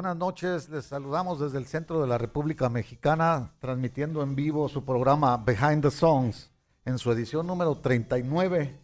buenas 0.00 0.16
noches. 0.16 0.70
Les 0.70 0.86
saludamos 0.86 1.40
desde 1.40 1.58
el 1.58 1.66
centro 1.66 2.00
de 2.00 2.06
la 2.06 2.16
República 2.16 2.70
Mexicana, 2.70 3.52
transmitiendo 3.58 4.22
en 4.22 4.34
vivo 4.34 4.66
su 4.70 4.82
programa 4.82 5.36
Behind 5.36 5.82
the 5.82 5.90
Songs 5.90 6.50
en 6.86 6.96
su 6.96 7.12
edición 7.12 7.46
número 7.46 7.76
39. 7.76 8.80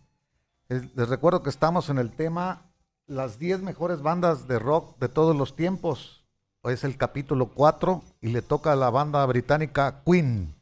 Les 0.68 1.08
recuerdo 1.08 1.42
que 1.42 1.48
estamos 1.48 1.88
en 1.88 1.96
el 1.96 2.12
tema 2.12 2.70
las 3.06 3.38
10 3.38 3.62
mejores 3.62 4.02
bandas 4.02 4.46
de 4.46 4.58
rock 4.58 4.98
de 4.98 5.08
todos 5.08 5.34
los 5.34 5.56
tiempos. 5.56 6.26
Hoy 6.60 6.74
es 6.74 6.84
el 6.84 6.98
capítulo 6.98 7.46
4 7.46 8.02
y 8.20 8.28
le 8.28 8.42
toca 8.42 8.72
a 8.72 8.76
la 8.76 8.90
banda 8.90 9.24
británica 9.24 10.02
Queen. 10.04 10.54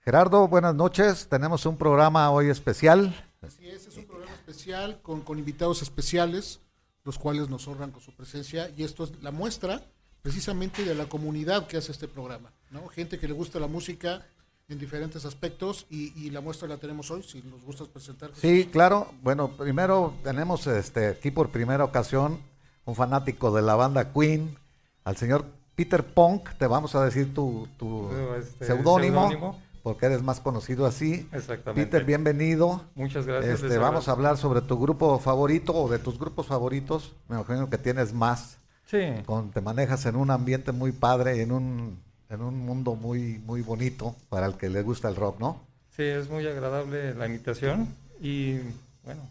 Gerardo, 0.00 0.48
buenas 0.48 0.74
noches. 0.74 1.28
Tenemos 1.28 1.66
un 1.66 1.76
programa 1.76 2.30
hoy 2.30 2.48
especial. 2.48 3.14
Así 3.42 3.68
es, 3.68 3.86
es 3.86 3.98
un 3.98 4.06
programa 4.06 4.32
especial 4.32 4.98
con, 5.02 5.20
con 5.20 5.38
invitados 5.38 5.82
especiales 5.82 6.62
los 7.06 7.18
cuales 7.18 7.48
nos 7.48 7.66
honran 7.68 7.92
con 7.92 8.02
su 8.02 8.12
presencia 8.12 8.68
y 8.76 8.82
esto 8.82 9.04
es 9.04 9.12
la 9.22 9.30
muestra 9.30 9.80
precisamente 10.22 10.84
de 10.84 10.94
la 10.94 11.08
comunidad 11.08 11.68
que 11.68 11.76
hace 11.76 11.92
este 11.92 12.08
programa, 12.08 12.50
¿no? 12.72 12.88
Gente 12.88 13.16
que 13.16 13.28
le 13.28 13.32
gusta 13.32 13.60
la 13.60 13.68
música 13.68 14.26
en 14.68 14.80
diferentes 14.80 15.24
aspectos 15.24 15.86
y, 15.88 16.28
la 16.30 16.40
muestra 16.40 16.66
la 16.66 16.78
tenemos 16.78 17.12
hoy, 17.12 17.22
si 17.22 17.40
nos 17.42 17.62
gusta 17.62 17.84
presentar. 17.84 18.32
Sí, 18.34 18.68
claro. 18.72 19.12
Bueno, 19.22 19.52
primero 19.52 20.14
tenemos 20.24 20.66
este 20.66 21.06
aquí 21.06 21.30
por 21.30 21.50
primera 21.50 21.84
ocasión 21.84 22.40
un 22.84 22.96
fanático 22.96 23.54
de 23.54 23.62
la 23.62 23.76
banda 23.76 24.12
Queen, 24.12 24.58
al 25.04 25.16
señor 25.16 25.46
Peter 25.76 26.04
Punk, 26.04 26.50
te 26.58 26.66
vamos 26.66 26.96
a 26.96 27.04
decir 27.04 27.32
tu, 27.32 27.68
tu 27.78 28.10
este, 28.36 28.66
seudónimo 28.66 29.60
porque 29.86 30.06
eres 30.06 30.20
más 30.20 30.40
conocido 30.40 30.84
así. 30.84 31.28
Exactamente. 31.30 31.86
Peter, 31.86 32.04
bienvenido. 32.04 32.82
Muchas 32.96 33.24
gracias. 33.24 33.62
Este, 33.62 33.78
vamos 33.78 34.08
a 34.08 34.10
hablar 34.10 34.36
sobre 34.36 34.60
tu 34.60 34.80
grupo 34.80 35.16
favorito 35.20 35.72
o 35.76 35.88
de 35.88 36.00
tus 36.00 36.18
grupos 36.18 36.48
favoritos. 36.48 37.14
Me 37.28 37.36
imagino 37.36 37.70
que 37.70 37.78
tienes 37.78 38.12
más. 38.12 38.58
Sí. 38.86 38.98
Con, 39.26 39.52
te 39.52 39.60
manejas 39.60 40.04
en 40.06 40.16
un 40.16 40.32
ambiente 40.32 40.72
muy 40.72 40.90
padre, 40.90 41.40
en 41.40 41.52
un, 41.52 42.00
en 42.28 42.42
un 42.42 42.58
mundo 42.58 42.96
muy, 42.96 43.38
muy 43.46 43.62
bonito 43.62 44.16
para 44.28 44.46
el 44.46 44.54
que 44.54 44.68
le 44.68 44.82
gusta 44.82 45.08
el 45.08 45.14
rock, 45.14 45.38
¿no? 45.38 45.62
Sí, 45.94 46.02
es 46.02 46.28
muy 46.28 46.44
agradable 46.48 47.14
la 47.14 47.26
invitación 47.26 47.86
y 48.20 48.58
bueno. 49.04 49.30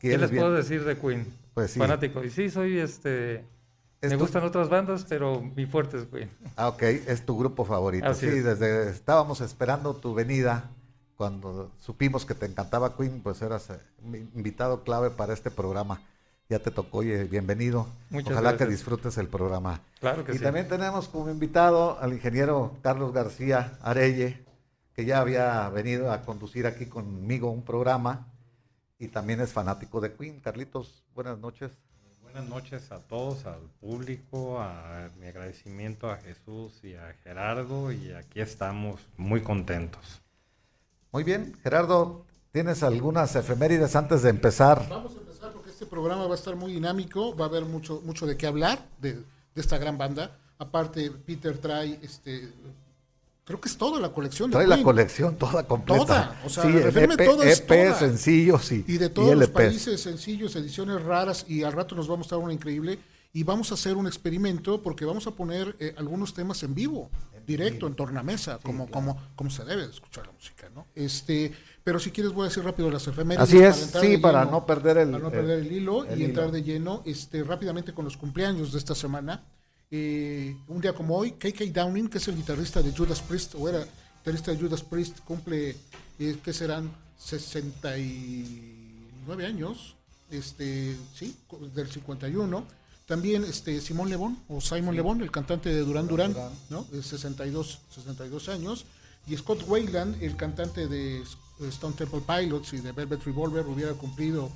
¿Qué 0.00 0.18
les 0.18 0.32
puedo 0.32 0.52
decir 0.52 0.82
de 0.82 0.98
Queen? 0.98 1.32
Pues 1.54 1.70
sí. 1.70 1.78
Fanático. 1.78 2.24
Y 2.24 2.30
sí, 2.30 2.50
soy 2.50 2.80
este 2.80 3.44
me 4.00 4.16
gustan 4.16 4.44
otras 4.44 4.68
bandas, 4.68 5.04
pero 5.08 5.40
mi 5.40 5.66
fuerte 5.66 5.98
es 5.98 6.04
Queen. 6.04 6.30
Ah, 6.56 6.68
ok, 6.68 6.82
es 6.82 7.24
tu 7.24 7.38
grupo 7.38 7.64
favorito. 7.64 8.12
sí, 8.14 8.26
desde 8.26 8.90
estábamos 8.90 9.40
esperando 9.40 9.94
tu 9.94 10.14
venida. 10.14 10.70
Cuando 11.16 11.72
supimos 11.80 12.24
que 12.24 12.34
te 12.34 12.46
encantaba 12.46 12.96
Queen, 12.96 13.20
pues 13.22 13.42
eras 13.42 13.70
eh, 13.70 13.80
invitado 14.36 14.84
clave 14.84 15.10
para 15.10 15.32
este 15.32 15.50
programa. 15.50 16.00
Ya 16.48 16.60
te 16.60 16.70
tocó, 16.70 16.98
oye, 16.98 17.24
bienvenido. 17.24 17.88
Muchas 18.08 18.32
Ojalá 18.32 18.56
que 18.56 18.66
disfrutes 18.66 19.18
el 19.18 19.26
programa. 19.26 19.80
Claro 19.98 20.24
que 20.24 20.30
y 20.30 20.34
sí. 20.36 20.40
Y 20.40 20.44
también 20.44 20.68
tenemos 20.68 21.08
como 21.08 21.28
invitado 21.28 21.98
al 22.00 22.12
ingeniero 22.12 22.76
Carlos 22.82 23.12
García 23.12 23.78
Arelle, 23.82 24.44
que 24.94 25.04
ya 25.04 25.20
había 25.20 25.68
venido 25.70 26.12
a 26.12 26.22
conducir 26.22 26.68
aquí 26.68 26.86
conmigo 26.86 27.50
un 27.50 27.62
programa 27.62 28.28
y 28.98 29.08
también 29.08 29.40
es 29.40 29.52
fanático 29.52 30.00
de 30.00 30.12
Queen. 30.14 30.40
Carlitos, 30.40 31.04
buenas 31.14 31.38
noches. 31.38 31.72
Buenas 32.38 32.54
noches 32.54 32.92
a 32.92 33.00
todos, 33.00 33.46
al 33.46 33.62
público, 33.80 34.60
a 34.60 35.08
mi 35.18 35.26
agradecimiento 35.26 36.08
a 36.08 36.18
Jesús 36.18 36.72
y 36.84 36.94
a 36.94 37.12
Gerardo 37.24 37.90
y 37.90 38.12
aquí 38.12 38.38
estamos 38.38 39.00
muy 39.16 39.42
contentos. 39.42 40.22
Muy 41.10 41.24
bien, 41.24 41.58
Gerardo, 41.64 42.24
¿tienes 42.52 42.84
algunas 42.84 43.34
efemérides 43.34 43.96
antes 43.96 44.22
de 44.22 44.30
empezar? 44.30 44.88
Vamos 44.88 45.16
a 45.16 45.18
empezar 45.18 45.52
porque 45.52 45.70
este 45.70 45.84
programa 45.84 46.28
va 46.28 46.34
a 46.34 46.36
estar 46.36 46.54
muy 46.54 46.72
dinámico, 46.72 47.34
va 47.34 47.46
a 47.46 47.48
haber 47.48 47.64
mucho, 47.64 48.02
mucho 48.04 48.24
de 48.24 48.36
qué 48.36 48.46
hablar 48.46 48.86
de, 49.00 49.14
de 49.14 49.24
esta 49.56 49.76
gran 49.76 49.98
banda. 49.98 50.38
Aparte, 50.58 51.10
Peter 51.10 51.58
trae 51.58 51.98
este 52.04 52.52
creo 53.48 53.60
que 53.62 53.68
es 53.70 53.78
toda 53.78 53.98
la 53.98 54.10
colección. 54.10 54.50
Trae 54.50 54.66
la 54.66 54.82
colección 54.82 55.36
toda 55.36 55.66
completa. 55.66 56.04
Toda, 56.04 56.40
o 56.44 56.50
sea, 56.50 56.64
sí, 56.64 56.68
EP, 56.68 57.16
todo 57.16 57.42
es 57.42 57.60
EP, 57.60 57.98
sencillos 57.98 58.70
y, 58.72 58.84
y 58.86 58.98
de 58.98 59.08
todos 59.08 59.34
los 59.34 59.48
países, 59.48 60.02
sencillos, 60.02 60.54
ediciones 60.54 61.02
raras 61.02 61.46
y 61.48 61.62
al 61.62 61.72
rato 61.72 61.94
nos 61.94 62.10
va 62.10 62.14
a 62.14 62.16
mostrar 62.18 62.40
una 62.40 62.52
increíble 62.52 62.98
y 63.32 63.44
vamos 63.44 63.70
a 63.70 63.74
hacer 63.74 63.96
un 63.96 64.06
experimento 64.06 64.82
porque 64.82 65.06
vamos 65.06 65.26
a 65.26 65.30
poner 65.30 65.74
eh, 65.80 65.94
algunos 65.96 66.34
temas 66.34 66.62
en 66.62 66.74
vivo, 66.74 67.10
en 67.34 67.46
directo, 67.46 67.86
en 67.86 67.94
tornamesa, 67.94 68.56
sí, 68.56 68.60
como, 68.64 68.86
claro. 68.86 68.92
como, 68.92 69.22
como 69.34 69.50
se 69.50 69.64
debe 69.64 69.86
de 69.86 69.92
escuchar 69.92 70.26
la 70.26 70.32
música, 70.32 70.68
¿no? 70.74 70.86
Este, 70.94 71.50
pero 71.82 71.98
si 71.98 72.10
quieres 72.10 72.34
voy 72.34 72.44
a 72.44 72.48
decir 72.50 72.62
rápido 72.62 72.90
las 72.90 73.06
efemérides. 73.06 73.48
Así 73.48 73.58
es, 73.58 73.92
para 73.92 74.04
sí, 74.04 74.18
para 74.18 74.44
lleno, 74.44 74.52
no 74.58 74.66
perder 74.66 74.98
el, 74.98 75.10
para 75.12 75.24
no 75.24 75.30
perder 75.30 75.60
el 75.60 75.72
hilo 75.72 76.04
el 76.04 76.10
y 76.10 76.14
hilo. 76.16 76.28
entrar 76.28 76.50
de 76.50 76.62
lleno, 76.62 77.02
este, 77.06 77.42
rápidamente 77.44 77.94
con 77.94 78.04
los 78.04 78.18
cumpleaños 78.18 78.72
de 78.72 78.78
esta 78.78 78.94
semana. 78.94 79.42
Eh, 79.90 80.54
un 80.68 80.82
día 80.82 80.92
como 80.92 81.16
hoy, 81.16 81.32
KK 81.32 81.72
Downing, 81.72 82.08
que 82.08 82.18
es 82.18 82.28
el 82.28 82.36
guitarrista 82.36 82.82
de 82.82 82.92
Judas 82.92 83.22
Priest, 83.22 83.54
o 83.54 83.66
era 83.68 83.84
guitarrista 84.18 84.52
de 84.52 84.58
Judas 84.58 84.82
Priest, 84.82 85.20
cumple, 85.20 85.74
eh, 86.18 86.36
que 86.42 86.52
serán 86.52 86.92
69 87.18 89.46
años, 89.46 89.94
este, 90.30 90.94
sí, 91.14 91.34
del 91.74 91.90
51. 91.90 92.66
También 93.06 93.44
este, 93.44 93.80
Simón 93.80 94.10
Lebón, 94.10 94.38
o 94.48 94.60
Simon. 94.60 94.94
Lebón, 94.94 95.22
el 95.22 95.30
cantante 95.30 95.70
de 95.70 95.80
Duran 95.80 96.06
Duran, 96.06 96.34
Duran. 96.34 96.52
¿no? 96.68 96.86
Es 96.92 97.06
62, 97.06 97.80
62 97.94 98.50
años. 98.50 98.84
Y 99.26 99.34
Scott 99.36 99.64
Wayland, 99.66 100.22
el 100.22 100.36
cantante 100.36 100.86
de 100.86 101.24
Stone 101.68 101.96
Temple 101.96 102.20
Pilots 102.26 102.74
y 102.74 102.80
de 102.80 102.92
Velvet 102.92 103.24
Revolver, 103.24 103.64
hubiera 103.66 103.94
cumplido 103.94 104.50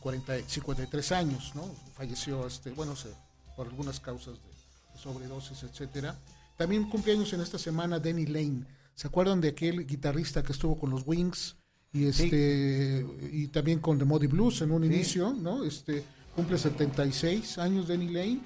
40, 0.00 0.48
53 0.48 1.12
años, 1.12 1.52
¿no? 1.54 1.70
Falleció, 1.96 2.44
este, 2.46 2.70
bueno, 2.70 2.96
se, 2.96 3.08
por 3.56 3.68
algunas 3.68 4.00
causas 4.00 4.34
de 4.34 4.51
sobredosis, 5.02 5.62
etcétera. 5.62 6.16
También 6.56 6.88
cumpleaños 6.88 7.32
en 7.32 7.40
esta 7.40 7.58
semana 7.58 7.98
Danny 7.98 8.26
Lane. 8.26 8.64
¿Se 8.94 9.08
acuerdan 9.08 9.40
de 9.40 9.48
aquel 9.48 9.86
guitarrista 9.86 10.42
que 10.42 10.52
estuvo 10.52 10.78
con 10.78 10.90
los 10.90 11.02
Wings 11.06 11.56
y 11.92 12.06
este 12.06 13.04
sí. 13.04 13.28
y 13.32 13.48
también 13.48 13.78
con 13.80 13.98
The 13.98 14.04
Muddy 14.04 14.26
Blues 14.26 14.62
en 14.62 14.70
un 14.70 14.82
sí. 14.82 14.86
inicio, 14.86 15.32
¿no? 15.32 15.64
Este 15.64 16.04
cumple 16.34 16.56
76 16.56 17.58
años 17.58 17.88
Danny 17.88 18.08
Lane 18.08 18.40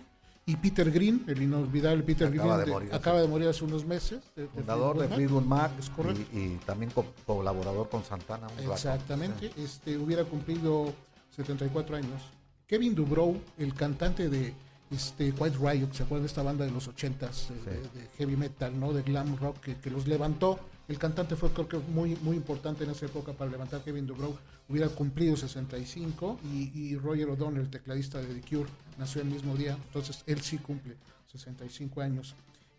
y 0.48 0.56
Peter 0.56 0.90
Green, 0.90 1.24
el 1.26 1.42
inolvidable 1.42 2.04
Peter 2.04 2.28
acaba 2.28 2.56
Green, 2.56 2.66
de 2.66 2.72
morir, 2.72 2.90
de, 2.90 2.96
acaba 2.96 3.20
de 3.20 3.28
morir 3.28 3.48
hace 3.48 3.64
unos 3.64 3.84
meses. 3.84 4.20
De, 4.36 4.46
Fundador 4.46 4.98
de 4.98 5.08
Fleetwood 5.08 5.42
Mac, 5.42 5.72
es 5.78 5.90
correcto. 5.90 6.22
Y, 6.32 6.38
y, 6.38 6.60
también 6.64 6.92
co 6.92 7.04
colaborador 7.26 7.88
con 7.88 8.04
Santana. 8.04 8.46
Exactamente, 8.60 9.48
rato. 9.48 9.60
este 9.60 9.98
hubiera 9.98 10.24
cumplido 10.24 10.94
74 11.34 11.96
años. 11.96 12.22
Kevin 12.66 12.94
Dubrow, 12.94 13.40
el 13.58 13.74
cantante 13.74 14.28
de 14.28 14.54
este, 14.90 15.32
White 15.32 15.58
Riot, 15.58 15.92
¿se 15.92 16.04
acuerdan 16.04 16.22
de 16.22 16.28
esta 16.28 16.42
banda 16.42 16.64
de 16.64 16.70
los 16.70 16.88
80s 16.88 17.32
sí. 17.32 17.54
de, 17.64 18.00
de, 18.00 18.08
heavy 18.18 18.36
metal, 18.36 18.78
¿no? 18.78 18.92
de 18.92 19.02
glam 19.02 19.36
rock 19.36 19.60
que, 19.60 19.76
que, 19.76 19.90
los 19.90 20.06
levantó? 20.06 20.58
El 20.88 20.98
cantante 20.98 21.34
fue 21.34 21.50
creo 21.50 21.68
que 21.68 21.78
muy, 21.78 22.16
muy 22.22 22.36
importante 22.36 22.84
en 22.84 22.90
esa 22.90 23.06
época 23.06 23.32
para 23.32 23.50
levantar 23.50 23.82
Kevin 23.82 24.06
Dubrow. 24.06 24.36
Hubiera 24.68 24.88
cumplido 24.88 25.36
65 25.36 26.38
y, 26.44 26.70
y 26.78 26.96
Roger 26.96 27.30
O'Donnell, 27.30 27.62
el 27.62 27.70
tecladista 27.70 28.20
de 28.20 28.32
The 28.32 28.40
Cure, 28.48 28.70
nació 28.98 29.22
el 29.22 29.28
mismo 29.28 29.56
día, 29.56 29.76
entonces 29.86 30.22
él 30.26 30.40
sí 30.42 30.58
cumple 30.58 30.96
65 31.32 32.00
años. 32.00 32.34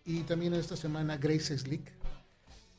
Y 0.05 0.21
también 0.21 0.53
esta 0.53 0.77
semana 0.77 1.17
Grace 1.17 1.57
Slick, 1.57 1.91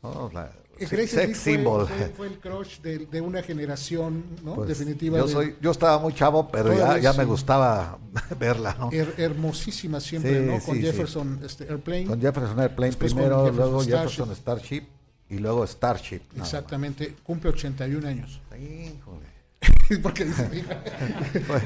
Oh, 0.02 0.30
la, 0.32 0.50
Grace 0.86 1.08
sex 1.08 1.38
symbol. 1.38 1.86
Fue, 1.86 1.96
fue, 1.96 2.08
fue, 2.08 2.26
el 2.28 2.38
crush 2.38 2.80
de, 2.80 2.98
de, 3.06 3.20
una 3.20 3.42
generación, 3.42 4.24
¿no? 4.44 4.54
Pues 4.54 4.68
Definitiva. 4.68 5.18
Yo, 5.18 5.26
de, 5.26 5.32
soy, 5.32 5.56
yo 5.60 5.70
estaba 5.72 5.98
muy 5.98 6.14
chavo, 6.14 6.48
pero 6.48 6.72
ya, 6.72 6.98
ya, 6.98 7.12
me 7.14 7.24
gustaba 7.24 7.98
verla, 8.38 8.76
¿no? 8.78 8.90
Her, 8.92 9.14
hermosísima 9.18 10.00
siempre, 10.00 10.38
sí, 10.38 10.46
¿no? 10.46 10.60
Con 10.60 10.76
sí, 10.76 10.82
Jefferson 10.82 11.38
sí. 11.40 11.46
Este, 11.46 11.64
Airplane. 11.64 12.06
Con 12.06 12.20
Jefferson 12.20 12.60
Airplane 12.60 12.92
primero, 12.92 13.44
Jefferson 13.44 13.56
luego 13.56 13.82
Starship. 13.82 14.08
Jefferson 14.08 14.36
Starship 14.36 14.82
y 15.30 15.38
luego 15.38 15.66
Starship. 15.66 16.20
Exactamente. 16.36 17.16
Cumple 17.24 17.50
81 17.50 18.06
años. 18.06 18.40
Híjole. 18.56 19.26
Porque 20.02 20.26
dice, 20.26 20.64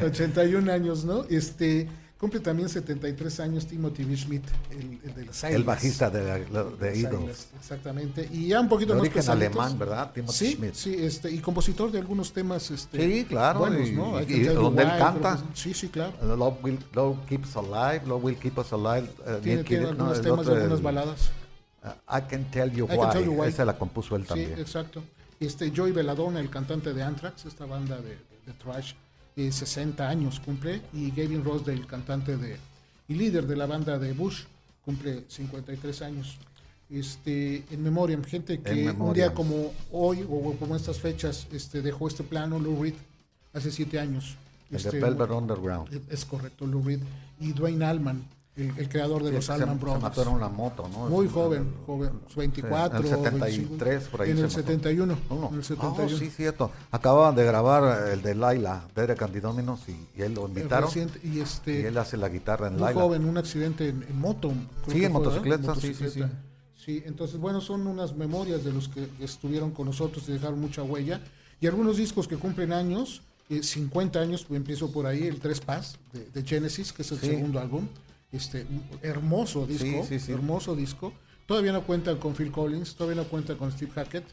81 0.05 0.73
años, 0.73 1.05
¿no? 1.05 1.25
Este 1.25 1.87
Cumple 2.23 2.39
también 2.39 2.69
73 2.69 3.41
años 3.41 3.67
Timothy 3.67 4.05
B. 4.05 4.17
Schmidt, 4.17 4.45
el, 4.71 5.13
de 5.13 5.25
los 5.25 5.43
El 5.43 5.65
bajista 5.65 6.09
de, 6.09 6.45
de 6.45 7.01
Eagles. 7.01 7.49
Exactamente. 7.59 8.29
Y 8.31 8.47
ya 8.47 8.61
un 8.61 8.69
poquito 8.69 8.95
de 8.95 9.11
más 9.11 9.29
alemán, 9.29 9.77
¿verdad? 9.77 10.13
Timothy 10.13 10.33
sí, 10.33 10.53
Schmidt. 10.53 10.75
Sí, 10.75 10.95
este, 10.95 11.33
y 11.33 11.39
compositor 11.39 11.91
de 11.91 11.99
algunos 11.99 12.33
temas 12.33 12.71
este, 12.71 13.05
sí, 13.05 13.25
claro, 13.25 13.59
buenos, 13.59 13.91
¿no? 13.91 14.21
Y, 14.21 14.45
donde 14.45 14.85
él 14.85 14.91
canta. 14.91 15.43
sí, 15.53 15.75
sí, 15.75 15.89
claro. 15.89 16.13
Love 16.37 16.63
will, 16.63 16.79
love 16.95 17.19
keeps 17.29 17.57
alive, 17.57 18.03
Love 18.07 18.23
will 18.23 18.37
keep 18.37 18.57
us 18.57 18.73
alive. 18.73 19.11
Uh, 19.27 19.41
tiene, 19.41 19.65
tiene 19.65 19.87
algunos 19.89 20.23
temas 20.23 20.47
de 20.47 20.53
algunas 20.53 20.81
baladas. 20.81 21.33
Uh, 21.83 21.89
I 22.09 22.21
can 22.21 22.49
tell 22.53 22.71
you, 22.71 22.87
why. 22.87 23.11
Tell 23.11 23.25
you 23.25 23.33
why. 23.33 23.49
Esa 23.49 23.65
la 23.65 23.77
compuso 23.77 24.15
él 24.15 24.27
también. 24.27 24.55
Sí, 24.55 24.61
exacto. 24.61 25.03
Este, 25.41 25.73
Joey 25.75 25.91
Belladonna, 25.91 26.39
el 26.39 26.51
cantante 26.51 26.95
de 26.95 27.03
Anthrax, 27.03 27.47
esta 27.47 27.67
banda 27.67 27.97
de, 28.01 28.11
de, 28.47 28.53
thrash, 28.63 28.93
eh, 29.37 29.53
60 29.53 30.09
años 30.09 30.41
cumple. 30.41 30.83
Y 30.93 31.11
Gavin 31.11 31.45
Rossdale, 31.45 31.79
el 31.79 31.87
cantante 31.87 32.37
de 32.37 32.57
y 33.09 33.15
líder 33.15 33.47
de 33.47 33.57
la 33.57 33.67
banda 33.67 33.99
de 33.99 34.13
Bush, 34.13 34.45
cumple 34.85 35.25
53 35.29 36.03
años. 36.03 36.39
Este, 36.89 37.65
en 37.71 37.83
memoria, 37.83 38.19
gente 38.27 38.61
que 38.61 38.91
un 38.91 39.15
día 39.15 39.33
como 39.33 39.73
hoy 39.91 40.27
o 40.29 40.55
como 40.59 40.77
estas 40.77 40.99
fechas 40.99 41.47
este, 41.53 41.81
dejó 41.81 42.09
este 42.09 42.23
plano, 42.23 42.59
Lou 42.59 42.83
Reed, 42.83 42.95
hace 43.53 43.71
siete 43.71 43.99
años. 43.99 44.37
El 44.71 44.77
este, 44.77 44.99
de 44.99 45.33
Underground. 45.35 46.03
Es 46.11 46.25
correcto, 46.25 46.67
Lou 46.67 46.83
Reed. 46.83 47.01
Y 47.41 47.53
Dwayne 47.53 47.85
Allman, 47.85 48.25
el, 48.55 48.89
creador 48.89 49.23
de 49.23 49.33
los 49.33 49.49
Allman 49.49 49.81
Brothers. 49.81 50.15
Se 50.15 50.23
en 50.23 50.29
una 50.29 50.49
moto, 50.49 50.87
¿no? 50.89 51.09
Muy 51.09 51.27
joven, 51.27 51.73
joven, 51.87 52.21
24. 52.37 52.99
en 52.99 53.05
el 53.05 53.11
73, 53.11 54.05
por 54.05 54.23
ahí. 54.23 54.31
En 54.31 54.39
el 54.39 54.51
71. 54.51 55.19
En 55.31 55.55
el 55.55 55.65
71. 55.65 56.19
sí, 56.19 56.29
cierto. 56.29 56.71
Acababan 56.91 57.35
de 57.35 57.45
grabar 57.45 58.09
el 58.09 58.21
de 58.21 58.35
Laila, 58.35 58.85
Derek 58.95 59.23
Antidominos, 59.23 59.81
y, 59.89 60.19
y 60.19 60.23
él 60.23 60.35
lo 60.35 60.49
invitaron. 60.49 60.91
y, 61.23 61.41
este, 61.41 61.81
y 61.81 61.85
él 61.85 61.97
hace 61.97 62.19
la 62.19 62.29
guitarra 62.29 62.67
en 62.67 62.75
muy 62.75 62.83
Laila. 62.83 63.01
joven, 63.01 63.25
un 63.25 63.39
accidente 63.39 63.89
en, 63.89 64.19
moto. 64.19 64.53
Sí, 64.89 65.03
en 65.03 65.13
motocicleta, 65.13 65.75
sí, 65.75 65.95
sí, 65.95 66.11
sí. 66.11 66.23
Sí, 66.77 67.03
entonces, 67.07 67.39
bueno, 67.39 67.61
son 67.61 67.87
unas 67.87 68.17
memorias 68.17 68.65
de 68.65 68.73
los 68.73 68.89
que 68.89 69.09
estuvieron 69.21 69.71
con 69.71 69.87
nosotros 69.87 70.29
y 70.29 70.33
dejaron 70.33 70.61
mucha 70.61 70.83
huella. 70.83 71.21
Y 71.61 71.69
algunos 71.69 71.97
discos 71.97 72.27
que 72.27 72.37
cumplen 72.37 72.73
años, 72.73 73.23
50 73.49 74.19
eh, 74.19 74.23
años, 74.23 74.47
empiezo 74.51 74.91
por 74.91 75.07
ahí, 75.07 75.29
el 75.29 75.39
3 75.39 75.61
Paz 75.61 75.97
de, 76.13 76.29
de 76.29 76.43
Genesis, 76.43 76.93
que 76.93 77.03
es 77.03 77.13
el 77.13 77.21
segundo 77.21 77.61
álbum. 77.61 77.87
Este, 78.33 78.67
hermoso 79.03 79.67
disco, 79.67 80.09
hermoso 80.29 80.75
disco. 80.75 81.13
Todavía 81.47 81.73
no 81.73 81.83
cuenta 81.83 82.17
con 82.17 82.35
Phil 82.35 82.51
Collins, 82.51 82.95
todavía 82.95 83.23
no 83.23 83.29
cuenta 83.29 83.57
con 83.57 83.71
Steve 83.71 83.93
Hackett, 83.93 84.25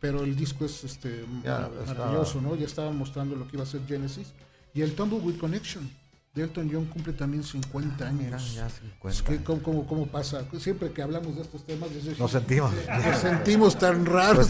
pero 0.00 0.22
el 0.22 0.36
disco 0.36 0.64
es 0.64 0.84
este, 0.84 1.24
maravilloso, 1.44 2.40
¿no? 2.40 2.54
Ya 2.54 2.66
estaban 2.66 2.96
mostrando 2.96 3.34
lo 3.34 3.48
que 3.48 3.56
iba 3.56 3.64
a 3.64 3.66
ser 3.66 3.80
Genesis. 3.86 4.32
Y 4.74 4.82
el 4.82 4.94
Tumbleweed 4.94 5.38
Connection, 5.38 5.90
de 6.34 6.44
Elton 6.44 6.70
John 6.72 6.84
cumple 6.86 7.12
también 7.12 7.42
50 7.42 8.04
ah, 8.04 8.08
años. 8.08 8.54
ya 8.54 8.68
50 8.68 9.24
que, 9.24 9.42
¿cómo, 9.42 9.86
cómo, 9.86 10.06
pasa? 10.06 10.44
Siempre 10.58 10.92
que 10.92 11.02
hablamos 11.02 11.36
de 11.36 11.42
estos 11.42 11.64
temas, 11.64 11.90
nos 12.18 12.30
sentimos. 12.30 12.72
Nos 13.04 13.18
sentimos 13.18 13.78
tan 13.78 14.06
raros. 14.06 14.48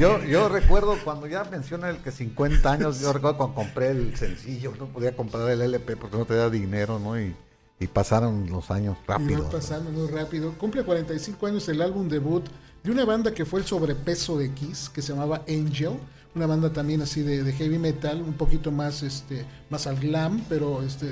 Yo, 0.00 0.22
yo 0.24 0.48
recuerdo 0.48 0.96
cuando 1.04 1.26
ya 1.26 1.44
menciona 1.44 1.88
el 1.88 1.98
que 1.98 2.10
50 2.10 2.72
años, 2.72 3.00
yo 3.00 3.12
recuerdo 3.12 3.38
cuando 3.38 3.54
compré 3.54 3.90
el 3.90 4.16
sencillo, 4.16 4.74
no 4.78 4.86
podía 4.86 5.16
comprar 5.16 5.48
el 5.50 5.62
LP 5.62 5.96
porque 5.96 6.16
no 6.16 6.24
tenía 6.26 6.50
dinero, 6.50 6.98
¿no? 6.98 7.18
Y 7.18 7.34
y 7.80 7.86
pasaron 7.86 8.48
los 8.50 8.70
años 8.70 8.98
rápido. 9.06 9.48
pasando 9.48 9.90
muy 9.90 10.06
rápido. 10.08 10.52
Cumple 10.58 10.84
45 10.84 11.46
años 11.46 11.68
el 11.68 11.80
álbum 11.80 12.08
debut 12.08 12.44
de 12.84 12.90
una 12.90 13.06
banda 13.06 13.32
que 13.32 13.46
fue 13.46 13.60
el 13.60 13.66
sobrepeso 13.66 14.38
de 14.38 14.52
Kiss, 14.52 14.90
que 14.90 15.00
se 15.00 15.14
llamaba 15.14 15.42
Angel. 15.48 15.98
Una 16.34 16.46
banda 16.46 16.72
también 16.72 17.00
así 17.00 17.22
de, 17.22 17.50
heavy 17.52 17.78
metal, 17.78 18.20
un 18.20 18.34
poquito 18.34 18.70
más, 18.70 19.02
este, 19.02 19.44
más 19.70 19.86
al 19.86 19.96
glam, 19.96 20.44
pero 20.48 20.82
este, 20.82 21.10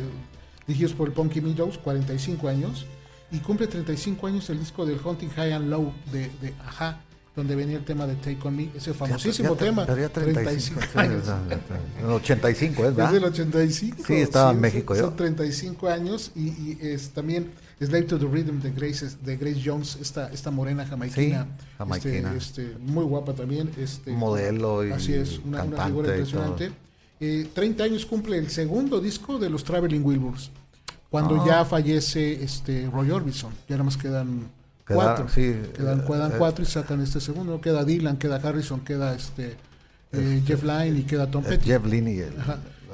dirigidos 0.67 0.93
por 0.93 1.09
el 1.09 1.15
Punky 1.15 1.41
Meadows, 1.41 1.79
45 1.79 2.49
años. 2.49 2.87
Y 3.32 3.38
cumple 3.38 3.67
35 3.67 4.26
años 4.26 4.49
el 4.50 4.61
disco 4.61 4.87
del 4.87 5.00
Hunting 5.03 5.31
High 5.31 5.53
and 5.53 5.71
Low 5.71 5.93
de, 6.12 6.31
de 6.41 6.55
Aja 6.64 7.00
donde 7.38 7.55
venía 7.55 7.76
el 7.76 7.85
tema 7.85 8.05
de 8.05 8.17
Take 8.17 8.40
On 8.43 8.56
Me, 8.56 8.69
ese 8.75 8.93
famosísimo 8.93 9.55
tema. 9.55 9.87
35, 9.87 10.81
años. 10.96 11.25
el 12.00 12.06
85, 12.06 12.85
¿es 12.85 12.96
verdad? 12.96 13.06
Es 13.06 13.12
del 13.12 13.25
85. 13.25 13.96
Sí, 14.05 14.14
estaba 14.14 14.50
en 14.50 14.61
México 14.61 14.94
yo. 14.96 15.02
Son 15.02 15.17
35 15.17 15.88
años 15.88 16.32
y, 16.35 16.76
es 16.81 17.11
también 17.11 17.52
Slave 17.79 18.02
to 18.02 18.19
the 18.19 18.26
Rhythm 18.26 18.58
de 18.61 18.73
Grace, 18.73 19.06
de 19.23 19.37
Grace 19.37 19.62
Jones, 19.64 19.99
esta, 20.00 20.32
esta 20.32 20.50
morena 20.50 20.85
jamaiquina. 20.85 21.44
Sí, 21.44 21.67
jamaiquina. 21.79 22.35
Este, 22.35 22.62
este, 22.62 22.79
muy 22.81 23.05
guapa 23.05 23.32
también. 23.35 23.70
Este, 23.79 24.11
Modelo 24.11 24.85
y 24.85 24.90
Así 24.90 25.14
es, 25.14 25.38
una, 25.38 25.62
una 25.62 25.87
figura 25.87 26.08
impresionante. 26.08 26.73
Eh, 27.20 27.49
30 27.55 27.85
años 27.85 28.05
cumple 28.05 28.38
el 28.38 28.50
segundo 28.50 29.00
disco 29.00 29.38
de 29.38 29.49
los 29.49 29.62
Traveling 29.62 30.05
Wilburys. 30.05 30.50
Cuando 31.08 31.40
ah. 31.40 31.44
ya 31.46 31.64
fallece 31.64 32.43
este 32.43 32.90
Roy 32.93 33.12
Orbison, 33.12 33.52
ya 33.69 33.76
nada 33.76 33.85
más 33.85 33.96
quedan 33.96 34.57
cuatro. 34.88 35.26
quedan, 35.26 36.05
quedan 36.05 36.32
eh, 36.32 36.35
cuatro 36.38 36.64
y 36.64 36.67
sacan 36.67 37.00
este 37.00 37.20
segundo. 37.20 37.61
Queda 37.61 37.85
Dylan, 37.85 38.17
queda 38.17 38.37
Harrison, 38.37 38.81
queda 38.81 39.14
este, 39.14 39.56
eh, 40.12 40.43
Jeff 40.46 40.62
Lynne 40.62 40.99
y 40.99 41.02
queda 41.05 41.31
Tom 41.31 41.44
Petty. 41.44 41.67
Jeff 41.67 41.85
Lynne 41.85 42.12
y, 42.12 42.23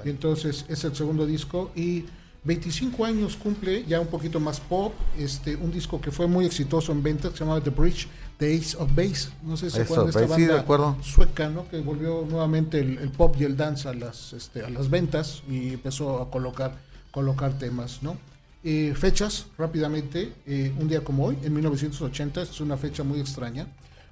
y 0.04 0.10
entonces 0.10 0.64
es 0.68 0.84
el 0.84 0.94
segundo 0.94 1.26
disco 1.26 1.70
y 1.74 2.04
25 2.44 3.04
años 3.06 3.36
cumple, 3.36 3.84
ya 3.86 4.00
un 4.00 4.06
poquito 4.06 4.38
más 4.38 4.60
pop, 4.60 4.92
este, 5.18 5.56
un 5.56 5.72
disco 5.72 6.00
que 6.00 6.10
fue 6.10 6.26
muy 6.26 6.44
exitoso 6.44 6.92
en 6.92 7.02
ventas, 7.02 7.32
que 7.32 7.38
se 7.38 7.44
llamaba 7.44 7.62
The 7.62 7.70
Bridge, 7.70 8.06
The 8.36 8.54
Ace 8.54 8.76
of 8.76 8.94
Base. 8.94 9.30
No 9.42 9.56
sé 9.56 9.70
si 9.70 9.76
se 9.76 9.82
acuerdan 9.82 10.10
de 10.10 10.24
esta 10.24 10.26
banda 10.26 11.02
sueca, 11.02 11.48
¿no? 11.48 11.66
que 11.68 11.80
volvió 11.80 12.26
nuevamente 12.28 12.80
el, 12.80 13.10
pop 13.10 13.34
y 13.38 13.44
el 13.44 13.56
dance 13.56 13.88
a 13.88 13.94
las, 13.94 14.34
este, 14.34 14.62
a 14.62 14.68
las 14.68 14.90
ventas 14.90 15.42
y 15.48 15.72
empezó 15.72 16.20
a 16.20 16.30
colocar, 16.30 16.76
colocar 17.10 17.58
temas. 17.58 18.02
¿no? 18.02 18.18
Eh, 18.66 18.94
fechas, 18.96 19.48
rápidamente, 19.58 20.32
eh, 20.46 20.74
un 20.80 20.88
día 20.88 21.04
como 21.04 21.26
hoy, 21.26 21.38
en 21.42 21.52
1980, 21.52 22.40
es 22.40 22.60
una 22.62 22.78
fecha 22.78 23.04
muy 23.04 23.20
extraña, 23.20 23.66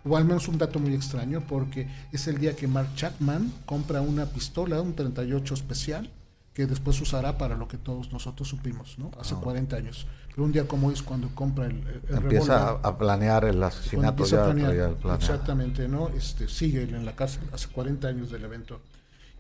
o 0.04 0.14
al 0.14 0.26
menos 0.26 0.46
un 0.46 0.58
dato 0.58 0.78
muy 0.78 0.94
extraño, 0.94 1.43
porque 1.49 1.88
es 2.12 2.26
el 2.26 2.37
día 2.37 2.54
que 2.54 2.66
Mark 2.66 2.94
Chapman 2.94 3.50
compra 3.64 4.02
una 4.02 4.26
pistola, 4.26 4.82
un 4.82 4.94
38 4.94 5.54
especial, 5.54 6.10
que 6.52 6.66
después 6.66 7.00
usará 7.00 7.38
para 7.38 7.56
lo 7.56 7.66
que 7.66 7.78
todos 7.78 8.12
nosotros 8.12 8.46
supimos, 8.46 8.99
¿no? 8.99 9.10
Hace 9.19 9.37
40 9.37 9.75
ah. 9.75 9.78
años. 9.78 10.06
Pero 10.28 10.44
un 10.44 10.52
día 10.52 10.69
como 10.69 10.88
hoy 10.88 10.94
es 10.94 11.02
cuando 11.02 11.34
compra 11.34 11.64
el, 11.64 11.82
el 12.10 12.14
Empieza 12.14 12.72
a 12.72 12.98
planear 12.98 13.46
el 13.46 13.62
asesinato 13.62 14.26
ya, 14.26 15.14
Exactamente, 15.14 15.88
¿no? 15.88 16.10
Este, 16.10 16.46
sigue 16.46 16.82
en 16.82 17.06
la 17.06 17.16
cárcel 17.16 17.44
hace 17.55 17.69
40 17.69 18.06
años 18.06 18.31
del 18.31 18.44
evento. 18.44 18.82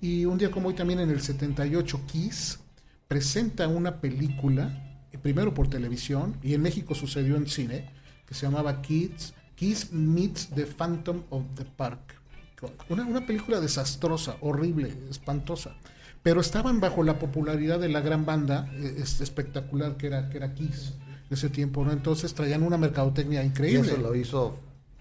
Y 0.00 0.24
un 0.24 0.38
día 0.38 0.50
como 0.50 0.68
hoy 0.68 0.74
también 0.74 1.00
en 1.00 1.10
el 1.10 1.20
78, 1.20 2.00
Kiss 2.06 2.60
presenta 3.08 3.68
una 3.68 4.00
película 4.00 4.70
primero 5.22 5.54
por 5.54 5.68
televisión, 5.68 6.36
y 6.42 6.54
en 6.54 6.62
México 6.62 6.94
sucedió 6.94 7.36
en 7.36 7.46
cine, 7.46 7.90
que 8.26 8.34
se 8.34 8.46
llamaba 8.46 8.82
Kids, 8.82 9.34
Kids 9.54 9.92
Meets 9.92 10.48
the 10.48 10.66
Phantom 10.66 11.22
of 11.30 11.44
the 11.54 11.64
Park. 11.64 12.20
Una, 12.88 13.04
una 13.04 13.26
película 13.26 13.60
desastrosa, 13.60 14.36
horrible, 14.40 14.94
espantosa. 15.10 15.76
Pero 16.22 16.40
estaban 16.40 16.80
bajo 16.80 17.02
la 17.02 17.18
popularidad 17.18 17.80
de 17.80 17.88
la 17.88 18.00
gran 18.00 18.24
banda 18.24 18.70
eh, 18.74 19.02
espectacular 19.02 19.96
que 19.96 20.06
era, 20.06 20.28
que 20.28 20.36
era 20.36 20.54
Kiss 20.54 20.92
en 21.28 21.34
ese 21.34 21.48
tiempo, 21.48 21.84
¿no? 21.84 21.90
Entonces 21.92 22.32
traían 22.32 22.62
una 22.62 22.78
mercadotecnia 22.78 23.42
increíble. 23.42 23.88
Y 23.88 23.92
eso 23.92 24.00
lo 24.00 24.14
hizo 24.14 24.58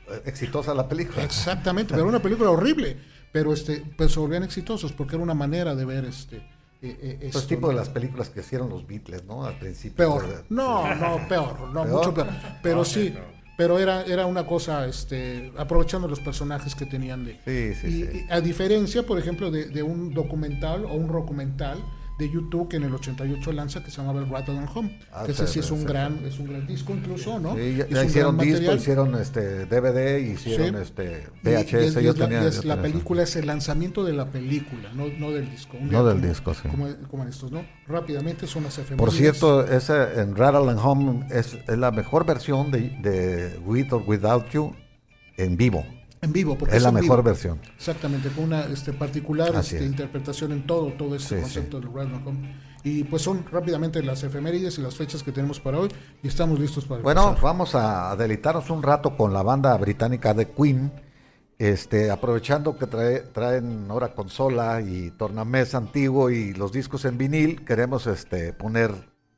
eh, 0.09 0.21
exitosa 0.25 0.73
la 0.73 0.89
película. 0.89 1.23
Exactamente, 1.23 1.93
pero 1.93 2.07
una 2.07 2.21
película 2.21 2.49
horrible. 2.49 2.97
Pero 3.31 3.53
este, 3.53 3.83
pues 3.95 4.11
se 4.11 4.19
volvían 4.19 4.43
exitosos 4.43 4.91
porque 4.91 5.15
era 5.15 5.23
una 5.23 5.33
manera 5.35 5.75
de 5.75 5.85
ver 5.85 6.05
este 6.05 6.41
eh, 6.81 7.19
eh 7.21 7.29
pues 7.31 7.47
tipo 7.47 7.69
de 7.69 7.75
las 7.75 7.89
películas 7.89 8.29
que 8.29 8.39
hicieron 8.39 8.69
los 8.69 8.87
Beatles, 8.87 9.23
¿no? 9.25 9.45
Al 9.45 9.57
principio. 9.59 9.95
Peor. 9.97 10.45
No, 10.49 10.95
no, 10.95 11.27
peor, 11.27 11.69
no, 11.69 11.85
mucho 11.85 12.13
peor. 12.13 12.29
Pero 12.63 12.83
sí, 12.83 13.13
pero 13.57 13.77
era, 13.77 14.03
era 14.03 14.25
una 14.25 14.45
cosa, 14.45 14.87
este, 14.87 15.51
aprovechando 15.57 16.07
los 16.07 16.19
personajes 16.19 16.73
que 16.73 16.85
tenían 16.85 17.25
de. 17.25 17.39
Sí, 17.45 17.79
sí, 17.79 18.11
sí. 18.11 18.25
a 18.29 18.41
diferencia, 18.41 19.03
por 19.03 19.19
ejemplo, 19.19 19.51
de, 19.51 19.65
de 19.65 19.83
un 19.83 20.13
documental 20.13 20.85
o 20.85 20.93
un 20.93 21.11
documental 21.11 21.77
de 22.21 22.29
YouTube 22.29 22.69
que 22.69 22.77
en 22.77 22.83
el 22.83 22.93
88 22.93 23.51
lanza 23.51 23.83
que 23.83 23.89
se 23.89 23.97
llamaba 23.97 24.21
el 24.21 24.29
Rattle 24.29 24.57
and 24.57 24.69
Home. 24.73 24.99
Ah, 25.11 25.25
ese 25.27 25.47
sí 25.47 25.59
es 25.59 25.71
un 25.71 25.83
gran 25.83 26.23
es 26.23 26.37
un 26.37 26.47
gran 26.47 26.67
disco 26.67 26.93
incluso, 26.93 27.39
¿no? 27.39 27.55
Sí, 27.55 27.77
ya, 27.89 28.03
hicieron 28.05 28.37
disco, 28.37 28.73
hicieron 28.73 29.15
este 29.15 29.65
DVD, 29.65 30.19
hicieron 30.19 30.75
este 30.75 31.27
VHS, 31.43 31.97
y, 31.97 32.65
y, 32.65 32.67
la 32.67 32.81
película 32.81 33.23
es 33.23 33.35
el 33.35 33.47
lanzamiento 33.47 34.03
de 34.03 34.13
la 34.13 34.27
película, 34.27 34.93
no, 34.93 35.07
no 35.07 35.31
del 35.31 35.49
disco. 35.49 35.77
no 35.81 36.05
del 36.05 36.21
disco, 36.21 36.53
sí. 36.53 36.69
Como, 36.69 36.87
como, 37.09 37.23
en 37.23 37.29
estos, 37.29 37.51
¿no? 37.51 37.65
Rápidamente 37.87 38.45
son 38.45 38.63
las 38.63 38.77
efemérides. 38.77 38.99
Por 38.99 39.11
cierto, 39.11 39.65
ese 39.65 40.21
en 40.21 40.35
Rattle 40.35 40.69
and 40.69 40.79
Home 40.79 41.27
es, 41.31 41.57
es 41.67 41.77
la 41.77 41.91
mejor 41.91 42.25
versión 42.25 42.69
de, 42.69 42.89
de 43.01 43.59
With 43.65 43.91
or 43.91 44.03
Without 44.05 44.49
You 44.49 44.75
en 45.37 45.57
vivo. 45.57 45.83
En 46.21 46.31
vivo, 46.31 46.55
porque 46.55 46.77
es, 46.77 46.83
la 46.83 46.91
mejor 46.91 47.23
versión. 47.23 47.59
Exactamente, 47.75 48.29
con 48.29 48.43
una 48.45 48.61
este, 48.65 48.93
particular 48.93 49.55
este, 49.55 49.83
interpretación 49.83 50.51
en 50.51 50.67
todo, 50.67 50.93
todo 50.93 51.15
este 51.15 51.41
concepto 51.41 51.79
del 51.79 51.91
Random 51.91 52.27
Home. 52.27 52.55
Y 52.83 53.03
pues 53.03 53.23
son 53.23 53.43
rápidamente 53.51 54.03
las 54.03 54.23
efemérides 54.23 54.77
y 54.77 54.81
las 54.81 54.95
fechas 54.95 55.23
que 55.23 55.31
tenemos 55.31 55.59
para 55.59 55.79
hoy 55.79 55.89
y 56.21 56.27
estamos 56.27 56.59
listos 56.59 56.85
para 56.85 57.01
Bueno, 57.01 57.35
vamos 57.41 57.73
a 57.75 58.15
deleitarnos 58.15 58.69
un 58.69 58.83
rato 58.83 59.15
con 59.15 59.33
la 59.33 59.41
banda 59.41 59.75
británica 59.77 60.33
de 60.33 60.47
Queen. 60.49 60.91
este, 61.57 62.09
aprovechando 62.09 62.77
que 62.77 62.87
traen 62.87 63.85
ahora 63.89 64.13
consola 64.13 64.81
y 64.81 65.11
tornamés 65.11 65.75
antiguo 65.75 66.29
y 66.29 66.53
los 66.53 66.71
discos 66.71 67.05
en 67.05 67.17
vinil, 67.17 67.63
queremos 67.65 68.07
este, 68.07 68.53
poner 68.53 68.91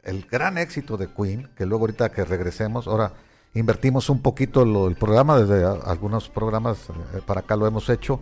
el 0.03 0.25
gran 0.25 0.57
éxito 0.57 0.97
de 0.97 1.07
Queen, 1.07 1.49
que 1.55 1.65
luego 1.65 1.83
ahorita 1.83 2.11
que 2.11 2.25
regresemos, 2.25 2.87
ahora 2.87 3.13
invertimos 3.53 4.09
un 4.09 4.19
poquito 4.19 4.63
el 4.87 4.95
programa, 4.95 5.39
desde 5.39 5.65
algunos 5.65 6.29
programas 6.29 6.89
eh, 7.13 7.21
para 7.25 7.41
acá 7.41 7.55
lo 7.55 7.67
hemos 7.67 7.89
hecho, 7.89 8.19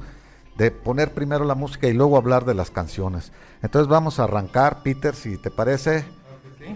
de 0.58 0.72
poner 0.72 1.14
primero 1.14 1.46
la 1.46 1.56
música 1.56 1.88
y 1.88 1.94
luego 1.94 2.18
hablar 2.18 2.46
de 2.46 2.54
las 2.54 2.72
canciones. 2.72 3.32
Entonces 3.62 3.88
vamos 3.88 4.20
a 4.20 4.26
arrancar, 4.26 4.84
Peter, 4.84 5.16
si 5.16 5.38
te 5.38 5.50
parece, 5.50 6.06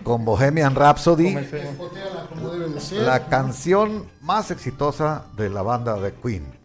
con 0.04 0.26
Bohemian 0.26 0.76
Rhapsody, 0.76 1.36
la 2.92 3.28
canción 3.28 4.06
más 4.22 4.52
exitosa 4.52 5.26
de 5.36 5.50
la 5.50 5.62
banda 5.62 6.00
de 6.00 6.14
Queen. 6.14 6.65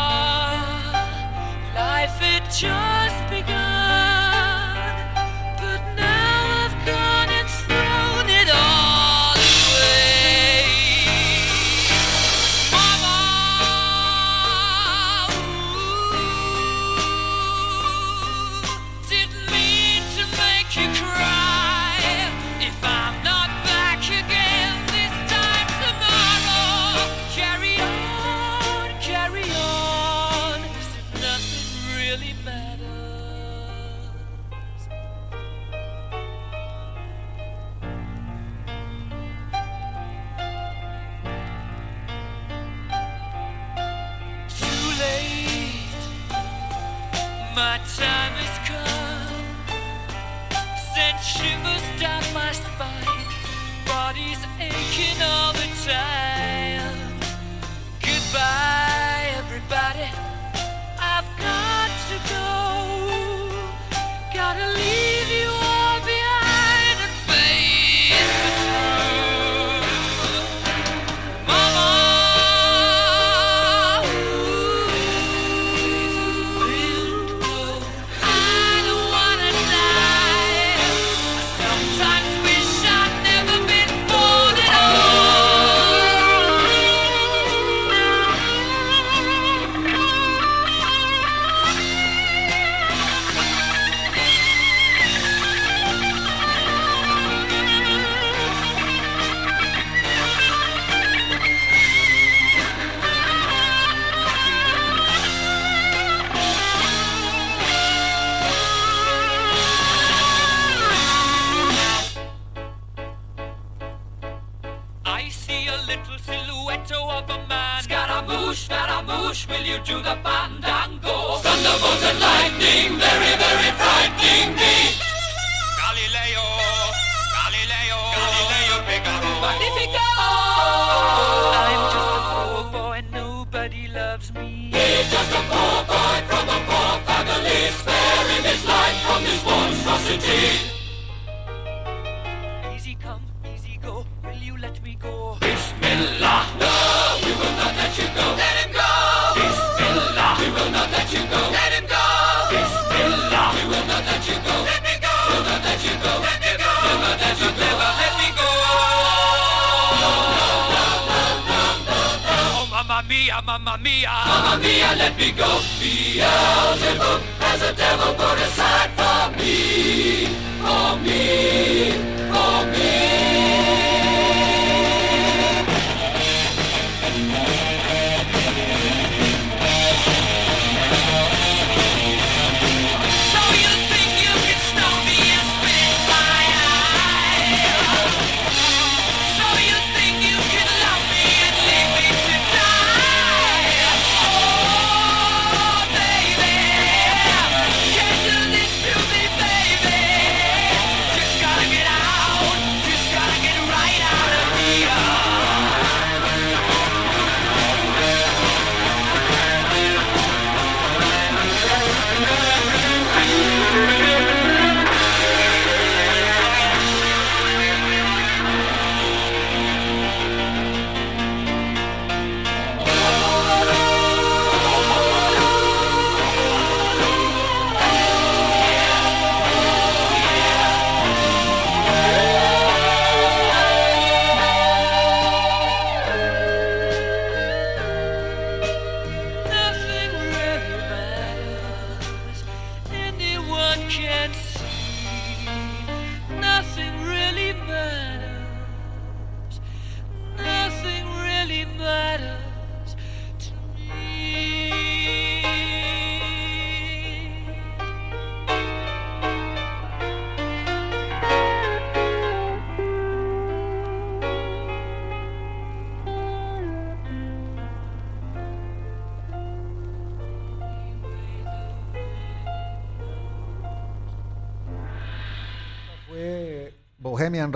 just 2.61 3.30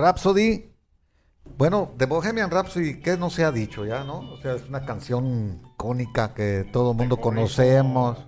Rhapsody. 0.06 0.72
Bueno, 1.58 1.90
de 1.98 2.06
Bohemian 2.06 2.48
Rhapsody, 2.48 3.00
¿qué 3.00 3.16
no 3.16 3.28
se 3.28 3.44
ha 3.44 3.50
dicho 3.50 3.84
ya, 3.84 4.04
no? 4.04 4.18
O 4.18 4.36
sea, 4.36 4.54
es 4.54 4.68
una 4.68 4.84
canción 4.84 5.62
icónica 5.72 6.32
que 6.32 6.64
todo 6.72 6.92
el 6.92 6.96
mundo 6.96 7.16
conocemos. 7.16 8.24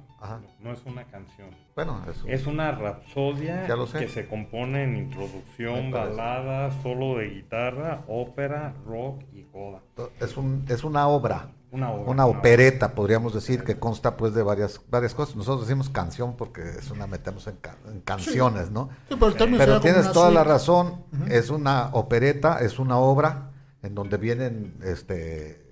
No 0.59 0.73
es 0.73 0.85
una 0.85 1.05
canción. 1.05 1.51
Bueno, 1.77 2.03
es 2.27 2.47
una 2.49 2.73
rapsodia 2.73 3.69
que 3.97 4.09
se 4.09 4.27
compone 4.27 4.83
en 4.83 4.97
introducción, 4.97 5.93
balada, 5.93 6.73
solo 6.83 7.19
de 7.19 7.29
guitarra, 7.29 8.03
ópera, 8.09 8.75
rock 8.85 9.23
y 9.33 9.45
coda. 9.45 9.81
Es, 10.19 10.37
un, 10.37 10.65
es 10.69 10.83
una 10.83 11.07
obra. 11.07 11.53
Una, 11.71 11.91
una 11.91 12.25
opereta, 12.25 12.95
podríamos 12.95 13.35
decir, 13.35 13.63
que 13.63 13.79
consta 13.79 14.17
pues 14.17 14.33
de 14.33 14.43
varias 14.43 14.81
varias 14.91 15.15
cosas. 15.15 15.37
Nosotros 15.37 15.69
decimos 15.69 15.91
canción 15.91 16.35
porque 16.37 16.63
es 16.63 16.91
una 16.91 17.07
metemos 17.07 17.47
en, 17.47 17.59
canciones, 18.01 18.71
¿no? 18.71 18.89
pero, 19.09 19.81
tienes 19.81 20.11
toda 20.13 20.31
la 20.31 20.45
razón, 20.45 21.05
es 21.29 21.51
una 21.51 21.91
opereta, 21.93 22.61
es 22.61 22.79
una 22.79 22.97
obra 22.99 23.51
en 23.83 23.95
donde 23.95 24.17
vienen 24.17 24.79
este 24.83 25.63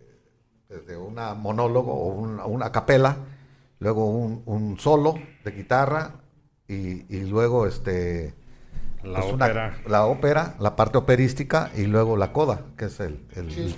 desde 0.69 0.97
una 0.97 1.35
monólogo 1.35 1.93
o 1.93 2.49
una 2.49 2.73
capela 2.73 3.17
luego 3.79 4.09
un, 4.09 4.76
solo 4.79 5.15
de 5.45 5.50
guitarra 5.50 6.21
y, 6.69 7.21
luego 7.21 7.67
este 7.67 8.35
la 9.03 9.21
pues 9.21 9.35
ópera. 9.35 9.79
la 9.87 10.07
ópera, 10.07 10.57
la 10.61 10.76
parte 10.76 10.99
operística 10.99 11.71
y 11.76 11.85
luego 11.85 12.17
la 12.17 12.33
coda, 12.33 12.62
que 12.76 12.87
es 12.87 13.00
el, 13.00 13.19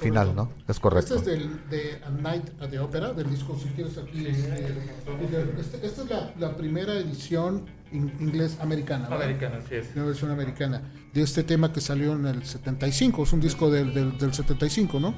final, 0.00 0.34
¿no? 0.34 0.50
Es 0.66 0.80
correcto. 0.80 1.16
Este 1.16 1.32
es 1.32 1.38
del, 1.38 1.68
de 1.68 2.00
A 2.04 2.10
Night 2.10 2.44
at 2.60 2.70
the 2.70 2.78
Opera, 2.78 3.12
del 3.12 3.30
disco, 3.30 3.58
si 3.58 3.68
quieres 3.70 3.98
aquí. 3.98 4.26
Este, 4.26 5.86
esta 5.86 6.02
es 6.02 6.38
la, 6.38 6.56
primera 6.56 6.94
edición 6.94 7.66
inglés-americana. 7.92 9.06
Americana, 9.06 9.60
sí 9.68 9.74
es. 9.74 9.94
Una 9.94 10.06
versión 10.06 10.30
americana 10.30 10.82
de 11.12 11.22
este 11.22 11.42
tema 11.42 11.72
que 11.72 11.80
salió 11.80 12.12
en 12.12 12.26
el 12.26 12.44
75, 12.44 13.22
es 13.22 13.32
un 13.32 13.40
disco 13.40 13.70
del, 13.70 13.94
del, 13.94 14.18
del 14.18 14.34
75, 14.34 15.00
¿no? 15.00 15.14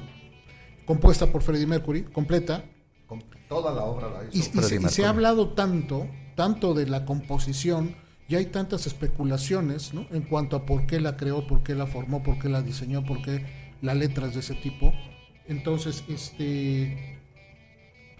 Compuesta 0.85 1.27
por 1.27 1.41
Freddie 1.41 1.67
Mercury, 1.67 2.03
completa 2.03 2.63
toda 3.51 3.73
la 3.73 3.83
obra 3.83 4.09
la 4.09 4.23
hizo 4.31 4.61
y, 4.61 4.89
se, 4.89 5.05
ha 5.05 5.09
hablado 5.09 5.49
tanto, 5.49 6.07
tanto 6.35 6.73
de 6.73 6.87
la 6.87 7.05
composición, 7.05 7.95
y 8.31 8.35
hay 8.35 8.45
tantas 8.45 8.87
especulaciones 8.87 9.93
¿no? 9.93 10.07
en 10.09 10.21
cuanto 10.21 10.55
a 10.55 10.65
por 10.65 10.85
qué 10.85 11.01
la 11.01 11.17
creó, 11.17 11.45
por 11.45 11.63
qué 11.63 11.75
la 11.75 11.85
formó, 11.85 12.23
por 12.23 12.39
qué 12.39 12.47
la 12.47 12.61
diseñó, 12.61 13.03
por 13.03 13.21
qué 13.21 13.45
la 13.81 13.93
letra 13.93 14.27
es 14.27 14.35
de 14.35 14.39
ese 14.39 14.55
tipo. 14.55 14.93
Entonces, 15.47 16.05
este 16.07 17.19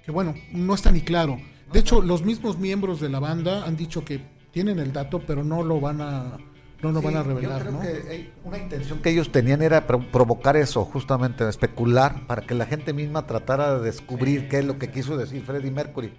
que 0.05 0.11
bueno, 0.11 0.35
no 0.51 0.73
está 0.73 0.91
ni 0.91 0.99
claro. 0.99 1.39
De 1.71 1.79
hecho, 1.79 2.01
los 2.01 2.25
mismos 2.25 2.57
miembros 2.57 2.99
de 2.99 3.07
la 3.07 3.21
banda 3.21 3.63
han 3.63 3.77
dicho 3.77 4.03
que 4.03 4.19
tienen 4.51 4.79
el 4.79 4.91
dato, 4.91 5.21
pero 5.25 5.45
no 5.45 5.63
lo 5.63 5.79
van 5.79 6.01
a 6.01 6.37
no 6.81 6.91
nos 6.91 7.01
van 7.01 7.15
a 7.15 7.23
revelar. 7.23 7.63
Yo 7.63 7.79
creo 7.79 7.93
que 7.93 8.31
una 8.43 8.57
intención 8.57 8.99
que 9.01 9.11
ellos 9.11 9.31
tenían 9.31 9.61
era 9.61 9.87
provocar 9.87 10.57
eso, 10.57 10.83
justamente, 10.83 11.47
especular, 11.47 12.27
para 12.27 12.41
que 12.41 12.53
la 12.53 12.65
gente 12.65 12.91
misma 12.91 13.27
tratara 13.27 13.79
de 13.79 13.85
descubrir 13.85 14.49
qué 14.49 14.59
es 14.59 14.65
lo 14.65 14.77
que 14.77 14.91
quiso 14.91 15.15
decir 15.15 15.41
Freddie 15.43 15.71
Mercury. 15.71 16.11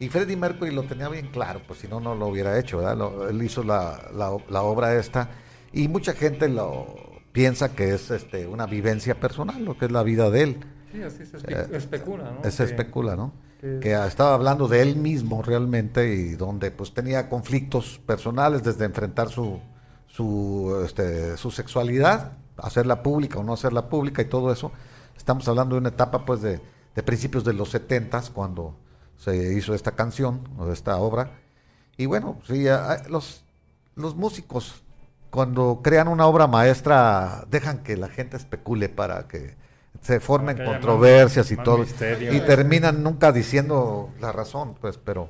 Y 0.00 0.08
Freddie 0.08 0.36
Mercury 0.36 0.72
lo 0.72 0.82
tenía 0.82 1.08
bien 1.08 1.28
claro, 1.28 1.60
pues 1.66 1.78
si 1.80 1.86
no, 1.86 2.00
no 2.00 2.14
lo 2.14 2.26
hubiera 2.26 2.58
hecho, 2.58 2.78
¿verdad? 2.78 3.30
él 3.30 3.42
hizo 3.42 3.62
la, 3.62 4.10
la, 4.12 4.62
obra 4.62 4.96
esta, 4.96 5.30
y 5.72 5.86
mucha 5.86 6.14
gente 6.14 6.48
lo 6.48 6.96
piensa 7.32 7.76
que 7.76 7.94
es 7.94 8.10
este 8.10 8.46
una 8.46 8.66
vivencia 8.66 9.20
personal, 9.20 9.64
lo 9.64 9.78
que 9.78 9.84
es 9.84 9.92
la 9.92 10.02
vida 10.02 10.30
de 10.30 10.42
él. 10.42 10.60
Sí, 10.90 11.02
así 11.02 11.26
se 11.26 11.36
eh, 11.36 11.68
especula, 11.72 12.32
¿no? 12.32 12.50
Se 12.50 12.64
especula, 12.64 13.14
¿no? 13.14 13.32
que 13.60 13.92
estaba 13.92 14.32
hablando 14.32 14.68
de 14.68 14.80
él 14.80 14.96
mismo 14.96 15.42
realmente 15.42 16.14
y 16.14 16.30
donde 16.30 16.70
pues 16.70 16.94
tenía 16.94 17.28
conflictos 17.28 18.00
personales 18.06 18.62
desde 18.62 18.86
enfrentar 18.86 19.28
su, 19.28 19.60
su, 20.06 20.82
este, 20.84 21.36
su 21.36 21.50
sexualidad, 21.50 22.32
hacerla 22.56 23.02
pública 23.02 23.38
o 23.38 23.44
no 23.44 23.52
hacerla 23.52 23.90
pública 23.90 24.22
y 24.22 24.26
todo 24.26 24.50
eso. 24.50 24.72
Estamos 25.14 25.46
hablando 25.46 25.74
de 25.74 25.80
una 25.80 25.90
etapa 25.90 26.24
pues 26.24 26.40
de, 26.40 26.60
principios 27.04 27.44
de 27.44 27.54
los 27.54 27.70
setentas 27.70 28.30
cuando 28.30 28.76
se 29.20 29.54
hizo 29.54 29.74
esta 29.74 29.92
canción 29.92 30.48
o 30.58 30.72
esta 30.72 30.96
obra. 30.96 31.30
Y 31.96 32.06
bueno, 32.06 32.40
sí, 32.46 32.64
los, 33.08 33.44
los 33.94 34.16
músicos 34.16 34.82
cuando 35.28 35.80
crean 35.82 36.08
una 36.08 36.26
obra 36.26 36.46
maestra 36.46 37.44
dejan 37.50 37.82
que 37.82 37.96
la 37.96 38.08
gente 38.08 38.36
especule 38.36 38.88
para 38.88 39.28
que 39.28 39.54
se 40.00 40.18
formen 40.20 40.56
controversias 40.64 41.50
y 41.50 41.56
todo 41.56 41.84
y 41.84 42.40
terminan 42.40 43.02
nunca 43.02 43.30
diciendo 43.30 44.10
la 44.20 44.32
razón, 44.32 44.74
pues, 44.80 44.98
pero 44.98 45.28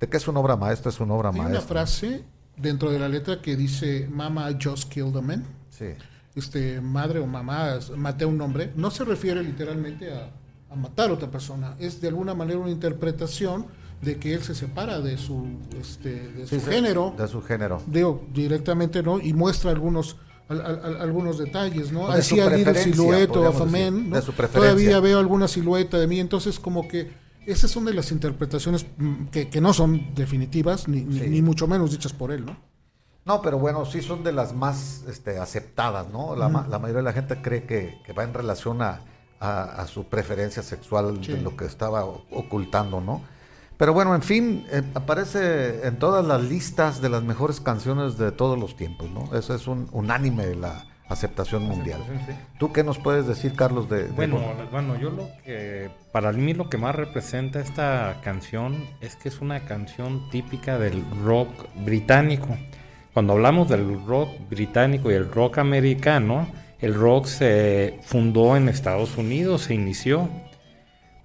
de 0.00 0.08
que 0.08 0.16
es 0.16 0.26
una 0.28 0.40
obra 0.40 0.56
maestra 0.56 0.90
es 0.90 1.00
una 1.00 1.14
obra 1.14 1.30
maestra. 1.30 1.58
una 1.58 1.60
frase 1.60 2.24
dentro 2.56 2.90
de 2.90 2.98
la 2.98 3.08
letra 3.08 3.40
que 3.40 3.56
dice 3.56 4.08
Mama 4.10 4.48
just 4.60 4.90
killed 4.90 5.16
a 5.16 5.22
man. 5.22 5.44
Sí. 5.70 5.94
Este, 6.34 6.80
madre 6.80 7.20
o 7.20 7.26
mamá, 7.26 7.78
maté 7.96 8.24
a 8.24 8.26
un 8.26 8.40
hombre. 8.40 8.72
No 8.76 8.90
se 8.90 9.04
refiere 9.04 9.42
literalmente 9.42 10.12
a, 10.12 10.30
matar 10.76 11.10
a 11.10 11.14
otra 11.14 11.30
persona. 11.30 11.74
Es 11.78 12.00
de 12.00 12.08
alguna 12.08 12.34
manera 12.34 12.58
una 12.58 12.70
interpretación 12.70 13.66
de 14.02 14.18
que 14.18 14.34
él 14.34 14.42
se 14.42 14.54
separa 14.54 15.00
de 15.00 15.18
su, 15.18 15.46
este, 15.80 16.28
de 16.28 16.46
su 16.46 16.60
género. 16.60 17.14
De 17.16 17.26
su 17.26 17.42
género. 17.42 17.82
Digo, 17.86 18.24
directamente, 18.32 19.02
¿no? 19.02 19.20
Y 19.20 19.32
muestra 19.32 19.70
algunos 19.70 20.16
algunos 20.48 21.36
detalles, 21.36 21.92
¿no? 21.92 22.08
Así 22.08 22.36
de 22.36 22.74
silueta 22.74 23.38
of 23.38 23.60
a 23.60 23.64
man, 23.66 24.08
¿no? 24.08 24.20
Todavía 24.20 24.98
veo 24.98 25.18
alguna 25.18 25.46
silueta 25.46 25.98
de 25.98 26.06
mí, 26.06 26.20
entonces 26.20 26.58
como 26.58 26.88
que 26.88 27.10
esas 27.46 27.70
son 27.70 27.84
de 27.84 27.94
las 27.94 28.12
interpretaciones 28.12 28.86
mm, 28.96 29.26
que, 29.26 29.60
no 29.60 29.72
son 29.72 30.14
definitivas, 30.14 30.88
ni, 30.88 31.02
ni, 31.02 31.42
mucho 31.42 31.66
menos 31.66 31.90
dichas 31.90 32.12
por 32.12 32.30
él, 32.30 32.46
¿no? 32.46 32.56
No, 33.24 33.42
pero 33.42 33.58
bueno, 33.58 33.84
sí 33.84 34.00
son 34.00 34.24
de 34.24 34.32
las 34.32 34.54
más 34.54 35.04
este, 35.08 35.38
aceptadas, 35.38 36.08
¿no? 36.10 36.34
La, 36.34 36.48
mayoría 36.48 36.96
de 36.96 37.02
la 37.02 37.12
gente 37.12 37.42
cree 37.42 37.64
que, 37.64 38.00
va 38.12 38.24
en 38.24 38.32
relación 38.32 38.80
a, 38.80 39.02
su 39.86 40.04
preferencia 40.04 40.62
sexual 40.62 41.20
de 41.20 41.40
lo 41.40 41.56
que 41.56 41.64
estaba 41.64 42.04
ocultando, 42.04 43.00
¿no? 43.00 43.22
Pero 43.76 43.92
bueno, 43.92 44.14
en 44.16 44.22
fin, 44.22 44.66
eh, 44.72 44.82
aparece 44.94 45.86
en 45.86 46.00
todas 46.00 46.24
las 46.24 46.42
listas 46.42 47.00
de 47.00 47.08
las 47.08 47.22
mejores 47.22 47.60
canciones 47.60 48.18
de 48.18 48.32
todos 48.32 48.58
los 48.58 48.76
tiempos, 48.76 49.08
¿no? 49.08 49.32
Eso 49.38 49.54
es 49.54 49.68
un 49.68 49.88
unánime 49.92 50.56
la, 50.56 50.84
aceptación 51.08 51.62
mundial. 51.64 52.00
¿Tú 52.58 52.72
qué 52.72 52.84
nos 52.84 52.98
puedes 52.98 53.26
decir, 53.26 53.54
Carlos? 53.54 53.88
De, 53.88 54.04
bueno, 54.08 54.40
bueno, 54.70 54.98
yo 54.98 55.10
lo 55.10 55.28
que, 55.44 55.90
para 56.12 56.32
mí 56.32 56.52
lo 56.52 56.68
que 56.68 56.76
más 56.76 56.94
representa 56.94 57.60
esta 57.60 58.20
canción 58.22 58.86
es 59.00 59.16
que 59.16 59.28
es 59.28 59.40
una 59.40 59.60
canción 59.60 60.28
típica 60.30 60.78
del 60.78 61.04
rock 61.24 61.48
británico. 61.76 62.56
Cuando 63.14 63.32
hablamos 63.32 63.68
del 63.68 64.04
rock 64.06 64.28
británico 64.50 65.10
y 65.10 65.14
el 65.14 65.30
rock 65.30 65.58
americano, 65.58 66.46
el 66.80 66.94
rock 66.94 67.26
se 67.26 67.98
fundó 68.02 68.56
en 68.56 68.68
Estados 68.68 69.16
Unidos, 69.16 69.62
se 69.62 69.74
inició, 69.74 70.28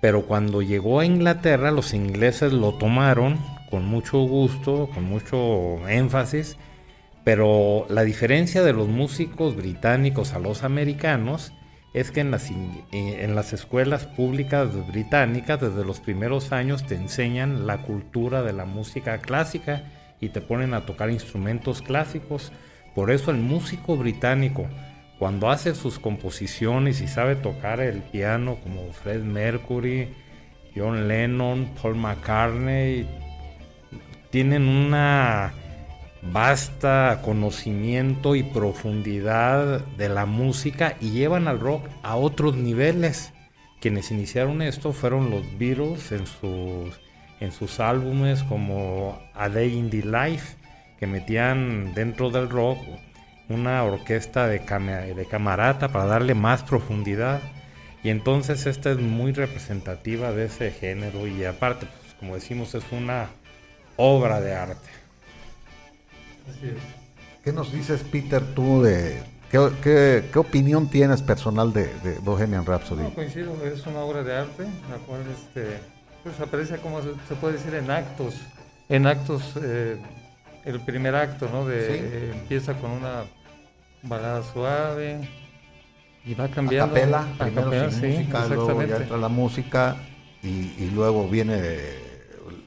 pero 0.02 0.26
cuando 0.26 0.62
llegó 0.62 1.00
a 1.00 1.06
Inglaterra 1.06 1.72
los 1.72 1.94
ingleses 1.94 2.52
lo 2.52 2.74
tomaron 2.74 3.38
con 3.70 3.86
mucho 3.86 4.20
gusto, 4.20 4.90
con 4.94 5.06
mucho 5.06 5.88
énfasis, 5.88 6.58
pero 7.24 7.86
la 7.90 8.04
diferencia 8.04 8.64
de 8.64 8.74
los 8.74 8.88
músicos 8.88 9.56
británicos 9.56 10.34
a 10.34 10.40
los 10.40 10.64
americanos 10.64 11.54
es 11.94 12.12
que 12.12 12.22
en 12.22 12.32
las, 12.32 12.50
eh, 12.50 12.56
en 12.92 13.36
las 13.36 13.54
escuelas 13.54 14.08
públicas 14.08 14.70
británicas 14.88 15.62
desde 15.62 15.86
los 15.86 16.00
primeros 16.00 16.52
años 16.52 16.86
te 16.86 16.96
enseñan 16.96 17.68
la 17.68 17.84
cultura 17.84 18.42
de 18.42 18.54
la 18.54 18.66
música 18.66 19.20
clásica 19.20 19.84
y 20.20 20.30
te 20.30 20.42
ponen 20.42 20.74
a 20.74 20.86
tocar 20.86 21.12
instrumentos 21.12 21.82
clásicos. 21.82 22.52
Por 22.96 23.12
eso 23.12 23.32
el 23.32 23.38
músico 23.38 23.96
británico, 23.96 24.68
cuando 25.24 25.50
hace 25.50 25.74
sus 25.74 26.00
composiciones 26.00 27.00
y 27.00 27.08
sabe 27.08 27.38
tocar 27.38 27.80
el 27.80 28.02
piano 28.02 28.58
como 28.62 28.92
Fred 28.92 29.22
Mercury, 29.22 30.10
John 30.76 31.08
Lennon, 31.08 31.70
Paul 31.82 31.96
McCartney, 31.96 33.08
tienen 34.32 34.68
una 34.68 35.54
basta 36.24 37.22
conocimiento 37.24 38.36
y 38.36 38.44
profundidad 38.44 39.86
de 39.96 40.10
la 40.10 40.26
música 40.26 40.98
y 41.00 41.12
llevan 41.12 41.48
al 41.48 41.62
rock 41.62 41.88
a 42.02 42.18
otros 42.18 42.58
niveles. 42.58 43.32
Quienes 43.80 44.12
iniciaron 44.12 44.62
esto 44.62 44.92
fueron 44.92 45.30
los 45.30 45.46
Beatles 45.58 46.12
en 46.12 46.28
sus, 46.28 47.00
en 47.40 47.54
sus 47.54 47.80
álbumes 47.80 48.44
como 48.44 49.22
A 49.34 49.48
Day 49.48 49.74
in 49.74 49.90
the 49.90 50.04
Life, 50.04 50.58
que 51.00 51.08
metían 51.08 51.94
dentro 51.94 52.30
del 52.30 52.50
rock 52.50 52.80
una 53.50 53.84
orquesta 53.84 54.48
de, 54.48 54.60
de 54.60 55.26
camarata 55.26 55.90
para 55.90 56.06
darle 56.06 56.36
más 56.36 56.64
profundidad. 56.64 57.42
Y 58.04 58.10
entonces 58.10 58.66
esta 58.66 58.92
es 58.92 59.00
muy 59.00 59.32
representativa 59.32 60.32
de 60.32 60.46
ese 60.46 60.72
género 60.72 61.28
y 61.28 61.46
aparte, 61.46 61.86
pues, 61.86 62.14
como 62.20 62.36
decimos, 62.36 62.76
es 62.76 62.84
una 62.92 63.30
obra 63.98 64.42
de 64.42 64.56
arte. 64.56 64.90
¿Qué 67.44 67.54
nos 67.54 67.72
dices, 67.72 68.04
Peter, 68.04 68.42
tú 68.54 68.82
de 68.82 69.22
qué, 69.52 70.24
qué, 70.32 70.40
opinión 70.40 70.90
tienes 70.90 71.22
personal 71.22 71.74
de, 71.74 71.90
Bohemian 72.22 72.66
Rhapsody? 72.66 73.04
No, 73.04 73.14
coincido, 73.14 73.56
es 73.66 73.86
una 73.86 74.00
obra 74.00 74.24
de 74.24 74.36
arte, 74.36 74.64
la 74.90 74.98
cual 75.06 75.22
este, 75.32 75.80
pues 76.24 76.40
aparece 76.40 76.78
como 76.78 77.02
se, 77.02 77.36
puede 77.40 77.58
decir 77.58 77.76
en 77.76 77.92
actos, 77.92 78.36
en 78.90 79.08
actos, 79.08 79.54
eh, 79.62 79.98
el 80.66 80.80
primer 80.82 81.16
acto, 81.16 81.50
¿no? 81.52 81.66
De, 81.66 82.32
empieza 82.32 82.74
con 82.76 82.92
una 82.92 83.24
balada 84.04 84.44
suave, 84.44 85.28
y 86.26 86.34
va 86.34 86.48
cambiando. 86.48 86.96
A 86.96 87.00
capela, 87.00 87.92
sin 87.92 88.12
música, 88.12 88.48
luego 88.48 88.84
ya 88.84 88.98
entra 88.98 89.18
la 89.18 89.30
música 89.30 89.98
y, 90.42 90.90
luego 90.94 91.28
viene 91.28 91.60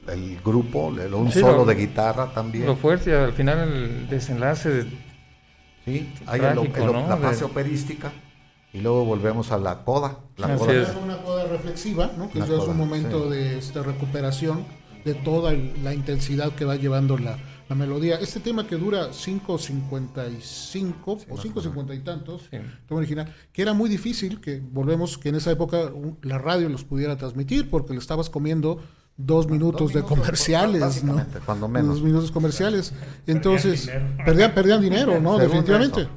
el 0.07 0.39
grupo, 0.43 0.87
un 0.87 1.31
solo 1.31 1.65
de 1.65 1.75
guitarra 1.75 2.31
también. 2.33 2.65
Lo 2.65 2.75
fuerte, 2.75 3.15
al 3.15 3.33
final 3.33 3.59
el 3.59 4.09
desenlace. 4.09 4.85
Sí, 5.85 6.13
hay 6.25 6.41
la 6.41 7.17
fase 7.17 7.45
operística 7.45 8.11
y 8.73 8.81
luego 8.81 9.05
volvemos 9.05 9.51
a 9.51 9.57
la 9.57 9.83
coda. 9.83 10.19
La 10.35 10.55
coda. 10.55 10.73
Es 10.73 10.89
una 11.01 11.17
coda 11.17 11.45
reflexiva, 11.45 12.11
¿no? 12.17 12.29
que 12.29 12.39
es 12.39 12.49
un 12.49 12.77
momento 12.77 13.29
de 13.29 13.57
esta 13.57 13.81
recuperación 13.81 14.65
de 15.05 15.13
toda 15.13 15.53
la 15.53 15.93
intensidad 15.93 16.51
que 16.51 16.65
va 16.65 16.75
llevando 16.75 17.17
la, 17.17 17.37
la 17.69 17.75
melodía. 17.75 18.15
Este 18.15 18.39
tema 18.39 18.65
que 18.65 18.77
dura 18.77 19.11
5.55 19.11 20.93
o 21.05 21.17
5.50 21.17 21.95
y 21.95 21.99
tantos, 21.99 22.49
tema 22.49 22.71
original, 22.89 23.33
que 23.51 23.61
era 23.61 23.73
muy 23.73 23.89
difícil, 23.89 24.39
que 24.39 24.59
volvemos, 24.59 25.17
que 25.17 25.29
en 25.29 25.35
esa 25.35 25.51
época 25.51 25.91
la 26.21 26.37
radio 26.37 26.69
los 26.69 26.83
pudiera 26.83 27.17
transmitir 27.17 27.69
porque 27.69 27.93
le 27.93 27.99
estabas 27.99 28.29
comiendo 28.29 28.81
dos 29.17 29.49
minutos, 29.49 29.93
de 29.93 30.03
comerciales, 30.03 31.03
¿no? 31.03 31.25
Cuando 31.45 31.67
menos. 31.67 31.95
Dos 31.95 32.03
minutos 32.03 32.31
comerciales. 32.31 32.93
Entonces, 33.25 33.91
perdían, 34.25 34.53
perdían 34.53 34.81
dinero, 34.81 35.19
¿no? 35.19 35.37
Definitivamente. 35.37 36.07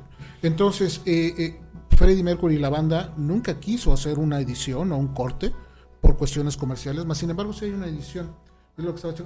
Entonces, 0.42 1.00
eh, 1.04 1.34
eh, 1.38 1.60
Freddie 1.96 2.22
Mercury 2.22 2.56
y 2.56 2.58
la 2.58 2.70
banda 2.70 3.12
nunca 3.16 3.58
quiso 3.58 3.92
hacer 3.92 4.18
una 4.18 4.40
edición 4.40 4.92
o 4.92 4.96
un 4.96 5.08
corte 5.08 5.52
por 6.00 6.16
cuestiones 6.16 6.56
comerciales, 6.56 7.04
más 7.04 7.18
sin 7.18 7.28
embargo, 7.28 7.52
sí 7.52 7.66
hay 7.66 7.72
una 7.72 7.86
edición 7.86 8.30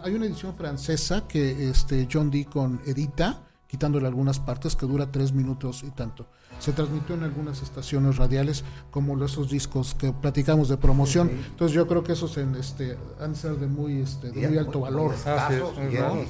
hay 0.02 0.14
una 0.14 0.26
edición 0.26 0.54
francesa 0.54 1.26
que 1.26 1.68
este 1.70 2.08
John 2.10 2.30
Deacon 2.30 2.80
edita, 2.86 3.42
quitándole 3.66 4.06
algunas 4.06 4.38
partes, 4.38 4.76
que 4.76 4.86
dura 4.86 5.10
tres 5.10 5.32
minutos 5.32 5.82
y 5.82 5.90
tanto 5.90 6.28
se 6.58 6.72
transmitió 6.72 7.14
en 7.14 7.24
algunas 7.24 7.62
estaciones 7.62 8.16
radiales 8.16 8.64
como 8.90 9.22
esos 9.24 9.50
discos 9.50 9.94
que 9.94 10.12
platicamos 10.12 10.68
de 10.68 10.76
promoción. 10.76 11.30
Entonces 11.30 11.74
yo 11.74 11.86
creo 11.86 12.04
que 12.04 12.12
esos 12.12 12.36
en, 12.36 12.54
este, 12.56 12.96
han 13.20 13.32
de 13.32 13.38
ser 13.38 13.56
de 13.56 13.66
muy, 13.66 14.00
este, 14.00 14.30
de 14.30 14.48
muy 14.48 14.58
alto 14.58 14.80
valor. 14.80 15.14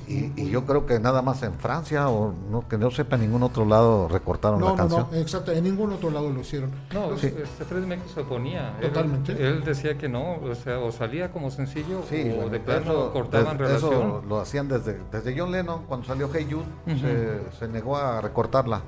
y, 0.08 0.50
yo 0.50 0.64
creo 0.64 0.86
que 0.86 1.00
nada 1.00 1.22
más 1.22 1.42
en 1.42 1.54
Francia 1.54 2.08
o 2.08 2.32
no, 2.50 2.68
que 2.68 2.78
no 2.78 2.90
sepa 2.90 3.16
en 3.16 3.22
ningún 3.22 3.42
otro 3.42 3.64
lado 3.64 4.08
recortaron 4.08 4.62
la 4.62 4.74
canción. 4.74 5.08
No, 5.10 5.16
exacto, 5.16 5.52
en 5.52 5.64
ningún 5.64 5.92
otro 5.92 6.10
lado 6.10 6.30
lo 6.30 6.40
hicieron. 6.40 6.70
No, 6.92 7.16
sí. 7.16 7.26
este 7.26 7.64
Fred 7.64 7.84
se 8.12 8.20
oponía. 8.20 8.76
Totalmente. 8.80 9.32
Él, 9.32 9.64
decía 9.64 9.98
que 9.98 10.08
no, 10.08 10.36
o 10.36 10.54
sea, 10.54 10.78
o 10.78 10.92
salía 10.92 11.32
como 11.32 11.50
sencillo 11.50 12.00
o 12.00 12.48
de 12.48 12.60
plano 12.60 13.12
cortaban 13.12 13.58
relación. 13.58 13.92
Eso 13.92 14.22
lo 14.28 14.40
hacían 14.40 14.68
desde, 14.68 15.00
desde 15.10 15.38
John 15.38 15.52
Lennon, 15.52 15.84
cuando 15.86 16.06
salió 16.06 16.30
Hey 16.32 16.46
Jude, 16.50 16.98
se, 16.98 17.58
se 17.58 17.68
negó 17.68 17.96
a 17.96 18.20
recortarla. 18.20 18.82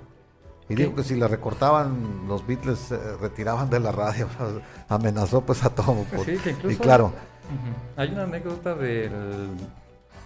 Y 0.69 0.75
dijo 0.75 0.95
que 0.95 1.05
si 1.05 1.15
le 1.15 1.29
recortaban, 1.29 2.27
los 2.27 2.47
Beatles 2.47 2.79
se 2.79 3.17
retiraban 3.19 3.71
de 3.71 3.79
la 3.79 3.93
radio. 3.93 4.29
Amenazó 4.89 5.41
pues 5.41 5.65
a 5.65 5.71
todo. 5.71 6.05
sí, 6.25 6.37
que 6.39 6.51
incluso 6.51 6.71
y 6.71 6.77
claro. 6.77 7.13
Hay 7.97 8.11
una 8.11 8.25
anécdota 8.25 8.75
del 8.75 9.51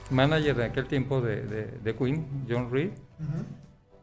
manager 0.08 0.56
de 0.56 0.64
aquel 0.64 0.86
tiempo 0.86 1.20
de, 1.20 1.42
de, 1.82 1.94
Queen, 1.94 2.26
John 2.48 2.70
Reed, 2.70 2.92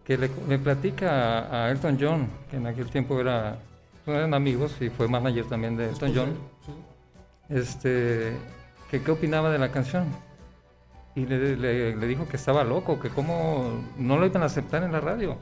que 0.04 0.18
le, 0.18 0.30
platica 0.60 1.66
a, 1.66 1.72
Elton 1.72 1.98
John, 2.00 2.28
que 2.52 2.58
en 2.58 2.68
aquel 2.68 2.90
tiempo 2.92 3.20
era, 3.20 3.58
eran 4.06 4.36
amigos 4.36 4.76
y 4.80 4.90
fue 4.90 5.08
manager 5.08 5.46
también 5.46 5.76
de 5.76 5.90
Elton 5.90 6.14
John, 6.16 6.38
este, 7.50 8.34
que 8.92 9.02
qué 9.02 9.12
opinaba 9.12 9.50
de 9.50 9.58
la 9.58 9.72
canción. 9.72 10.06
Y 11.16 11.26
le, 11.26 11.56
le 11.96 12.08
dijo 12.08 12.28
que 12.28 12.38
estaba 12.38 12.64
loco, 12.64 13.00
que 13.00 13.10
cómo 13.10 13.84
no 13.98 14.20
lo 14.20 14.28
iban 14.28 14.44
a 14.44 14.46
aceptar 14.46 14.84
en 14.84 14.92
la 14.92 15.00
radio 15.00 15.40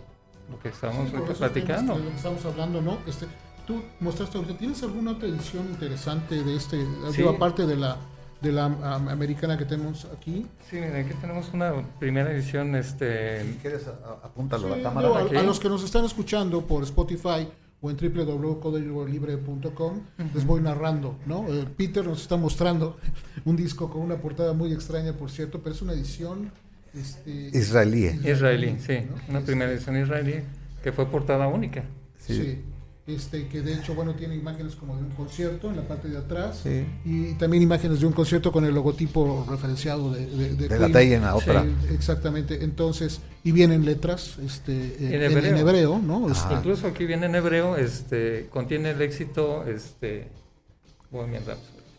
lo 0.50 0.60
que 0.60 0.70
estamos 0.70 1.12
platicando. 1.38 1.98
Lo 1.98 2.10
que 2.10 2.16
estamos 2.16 2.46
hablando, 2.46 2.82
¿no? 2.82 2.98
Este, 3.08 3.26
tú 3.66 3.82
mostraste, 4.00 4.40
¿tienes 4.60 4.84
alguna 4.84 5.12
otra 5.12 5.28
edición 5.28 5.66
interesante 5.68 6.44
de 6.44 6.56
este, 6.56 6.86
aparte 7.28 7.66
de 7.66 7.76
la 7.76 7.98
de 8.42 8.52
la 8.52 8.66
americana 8.66 9.58
que 9.58 9.66
tenemos 9.66 10.06
aquí? 10.06 10.46
Sí, 10.70 10.78
aquí 10.78 11.14
tenemos 11.20 11.52
una 11.54 11.74
primera 12.00 12.32
edición, 12.32 12.76
este... 12.76 13.44
Si 13.44 13.54
quieres, 13.60 13.88
apúntalo 14.24 14.74
a 14.74 14.78
la 14.78 14.84
cámara. 14.84 15.20
a, 15.20 15.44
los 15.44 15.60
que 15.60 15.70
nos 15.70 15.84
están 15.84 16.06
escuchando 16.06 16.62
por 16.62 16.84
Spotify 16.84 17.48
o 17.82 17.90
en 17.90 17.98
www.códigolibre.com 17.98 20.02
les 20.34 20.46
voy 20.46 20.62
narrando, 20.62 21.18
¿no? 21.26 21.48
Eh, 21.48 21.66
Peter 21.76 22.06
nos 22.06 22.22
está 22.22 22.38
mostrando 22.38 22.98
un 23.46 23.56
disco 23.56 23.90
con 23.90 24.02
una 24.02 24.18
portada 24.18 24.54
muy 24.54 24.72
extraña, 24.72 25.14
por 25.14 25.32
cierto, 25.32 25.62
pero 25.62 25.76
es 25.76 25.82
una 25.82 25.94
edición 25.94 26.52
este, 26.96 27.50
israelí. 27.58 28.06
Israelí, 28.24 28.78
sí. 28.80 29.00
Una 29.28 29.42
primera 29.42 29.72
edición 29.72 30.02
israelí 30.02 30.36
que 30.84 30.92
fue 30.92 31.06
portada 31.08 31.48
única. 31.48 31.84
Sí. 32.18 32.62
Este, 33.08 33.48
que 33.48 33.62
de 33.62 33.74
hecho, 33.74 33.94
bueno, 33.94 34.16
tiene 34.16 34.36
imágenes 34.36 34.76
como 34.76 34.96
de 34.96 35.04
un 35.04 35.12
concierto 35.12 35.70
en 35.70 35.76
la 35.76 35.88
parte 35.88 36.08
de 36.08 36.18
atrás 36.18 36.64
y 37.06 37.34
también 37.34 37.62
imágenes 37.62 38.00
de 38.00 38.08
un 38.08 38.14
concierto 38.14 38.52
con 38.52 38.66
el 38.66 38.74
logotipo 38.74 39.46
referenciado 39.48 40.12
de, 40.12 40.26
de, 40.26 40.56
de, 40.56 40.90
la 40.90 41.02
en 41.04 41.22
la 41.22 41.36
otra. 41.36 41.64
exactamente. 41.92 42.64
Entonces, 42.64 43.22
y 43.44 43.52
vienen 43.52 43.86
letras 43.86 44.40
este, 44.44 44.96
en, 45.00 45.56
hebreo. 45.56 46.00
¿no? 46.00 46.32
Este, 46.32 46.56
Incluso 46.56 46.88
aquí 46.88 47.06
viene 47.06 47.28
en 47.28 47.36
hebreo, 47.36 47.78
este, 47.78 48.48
contiene 48.50 48.90
el 48.90 49.02
éxito, 49.04 49.66
este, 49.68 50.30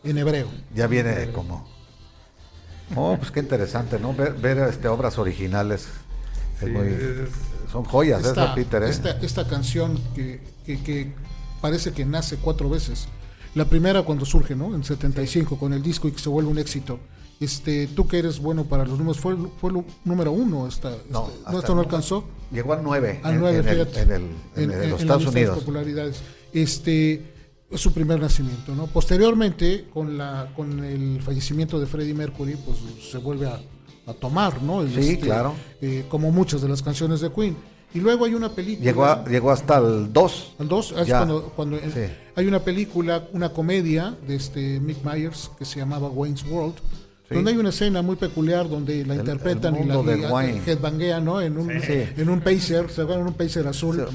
en 0.02 0.18
hebreo. 0.18 0.48
Ya 0.74 0.88
viene 0.88 1.30
como 1.32 1.68
Oh, 2.94 3.16
pues 3.18 3.30
qué 3.30 3.40
interesante, 3.40 3.98
¿no? 3.98 4.14
Ver, 4.14 4.34
ver 4.34 4.58
este, 4.58 4.88
obras 4.88 5.18
originales. 5.18 5.88
son 7.70 7.84
joyas 7.84 8.24
esta, 8.24 8.54
Peter. 8.54 8.82
¿eh? 8.82 8.90
Esta, 9.22 9.46
canción 9.48 9.98
que, 10.14 10.40
que, 10.64 11.12
parece 11.60 11.92
que 11.92 12.04
nace 12.04 12.36
cuatro 12.36 12.68
veces. 12.70 13.08
La 13.54 13.64
primera 13.64 14.02
cuando 14.02 14.24
surge, 14.24 14.54
¿no? 14.54 14.74
En 14.74 14.84
75 14.84 15.58
con 15.58 15.72
el 15.72 15.82
disco 15.82 16.08
y 16.08 16.12
que 16.12 16.18
se 16.18 16.28
vuelve 16.28 16.50
un 16.50 16.58
éxito. 16.58 17.00
Este, 17.40 17.86
tú 17.88 18.06
que 18.06 18.18
eres 18.18 18.38
bueno 18.38 18.64
para 18.64 18.84
los 18.86 18.98
números, 18.98 19.18
fue, 19.18 19.36
fue 19.60 19.70
el 19.70 19.84
número 20.04 20.32
uno. 20.32 20.66
Esta, 20.66 20.94
no, 21.10 21.30
este, 21.46 21.58
esto 21.58 21.74
no 21.74 21.80
alcanzó. 21.80 22.24
Llegó 22.50 22.72
al 22.72 22.82
nueve. 22.82 23.20
Al 23.22 23.40
nueve, 23.40 23.58
en, 23.96 24.10
el, 24.10 24.30
en, 24.56 24.90
los 24.90 25.00
Estados 25.00 25.26
Unidos. 25.26 25.58
popularidades. 25.58 26.22
Este, 26.52 27.14
es 27.14 27.35
su 27.74 27.92
primer 27.92 28.20
nacimiento. 28.20 28.74
¿no? 28.74 28.86
Posteriormente, 28.86 29.86
con, 29.92 30.16
la, 30.16 30.52
con 30.54 30.84
el 30.84 31.20
fallecimiento 31.22 31.80
de 31.80 31.86
Freddie 31.86 32.14
Mercury, 32.14 32.56
pues 32.56 32.78
se 33.10 33.18
vuelve 33.18 33.46
a, 33.46 33.60
tomar, 34.20 34.62
¿no? 34.62 34.86
sí, 34.86 35.00
este, 35.00 35.18
claro. 35.18 35.52
Eh, 35.80 36.04
como 36.08 36.30
muchas 36.30 36.62
de 36.62 36.68
las 36.68 36.80
canciones 36.80 37.20
de 37.20 37.32
Queen. 37.32 37.56
Y 37.92 37.98
luego 37.98 38.24
hay 38.24 38.34
una 38.34 38.50
película. 38.50 38.84
Llegó, 38.84 39.24
llegó 39.28 39.50
hasta 39.50 39.78
el 39.78 40.12
2. 40.12 40.54
Al 40.60 40.68
2, 40.68 40.94
cuando, 41.08 41.42
cuando 41.56 41.80
hay 42.36 42.46
una 42.46 42.60
película, 42.60 43.26
una 43.32 43.48
comedia 43.48 44.14
de 44.26 44.36
este 44.36 44.78
Mick 44.78 44.98
Myers 45.04 45.50
que 45.58 45.64
se 45.64 45.80
llamaba 45.80 46.08
Wayne's 46.08 46.44
World 46.48 46.76
donde 47.30 47.50
hay 47.50 47.56
una 47.56 47.70
escena 47.70 48.02
muy 48.02 48.16
peculiar 48.16 48.68
donde 48.68 49.04
la 49.04 49.16
interpretan 49.16 49.76
y 49.76 49.84
la 49.84 49.96
headbanguean, 50.66 51.24
¿no? 51.24 51.40
En 51.40 51.58
un, 51.58 51.70
en 51.70 52.28
un 52.28 52.40
Pacer, 52.40 52.90
se 52.90 53.02
van 53.02 53.20
en 53.20 53.26
un 53.26 53.34
Pacer 53.34 53.66
azul, 53.66 54.06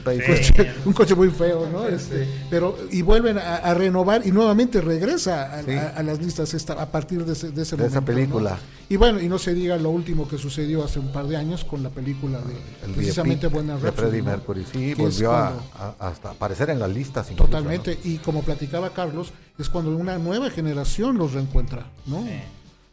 un, 0.86 0.94
coche, 0.94 1.16
muy 1.16 1.30
feo, 1.30 1.68
¿no? 1.70 1.88
Este, 1.88 2.28
pero 2.50 2.78
y 2.92 3.02
vuelven 3.02 3.38
a, 3.38 3.74
renovar 3.74 4.26
y 4.26 4.32
nuevamente 4.32 4.82
regresa 4.82 5.60
a, 5.60 6.04
las 6.04 6.20
listas 6.20 6.54
esta, 6.54 6.74
a 6.74 6.92
partir 6.92 7.26
de 7.26 7.34
ese, 7.34 7.52
de 7.52 7.62
ese 7.64 7.76
esa 7.86 8.02
película. 8.02 8.58
Y 8.90 8.98
bueno, 8.98 9.22
y 9.22 9.28
no 9.28 9.40
se 9.40 9.54
diga 9.54 9.78
lo 9.78 9.90
último 9.90 10.28
que 10.28 10.38
sucedió 10.38 10.84
hace 10.84 11.00
un 11.00 11.12
par 11.12 11.28
de 11.28 11.38
años 11.38 11.64
con 11.64 11.82
la 11.84 11.90
película 11.90 12.40
de 12.40 12.94
precisamente 12.94 13.48
Buena 13.48 13.78
de 13.78 13.92
Freddie 13.92 14.22
Mercury, 14.22 14.66
sí, 14.72 14.94
volvió 14.94 15.32
a, 15.34 15.54
hasta 16.00 16.32
aparecer 16.32 16.70
en 16.70 16.80
las 16.80 16.90
listas. 16.90 17.28
Totalmente, 17.30 17.98
y 18.04 18.18
como 18.18 18.42
platicaba 18.44 18.92
Carlos, 18.92 19.32
es 19.58 19.70
cuando 19.70 19.96
una 19.96 20.18
nueva 20.18 20.50
generación 20.50 21.18
los 21.18 21.34
reencuentra, 21.34 21.86
¿no? 22.06 22.26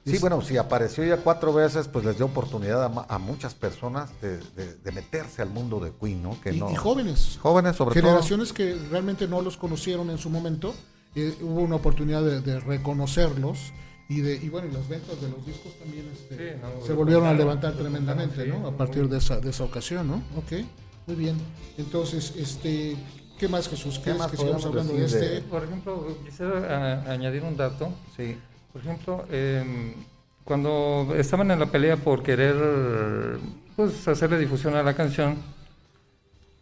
Sí, 0.09 0.18
bueno, 0.18 0.40
si 0.42 0.57
apareció 0.57 1.05
ya 1.05 1.18
cuatro 1.18 1.53
veces, 1.53 1.88
pues 1.88 2.05
les 2.05 2.16
dio 2.16 2.27
oportunidad 2.27 2.92
a, 3.09 3.18
muchas 3.18 3.55
personas 3.55 4.11
de, 4.21 4.92
meterse 4.92 5.42
al 5.42 5.51
mundo 5.51 5.81
de 5.81 5.92
Queen, 5.92 6.23
¿no? 6.23 6.40
Que 6.40 6.53
y, 6.53 6.61
no, 6.61 6.71
y 6.71 6.75
jóvenes. 6.75 7.38
Jóvenes, 7.40 7.77
sobre 7.77 8.01
Generaciones 8.01 8.53
que 8.53 8.77
realmente 8.90 9.29
no 9.29 9.40
los 9.42 9.57
conocieron 9.57 10.11
en 10.11 10.18
su 10.18 10.31
momento. 10.31 10.75
Eh, 11.14 11.37
hubo 11.40 11.61
una 11.61 11.77
oportunidad 11.77 12.23
de, 12.23 12.61
reconocerlos. 12.61 13.73
Y, 14.09 14.23
de, 14.23 14.37
y 14.37 14.49
bueno, 14.49 14.68
y 14.68 14.73
las 14.73 14.88
ventas 14.88 15.21
de 15.21 15.29
los 15.29 15.44
discos 15.44 15.79
también 15.79 16.11
este, 16.11 16.59
se 16.87 16.92
volvieron 16.94 17.27
a 17.27 17.35
levantar 17.35 17.75
tremendamente, 17.75 18.47
¿no? 18.47 18.66
A 18.66 18.75
partir 18.75 19.07
de 19.07 19.18
esa, 19.18 19.38
de 19.38 19.51
esa 19.51 19.64
ocasión, 19.64 20.09
¿no? 20.09 20.23
Ok, 20.35 20.64
muy 21.07 21.16
bien. 21.16 21.37
Entonces, 21.77 22.33
este, 22.37 22.97
¿qué 23.38 23.49
más, 23.49 23.68
Jesús? 23.68 23.99
¿Qué, 23.99 24.14
más 24.14 24.31
que 24.31 24.38
sigamos 24.38 24.64
hablando 24.64 24.94
de 24.94 25.05
este? 25.05 25.42
Por 25.42 25.64
ejemplo, 25.64 26.16
quisiera 26.25 27.12
añadir 27.12 27.42
un 27.42 27.57
dato. 27.57 27.90
Sí 28.16 28.38
por 28.72 28.83
ejemplo, 28.83 29.24
em, 29.31 29.92
cuando 30.44 31.14
estaban 31.16 31.50
en 31.50 31.61
la 31.61 31.66
pelea 31.66 31.96
por 31.96 32.22
querer 32.22 32.57
pues, 33.76 34.07
hacerle 34.09 34.38
difusión 34.38 34.74
a 34.76 34.83
la 34.83 34.94
canción, 34.94 35.37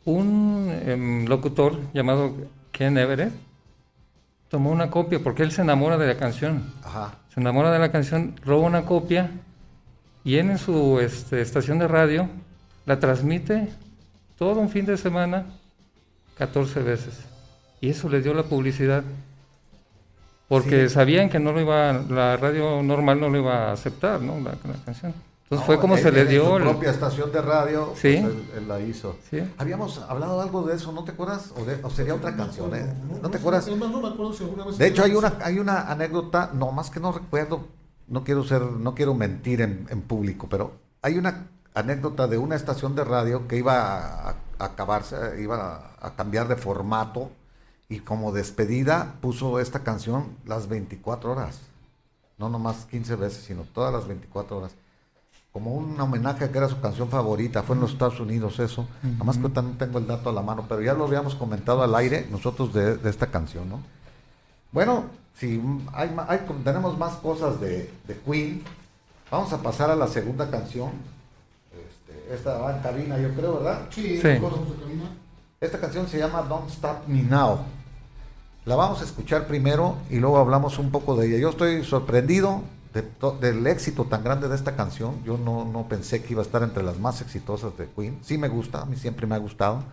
un 0.04 0.72
em, 0.86 1.26
locutor 1.26 1.78
llamado 1.92 2.34
Ken 2.72 2.96
Everett 2.96 3.32
tomó 4.48 4.70
una 4.70 4.90
copia 4.90 5.18
porque 5.18 5.42
él 5.42 5.52
se 5.52 5.62
enamora 5.62 5.98
de 5.98 6.06
la 6.06 6.16
canción. 6.16 6.62
Se 7.34 7.40
enamora 7.40 7.72
de 7.72 7.78
la 7.78 7.90
canción, 7.90 8.34
roba 8.44 8.66
una 8.66 8.82
copia 8.84 9.30
y 10.24 10.38
en 10.38 10.58
su 10.58 11.00
este, 11.00 11.40
estación 11.40 11.78
de 11.78 11.88
radio 11.88 12.28
la 12.86 12.98
transmite 12.98 13.68
todo 14.38 14.60
un 14.60 14.68
fin 14.68 14.86
de 14.86 14.96
semana 14.96 15.46
14 16.38 16.82
veces. 16.82 17.20
Y 17.80 17.90
eso 17.90 18.08
le 18.08 18.22
dio 18.22 18.34
la 18.34 18.44
publicidad. 18.44 19.04
Porque 20.48 20.88
sabían 20.88 21.28
que 21.28 21.38
no 21.40 21.52
lo 21.52 21.60
iba, 21.60 21.92
la 21.92 22.36
radio 22.36 22.82
normal 22.82 23.20
no 23.20 23.28
lo 23.28 23.38
iba 23.38 23.68
a 23.68 23.72
aceptar, 23.72 24.20
¿no? 24.22 24.34
La, 24.40 24.52
la 24.52 24.84
canción. 24.84 25.12
Entonces 25.44 25.64
fue 25.66 25.78
como 25.78 25.96
él- 25.96 26.02
se 26.02 26.10
le 26.12 26.22
en 26.22 26.28
dio. 26.28 26.48
su 26.48 26.56
el- 26.56 26.62
propia 26.64 26.90
estación 26.90 27.30
de 27.32 27.40
radio, 27.42 27.92
Sí. 27.94 28.18
pues, 28.20 28.34
él, 28.34 28.50
él 28.58 28.68
la 28.68 28.80
hizo. 28.80 29.16
Sí. 29.30 29.38
Habíamos 29.58 29.98
hablado 30.08 30.40
algo 30.40 30.62
de 30.62 30.74
eso, 30.74 30.90
¿no 30.92 31.04
te 31.04 31.12
acuerdas? 31.12 31.52
O, 31.56 31.64
de- 31.64 31.78
o 31.84 31.90
sería 31.90 32.14
otra 32.14 32.34
canción, 32.36 32.74
¿eh? 32.74 32.84
¿No, 33.22 33.30
te 33.30 33.38
acuerdas? 33.38 33.66
además 33.66 33.90
no 33.90 34.00
me 34.00 34.08
acuerdo 34.08 34.32
si 34.32 34.42
alguna 34.44 34.64
vez 34.66 34.78
De 34.78 34.86
hecho, 34.88 35.04
hay 35.04 35.14
una, 35.14 35.34
hay 35.42 35.58
una 35.60 35.82
anécdota, 35.90 36.50
no 36.52 36.72
más 36.72 36.90
que 36.90 36.98
no 37.00 37.12
recuerdo, 37.12 37.66
no 38.08 38.22
quiero 38.24 38.42
ser, 38.44 38.62
no 38.62 38.94
quiero 38.94 39.14
mentir 39.14 39.60
en, 39.60 39.86
en 39.90 40.00
público, 40.02 40.48
pero 40.48 40.72
hay 41.02 41.16
una 41.18 41.46
anécdota 41.74 42.26
de 42.26 42.38
una 42.38 42.56
estación 42.56 42.94
de 42.96 43.04
radio 43.04 43.46
que 43.46 43.56
iba 43.56 44.28
a, 44.28 44.30
a 44.58 44.64
acabarse, 44.64 45.16
iba 45.40 45.92
a, 46.00 46.06
a 46.08 46.14
cambiar 46.16 46.48
de 46.48 46.56
formato 46.56 47.30
y 47.88 48.00
como 48.00 48.32
despedida 48.32 49.14
puso 49.20 49.60
esta 49.60 49.80
canción 49.84 50.28
las 50.46 50.68
24 50.68 51.32
horas. 51.32 51.60
No 52.38 52.48
nomás 52.48 52.86
15 52.90 53.16
veces, 53.16 53.44
sino 53.44 53.62
todas 53.62 53.92
las 53.92 54.06
24 54.06 54.58
horas. 54.58 54.72
Como 55.52 55.72
un 55.74 55.98
homenaje 55.98 56.44
a 56.44 56.52
que 56.52 56.58
era 56.58 56.68
su 56.68 56.80
canción 56.80 57.08
favorita, 57.08 57.62
fue 57.62 57.76
en 57.76 57.82
los 57.82 57.92
Estados 57.92 58.20
Unidos 58.20 58.58
eso. 58.58 58.86
Nada 59.02 59.24
más 59.24 59.36
que 59.36 59.42
ahorita 59.42 59.62
no 59.62 59.70
tengo 59.78 59.98
el 59.98 60.06
dato 60.06 60.28
a 60.28 60.32
la 60.32 60.42
mano, 60.42 60.66
pero 60.68 60.82
ya 60.82 60.92
lo 60.92 61.04
habíamos 61.06 61.34
comentado 61.34 61.82
al 61.82 61.94
aire 61.94 62.26
nosotros 62.30 62.74
de, 62.74 62.96
de 62.98 63.08
esta 63.08 63.28
canción, 63.28 63.68
¿no? 63.70 63.80
Bueno, 64.72 65.04
si 65.38 65.62
hay, 65.94 66.10
ma- 66.10 66.26
hay- 66.28 66.40
tenemos 66.62 66.98
más 66.98 67.14
cosas 67.14 67.58
de, 67.60 67.90
de 68.06 68.18
Queen, 68.26 68.62
vamos 69.30 69.50
a 69.54 69.62
pasar 69.62 69.90
a 69.90 69.96
la 69.96 70.08
segunda 70.08 70.50
canción. 70.50 70.90
Este, 71.72 72.34
esta 72.34 72.58
va 72.58 72.76
en 72.76 72.82
cabina, 72.82 73.18
yo 73.18 73.32
creo, 73.34 73.54
¿verdad? 73.56 73.86
Sí, 73.90 74.20
Sí. 74.20 74.28
Esta 75.58 75.80
canción 75.80 76.06
se 76.06 76.18
llama 76.18 76.42
Don't 76.42 76.68
Stop 76.70 77.06
Me 77.06 77.22
Now. 77.22 77.60
La 78.66 78.74
vamos 78.74 79.00
a 79.00 79.04
escuchar 79.04 79.46
primero 79.46 79.94
y 80.10 80.16
luego 80.16 80.38
hablamos 80.38 80.80
un 80.80 80.90
poco 80.90 81.14
de 81.14 81.28
ella. 81.28 81.38
Yo 81.38 81.50
estoy 81.50 81.84
sorprendido 81.84 82.62
del 83.40 83.64
éxito 83.64 84.06
tan 84.06 84.24
grande 84.24 84.48
de 84.48 84.56
esta 84.56 84.74
canción. 84.74 85.22
Yo 85.22 85.38
no, 85.38 85.64
no 85.64 85.88
pensé 85.88 86.20
que 86.24 86.32
iba 86.32 86.42
a 86.42 86.44
estar 86.44 86.64
entre 86.64 86.82
las 86.82 86.98
más 86.98 87.20
exitosas 87.20 87.78
de 87.78 87.86
Queen. 87.86 88.18
Sí 88.22 88.38
me 88.38 88.48
gusta, 88.48 88.82
a 88.82 88.84
mí 88.84 88.96
siempre 88.96 89.24
me 89.28 89.36
ha 89.36 89.38
gustado, 89.38 89.84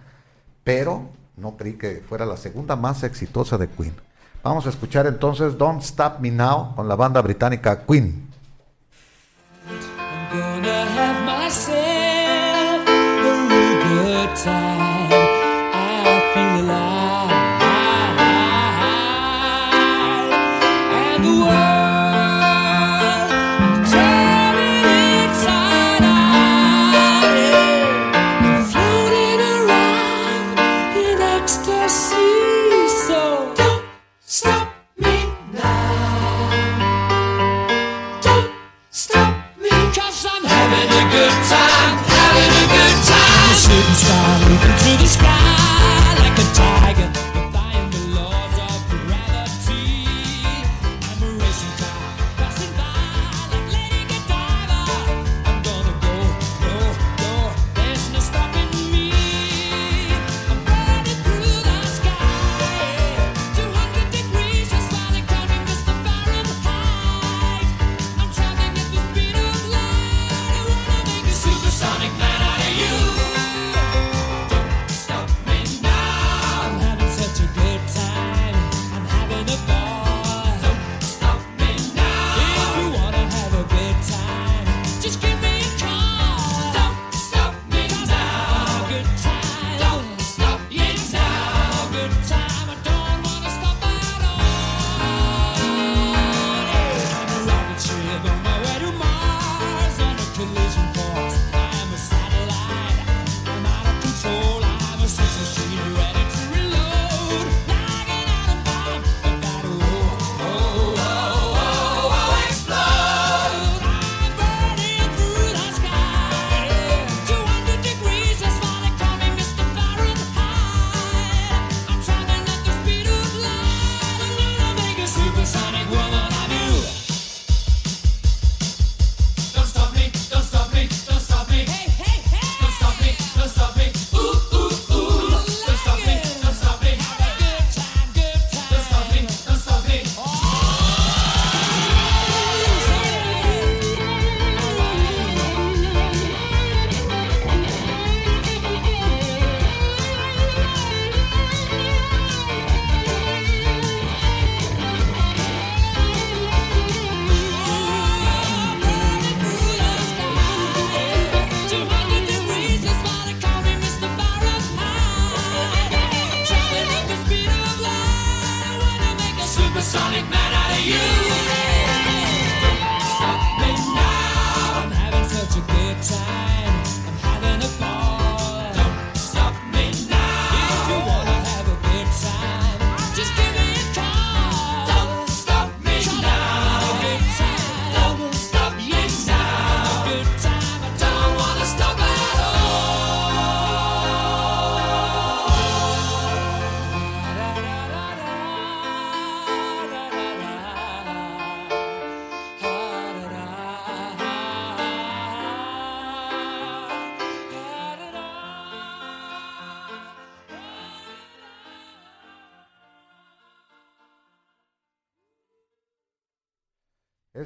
pero 0.63 1.03
no 1.37 1.55
creí 1.55 1.73
que 1.73 2.03
fuera 2.09 2.25
la 2.25 2.35
segunda 2.35 2.75
más 2.75 3.03
exitosa 3.03 3.59
de 3.59 3.69
Queen. 3.69 3.93
Vamos 4.41 4.65
a 4.65 4.69
escuchar 4.69 5.05
entonces 5.05 5.55
Don't 5.55 5.83
Stop 5.83 6.19
Me 6.19 6.31
Now 6.31 6.75
con 6.75 6.87
la 6.87 6.95
banda 6.95 7.21
británica 7.21 7.85
Queen. 7.85 8.32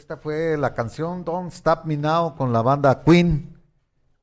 Esta 0.08 0.16
fue 0.16 0.56
la 0.56 0.74
canción 0.74 1.26
Don't 1.26 1.52
Stop 1.52 1.84
Me 1.84 1.98
Now 1.98 2.38
con 2.38 2.54
la 2.54 2.62
banda 2.62 3.04
Queen. 3.04 3.60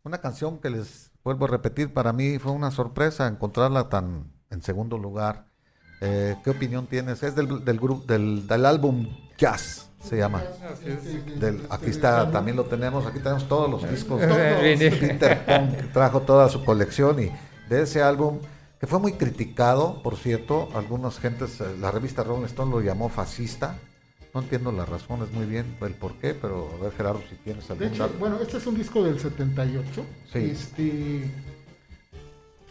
Una 0.03 0.17
canción 0.17 0.57
que 0.57 0.71
les 0.71 1.13
vuelvo 1.23 1.45
a 1.45 1.49
repetir, 1.49 1.93
para 1.93 2.11
mí 2.15 2.39
fue 2.39 2.53
una 2.53 2.71
sorpresa 2.71 3.27
encontrarla 3.27 3.91
tan 3.91 4.33
en 4.49 4.63
segundo 4.63 4.97
lugar. 4.97 5.45
Eh, 6.01 6.37
¿Qué 6.43 6.49
opinión 6.49 6.87
tienes? 6.87 7.23
Es 7.23 7.37
del, 7.37 7.63
del 7.67 7.79
grupo 7.79 8.03
del, 8.07 8.47
del 8.47 8.65
álbum 8.65 9.15
Jazz, 9.37 9.91
se 10.03 10.17
llama. 10.17 10.43
Del, 11.39 11.67
aquí 11.69 11.91
está, 11.91 12.31
también 12.31 12.57
lo 12.57 12.65
tenemos, 12.65 13.05
aquí 13.05 13.19
tenemos 13.19 13.47
todos 13.47 13.71
los 13.71 13.91
discos. 13.91 14.23
Todos. 14.23 14.37
Peter 14.39 15.45
Punk 15.45 15.93
trajo 15.93 16.23
toda 16.23 16.49
su 16.49 16.65
colección 16.65 17.23
y 17.25 17.31
de 17.69 17.83
ese 17.83 18.03
álbum, 18.03 18.39
que 18.81 18.87
fue 18.87 19.01
muy 19.01 19.13
criticado, 19.13 20.03
por 20.03 20.17
cierto, 20.17 20.67
algunas 20.75 21.19
gentes, 21.19 21.61
eh, 21.61 21.77
la 21.79 21.91
revista 21.91 22.25
Rolling 22.25 22.47
Stone 22.47 22.71
lo 22.71 22.81
llamó 22.81 23.11
fascista. 23.11 23.77
No 24.35 24.41
entiendo 24.41 24.73
las 24.73 24.89
razones 24.89 25.31
muy 25.33 25.47
bien, 25.47 25.77
el 25.81 25.95
por 25.95 26.15
qué, 26.15 26.35
pero 26.35 26.69
a 26.79 26.83
ver 26.83 26.93
Gerardo 26.93 27.23
si 27.31 27.37
tienes 27.37 27.67
De 27.69 27.73
algún 27.75 27.89
hecho, 27.89 28.03
dato. 28.03 28.19
bueno, 28.19 28.39
este 28.41 28.57
es 28.57 28.67
un 28.67 28.75
disco 28.75 29.03
del 29.05 29.21
78. 29.21 30.05
Sí. 30.33 30.39
Este 30.39 31.31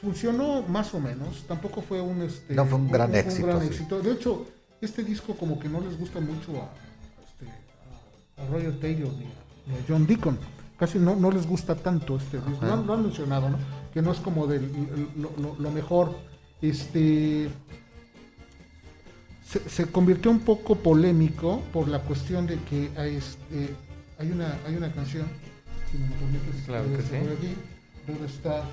funcionó 0.01 0.61
más 0.63 0.93
o 0.93 0.99
menos. 0.99 1.43
Tampoco 1.47 1.81
fue 1.81 2.01
un 2.01 2.21
este, 2.23 2.53
No 2.53 2.65
fue 2.65 2.77
un 2.79 2.89
gran 2.89 3.15
éxito, 3.15 3.47
gran 3.47 3.61
sí. 3.61 3.67
éxito. 3.67 4.01
De 4.01 4.11
hecho, 4.11 4.45
este 4.81 5.03
disco 5.03 5.35
como 5.35 5.57
que 5.59 5.69
no 5.69 5.79
les 5.79 5.97
gusta 5.97 6.19
mucho 6.19 6.51
a, 6.61 6.69
este, 7.25 7.49
a- 8.41 8.45
Roger 8.51 8.79
Taylor 8.81 9.11
ni 9.13 9.23
a, 9.25 9.29
ni 9.67 9.75
a 9.75 9.85
John 9.87 10.05
Deacon. 10.05 10.37
Casi 10.77 10.99
no, 10.99 11.15
no 11.15 11.31
les 11.31 11.47
gusta 11.47 11.75
tanto 11.75 12.17
este 12.17 12.37
disco. 12.41 12.65
Lo, 12.65 12.73
han- 12.73 12.85
lo 12.85 12.93
han 12.93 13.03
mencionado, 13.03 13.49
¿no? 13.49 13.57
Que 13.93 14.01
no 14.01 14.11
es 14.11 14.19
como 14.19 14.47
del, 14.47 14.69
lo, 15.15 15.31
lo- 15.41 15.55
lo 15.57 15.71
mejor. 15.71 16.13
Este 16.61 17.49
se, 19.53 19.69
se 19.69 19.85
convirtió 19.91 20.31
un 20.31 20.39
poco 20.39 20.75
polémico 20.75 21.61
por 21.71 21.87
la 21.87 21.99
cuestión 21.99 22.47
de 22.47 22.57
que 22.69 22.89
hay, 22.97 23.15
este, 23.17 23.69
hay 24.19 24.31
una 24.31 24.57
hay 24.67 24.75
una 24.75 24.91
canción 24.91 25.25
si 25.91 25.97
me 25.97 26.07
permites, 26.15 26.65
Claro 26.65 26.85
que 26.87 26.95
eh, 26.95 27.05
sí. 27.09 27.17
por 27.27 27.37
aquí, 27.37 27.55
donde 28.07 28.25
está 28.25 28.63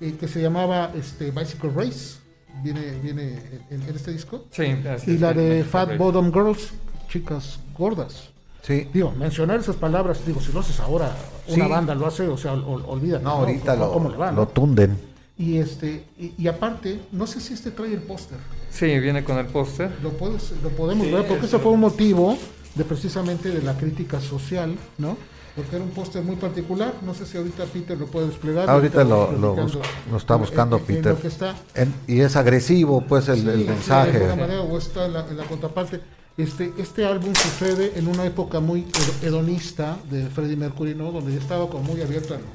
eh, 0.00 0.14
que 0.18 0.28
se 0.28 0.42
llamaba 0.42 0.92
este 0.96 1.30
Bicycle 1.30 1.70
Race 1.74 2.18
viene 2.62 2.98
viene 3.02 3.38
en, 3.70 3.82
en 3.82 3.94
este 3.94 4.12
disco 4.12 4.44
Sí, 4.50 4.64
así 4.64 5.12
y 5.12 5.14
es, 5.14 5.20
la 5.20 5.32
de 5.32 5.62
Fat. 5.64 5.96
Bottom 5.96 6.32
Girls 6.32 6.70
chicas 7.08 7.60
gordas 7.76 8.30
Sí, 8.62 8.88
digo 8.92 9.12
mencionar 9.12 9.60
esas 9.60 9.76
palabras 9.76 10.26
digo 10.26 10.40
si 10.40 10.52
lo 10.52 10.60
haces 10.60 10.78
ahora 10.80 11.14
una 11.48 11.64
Sí. 11.64 11.70
banda 11.70 11.94
lo 11.94 12.06
hace 12.06 12.26
o 12.28 12.36
sea 12.36 12.52
ol- 12.54 12.84
olvídate 12.86 13.24
no, 13.24 13.30
ahorita 13.30 13.72
¿Cómo- 13.74 13.86
lo, 13.86 13.92
cómo 13.92 14.08
le 14.10 14.16
va, 14.16 14.32
lo 14.32 14.42
no? 14.42 14.48
tunden. 14.48 14.98
Y 15.38 15.58
este 15.58 16.04
y, 16.18 16.32
y 16.36 16.48
aparte 16.48 17.00
no 17.12 17.26
sé 17.26 17.40
si 17.40 17.54
este 17.54 17.70
trae 17.70 17.92
el 17.94 18.02
póster 18.02 18.38
Sí, 18.70 18.86
viene 18.98 19.24
con 19.24 19.38
el 19.38 19.46
póster. 19.46 19.90
lo, 20.02 20.10
puedes, 20.10 20.52
lo 20.62 20.68
podemos 20.70 21.06
Sí, 21.06 21.12
ver 21.12 21.26
porque 21.26 21.46
eso. 21.46 21.58
fue 21.60 21.72
un 21.72 21.80
motivo 21.80 22.36
de 22.74 22.84
precisamente 22.84 23.48
de 23.50 23.62
la 23.62 23.74
crítica 23.76 24.20
social, 24.20 24.76
¿no? 24.98 25.16
Porque 25.56 25.74
era 25.76 25.84
un 25.84 25.90
póster 25.90 26.22
muy 26.22 26.36
particular, 26.36 26.92
no 27.04 27.14
sé 27.14 27.24
si 27.26 27.36
ahorita 27.38 27.64
Peter 27.64 27.96
lo 27.98 28.06
puede 28.06 28.26
desplegar. 28.28 28.68
Ahorita 28.68 29.02
lo- 29.04 29.26
vamos 29.26 29.40
lo 29.40 29.54
platicando 29.54 29.78
bus- 29.78 29.88
lo 30.12 30.16
está 30.18 30.34
en- 30.34 30.40
buscando 30.40 30.76
en- 30.76 30.82
en 30.82 30.86
Peter. 30.86 31.12
lo 31.14 31.20
que 31.20 31.28
está. 31.28 31.54
En- 31.74 31.94
y 32.06 32.20
es 32.20 32.36
agresivo, 32.36 33.00
pues, 33.00 33.28
el, 33.28 33.40
Sí, 33.40 33.48
el 33.48 33.58
sí, 33.62 33.64
mensaje. 33.64 34.12
de 34.12 34.16
alguna 34.26 34.36
manera, 34.46 34.60
o 34.62 34.78
está 34.78 35.06
en 35.06 35.12
la, 35.14 35.26
en 35.26 35.36
la 35.36 35.44
contraparte. 35.44 36.00
Este, 36.36 36.72
este 36.78 37.04
álbum 37.04 37.32
sucede 37.34 37.92
en 37.96 38.06
una 38.06 38.24
época 38.26 38.60
muy 38.60 38.82
hedo- 38.82 39.26
hedonista 39.26 39.96
de 40.10 40.26
Freddie 40.26 40.56
Mercury, 40.56 40.94
¿no? 40.94 41.10
Donde 41.10 41.32
ya 41.32 41.38
estaba 41.40 41.68
como 41.68 41.82
muy 41.84 42.00
abierto 42.02 42.34
a 42.34 42.36
los, 42.36 42.46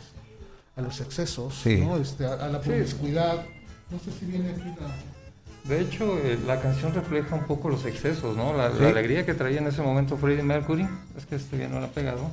a 0.75 0.81
los 0.81 0.99
excesos, 1.01 1.53
Sí. 1.55 1.77
¿no? 1.77 1.97
Este, 1.97 2.25
a, 2.25 2.33
a 2.33 2.47
la 2.49 2.59
promiscuidad. 2.61 3.45
No 3.91 3.99
sé 3.99 4.11
si 4.19 4.25
viene 4.25 4.49
aquí 4.51 4.73
la... 4.79 5.69
De 5.69 5.79
hecho, 5.79 6.17
eh, 6.19 6.37
la 6.45 6.59
canción 6.59 6.93
refleja 6.93 7.35
un 7.35 7.45
poco 7.45 7.69
los 7.69 7.85
excesos, 7.85 8.35
¿no? 8.35 8.51
La, 8.53 8.67
la 8.69 8.89
alegría 8.89 9.25
que 9.25 9.33
traía 9.33 9.59
en 9.59 9.67
ese 9.67 9.81
momento 9.81 10.17
Freddie 10.17 10.43
Mercury. 10.43 10.85
Es 11.15 11.25
que 11.25 11.35
este 11.35 11.55
bien 11.57 11.71
no 11.71 11.79
la 11.79 11.85
ha 11.85 11.91
pegado. 11.91 12.29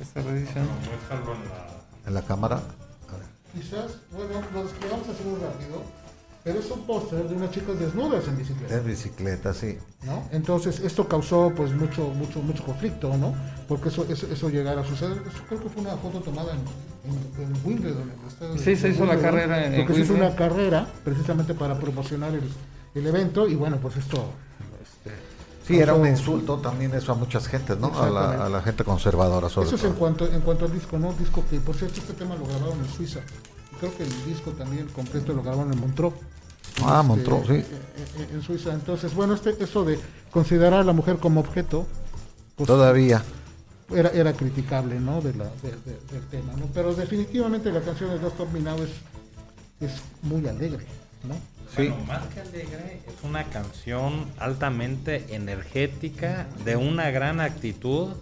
Esta 0.00 0.22
reedición. 0.22 0.66
En 2.06 2.14
la 2.14 2.22
cámara. 2.22 2.56
A 2.56 3.16
ver. 3.16 3.26
Quizás, 3.54 3.98
bueno, 4.10 4.40
lo 4.52 4.64
desplegamos 4.64 5.08
así 5.08 5.22
muy 5.22 5.38
rápido, 5.40 5.82
pero 6.42 6.58
es 6.58 6.70
un 6.70 6.86
póster 6.86 7.28
de 7.28 7.34
unas 7.36 7.50
chicas 7.52 7.78
desnudas 7.78 8.26
en 8.26 8.38
bicicleta. 8.38 8.74
Es 8.74 8.84
bicicleta, 8.84 9.54
sí. 9.54 9.78
¿no? 10.04 10.26
Entonces 10.32 10.80
esto 10.80 11.06
causó 11.06 11.52
pues 11.54 11.72
mucho 11.72 12.08
mucho 12.08 12.40
mucho 12.40 12.64
conflicto, 12.64 13.16
¿no? 13.16 13.34
Porque 13.68 13.90
eso 13.90 14.06
eso, 14.08 14.26
eso 14.32 14.48
llegara 14.48 14.80
a 14.80 14.84
suceder. 14.84 15.18
Eso 15.18 15.44
creo 15.48 15.62
que 15.62 15.68
fue 15.68 15.82
una 15.82 15.96
foto 15.98 16.20
tomada 16.20 16.52
en, 16.54 16.60
en, 17.04 17.42
en 17.44 17.52
Wimbledon. 17.64 18.02
en 18.02 18.10
el 18.20 18.28
estadio 18.28 18.58
Sí, 18.58 18.70
de 18.70 18.76
se 18.76 18.88
hizo 18.90 19.06
la 19.06 19.18
carrera 19.18 19.64
en- 19.66 19.74
en 19.74 19.80
Porque 19.80 19.94
se 19.94 20.00
hizo 20.02 20.14
una 20.14 20.34
carrera 20.36 20.86
precisamente 21.04 21.54
para 21.54 21.78
promocionar 21.78 22.34
el, 22.34 22.44
el 22.94 23.06
evento 23.06 23.48
y 23.48 23.54
bueno, 23.54 23.78
pues 23.80 23.96
esto 23.96 24.24
este, 24.82 25.14
Sí, 25.66 25.78
era 25.78 25.94
un 25.94 26.06
insulto 26.06 26.56
también 26.58 26.92
eso 26.94 27.12
a 27.12 27.14
muchas 27.14 27.46
gentes, 27.46 27.78
¿no? 27.78 27.88
A 27.88 27.90
la, 27.90 28.06
Exactamente. 28.06 28.42
a 28.44 28.48
la 28.48 28.62
gente 28.62 28.84
conservadora, 28.84 29.48
sobre 29.48 29.66
Eso 29.68 29.76
es 29.76 29.84
en 29.84 29.92
cuanto 29.92 30.26
en 30.26 30.40
cuanto 30.40 30.64
al 30.64 30.72
disco, 30.72 30.98
¿no? 30.98 31.12
Disco 31.12 31.44
que 31.48 31.60
por 31.60 31.76
cierto 31.76 32.00
este 32.00 32.12
tema 32.14 32.34
lo 32.34 32.44
grabaron 32.46 32.78
en 32.80 32.88
Suiza. 32.88 33.20
Creo 33.78 33.96
que 33.96 34.02
el 34.02 34.24
disco 34.26 34.50
también 34.50 34.88
completo 34.88 35.32
lo 35.32 35.42
grabaron 35.42 35.72
en 35.72 35.80
Montreux. 35.80 36.12
Ah, 36.84 36.96
Este, 37.02 37.06
Montreux, 37.08 37.46
sí. 37.46 37.52
en- 37.54 38.22
en- 38.30 38.34
En 38.36 38.42
Suiza. 38.42 38.72
Entonces, 38.74 39.14
bueno, 39.14 39.34
este, 39.34 39.56
eso 39.62 39.84
de 39.84 39.98
considerar 40.30 40.80
a 40.80 40.84
la 40.84 40.92
mujer 40.92 41.16
como 41.18 41.40
objeto, 41.40 41.86
pues 42.56 42.66
Todavía. 42.66 43.22
Era, 43.94 44.10
era 44.10 44.32
criticable, 44.32 45.00
¿no? 45.00 45.20
De 45.20 45.34
la, 45.34 45.44
de- 45.62 45.70
de- 45.84 46.00
del 46.12 46.26
tema, 46.30 46.52
¿no? 46.58 46.66
Pero 46.74 46.94
definitivamente 46.94 47.70
la 47.72 47.80
canción 47.80 48.10
de 48.10 48.44
Me 48.52 48.60
Now 48.60 48.76
es, 48.82 48.90
es 49.80 50.00
muy 50.22 50.46
alegre, 50.48 50.84
¿no? 51.26 51.34
Sí. 51.76 51.88
Bueno, 51.88 52.04
más 52.06 52.26
que 52.34 52.40
alegre, 52.40 53.00
es 53.06 53.14
una 53.24 53.44
canción 53.44 54.26
altamente 54.38 55.34
energética, 55.34 56.46
de 56.64 56.76
una 56.76 57.10
gran 57.10 57.40
actitud. 57.40 58.14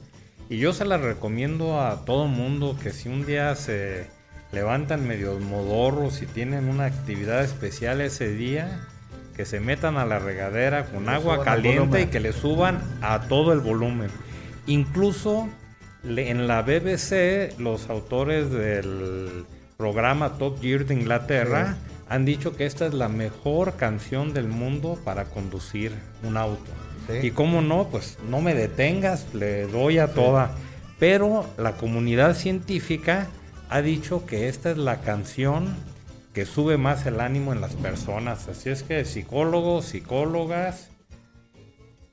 Y 0.51 0.59
yo 0.59 0.73
se 0.73 0.85
la 0.85 0.97
recomiendo 0.99 1.81
a 1.81 2.05
todo 2.05 2.27
mundo 2.27 2.77
que 2.83 2.91
si 2.93 3.09
un 3.09 3.25
día 3.27 3.55
se 3.55 4.07
levantan 4.53 5.07
medio 5.07 5.39
modorros 5.41 6.23
y 6.23 6.27
tienen 6.27 6.69
una 6.69 6.87
actividad 6.87 7.43
especial 7.45 8.01
ese 8.01 8.31
día, 8.31 8.81
que 9.37 9.45
se 9.45 9.61
metan 9.61 9.97
a 9.99 10.05
la 10.07 10.19
regadera 10.19 10.87
con 10.87 11.09
agua 11.09 11.45
caliente 11.45 12.03
y 12.03 12.07
que 12.07 12.19
le 12.21 12.33
suban 12.33 12.81
a 13.03 13.29
todo 13.29 13.53
el 13.53 13.61
volumen. 13.61 14.11
Incluso 14.67 15.49
en 16.05 16.47
la 16.47 16.63
BBC, 16.63 17.59
los 17.59 17.91
autores 17.91 18.51
del 18.51 19.45
programa 19.77 20.39
Top 20.39 20.61
Gear 20.61 20.85
de 20.87 20.95
Inglaterra 20.95 21.77
han 22.09 22.25
dicho 22.25 22.57
que 22.57 22.67
esta 22.67 22.87
es 22.87 22.95
la 22.95 23.09
mejor 23.09 23.77
canción 23.77 24.33
del 24.33 24.49
mundo 24.49 24.99
para 25.05 25.25
conducir 25.25 25.93
un 26.23 26.37
auto. 26.37 26.71
Sí. 27.09 27.29
Y 27.29 27.31
cómo 27.31 27.63
no, 27.63 27.89
pues 27.89 28.19
no 28.29 28.41
me 28.41 28.55
detengas, 28.55 29.35
le 29.35 29.67
doy 29.67 29.99
a 29.99 30.09
toda. 30.15 30.55
Pero 30.99 31.47
la 31.57 31.73
comunidad 31.73 32.35
científica 32.35 33.29
ha 33.69 33.83
dicho 33.83 34.27
que 34.27 34.49
esta 34.49 34.71
es 34.71 34.79
la 34.79 35.01
canción 35.01 35.77
que 36.33 36.47
sube 36.47 36.77
más 36.77 37.07
el 37.07 37.21
ánimo 37.21 37.53
en 37.53 37.61
las 37.61 37.75
personas. 37.75 38.49
Así 38.49 38.71
es 38.71 38.83
que 38.83 39.05
psicólogos, 39.05 39.87
psicólogas, 39.87 40.91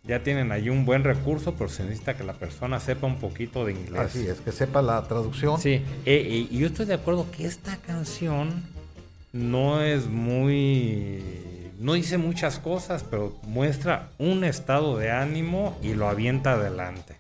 ya 0.08 0.22
tienen 0.24 0.52
ahí 0.52 0.70
un 0.70 0.86
buen 0.86 1.04
recurso, 1.04 1.54
pero 1.56 1.70
se 1.70 1.84
necesita 1.84 2.16
que 2.16 2.24
la 2.24 2.34
persona 2.34 2.80
sepa 2.80 3.08
un 3.08 3.18
poquito 3.18 3.66
de 3.66 3.74
inglés. 3.74 4.00
Así 4.02 4.28
es, 4.28 4.40
que 4.42 4.52
sepa 4.52 4.82
la 4.82 5.02
traducción. 5.08 5.60
Sí, 5.60 5.70
eh, 5.74 5.84
eh, 6.06 6.48
y 6.52 6.58
yo 6.60 6.68
estoy 6.68 6.86
de 6.86 6.94
acuerdo 6.94 7.26
que 7.32 7.46
esta 7.46 7.78
canción 7.78 8.64
no 9.34 9.82
es 9.82 10.08
muy... 10.08 11.72
No 11.80 11.94
dice 11.94 12.18
muchas 12.18 12.58
cosas, 12.60 13.04
pero 13.04 13.36
muestra 13.44 14.10
un 14.18 14.44
estado 14.46 14.98
de 14.98 15.12
ánimo 15.12 15.78
y 15.84 15.94
lo 15.94 16.08
avienta 16.08 16.54
adelante. 16.54 17.18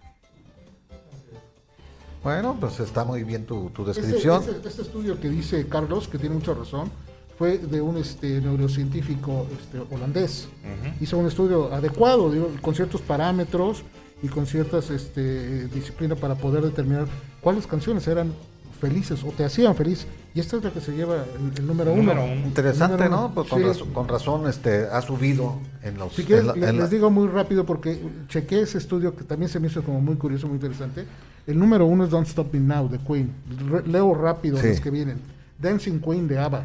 Bueno, 2.23 2.57
pues 2.59 2.79
está 2.79 3.03
muy 3.03 3.23
bien 3.23 3.45
tu, 3.45 3.69
tu 3.69 3.87
Este, 3.87 4.01
descripción. 4.01 4.43
este- 4.43 4.67
este 4.67 4.81
estudio 4.81 5.19
que 5.19 5.29
dice 5.29 5.67
Carlos, 5.67 6.07
que 6.07 6.17
tiene 6.17 6.35
mucha 6.35 6.53
razón, 6.53 6.89
fue 7.37 7.57
de 7.57 7.81
un 7.81 7.97
este, 7.97 8.39
neurocientífico 8.41 9.47
este, 9.59 9.79
holandés. 9.93 10.47
Ujú. 10.63 11.03
Hizo 11.03 11.17
un 11.17 11.27
estudio 11.27 11.73
adecuado, 11.73 12.31
digo, 12.31 12.49
con 12.61 12.75
ciertos 12.75 13.01
parámetros 13.01 13.83
y 14.23 14.27
con 14.27 14.45
ciertas 14.45 14.89
este, 14.89 15.67
disciplinas 15.67 16.17
para 16.17 16.35
poder 16.35 16.63
determinar 16.63 17.05
cuáles 17.41 17.67
canciones 17.67 18.07
eran 18.07 18.33
felices 18.79 19.23
o 19.23 19.27
te 19.29 19.43
hacían 19.45 19.75
feliz. 19.75 20.05
Y 20.33 20.39
esta 20.41 20.57
es 20.57 20.63
la 20.63 20.71
que 20.71 20.81
se 20.81 20.91
lleva 20.93 21.15
el, 21.15 21.57
el 21.57 21.65
número, 21.67 21.95
Número 21.95 22.23
uno. 22.23 22.33
uno. 22.33 22.45
Interesante, 22.47 22.97
Número 22.97 23.09
¿no? 23.11 23.25
uno. 23.27 23.33
Pues 23.35 23.47
con, 23.49 23.59
Sí. 23.61 23.65
razón, 23.67 23.93
con 23.93 24.07
razón, 24.07 24.49
este, 24.49 24.85
ha 24.85 25.01
subido 25.01 25.55
en 25.81 25.97
los... 25.97 26.13
Si 26.13 26.23
quieres, 26.23 26.45
en 26.55 26.61
la- 26.61 26.69
en 26.69 26.75
la- 26.77 26.83
les 26.83 26.89
digo 26.91 27.09
muy 27.09 27.27
rápido 27.27 27.65
porque 27.65 27.99
chequé 28.27 28.61
ese 28.61 28.77
estudio 28.77 29.15
que 29.15 29.23
también 29.23 29.49
se 29.49 29.59
me 29.59 29.67
hizo 29.67 29.81
como 29.83 30.01
muy 30.01 30.15
curioso, 30.15 30.47
muy 30.47 30.55
interesante. 30.55 31.05
El 31.47 31.57
número 31.59 31.85
uno 31.85 32.03
es 32.05 32.09
Don't 32.09 32.27
Stop 32.27 32.53
Me 32.53 32.59
Now 32.59 32.89
de 32.89 32.97
Queen. 32.99 33.31
Re- 33.69 33.87
leo 33.87 34.13
rápido 34.13 34.57
Sí. 34.57 34.67
los 34.69 34.79
que 34.81 34.89
vienen. 34.91 35.19
Dancing 35.59 35.99
Queen 35.99 36.27
de 36.27 36.37
ABBA. 36.39 36.63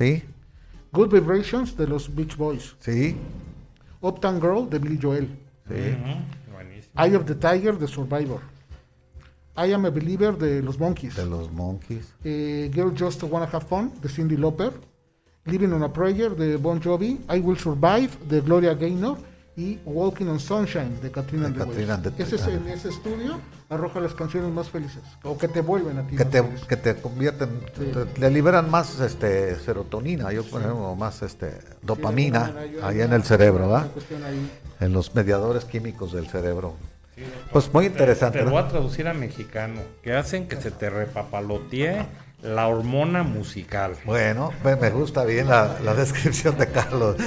Sí, 0.00 0.22
Good 0.92 1.12
Vibrations 1.12 1.76
de 1.76 1.86
los 1.86 2.08
Beach 2.14 2.34
Boys. 2.36 2.74
sí, 2.80 3.16
Uptown 4.00 4.40
Girl 4.40 4.68
de 4.70 4.78
Billy 4.78 4.98
Joel. 5.00 5.28
sí. 5.68 5.74
Eye 6.96 7.14
of 7.14 7.24
the 7.26 7.34
Tiger 7.34 7.78
de 7.78 7.86
Survivor. 7.86 8.40
I 9.56 9.72
Am 9.72 9.84
a 9.84 9.90
Believer 9.90 10.36
de 10.36 10.62
los 10.62 10.78
Monkeys. 10.78 11.14
De 11.16 11.24
los 11.26 11.50
Monkeys. 11.52 12.14
Eh, 12.24 12.70
Girl 12.74 12.92
Just 12.96 13.22
Wanna 13.22 13.46
Have 13.46 13.66
Fun 13.66 13.92
de 14.00 14.08
Cindy 14.08 14.36
Lauper. 14.36 14.72
Living 15.44 15.72
on 15.72 15.82
a 15.82 15.88
Prayer 15.92 16.30
de 16.34 16.56
Bon 16.56 16.80
Jovi. 16.80 17.20
I 17.28 17.38
Will 17.40 17.58
Survive 17.58 18.10
de 18.28 18.40
Gloria 18.40 18.74
Gaynor. 18.74 19.18
Y 19.60 19.78
Walking 19.84 20.26
on 20.26 20.40
Sunshine 20.40 21.00
de 21.02 21.10
Katrina 21.10 21.48
De 21.48 21.48
and 21.48 21.58
the 21.58 21.64
Katrina 21.66 22.00
Ese 22.18 22.36
es, 22.36 22.46
en 22.46 22.68
ese 22.68 22.88
estudio 22.88 23.38
arroja 23.68 24.00
las 24.00 24.14
canciones 24.14 24.50
más 24.52 24.70
felices 24.70 25.02
o 25.22 25.36
que 25.36 25.48
te 25.48 25.60
vuelven 25.60 25.98
a 25.98 26.06
ti 26.06 26.16
que 26.16 26.24
te, 26.24 26.42
feliz. 26.42 26.64
que 26.64 26.76
te 26.76 26.94
convierten, 26.96 27.60
Sí. 27.78 27.92
te- 27.92 28.20
le 28.20 28.30
liberan 28.30 28.70
más 28.70 28.98
este 29.00 29.56
serotonina, 29.60 30.32
yo 30.32 30.44
por 30.44 30.62
ejemplo, 30.62 30.94
más 30.96 31.22
este 31.22 31.58
dopamina 31.82 32.46
Sí, 32.70 32.76
ahí 32.82 33.00
en 33.02 33.12
el 33.12 33.22
cerebro, 33.22 33.76
ahí. 33.76 34.50
En 34.80 34.92
los 34.92 35.14
mediadores 35.14 35.64
químicos 35.66 36.12
del 36.12 36.26
cerebro. 36.28 36.74
Pues 37.52 37.70
muy 37.74 37.84
interesante. 37.84 38.38
Te 38.38 38.44
lo 38.44 38.50
¿no? 38.50 38.56
voy 38.56 38.64
a 38.64 38.68
traducir 38.68 39.06
a 39.06 39.12
mexicano. 39.12 39.82
Que 40.02 40.14
hacen 40.14 40.48
que 40.48 40.56
se 40.56 40.70
te 40.70 40.88
repapalotee 40.88 42.06
la 42.42 42.68
hormona 42.68 43.22
musical. 43.22 43.96
Bueno, 44.04 44.52
me, 44.64 44.90
gusta 44.90 45.24
bien 45.24 45.48
la, 45.48 45.78
la 45.84 45.94
descripción 45.94 46.56
de 46.58 46.68
Carlos. 46.68 47.16
Eh, 47.18 47.24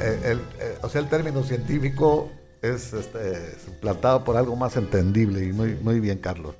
eh, 0.00 0.20
el- 0.24 0.40
eh, 0.60 0.78
o 0.82 0.88
sea, 0.88 1.00
el 1.00 1.08
término 1.08 1.42
científico 1.42 2.30
es 2.62 2.92
este, 2.92 3.58
suplantado 3.60 4.24
por 4.24 4.36
algo 4.36 4.56
más 4.56 4.76
entendible 4.76 5.44
y 5.44 5.52
muy, 5.52 5.74
muy 5.76 6.00
bien, 6.00 6.18
Carlos. 6.18 6.54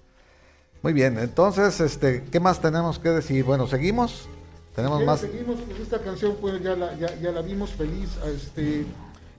Muy 0.83 0.93
bien, 0.93 1.19
entonces, 1.19 1.81
este, 1.81 2.25
¿qué 2.31 2.39
más 2.41 2.61
tenemos 2.61 2.99
que 2.99 3.09
decir? 3.11 3.45
Bueno, 3.45 3.67
seguimos. 3.67 4.29
Tenemos 4.75 5.03
más. 5.05 5.21
Seguimos, 5.21 5.57
pues 5.67 5.81
esta 5.81 5.99
canción 6.01 6.37
pues 6.41 6.63
ya 6.63 6.77
la, 6.77 6.95
ya, 6.97 7.15
ya 7.19 7.33
la 7.33 7.41
vimos 7.41 7.71
feliz 7.71 8.11
a 8.23 8.29
este 8.29 8.85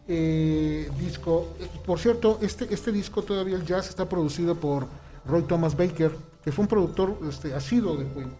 eh, 0.07 0.89
disco. 0.99 1.53
Por 1.85 1.99
cierto, 1.99 2.39
este, 2.41 2.67
este 2.73 2.91
disco 2.91 3.21
todavía 3.21 3.55
el 3.55 3.63
jazz 3.65 3.87
está 3.87 4.09
producido 4.09 4.55
por 4.55 4.87
Roy 5.25 5.43
Thomas 5.43 5.77
Baker, 5.77 6.11
que 6.47 6.53
fue 6.53 6.63
un 6.63 6.69
productor 6.69 7.19
este, 7.27 7.53
asiduo 7.53 7.97
de 7.97 8.07
Queen. 8.07 8.31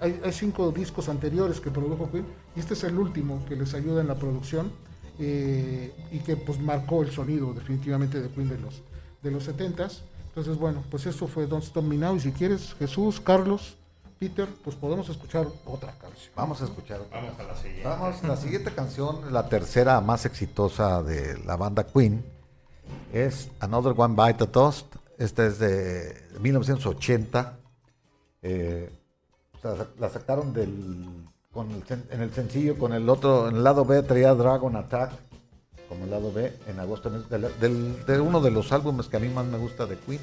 Hay, 0.00 0.20
hay 0.22 0.32
cinco 0.32 0.70
discos 0.70 1.08
anteriores 1.08 1.58
que 1.58 1.72
produjo 1.72 2.08
Queen 2.12 2.24
y 2.54 2.60
este 2.60 2.74
es 2.74 2.84
el 2.84 2.96
último 2.96 3.44
que 3.48 3.56
les 3.56 3.74
ayuda 3.74 4.00
en 4.00 4.06
la 4.06 4.14
producción 4.14 4.70
eh, 5.18 5.92
y 6.12 6.20
que 6.20 6.36
pues 6.36 6.60
marcó 6.60 7.02
el 7.02 7.10
sonido 7.10 7.52
definitivamente 7.52 8.20
de 8.20 8.28
Queen 8.28 8.48
de 8.50 8.58
los, 8.60 8.82
de 9.20 9.32
los 9.32 9.48
70s. 9.48 9.98
Entonces, 10.28 10.56
bueno, 10.56 10.84
pues 10.92 11.06
eso 11.06 11.26
fue 11.26 11.48
Don't 11.48 11.64
Stop 11.64 11.82
Me 11.82 11.96
Now. 11.96 12.14
Y 12.14 12.20
si 12.20 12.30
quieres, 12.30 12.72
Jesús, 12.78 13.18
Carlos, 13.18 13.76
Peter, 14.20 14.48
pues 14.62 14.76
podemos 14.76 15.08
escuchar 15.08 15.48
otra 15.64 15.92
canción. 15.98 16.32
Vamos 16.36 16.62
a 16.62 16.66
escuchar. 16.66 17.00
otra 17.00 17.20
Vamos 17.20 17.40
a 17.40 17.42
la 17.42 17.56
siguiente. 17.56 17.88
Vamos, 17.88 18.22
la 18.22 18.36
siguiente 18.36 18.70
canción, 18.70 19.32
la 19.32 19.48
tercera 19.48 20.00
más 20.00 20.24
exitosa 20.24 21.02
de 21.02 21.36
la 21.44 21.56
banda 21.56 21.84
Queen, 21.84 22.24
es 23.12 23.50
Another 23.58 23.92
One 23.96 24.14
Bite 24.14 24.46
the 24.46 24.52
Dust. 24.52 24.86
Esta 25.18 25.46
es 25.46 25.58
de 25.58 26.14
1980. 26.40 27.58
Eh, 28.42 28.90
la 29.98 30.08
sacaron 30.10 30.52
del, 30.52 31.04
con 31.52 31.70
el 31.70 31.82
en 32.10 32.20
el 32.20 32.32
sencillo, 32.32 32.78
con 32.78 32.92
el 32.92 33.08
otro, 33.08 33.48
en 33.48 33.56
el 33.56 33.64
lado 33.64 33.84
B 33.84 34.02
traía 34.02 34.34
Dragon 34.34 34.76
Attack, 34.76 35.10
como 35.88 36.04
el 36.04 36.10
lado 36.10 36.32
B, 36.32 36.52
en 36.68 36.78
agosto, 36.78 37.10
del, 37.10 37.48
del- 37.60 38.04
de 38.06 38.20
uno 38.20 38.40
de 38.40 38.50
los 38.50 38.70
álbumes 38.72 39.06
que 39.08 39.16
a 39.16 39.20
mí 39.20 39.28
más 39.28 39.46
me 39.46 39.58
gusta 39.58 39.86
de 39.86 39.96
Queen, 39.98 40.20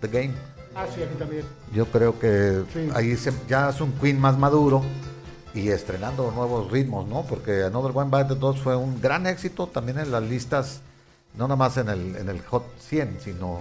The 0.00 0.08
Game. 0.08 0.34
Ah, 0.74 0.86
sí, 0.94 1.02
aquí 1.02 1.14
también. 1.18 1.44
Yo 1.72 1.86
creo 1.86 2.18
que 2.18 2.64
Sí. 2.72 2.90
ahí 2.94 3.16
se- 3.16 3.32
ya 3.48 3.70
es 3.70 3.80
un 3.80 3.92
Queen 3.92 4.20
más 4.20 4.36
maduro 4.36 4.82
y 5.54 5.68
estrenando 5.68 6.30
nuevos 6.32 6.70
ritmos, 6.70 7.06
¿no? 7.08 7.22
Porque 7.24 7.62
Another 7.62 7.92
One 7.96 8.10
Bite 8.10 8.34
the 8.34 8.40
Dust 8.40 8.58
fue 8.62 8.76
un 8.76 9.00
gran 9.00 9.26
éxito 9.26 9.68
también 9.68 9.98
en 10.00 10.10
las 10.10 10.22
listas, 10.22 10.80
no 11.34 11.44
nada 11.44 11.56
más 11.56 11.76
en 11.78 11.88
el, 11.88 12.16
en 12.16 12.28
el 12.28 12.40
Hot 12.42 12.64
100, 12.78 13.18
sino 13.20 13.60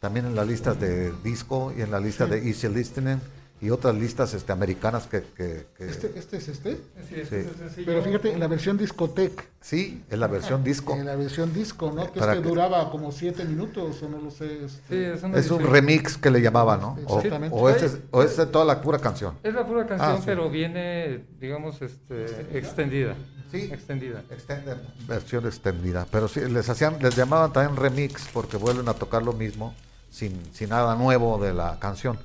también 0.00 0.26
en 0.26 0.34
las 0.34 0.46
listas 0.46 0.78
de 0.78 1.12
disco 1.24 1.72
y 1.76 1.82
en 1.82 1.90
la 1.90 2.00
lista 2.00 2.26
de 2.26 2.46
Easy 2.46 2.68
Listening 2.68 3.18
y 3.58 3.70
otras 3.70 3.94
listas 3.94 4.34
este, 4.34 4.52
americanas 4.52 5.06
que... 5.06 5.22
que- 5.34 5.66
que- 5.78 5.88
Este, 5.88 6.12
este 6.18 6.36
es 6.36 6.48
este. 6.48 6.74
Sí, 7.08 7.14
este 7.16 7.42
Sí. 7.42 7.48
es. 7.80 7.86
Pero 7.86 8.02
fíjate, 8.02 8.30
en 8.32 8.38
la 8.38 8.48
versión 8.48 8.76
discoteca, 8.76 9.44
Sí, 9.62 10.04
en 10.10 10.20
la 10.20 10.26
versión 10.26 10.62
disco. 10.62 10.94
en 10.94 11.06
la 11.06 11.16
versión 11.16 11.54
disco, 11.54 11.90
¿no? 11.90 12.12
Que 12.12 12.20
Para 12.20 12.32
este 12.34 12.42
que- 12.42 12.48
duraba 12.50 12.90
como 12.90 13.10
siete 13.12 13.46
minutos 13.46 14.02
o 14.02 14.08
no 14.10 14.18
lo 14.20 14.30
sé. 14.30 14.62
este. 14.66 14.80
Sí, 14.90 14.96
es, 15.16 15.22
una 15.22 15.38
Es 15.38 15.50
un 15.50 15.62
remix 15.64 16.18
que 16.18 16.30
le 16.30 16.42
llamaban, 16.42 16.80
¿no? 16.82 16.98
O, 17.06 17.16
Exactamente. 17.16 17.56
o, 17.58 17.70
este 17.70 17.86
es, 17.86 17.98
o 18.10 18.22
es 18.22 18.36
de 18.36 18.44
toda 18.46 18.66
la 18.66 18.82
pura 18.82 18.98
canción. 18.98 19.38
Es 19.42 19.54
la 19.54 19.66
pura 19.66 19.86
canción, 19.86 20.10
Ah, 20.10 20.16
sí. 20.18 20.22
pero 20.26 20.50
viene, 20.50 21.24
digamos, 21.40 21.80
este, 21.80 22.26
extendida. 22.58 23.14
Sí. 23.50 23.70
Extendida. 23.72 24.22
Extended, 24.28 24.76
versión 25.08 25.46
extendida. 25.46 26.06
Pero 26.10 26.28
sí, 26.28 26.40
les 26.40 26.68
hacían, 26.68 26.98
les 27.00 27.16
llamaban 27.16 27.52
también 27.54 27.76
remix 27.76 28.28
porque 28.34 28.58
vuelven 28.58 28.86
a 28.90 28.92
tocar 28.94 29.22
lo 29.22 29.32
mismo 29.32 29.74
sin, 30.16 30.32
sin 30.54 30.70
nada 30.70 30.94
nuevo 30.94 31.36
de 31.38 31.52
la 31.52 31.78
canción. 31.78 32.18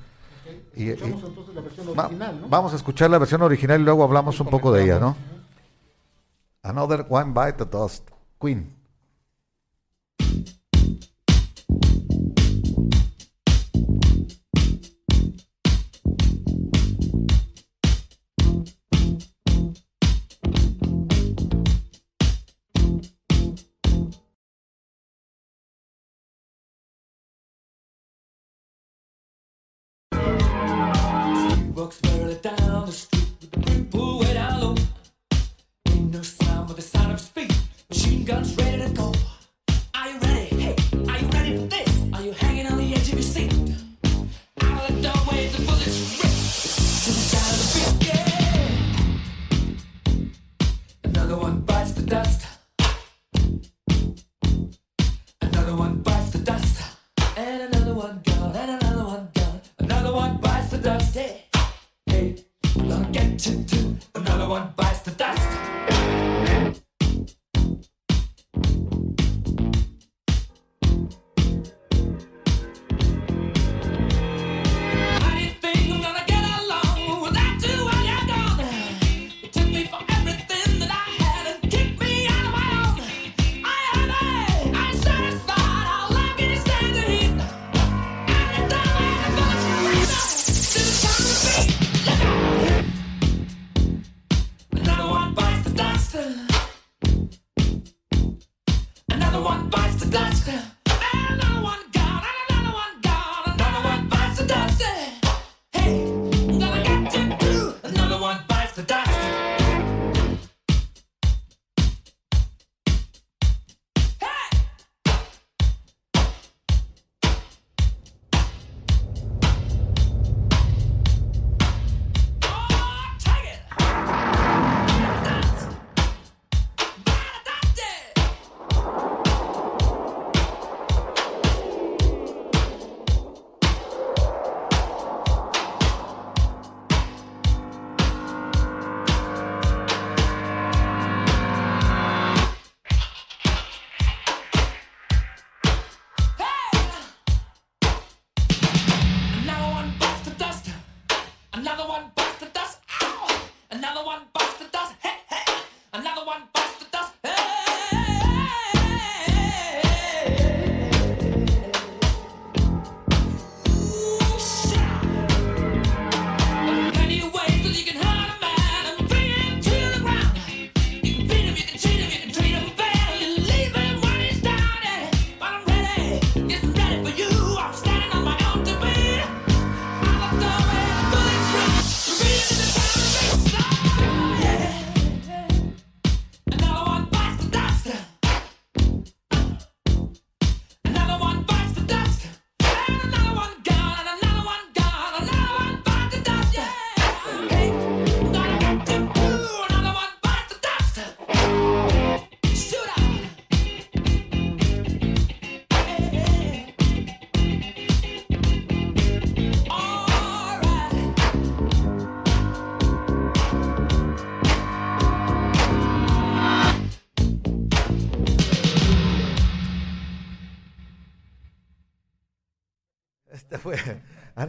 Y- 0.74 0.88
Escuchamos 0.90 1.22
y- 1.22 1.26
entonces 1.26 1.54
la 1.54 1.60
versión 1.60 1.86
Va- 1.98 2.04
original, 2.06 2.40
¿no? 2.40 2.48
Vamos 2.48 2.72
a 2.72 2.76
escuchar 2.76 3.10
la 3.10 3.18
versión 3.18 3.42
original 3.42 3.80
y 3.80 3.84
luego 3.84 4.02
hablamos 4.02 4.40
un 4.40 4.46
poco 4.48 4.72
de 4.72 4.84
ella, 4.84 4.98
¿no? 4.98 5.14
Another 6.62 7.04
One 7.10 7.32
Bite 7.34 7.64
the 7.64 7.66
Dust, 7.66 8.08
Queen. 8.40 8.74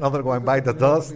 Another 0.04 0.22
One 0.22 0.39
Bite 0.39 0.64
the 0.64 0.74
Dust 0.74 1.14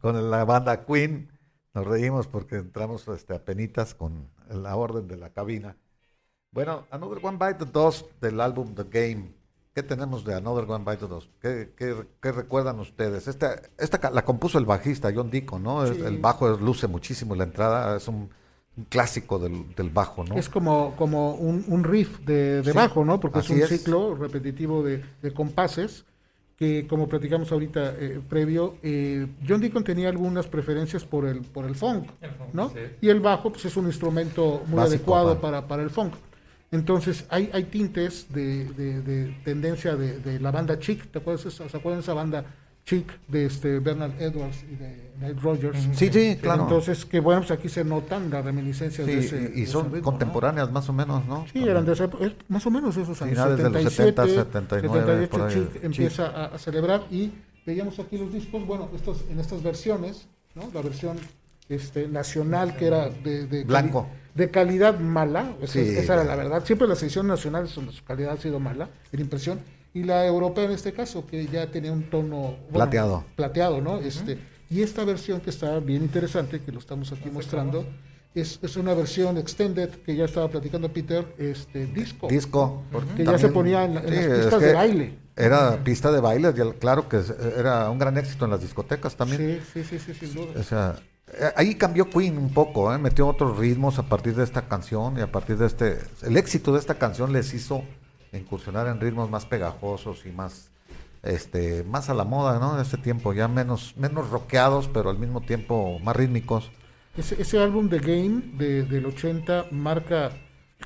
con 0.00 0.30
la 0.30 0.44
banda 0.44 0.84
Queen. 0.84 1.28
Nos 1.74 1.84
reímos 1.84 2.28
porque 2.28 2.58
entramos 2.58 3.08
este, 3.08 3.34
a 3.34 3.44
penitas 3.44 3.92
con 3.92 4.28
la 4.48 4.76
orden 4.76 5.08
de 5.08 5.16
la 5.16 5.30
cabina. 5.30 5.76
Bueno, 6.52 6.86
Another 6.92 7.18
One 7.20 7.38
Bite 7.38 7.64
the 7.64 7.72
Dust 7.72 8.06
del 8.20 8.40
álbum 8.40 8.72
The 8.76 8.84
Game. 8.84 9.34
¿Qué 9.74 9.82
tenemos 9.82 10.24
de 10.24 10.34
Another 10.36 10.70
One 10.70 10.84
Bite 10.84 10.98
the 10.98 11.08
Dust? 11.08 11.28
¿Qué, 11.42 11.74
qué, 11.76 12.06
qué 12.22 12.30
recuerdan 12.30 12.78
ustedes? 12.78 13.26
Esta, 13.26 13.60
esta 13.76 14.10
la 14.10 14.24
compuso 14.24 14.58
el 14.58 14.64
bajista 14.64 15.10
John 15.12 15.28
Deacon, 15.28 15.64
¿no? 15.64 15.84
Sí. 15.84 16.00
El 16.00 16.18
bajo 16.18 16.48
luce 16.50 16.86
muchísimo, 16.86 17.34
la 17.34 17.44
entrada 17.44 17.96
es 17.96 18.06
un, 18.06 18.30
un 18.76 18.84
clásico 18.84 19.40
del, 19.40 19.74
del 19.74 19.90
bajo, 19.90 20.22
¿no? 20.22 20.36
Es 20.36 20.48
como, 20.48 20.94
como 20.96 21.34
un, 21.34 21.64
un 21.66 21.82
riff 21.82 22.20
de, 22.20 22.62
de 22.62 22.72
Sí, 22.72 22.76
bajo, 22.76 23.04
¿no? 23.04 23.18
Porque 23.18 23.40
es 23.40 23.50
un 23.50 23.60
es. 23.60 23.68
ciclo 23.68 24.14
repetitivo 24.14 24.84
de, 24.84 25.04
de 25.20 25.34
compases 25.34 26.04
que, 26.60 26.86
como 26.86 27.08
platicamos 27.08 27.50
ahorita 27.52 27.94
eh, 27.98 28.20
previo, 28.28 28.76
eh, 28.82 29.26
John 29.48 29.62
Deacon 29.62 29.82
tenía 29.82 30.10
algunas 30.10 30.46
preferencias 30.46 31.04
por 31.04 31.26
el, 31.26 31.40
por 31.40 31.64
el 31.64 31.74
funk, 31.74 32.06
El 32.20 32.32
funk, 32.32 32.48
¿no? 32.52 32.68
sí. 32.68 32.80
Y 33.00 33.08
el 33.08 33.18
bajo, 33.20 33.50
pues 33.50 33.64
es 33.64 33.78
un 33.78 33.86
instrumento 33.86 34.62
muy 34.66 34.76
Básico, 34.76 35.16
adecuado 35.16 35.34
pa. 35.36 35.40
para, 35.40 35.66
para 35.66 35.82
el 35.82 35.88
funk. 35.88 36.12
Entonces, 36.70 37.24
hay, 37.30 37.48
hay 37.54 37.64
tintes 37.64 38.26
de, 38.32 38.66
de- 38.74 39.00
de 39.00 39.34
tendencia 39.42 39.96
de, 39.96 40.18
de 40.20 40.38
la 40.38 40.50
banda 40.50 40.78
Chic, 40.78 41.10
¿te 41.10 41.18
acuerdas? 41.18 41.50
¿Se 41.52 41.62
acuerdan 41.64 41.94
de 41.94 42.02
esa 42.02 42.12
banda 42.14 42.44
Chic 42.90 43.06
de 43.28 43.46
este 43.46 43.78
Bernard 43.78 44.20
Edwards 44.20 44.64
y 44.70 44.74
de 44.74 45.10
Nile 45.20 45.40
Rodgers? 45.40 45.78
Sí, 45.94 46.10
sí, 46.12 46.36
claro. 46.40 46.64
Entonces, 46.64 47.04
que 47.04 47.20
bueno, 47.20 47.40
pues 47.42 47.52
aquí 47.52 47.68
se 47.68 47.84
notan 47.84 48.30
las 48.30 48.44
reminiscencias 48.44 49.06
Sí, 49.06 49.12
de 49.14 49.20
ese. 49.20 49.52
y- 49.54 49.62
ese 49.62 49.72
son 49.72 50.00
contemporáneas 50.00 50.72
más 50.72 50.88
o 50.88 50.92
menos, 50.92 51.24
¿no? 51.26 51.46
Sí, 51.52 51.62
eran 51.62 51.86
de 51.86 51.92
esa 51.92 52.04
época, 52.04 52.24
es 52.26 52.32
más 52.48 52.66
o 52.66 52.70
menos 52.72 52.96
esos 52.96 53.20
años. 53.22 53.34
Finales 53.34 53.58
de 53.58 53.70
los 53.70 53.92
70, 53.92 54.26
79, 54.26 55.28
por 55.28 55.42
ahí. 55.42 55.54
Chic 55.54 55.72
Chic. 55.72 55.84
empieza 55.84 56.26
a, 56.26 56.44
a 56.46 56.58
celebrar 56.58 57.04
y 57.12 57.30
veíamos 57.64 57.98
aquí 58.00 58.18
los 58.18 58.32
discos, 58.32 58.66
bueno, 58.66 58.88
estos, 58.94 59.24
en 59.30 59.38
estas 59.38 59.62
versiones, 59.62 60.26
¿no? 60.56 60.68
La 60.74 60.82
versión 60.82 61.16
este, 61.68 62.08
nacional 62.08 62.76
que 62.76 62.86
era 62.88 63.08
de, 63.08 63.46
de, 63.46 63.62
Blanco. 63.62 64.08
de 64.34 64.50
calidad 64.50 64.98
mala, 64.98 65.52
esa, 65.60 65.74
Sí. 65.74 65.78
esa 65.80 66.14
era 66.14 66.24
la 66.24 66.34
verdad. 66.34 66.64
Siempre 66.64 66.88
las 66.88 67.00
ediciones 67.04 67.28
nacionales 67.28 67.70
su 67.70 67.82
calidad 68.04 68.32
ha 68.32 68.36
sido 68.38 68.58
mala, 68.58 68.88
en 69.12 69.20
impresión, 69.20 69.60
y 69.94 70.02
la 70.04 70.26
europea 70.26 70.64
en 70.64 70.72
este 70.72 70.92
caso, 70.92 71.26
que 71.26 71.46
ya 71.46 71.70
tenía 71.70 71.92
un 71.92 72.08
tono 72.10 72.36
bueno, 72.38 72.72
Plateado. 72.72 73.24
plateado, 73.36 73.80
¿no? 73.80 73.98
Este, 73.98 74.38
y 74.68 74.82
esta 74.82 75.04
versión 75.04 75.40
que 75.40 75.50
está 75.50 75.78
bien 75.80 76.02
interesante, 76.02 76.60
que 76.60 76.70
lo 76.72 76.78
estamos 76.78 77.10
aquí 77.12 77.28
mostrando, 77.30 77.84
es, 78.34 78.60
es 78.62 78.76
una 78.76 78.94
versión 78.94 79.36
extended 79.38 79.88
que 79.90 80.14
ya 80.14 80.24
estaba 80.26 80.48
platicando 80.48 80.92
Peter, 80.92 81.26
este 81.38 81.86
disco. 81.86 82.28
Disco. 82.28 82.84
porque 82.92 83.14
Que 83.14 83.24
ya 83.24 83.38
se 83.38 83.48
ponía 83.48 83.84
en 83.84 83.94
la- 83.96 84.00
en 84.02 84.14
las 84.14 84.24
es 84.24 84.38
pistas 84.40 84.60
que 84.60 84.66
de 84.66 84.72
baile. 84.72 85.18
Era 85.36 85.82
pista 85.82 86.12
de 86.12 86.20
baile, 86.20 86.52
y 86.56 86.60
el- 86.60 86.74
claro 86.76 87.08
que 87.08 87.18
es- 87.18 87.34
era 87.58 87.90
un 87.90 87.98
gran 87.98 88.16
éxito 88.18 88.44
en 88.44 88.52
las 88.52 88.60
discotecas 88.60 89.16
también. 89.16 89.60
Sí, 89.72 89.82
sí, 89.82 89.98
sí, 89.98 90.12
sí, 90.14 90.26
sin 90.26 90.34
duda. 90.34 90.60
O 90.60 90.62
sea, 90.62 90.96
eh, 91.32 91.50
ahí 91.56 91.74
cambió 91.74 92.08
Queen 92.08 92.38
un 92.38 92.52
poco, 92.54 92.94
¿eh? 92.94 92.98
metió 92.98 93.26
otros 93.26 93.58
ritmos 93.58 93.98
a 93.98 94.04
partir 94.04 94.36
de 94.36 94.44
esta 94.44 94.68
canción 94.68 95.18
y 95.18 95.22
a 95.22 95.32
partir 95.32 95.56
de 95.56 95.66
este... 95.66 95.98
El 96.22 96.36
éxito 96.36 96.72
de 96.72 96.78
esta 96.78 96.94
canción 96.94 97.32
les 97.32 97.52
hizo 97.54 97.82
incursionar 98.38 98.86
en 98.88 99.00
ritmos 99.00 99.30
más 99.30 99.46
pegajosos 99.46 100.24
y 100.26 100.30
más 100.30 100.70
este 101.22 101.84
más 101.84 102.08
a 102.08 102.14
la 102.14 102.24
moda, 102.24 102.58
¿no? 102.58 102.76
De 102.76 102.82
este 102.82 102.96
tiempo, 102.96 103.32
ya 103.32 103.48
menos 103.48 103.94
menos 103.96 104.30
rockeados, 104.30 104.88
pero 104.88 105.10
al 105.10 105.18
mismo 105.18 105.40
tiempo 105.42 105.98
más 106.00 106.16
rítmicos. 106.16 106.70
Ese, 107.16 107.40
ese 107.42 107.58
álbum 107.58 107.88
de 107.88 107.98
Game 107.98 108.42
de, 108.56 108.84
del 108.84 109.04
80 109.06 109.66
marca, 109.72 110.30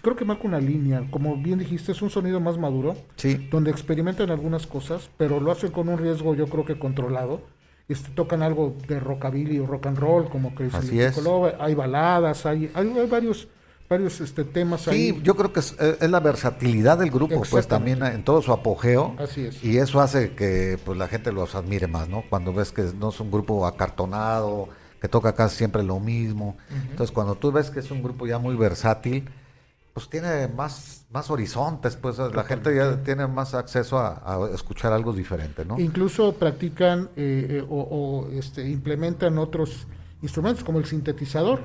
creo 0.02 0.16
que 0.16 0.24
marca 0.24 0.46
una 0.46 0.58
línea, 0.58 1.06
como 1.10 1.36
bien 1.36 1.58
dijiste, 1.58 1.92
es 1.92 2.02
un 2.02 2.10
sonido 2.10 2.40
más 2.40 2.58
maduro, 2.58 2.96
Sí. 3.16 3.46
donde 3.50 3.70
experimentan 3.70 4.30
algunas 4.30 4.66
cosas, 4.66 5.10
pero 5.18 5.38
lo 5.38 5.52
hacen 5.52 5.70
con 5.70 5.88
un 5.88 5.98
riesgo 5.98 6.34
yo 6.34 6.46
creo 6.46 6.64
que 6.64 6.78
controlado. 6.78 7.42
Este, 7.86 8.10
tocan 8.12 8.42
algo 8.42 8.74
de 8.88 8.98
rockabilly 8.98 9.58
o 9.58 9.66
rock 9.66 9.86
and 9.86 9.98
roll, 9.98 10.30
como 10.30 10.54
Crazy 10.54 10.98
hay 11.60 11.74
baladas, 11.74 12.46
hay, 12.46 12.70
hay, 12.74 12.88
hay 12.98 13.06
varios, 13.06 13.46
varios 13.94 14.20
este, 14.20 14.44
temas 14.44 14.88
ahí. 14.88 15.12
Sí, 15.12 15.20
yo 15.22 15.34
creo 15.36 15.52
que 15.52 15.60
es, 15.60 15.76
es 15.78 16.10
la 16.10 16.20
versatilidad 16.20 16.98
del 16.98 17.10
grupo, 17.10 17.42
pues 17.50 17.66
también 17.66 18.02
en 18.02 18.24
todo 18.24 18.42
su 18.42 18.52
apogeo. 18.52 19.14
Así 19.18 19.46
es. 19.46 19.62
Y 19.64 19.78
eso 19.78 20.00
hace 20.00 20.34
que 20.34 20.78
pues 20.84 20.98
la 20.98 21.08
gente 21.08 21.32
los 21.32 21.54
admire 21.54 21.86
más, 21.86 22.08
¿no? 22.08 22.24
Cuando 22.28 22.52
ves 22.52 22.72
que 22.72 22.82
no 22.98 23.10
es 23.10 23.20
un 23.20 23.30
grupo 23.30 23.66
acartonado, 23.66 24.68
que 25.00 25.08
toca 25.08 25.34
casi 25.34 25.58
siempre 25.58 25.82
lo 25.82 26.00
mismo. 26.00 26.56
Entonces, 26.90 27.12
cuando 27.12 27.34
tú 27.34 27.52
ves 27.52 27.70
que 27.70 27.80
es 27.80 27.90
un 27.90 28.02
grupo 28.02 28.26
ya 28.26 28.38
muy 28.38 28.56
versátil, 28.56 29.28
pues 29.92 30.08
tiene 30.08 30.48
más, 30.48 31.04
más 31.10 31.30
horizontes, 31.30 31.96
pues 31.96 32.18
la 32.18 32.42
gente 32.42 32.74
ya 32.74 33.02
tiene 33.02 33.26
más 33.28 33.54
acceso 33.54 33.98
a, 33.98 34.22
a 34.24 34.50
escuchar 34.54 34.92
algo 34.92 35.12
diferente, 35.12 35.64
¿no? 35.64 35.78
Incluso 35.78 36.32
practican 36.32 37.10
eh, 37.16 37.46
eh, 37.50 37.66
o, 37.68 37.80
o, 37.80 38.30
este, 38.32 38.68
implementan 38.68 39.38
otros 39.38 39.86
instrumentos 40.20 40.64
como 40.64 40.78
el 40.78 40.86
sintetizador. 40.86 41.60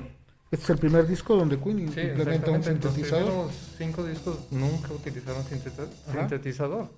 Este 0.50 0.64
es 0.64 0.70
el 0.70 0.78
primer 0.78 1.06
disco 1.06 1.36
donde 1.36 1.58
Queen 1.58 1.92
Sí, 1.92 2.00
implementa 2.00 2.50
un. 2.50 2.56
Los 2.56 2.66
sintetizador. 2.66 3.24
primeros 3.24 3.52
cinco 3.78 4.04
discos 4.04 4.38
nunca 4.50 4.92
utilizaron 4.92 5.42
Ajá. 5.42 6.20
sintetizador. 6.28 6.88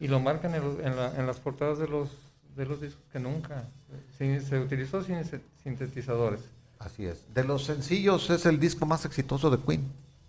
Y 0.00 0.08
lo 0.08 0.20
marcan 0.20 0.54
en, 0.54 0.62
los- 0.64 0.78
en 0.80 0.96
la- 0.96 1.14
en 1.18 1.26
las 1.26 1.38
portadas 1.38 1.78
de 1.78 1.88
los, 1.88 2.10
de 2.56 2.64
los 2.64 2.80
discos 2.80 3.02
que 3.12 3.18
nunca 3.20 3.64
se 4.16 4.58
utilizó 4.58 5.02
sin 5.02 5.16
sintetizadores. 5.62 6.40
Así 6.78 7.04
es. 7.04 7.24
De 7.34 7.44
los 7.44 7.64
sencillos 7.64 8.30
es 8.30 8.46
el 8.46 8.58
disco 8.60 8.86
más 8.86 9.04
exitoso 9.04 9.50
de 9.50 9.58
Queen. 9.58 9.82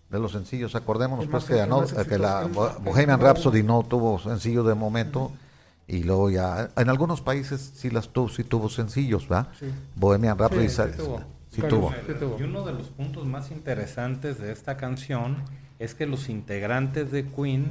De 0.10 0.20
los 0.20 0.32
sencillos, 0.32 0.74
acordémonos 0.76 1.26
El 1.26 1.32
pues 1.32 1.45
que, 1.45 1.53
no- 1.68 1.84
la 2.18 2.45
Bohemian 2.84 3.22
Rhapsody 3.22 3.62
no 3.64 3.84
tuvo 3.84 4.20
sencillo 4.20 4.64
de 4.64 4.74
momento 4.74 5.32
y 5.88 6.03
luego 6.03 6.30
ya 6.32 6.72
en 6.76 6.89
algunos 6.89 7.22
países 7.22 7.72
sí 7.76 7.89
las 7.91 8.10
tuvo, 8.10 8.28
sí 8.28 8.43
tuvo 8.43 8.70
sencillos, 8.70 9.30
¿verdad? 9.30 9.49
Sí. 9.60 9.68
Bohemian 9.95 10.38
Rhapsody 10.38 10.68
sí 10.68 10.76
sí. 11.20 11.24
Sí 11.62 12.14
tuvo. 12.20 12.38
Y 12.39 12.43
uno 12.43 12.64
de 12.66 12.74
los 12.74 12.89
puntos 12.89 13.26
más 13.26 13.51
interesantes 13.51 14.39
de 14.39 14.51
esta 14.51 14.78
canción 14.78 15.38
es 15.80 15.95
que 15.95 16.05
los 16.05 16.30
integrantes 16.30 17.12
de 17.12 17.26
Queen 17.26 17.68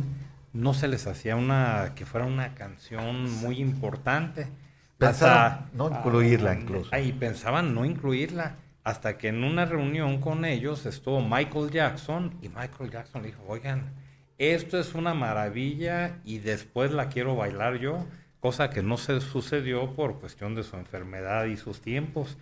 no 0.53 0.75
se 0.75 0.89
les 0.89 1.07
hacía 1.07 1.37
una 1.37 1.93
que 1.95 2.07
fuera 2.07 2.27
una 2.27 2.55
canción 2.55 3.31
muy 3.41 3.59
importante. 3.61 4.49
Pensaron 4.97 5.67
no 5.75 5.89
incluirla 5.91 6.55
incluso. 6.55 6.91
ah, 6.93 7.01
Y 7.01 7.13
pensaban 7.13 7.75
no 7.75 7.85
incluirla. 7.85 8.57
Hasta 8.83 9.19
que 9.19 9.29
en 9.29 9.45
una 9.45 9.67
reunión 9.67 10.21
con 10.21 10.45
ellos 10.45 10.87
estuvo 10.87 11.21
Michael 11.21 11.71
Jackson 11.71 12.35
y 12.41 12.49
Michael 12.49 12.91
Jackson 12.91 13.23
le 13.23 13.29
dijo, 13.29 13.43
oigan, 13.47 13.93
esto 14.39 14.79
es 14.79 14.95
una 14.95 15.15
maravilla 15.15 16.21
y 16.25 16.39
después 16.39 16.93
la 16.93 17.09
quiero 17.09 17.37
bailar 17.37 17.79
yo, 17.79 18.07
cosa 18.41 18.71
que 18.71 18.83
no 18.83 18.97
se 18.97 19.21
sucedió 19.21 19.95
por 19.95 20.21
cuestión 20.21 20.55
de 20.55 20.63
su 20.63 20.77
enfermedad 20.77 21.45
y 21.47 21.57
sus 21.57 21.81
tiempos. 21.83 22.39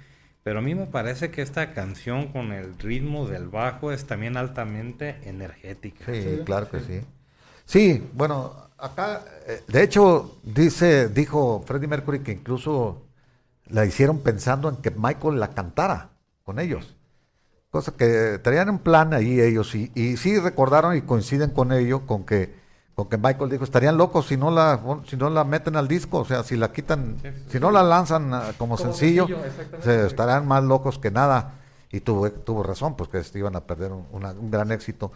Pero 0.47 0.61
a 0.61 0.63
mí 0.63 0.77
me 0.77 0.87
parece 0.87 1.33
que 1.33 1.43
esta 1.43 1.73
canción 1.75 2.29
con 2.29 2.53
el 2.53 2.79
ritmo 2.79 3.27
del 3.27 3.49
bajo 3.49 3.91
es 3.91 4.07
también 4.07 4.37
altamente 4.37 5.17
energética. 5.29 6.05
Sí, 6.13 6.23
Sí, 6.23 6.43
claro 6.45 6.71
que 6.71 6.81
sí. 6.81 7.01
Sí, 7.65 8.11
bueno, 8.15 8.53
acá, 8.79 9.25
eh, 9.47 9.63
de 9.67 9.83
hecho, 9.83 10.39
dice, 10.45 11.09
dijo 11.09 11.63
Freddie 11.67 11.89
Mercury 11.89 12.21
que 12.21 12.33
incluso 12.33 13.03
la 13.67 13.87
hicieron 13.87 14.21
pensando 14.21 14.69
en 14.69 14.77
que 14.77 14.93
Michael 14.93 15.41
la 15.41 15.51
cantara 15.55 16.11
con 16.45 16.61
ellos. 16.61 16.97
Cosa 17.71 17.93
que 17.97 18.41
traían 18.43 18.71
un 18.71 18.81
plan 18.81 19.15
ahí 19.15 19.41
ellos 19.41 19.75
y, 19.75 19.93
y 19.95 20.17
sí 20.19 20.39
recordaron 20.39 20.97
y 20.97 21.03
coinciden 21.03 21.51
con 21.51 21.73
ello, 21.73 22.07
con 22.07 22.25
que, 22.27 22.55
con 22.97 23.09
que 23.11 23.19
Michael 23.19 23.51
dijo, 23.51 23.63
estarían 23.63 23.99
locos 23.99 24.27
si 24.27 24.39
no 24.39 24.51
la, 24.51 24.81
si 25.07 25.17
no 25.19 25.29
la 25.29 25.45
meten 25.45 25.77
al 25.77 25.87
disco, 25.87 26.21
o 26.21 26.25
sea, 26.25 26.43
si 26.43 26.57
la 26.57 26.73
quitan, 26.73 27.17
Sí, 27.23 27.29
sí, 27.31 27.45
si 27.51 27.61
no 27.61 27.71
la 27.71 27.83
lanzan 27.83 28.33
ah, 28.33 28.53
como, 28.57 28.77
Como 28.77 28.79
sencillo, 28.79 29.27
sencillo, 29.29 29.83
se 29.83 30.07
estarán 30.07 30.49
más 30.49 30.65
locos 30.65 30.99
que 30.99 31.11
nada. 31.11 31.53
Y 31.93 32.01
tuvo, 32.01 32.31
tuvo 32.31 32.63
razón, 32.63 32.97
pues 32.97 33.11
que 33.11 33.39
iban 33.39 33.55
a 33.55 33.61
perder 33.61 33.93
un- 33.93 34.07
una- 34.13 34.33
un 34.33 34.51
gran 34.51 34.73
éxito. 34.73 35.13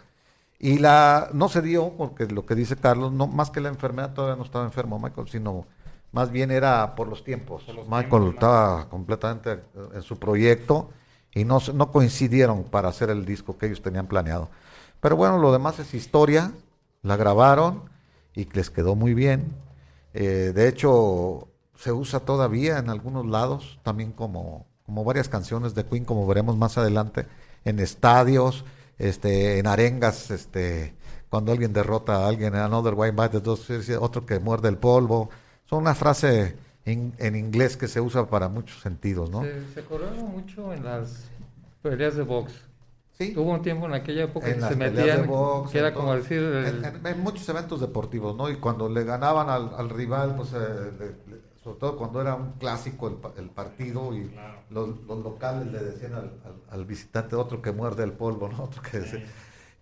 Y 0.58 0.78
la 0.78 1.30
no 1.32 1.48
se 1.48 1.62
dio, 1.62 1.90
porque 1.96 2.26
lo 2.26 2.44
que 2.44 2.54
dice 2.54 2.76
Carlos, 2.76 3.12
no 3.12 3.26
más 3.26 3.50
que 3.50 3.62
la 3.62 3.70
enfermedad, 3.70 4.12
todavía 4.12 4.36
no 4.36 4.44
estaba 4.44 4.66
enfermo 4.66 4.98
Michael, 4.98 5.28
sino 5.30 5.64
más 6.12 6.30
bien 6.30 6.50
era 6.50 6.94
por 6.94 7.08
los 7.08 7.24
tiempos. 7.24 7.62
Por 7.64 7.74
los 7.76 7.86
Michael 7.88 8.08
tiempos, 8.10 8.34
estaba 8.34 8.88
completamente 8.90 9.52
eh, 9.52 9.60
en 9.94 10.02
su 10.02 10.18
proyecto 10.18 10.90
y 11.34 11.44
no, 11.46 11.58
no 11.72 11.90
coincidieron 11.90 12.64
para 12.64 12.90
hacer 12.90 13.08
el 13.08 13.24
disco 13.24 13.56
que 13.56 13.66
ellos 13.66 13.80
tenían 13.80 14.06
planeado. 14.06 14.50
Pero 15.00 15.16
bueno, 15.16 15.38
lo 15.38 15.50
demás 15.50 15.78
es 15.78 15.94
historia, 15.94 16.52
la 17.02 17.16
grabaron 17.16 17.84
y 18.34 18.44
les 18.44 18.70
quedó 18.70 18.94
muy 18.94 19.14
bien. 19.14 19.54
Eh, 20.14 20.52
de 20.54 20.68
hecho, 20.68 21.48
se 21.76 21.92
usa 21.92 22.20
todavía 22.20 22.78
en 22.78 22.90
algunos 22.90 23.26
lados, 23.26 23.78
también 23.82 24.12
como, 24.12 24.66
como 24.84 25.04
varias 25.04 25.28
canciones 25.28 25.74
de 25.74 25.84
Queen, 25.84 26.04
como 26.04 26.26
veremos 26.26 26.56
más 26.56 26.78
adelante, 26.78 27.26
en 27.64 27.78
estadios, 27.78 28.64
este, 28.98 29.58
en 29.58 29.66
arengas, 29.66 30.30
este, 30.30 30.94
cuando 31.28 31.52
alguien 31.52 31.72
derrota 31.72 32.24
a 32.24 32.28
alguien, 32.28 32.54
another 32.54 32.94
white 32.96 33.16
by 33.16 33.30
the 33.30 33.40
dos, 33.40 33.68
otro 34.00 34.26
que 34.26 34.38
muerde 34.40 34.68
el 34.68 34.76
polvo. 34.76 35.30
Son 35.64 35.78
una 35.78 35.94
frase 35.94 36.56
en, 36.84 37.36
inglés 37.36 37.76
que 37.76 37.88
se 37.88 38.00
usa 38.00 38.26
para 38.28 38.48
muchos 38.48 38.80
sentidos, 38.80 39.30
¿no? 39.30 39.42
Se, 39.42 39.64
se 39.74 39.82
mucho 39.82 40.72
en 40.72 40.84
las 40.84 41.30
peleas 41.82 42.16
de 42.16 42.22
box. 42.22 42.52
Sí. 43.20 43.34
Hubo 43.36 43.50
un 43.52 43.60
tiempo 43.62 43.84
en 43.86 43.92
aquella 43.94 44.24
época 44.24 44.46
en 44.48 44.54
que 44.54 44.60
las 44.60 44.70
se 44.70 44.76
peleas 44.76 44.96
metían, 44.96 45.20
de 45.22 45.26
box, 45.28 45.70
que 45.72 45.78
era 45.78 45.88
en 45.88 45.94
como 45.94 46.14
decir, 46.16 46.38
el- 46.38 46.84
en, 46.84 46.84
en- 46.96 47.06
en 47.06 47.20
muchos 47.20 47.46
eventos 47.50 47.80
deportivos, 47.80 48.34
¿no? 48.34 48.48
Y 48.48 48.56
cuando 48.56 48.88
le 48.88 49.04
ganaban 49.04 49.50
al, 49.50 49.72
al 49.76 49.90
rival, 49.90 50.34
pues, 50.36 50.54
eh, 50.54 50.58
le- 50.98 51.06
le- 51.34 51.40
sobre 51.62 51.78
todo 51.78 51.96
cuando 51.98 52.22
era 52.22 52.34
un 52.34 52.52
clásico 52.52 53.08
el, 53.08 53.16
el 53.44 53.50
partido 53.50 54.14
y 54.16 54.34
los, 54.70 55.02
los 55.06 55.22
locales 55.22 55.70
le 55.70 55.80
decían 55.80 56.14
al, 56.14 56.32
al- 56.44 56.62
al 56.70 56.84
visitante 56.86 57.36
otro 57.36 57.60
que 57.60 57.72
muerde 57.72 58.02
el 58.04 58.12
polvo, 58.12 58.48
¿no? 58.48 58.62
Otro 58.64 58.80
que 58.80 59.00
dice- 59.00 59.24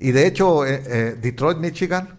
Y 0.00 0.10
de 0.10 0.26
hecho, 0.26 0.66
eh, 0.66 0.82
eh, 0.86 1.16
Detroit, 1.20 1.58
Michigan, 1.58 2.18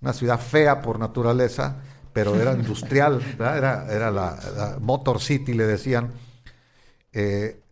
una 0.00 0.12
ciudad 0.12 0.40
fea 0.40 0.82
por 0.82 0.98
naturaleza, 0.98 1.76
pero 2.12 2.34
era 2.34 2.52
industrial, 2.52 3.18
¿verdad? 3.38 3.58
Era, 3.58 3.92
era 3.94 4.10
la, 4.10 4.36
la 4.56 4.78
Motor 4.80 5.20
City, 5.20 5.54
le 5.54 5.66
decían. 5.68 6.10
Eh, 7.12 7.62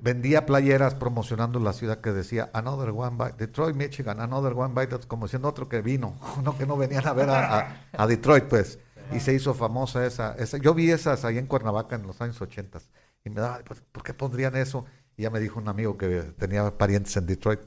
vendía 0.00 0.46
playeras 0.46 0.94
promocionando 0.94 1.60
la 1.60 1.72
ciudad 1.72 2.00
que 2.00 2.12
decía 2.12 2.50
Another 2.54 2.90
One 2.90 3.16
Bite, 3.18 3.46
Detroit, 3.46 3.76
Michigan, 3.76 4.20
Another 4.20 4.54
One 4.54 4.74
Bite, 4.74 5.06
como 5.06 5.28
siendo 5.28 5.48
otro 5.48 5.68
que 5.68 5.82
vino, 5.82 6.18
no 6.42 6.56
que 6.56 6.66
no 6.66 6.76
venían 6.76 7.06
a 7.06 7.12
ver 7.12 7.28
a, 7.30 8.06
Detroit, 8.06 8.44
pues. 8.44 8.78
Y 9.12 9.20
se 9.20 9.34
hizo 9.34 9.52
famosa 9.52 10.06
esa, 10.06 10.34
esa. 10.38 10.56
Yo 10.56 10.72
vi 10.72 10.90
esas 10.90 11.24
ahí 11.26 11.36
en 11.36 11.46
Cuernavaca 11.46 11.96
en 11.96 12.06
los 12.06 12.20
años 12.22 12.40
80 12.40 12.78
y 13.24 13.30
me 13.30 13.40
daba, 13.40 13.60
pues, 13.64 13.82
¿por 13.92 14.02
qué 14.02 14.14
pondrían 14.14 14.56
eso? 14.56 14.86
Y 15.16 15.22
ya 15.22 15.30
me 15.30 15.40
dijo 15.40 15.60
un 15.60 15.68
amigo 15.68 15.98
que 15.98 16.22
tenía 16.38 16.76
parientes 16.76 17.16
en 17.18 17.26
Detroit, 17.26 17.60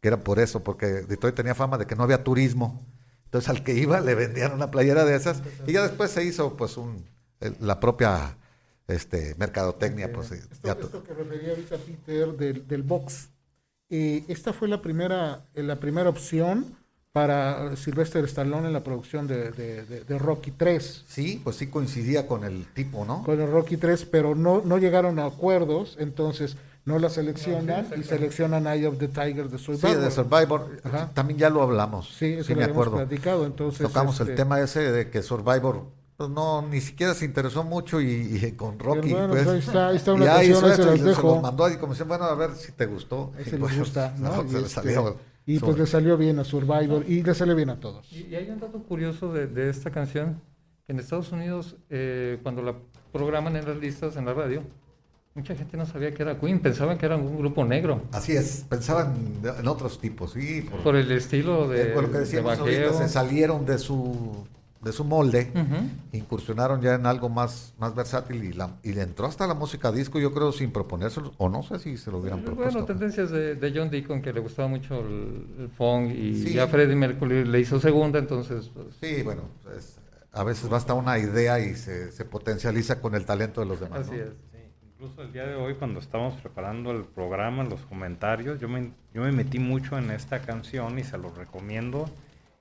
que 0.00 0.08
era 0.08 0.18
por 0.18 0.38
eso, 0.38 0.62
porque 0.62 0.86
Detroit 0.86 1.34
tenía 1.34 1.54
fama 1.54 1.78
de 1.78 1.86
que 1.86 1.96
no 1.96 2.02
había 2.02 2.22
turismo. 2.22 2.86
Entonces 3.24 3.48
al 3.48 3.64
que 3.64 3.74
iba 3.74 4.00
le 4.00 4.14
vendían 4.14 4.52
una 4.52 4.70
playera 4.70 5.04
de 5.04 5.16
esas 5.16 5.42
y 5.66 5.72
ya 5.72 5.82
después 5.82 6.10
se 6.10 6.24
hizo 6.24 6.56
pues 6.56 6.76
un, 6.76 7.04
la 7.60 7.80
propia 7.80 8.36
este, 8.88 9.34
mercadotecnia. 9.38 10.12
Pues, 10.12 10.32
Esto, 10.32 10.54
ya 10.62 10.74
to- 10.74 10.86
esto 10.86 11.02
que 11.02 11.14
refería 11.14 11.50
ahorita 11.50 11.76
Peter 11.78 12.28
del, 12.36 12.66
del 12.68 12.82
box, 12.82 13.28
eh, 13.90 14.24
esta 14.28 14.52
fue 14.52 14.68
la 14.68 14.82
primera, 14.82 15.44
eh, 15.54 15.62
la 15.62 15.76
primera 15.76 16.08
opción 16.08 16.76
para 17.12 17.74
Sylvester 17.76 18.22
Stallone 18.26 18.66
en 18.66 18.72
la 18.74 18.84
producción 18.84 19.26
de, 19.26 19.50
de- 19.50 19.84
de- 19.86 20.04
de 20.04 20.18
Rocky 20.18 20.50
3. 20.50 21.04
Sí, 21.08 21.40
pues 21.42 21.56
sí 21.56 21.68
coincidía 21.68 22.26
con 22.26 22.44
el 22.44 22.66
tipo, 22.74 23.04
¿no? 23.06 23.22
Con 23.24 23.40
el 23.40 23.50
Rocky 23.50 23.76
3, 23.78 24.04
pero 24.04 24.34
no, 24.34 24.60
no 24.64 24.76
llegaron 24.76 25.18
a 25.18 25.24
acuerdos, 25.26 25.96
entonces 25.98 26.56
no 26.84 26.98
la 26.98 27.08
seleccionan 27.08 27.86
y 27.98 28.02
seleccionan 28.04 28.66
Eye 28.66 28.86
of 28.86 28.98
the 28.98 29.08
Tiger 29.08 29.48
de 29.48 29.58
Sí, 29.58 29.64
Survivor. 29.64 29.98
de 29.98 30.10
Survivor, 30.10 30.80
Ajá. 30.84 31.10
también 31.14 31.38
ya 31.38 31.48
lo 31.50 31.62
hablamos. 31.62 32.14
Sí, 32.16 32.34
eso 32.34 32.44
sí 32.44 32.52
lo 32.52 32.58
me 32.58 32.64
habíamos 32.64 32.86
acuerdo. 32.86 33.06
platicado, 33.08 33.46
entonces... 33.46 33.80
Tocamos 33.86 34.20
el 34.20 34.28
este, 34.28 34.36
tema 34.36 34.60
ese 34.60 34.92
de 34.92 35.08
que 35.10 35.22
Survivor 35.22 35.84
pues, 36.16 36.30
no 36.30 36.62
ni 36.62 36.80
siquiera 36.80 37.14
se 37.14 37.24
interesó 37.24 37.62
mucho 37.64 38.00
y, 38.00 38.06
y 38.42 38.52
con 38.52 38.78
Rocky 38.78 39.10
bueno, 39.12 39.28
pues, 39.28 39.44
pues 39.44 39.54
ahí 39.54 39.58
está- 39.60 39.88
ahí 39.88 39.96
está 39.96 40.12
una 40.14 40.24
ya 40.24 40.44
hizo 40.44 40.60
se 40.60 40.70
esto 40.72 40.94
y 40.94 40.98
se 40.98 41.04
dejo. 41.04 41.34
los 41.34 41.42
mandó 41.42 41.68
y 41.70 41.76
como 41.76 41.92
dicen, 41.92 42.08
bueno, 42.08 42.24
a 42.24 42.34
ver 42.34 42.54
si 42.54 42.72
te 42.72 42.86
gustó. 42.86 43.32
ahí 43.36 43.44
Y 43.46 43.50
se 43.50 43.56
pues, 43.58 43.78
gusta, 43.78 44.14
¿no? 44.18 44.36
no, 44.36 44.44
Y, 44.44 44.48
se 44.48 44.54
le 44.60 44.66
este, 44.66 44.68
salió 44.94 45.16
y 45.48 45.58
pues 45.60 45.78
le 45.78 45.86
salió 45.86 46.16
bien 46.16 46.38
a 46.40 46.44
Survivor 46.44 47.04
y 47.06 47.22
le 47.22 47.34
sale 47.34 47.54
bien 47.54 47.70
a 47.70 47.78
todos. 47.78 48.10
Y, 48.12 48.26
y 48.26 48.34
hay 48.34 48.50
un 48.50 48.58
dato 48.58 48.82
curioso 48.82 49.32
de, 49.32 49.46
de 49.46 49.70
esta 49.70 49.90
canción, 49.90 50.40
que 50.86 50.92
en 50.92 50.98
Estados 50.98 51.30
Unidos, 51.32 51.76
eh, 51.90 52.38
cuando 52.42 52.62
la 52.62 52.74
programan 53.12 53.54
en 53.56 53.64
las 53.66 53.76
listas, 53.76 54.16
en 54.16 54.24
la 54.26 54.34
radio, 54.34 54.62
mucha 55.34 55.54
gente 55.54 55.76
no 55.76 55.86
sabía 55.86 56.12
que 56.14 56.22
era 56.22 56.38
Queen, 56.40 56.58
pensaban 56.60 56.96
que 56.98 57.06
era 57.06 57.16
un 57.16 57.36
grupo 57.38 57.64
negro, 57.64 58.00
Así 58.10 58.32
es, 58.32 58.64
pensaban 58.68 59.40
de- 59.42 59.50
en 59.50 59.68
otros 59.68 60.00
tipos, 60.00 60.32
sí, 60.32 60.62
por, 60.68 60.80
por 60.80 60.96
el 60.96 61.12
estilo 61.12 61.68
de, 61.68 61.82
eh, 61.82 61.86
por 61.94 62.04
lo 62.04 62.08
que 62.10 62.14
de 62.18 62.24
decíamos 62.24 62.58
bajeo. 62.58 62.86
ahorita, 62.88 63.06
se 63.06 63.12
salieron 63.12 63.64
de 63.66 63.78
su 63.78 64.46
de 64.86 64.92
su 64.92 65.04
molde, 65.04 65.50
incursionaron 66.12 66.80
ya 66.80 66.94
en 66.94 67.06
algo 67.06 67.28
más, 67.28 67.74
más 67.78 67.94
versátil 67.94 68.42
y, 68.44 68.52
la, 68.52 68.76
y 68.82 68.92
le 68.92 69.02
entró 69.02 69.26
hasta 69.26 69.46
la 69.46 69.54
música 69.54 69.90
disco, 69.92 70.18
yo 70.18 70.32
creo, 70.32 70.52
sin 70.52 70.70
proponérselo, 70.70 71.32
o 71.38 71.48
no 71.48 71.62
sé 71.62 71.78
si 71.78 71.96
se 71.96 72.10
lo 72.10 72.18
hubieran 72.18 72.42
propuesto. 72.42 72.72
Bueno, 72.72 72.86
tendencias 72.86 73.30
de, 73.30 73.56
de 73.56 73.72
John 73.74 73.90
Deacon, 73.90 74.22
que 74.22 74.32
le 74.32 74.40
gustaba 74.40 74.68
mucho 74.68 75.00
el, 75.00 75.46
el 75.58 75.68
funk, 75.70 76.12
y 76.12 76.34
Sí. 76.36 76.52
ya 76.54 76.66
Freddie 76.68 76.94
Mercury 76.96 77.44
le 77.44 77.60
hizo 77.60 77.80
segunda, 77.80 78.18
entonces... 78.18 78.70
pues, 78.72 78.86
Sí, 79.00 79.22
bueno, 79.22 79.42
pues, 79.64 79.98
a 80.32 80.44
veces 80.44 80.68
basta 80.68 80.94
una 80.94 81.18
idea 81.18 81.58
y 81.60 81.74
se, 81.74 82.12
se 82.12 82.24
potencializa 82.24 83.00
con 83.00 83.14
el 83.14 83.24
talento 83.24 83.60
de 83.60 83.66
los 83.66 83.80
demás. 83.80 84.00
así 84.02 84.12
¿no? 84.12 84.16
es. 84.22 84.28
Sí, 84.52 84.58
incluso 84.94 85.22
el 85.22 85.32
día 85.32 85.46
de 85.46 85.54
hoy 85.56 85.74
cuando 85.74 85.98
estábamos 85.98 86.34
preparando 86.40 86.92
el 86.92 87.04
programa, 87.04 87.64
los 87.64 87.80
comentarios, 87.86 88.60
yo 88.60 88.68
me, 88.68 88.92
yo 89.12 89.22
me 89.22 89.32
metí 89.32 89.58
mucho 89.58 89.98
en 89.98 90.10
esta 90.10 90.40
canción 90.40 90.98
y 90.98 91.04
se 91.04 91.18
lo 91.18 91.30
recomiendo 91.34 92.08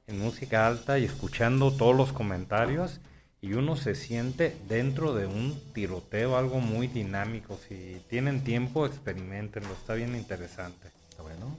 en 0.07 0.19
música 0.19 0.67
alta 0.67 0.99
y 0.99 1.05
escuchando 1.05 1.71
todos 1.71 1.95
los 1.95 2.11
comentarios 2.13 2.99
y 3.41 3.53
uno 3.53 3.75
se 3.75 3.95
siente 3.95 4.55
dentro 4.67 5.13
de 5.13 5.27
un 5.27 5.59
tiroteo, 5.73 6.37
algo 6.37 6.59
muy 6.59 6.87
dinámico. 6.87 7.59
Si 7.67 8.01
tienen 8.09 8.43
tiempo, 8.43 8.85
experimentenlo, 8.85 9.69
está 9.73 9.93
bien 9.93 10.15
interesante. 10.15 10.87
Está 11.09 11.23
bueno. 11.23 11.55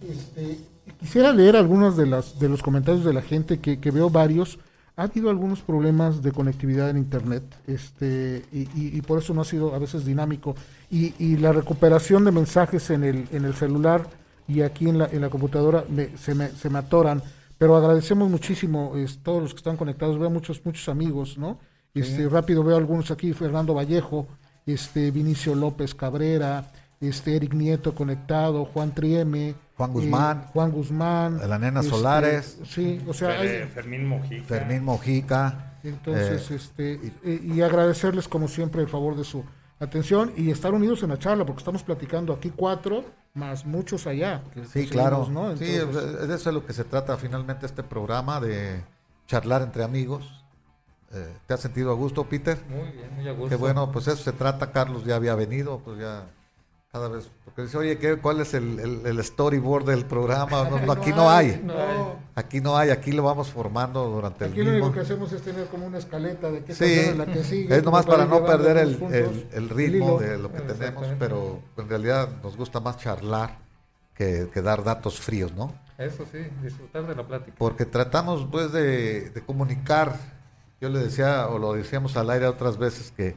Este, 0.00 0.58
quisiera 0.98 1.32
leer 1.32 1.56
algunos 1.56 1.96
de, 1.96 2.06
las, 2.06 2.38
de 2.38 2.48
los 2.48 2.62
comentarios 2.62 3.04
de 3.04 3.12
la 3.12 3.22
gente, 3.22 3.60
que, 3.60 3.78
que 3.78 3.90
veo 3.90 4.10
varios. 4.10 4.58
Ha 4.96 5.04
habido 5.04 5.30
algunos 5.30 5.60
problemas 5.60 6.22
de 6.22 6.32
conectividad 6.32 6.90
en 6.90 6.98
Internet 6.98 7.44
este, 7.66 8.44
y, 8.52 8.62
y- 8.78 8.96
y 8.96 9.00
por 9.02 9.18
eso 9.18 9.32
no 9.32 9.40
ha 9.40 9.44
sido 9.44 9.74
a 9.74 9.78
veces 9.78 10.04
dinámico. 10.04 10.54
Y, 10.90 11.14
y 11.18 11.36
la 11.36 11.52
recuperación 11.52 12.24
de 12.24 12.32
mensajes 12.32 12.90
en 12.90 13.04
el, 13.04 13.28
en 13.32 13.44
el 13.44 13.54
celular 13.54 14.06
y 14.48 14.62
aquí 14.62 14.88
en 14.88 14.98
la, 14.98 15.06
en 15.06 15.20
la 15.22 15.30
computadora 15.30 15.84
me- 15.88 16.16
se, 16.18 16.34
me, 16.34 16.48
se 16.50 16.68
me 16.68 16.78
atoran. 16.80 17.22
Pero 17.62 17.76
agradecemos 17.76 18.28
muchísimo 18.28 18.94
es, 18.96 19.18
todos 19.22 19.40
los 19.40 19.52
que 19.54 19.58
están 19.58 19.76
conectados. 19.76 20.18
Veo 20.18 20.28
muchos, 20.30 20.60
muchos 20.64 20.88
amigos, 20.88 21.38
¿no? 21.38 21.60
Este, 21.94 22.28
Rápido 22.28 22.64
veo 22.64 22.76
algunos 22.76 23.12
aquí, 23.12 23.32
Fernando 23.34 23.72
Vallejo, 23.72 24.26
este, 24.66 25.12
Vinicio 25.12 25.54
López 25.54 25.94
Cabrera, 25.94 26.72
este, 27.00 27.36
Eric 27.36 27.54
Nieto 27.54 27.94
conectado, 27.94 28.64
Juan 28.64 28.90
Trieme, 28.92 29.54
Juan 29.76 29.90
eh, 29.90 29.92
Guzmán. 29.92 30.46
Juan 30.52 30.72
Guzmán, 30.72 31.48
La 31.48 31.56
nena 31.56 31.78
este, 31.82 31.92
Solares. 31.92 32.58
Sí, 32.64 33.00
o 33.06 33.14
sea, 33.14 33.38
hay- 33.38 33.46
Fer- 33.46 33.68
Fermín 33.68 34.06
Mojica. 34.08 34.42
Fermín 34.44 34.82
Mojica. 34.82 35.74
entonces, 35.84 36.50
eh, 36.50 36.54
este, 36.56 37.12
eh, 37.22 37.40
y 37.44 37.60
agradecerles 37.60 38.26
como 38.26 38.48
siempre 38.48 38.82
el 38.82 38.88
favor 38.88 39.14
de 39.16 39.22
su 39.22 39.44
atención 39.82 40.32
y 40.36 40.50
estar 40.50 40.72
unidos 40.72 41.02
en 41.02 41.10
la 41.10 41.18
charla, 41.18 41.44
porque 41.44 41.60
estamos 41.60 41.82
platicando 41.82 42.32
aquí 42.32 42.50
cuatro, 42.50 43.04
más 43.34 43.64
muchos 43.66 44.06
allá. 44.06 44.42
que 44.54 44.62
Sí, 44.64 44.86
seguimos, 44.86 44.92
claro. 44.92 45.28
¿no? 45.30 45.56
Sí, 45.56 45.76
Entonces, 45.76 46.28
de 46.28 46.34
eso 46.34 46.50
es 46.50 46.54
lo 46.54 46.64
que 46.64 46.72
se 46.72 46.84
trata 46.84 47.16
finalmente 47.16 47.66
este 47.66 47.82
programa, 47.82 48.40
de 48.40 48.82
charlar 49.26 49.62
entre 49.62 49.82
amigos. 49.82 50.44
Eh, 51.12 51.36
¿Te 51.46 51.54
has 51.54 51.60
sentido 51.60 51.90
a 51.90 51.94
gusto, 51.94 52.24
Peter? 52.24 52.58
Muy 52.68 52.90
bien, 52.90 53.14
muy 53.14 53.28
a 53.28 53.32
gusto. 53.32 53.48
Qué 53.48 53.56
bueno, 53.56 53.90
pues 53.92 54.08
eso 54.08 54.22
se 54.22 54.32
trata. 54.32 54.72
Carlos 54.72 55.04
ya 55.04 55.16
había 55.16 55.34
venido, 55.34 55.78
pues 55.80 55.98
ya 55.98 56.26
cada 56.90 57.08
vez. 57.08 57.30
Porque 57.54 57.62
dice, 57.66 57.76
oye, 57.76 57.98
¿qué, 57.98 58.16
¿cuál 58.16 58.40
es 58.40 58.54
el, 58.54 58.78
el- 58.80 59.06
el 59.06 59.22
storyboard 59.22 59.84
del 59.84 60.06
programa? 60.06 60.64
No, 60.70 60.78
no, 60.86 60.92
aquí 60.92 61.10
no 61.10 61.28
hay. 61.30 61.60
No 61.62 61.74
no. 61.74 61.80
hay. 61.80 61.98
Aquí 62.34 62.60
no 62.62 62.76
hay, 62.78 62.88
aquí 62.88 63.12
lo 63.12 63.22
vamos 63.24 63.50
formando 63.50 64.08
durante 64.08 64.46
Aquí 64.46 64.60
el 64.60 64.64
lo 64.66 64.72
mismo. 64.72 64.86
único 64.86 64.94
que 64.94 65.00
hacemos 65.04 65.30
es 65.32 65.42
tener 65.42 65.66
como 65.66 65.84
una 65.86 65.98
escaleta 65.98 66.50
de 66.50 66.64
qué 66.64 66.74
Sí, 66.74 66.84
es 66.84 67.16
la 67.16 67.26
que 67.26 67.44
sigue. 67.44 67.76
es 67.76 67.84
nomás 67.84 68.06
para 68.06 68.24
no 68.24 68.42
perder 68.46 68.78
el, 68.78 69.46
el- 69.52 69.68
ritmo 69.68 70.18
de 70.18 70.38
lo 70.38 70.50
que 70.50 70.60
tenemos, 70.60 71.06
pero 71.18 71.60
en 71.76 71.88
realidad 71.90 72.28
nos 72.42 72.56
gusta 72.56 72.80
más 72.80 72.96
charlar 72.96 73.58
que, 74.14 74.48
que 74.52 74.62
dar 74.62 74.82
datos 74.82 75.20
fríos, 75.20 75.52
¿no? 75.52 75.74
Eso 75.98 76.24
sí, 76.32 76.38
disfrutar 76.62 77.06
de 77.06 77.14
la 77.14 77.22
plática. 77.26 77.54
Porque 77.58 77.84
tratamos 77.84 78.46
pues 78.50 78.72
de, 78.72 79.28
de 79.28 79.40
comunicar, 79.44 80.16
yo 80.80 80.88
le 80.88 81.00
decía 81.00 81.48
o 81.48 81.58
lo 81.58 81.74
decíamos 81.74 82.16
al 82.16 82.30
aire 82.30 82.46
otras 82.46 82.78
veces 82.78 83.12
que 83.14 83.36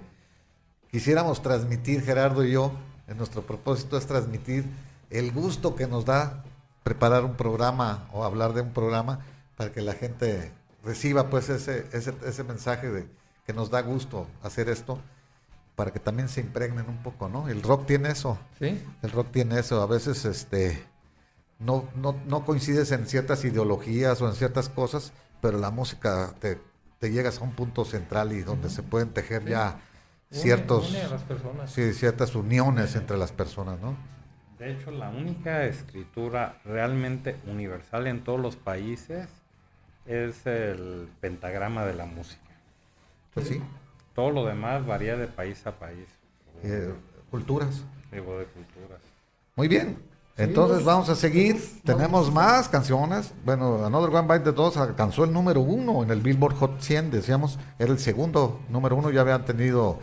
quisiéramos 0.89 1.41
transmitir, 1.41 2.01
Gerardo 2.01 2.43
y 2.45 2.51
yo, 2.53 2.72
en 3.08 3.18
nuestro 3.18 3.41
propósito 3.43 3.97
es 3.97 4.06
transmitir 4.06 4.66
el 5.10 5.32
gusto 5.32 5.76
que 5.76 5.88
nos 5.88 6.06
da 6.06 6.43
preparar 6.84 7.26
un 7.26 7.36
programa 7.36 8.08
o 8.12 8.24
hablar 8.24 8.53
de 8.53 8.62
un 8.62 8.72
programa 8.72 9.20
para 9.58 9.72
que 9.72 9.82
la 9.82 9.93
gente 9.93 10.51
reciba 10.84 11.30
pues 11.30 11.49
ese, 11.49 11.88
ese, 11.93 12.14
ese 12.26 12.43
mensaje 12.43 12.89
de 12.89 13.08
que 13.45 13.53
nos 13.53 13.70
da 13.70 13.82
gusto 13.82 14.28
hacer 14.43 14.70
esto 14.70 14.99
para 15.76 15.91
que 15.91 15.99
también 15.99 16.30
se 16.30 16.41
impregnen 16.41 16.88
un 16.88 17.03
poco, 17.03 17.28
¿no? 17.28 17.49
El 17.49 17.62
rock 17.62 17.86
tiene 17.86 18.10
eso. 18.10 18.39
¿Sí? 18.60 18.82
El 19.01 19.12
rock 19.12 19.32
tiene 19.32 19.60
eso, 19.60 19.82
a 19.82 19.88
veces 19.88 20.26
este 20.26 20.86
no, 21.60 21.86
no, 21.95 22.16
no 22.28 22.45
coincides 22.45 22.91
en 22.91 23.08
ciertas 23.08 23.43
ideologías 23.45 24.22
o 24.22 24.28
en 24.28 24.36
ciertas 24.36 24.70
cosas, 24.70 25.14
pero 25.41 25.58
la 25.58 25.72
música 25.72 26.34
te, 26.39 26.60
te 26.99 27.12
llegas 27.12 27.39
a 27.39 27.43
un 27.43 27.53
punto 27.53 27.86
central 27.86 28.34
y 28.34 28.41
donde 28.41 28.70
se 28.70 28.84
pueden 28.84 29.10
tejer 29.10 29.45
ya 29.45 29.80
ciertos 30.32 30.89
une 30.89 31.01
a 31.01 31.07
las 31.09 31.21
personas. 31.23 31.71
sí, 31.71 31.93
ciertas 31.93 32.36
uniones 32.36 32.95
entre 32.95 33.17
las 33.17 33.32
personas, 33.32 33.80
¿no? 33.80 33.95
De 34.59 34.71
hecho, 34.71 34.89
la 34.91 35.09
única 35.09 35.65
escritura 35.65 36.59
realmente 36.63 37.36
universal 37.47 38.07
en 38.07 38.23
todos 38.23 38.39
los 38.39 38.55
países 38.55 39.28
es 40.05 40.45
el 40.45 41.09
pentagrama 41.19 41.86
de 41.86 41.93
la 41.93 42.05
música. 42.05 42.41
Pues 43.34 43.47
sí, 43.49 43.61
Todo 44.13 44.32
lo 44.32 44.45
demás 44.45 44.86
varía 44.86 45.17
de 45.17 45.28
país 45.28 45.65
a 45.67 45.73
país. 45.73 46.07
eh, 46.63 46.93
culturas. 47.30 47.84
Digo, 48.11 48.39
de 48.39 48.45
culturas. 48.45 49.01
Muy 49.57 49.67
bien. 49.67 49.97
Entonces 50.38 50.84
vamos 50.86 51.09
a 51.09 51.15
seguir. 51.15 51.61
Tenemos 51.84 52.32
más 52.32 52.67
canciones. 52.69 53.34
Bueno, 53.45 53.86
Another 53.86 54.13
One 54.13 54.28
Bite 54.28 54.51
the 54.51 54.51
Dust 54.51 54.78
alcanzó 54.78 55.23
el 55.26 55.32
número 55.34 55.61
uno 55.61 56.03
en 56.03 56.11
el 56.11 56.21
Billboard 56.21 56.55
Hot 56.55 56.82
100. 56.82 57.11
Decíamos, 57.11 57.57
era 57.80 57.91
el 57.91 57.99
segundo 57.99 58.61
número 58.69 58.95
uno. 58.95 59.09
Ya 59.11 59.21
habían 59.21 59.43
tenido 59.45 59.99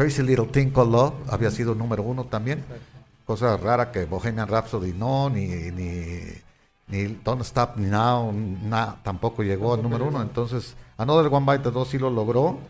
Crazy 0.00 0.22
Little 0.22 0.46
Thing 0.46 0.70
Called 0.70 0.90
Love. 0.92 1.12
Había 1.28 1.50
sido 1.50 1.74
número 1.74 2.02
uno 2.02 2.24
también. 2.24 2.64
cosa 3.26 3.58
rara 3.58 3.92
que 3.92 4.06
Bohemian 4.06 4.48
Rhapsody 4.48 4.94
no, 4.94 5.28
ni, 5.28 5.46
ni, 5.46 6.20
ni 6.88 7.04
Don't 7.22 7.42
Stop 7.42 7.76
Now, 7.76 8.32
na- 8.32 8.96
tampoco 9.02 9.42
llegó 9.42 9.74
al 9.74 9.82
número 9.82 10.06
uno. 10.06 10.22
Entonces, 10.22 10.74
Another 10.96 11.30
One 11.30 11.44
Bite 11.44 11.64
the 11.64 11.70
Dust 11.70 11.90
sí 11.90 11.98
lo 11.98 12.08
logró. 12.08 12.60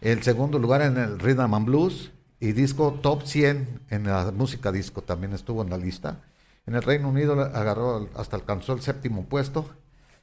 El 0.00 0.24
segundo 0.24 0.58
lugar 0.58 0.82
en 0.82 0.96
el 0.96 1.20
Rhythm 1.20 1.54
and 1.54 1.66
Blues 1.66 2.10
y 2.40 2.50
disco 2.50 2.98
top 3.00 3.22
100 3.26 3.82
en 3.90 4.02
la 4.08 4.32
música 4.32 4.72
disco 4.72 5.02
también 5.02 5.34
estuvo 5.34 5.62
en 5.62 5.70
la 5.70 5.78
lista. 5.78 6.18
En 6.66 6.74
el 6.74 6.82
Reino 6.82 7.10
Unido 7.10 7.40
agarró 7.40 8.08
hasta 8.16 8.34
alcanzó 8.34 8.72
el 8.72 8.82
séptimo 8.82 9.26
puesto 9.26 9.66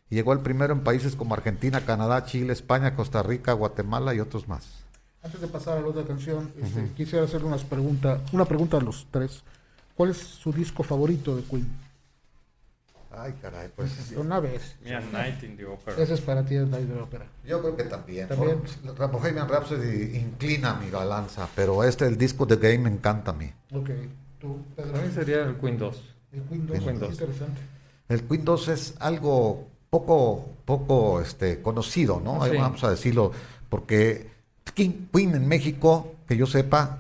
y 0.10 0.16
llegó 0.16 0.34
al 0.34 0.42
primero 0.42 0.74
en 0.74 0.82
países 0.82 1.16
como 1.16 1.36
Argentina, 1.36 1.86
Canadá, 1.86 2.26
Chile, 2.26 2.52
España, 2.52 2.98
Costa 2.98 3.24
Rica, 3.24 3.54
Guatemala 3.54 4.14
y 4.14 4.20
otros 4.20 4.50
más. 4.50 4.79
Antes 5.22 5.42
de 5.42 5.48
pasar 5.48 5.78
a 5.78 5.82
la 5.82 5.88
otra 5.88 6.04
canción, 6.06 6.52
este, 6.62 6.92
quisiera 6.96 7.26
hacer 7.26 7.44
unas 7.44 7.64
preguntas, 7.64 8.22
una 8.32 8.46
pregunta 8.46 8.78
a 8.78 8.82
los 8.82 9.06
tres. 9.12 9.44
¿Cuál 9.96 10.12
es 10.12 10.18
su 10.18 10.54
disco 10.54 10.82
favorito 10.82 11.36
de 11.36 11.44
Queen? 11.44 11.68
Ay, 13.12 13.34
caray, 13.42 13.70
pues 13.76 14.12
Una 14.18 14.40
vez. 14.40 14.78
Mira, 14.84 15.02
Night 15.12 15.44
in 15.44 15.58
the 15.58 15.66
Opera. 15.66 16.02
Ese 16.02 16.14
es 16.14 16.22
para 16.22 16.46
ti, 16.46 16.56
el 16.56 16.70
Night 16.70 16.88
de 16.88 17.02
Opera. 17.02 17.26
yo 17.46 17.60
creo 17.62 17.76
que 17.76 17.84
también. 17.84 18.28
También. 18.30 18.62
Por- 18.96 19.12
Bohemian 19.12 19.50
Rhapsody 19.50 20.16
inclina 20.18 20.76
mi 20.76 20.90
balanza, 20.90 21.50
pero 21.54 21.84
este, 21.84 22.08
el 22.08 22.18
disco 22.18 22.46
de 22.46 22.56
Game, 22.56 22.78
me 22.78 22.90
encanta 22.90 23.32
a 23.32 23.34
mí. 23.34 23.52
Ok. 23.74 23.90
¿Tú, 24.40 24.64
Pedro? 24.76 24.94
Para 24.94 25.06
mí 25.06 25.12
sería 25.14 25.44
el 25.44 25.58
Queen 25.58 25.78
2. 25.78 26.04
El 26.32 26.44
Queen 26.44 26.68
2. 26.68 26.80
Queen 26.80 27.00
2. 27.00 27.12
Interesante. 27.12 27.62
El 28.08 28.24
Queen 28.24 28.46
2 28.46 28.68
es 28.70 28.94
algo 29.00 29.68
poco, 29.90 30.48
poco 30.64 31.20
este, 31.20 31.62
conocido, 31.62 32.22
¿no? 32.24 32.46
Sí. 32.46 32.56
Vamos 32.56 32.84
a 32.86 32.92
decirlo, 32.92 33.34
porque 33.68 34.30
King- 34.74 35.08
Queen 35.14 35.36
en 35.36 35.48
México, 35.48 36.16
que 36.28 36.38
yo 36.38 36.46
sepa, 36.46 37.00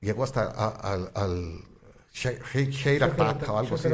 llegó 0.00 0.24
hasta 0.24 0.42
a- 0.42 0.92
al, 0.92 1.10
al 1.14 1.60
Attack, 3.02 3.48
o 3.48 3.58
algo 3.58 3.74
así. 3.76 3.88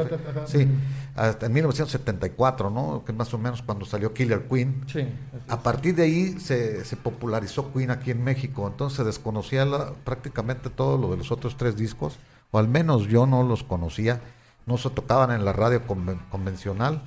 Sí, 0.46 0.68
hasta 1.14 1.46
en 1.46 1.52
1974, 1.52 2.70
¿no? 2.70 3.04
Que 3.04 3.12
más 3.12 3.32
o 3.34 3.38
menos 3.38 3.62
cuando 3.62 3.84
salió 3.84 4.12
Killer 4.14 4.46
Queen. 4.48 4.84
Sí. 4.90 5.06
A 5.48 5.62
partir 5.62 5.94
de 5.94 6.04
ahí 6.04 6.40
se, 6.40 6.84
se 6.84 6.96
popularizó 6.96 7.72
Queen 7.72 7.90
aquí 7.90 8.10
en 8.12 8.24
México, 8.24 8.66
entonces 8.66 8.96
se 8.96 9.04
desconocía 9.04 9.64
la- 9.64 9.92
prácticamente 9.92 10.70
todo 10.70 10.96
lo 10.98 11.10
de 11.10 11.18
los 11.18 11.30
otros 11.30 11.56
tres 11.56 11.76
discos, 11.76 12.18
o 12.50 12.58
al 12.58 12.68
menos 12.68 13.06
yo 13.08 13.26
no 13.26 13.42
los 13.42 13.62
conocía, 13.64 14.20
no 14.64 14.78
se 14.78 14.90
tocaban 14.90 15.30
en 15.30 15.44
la 15.44 15.52
radio 15.52 15.86
conven- 15.86 16.20
convencional, 16.30 17.02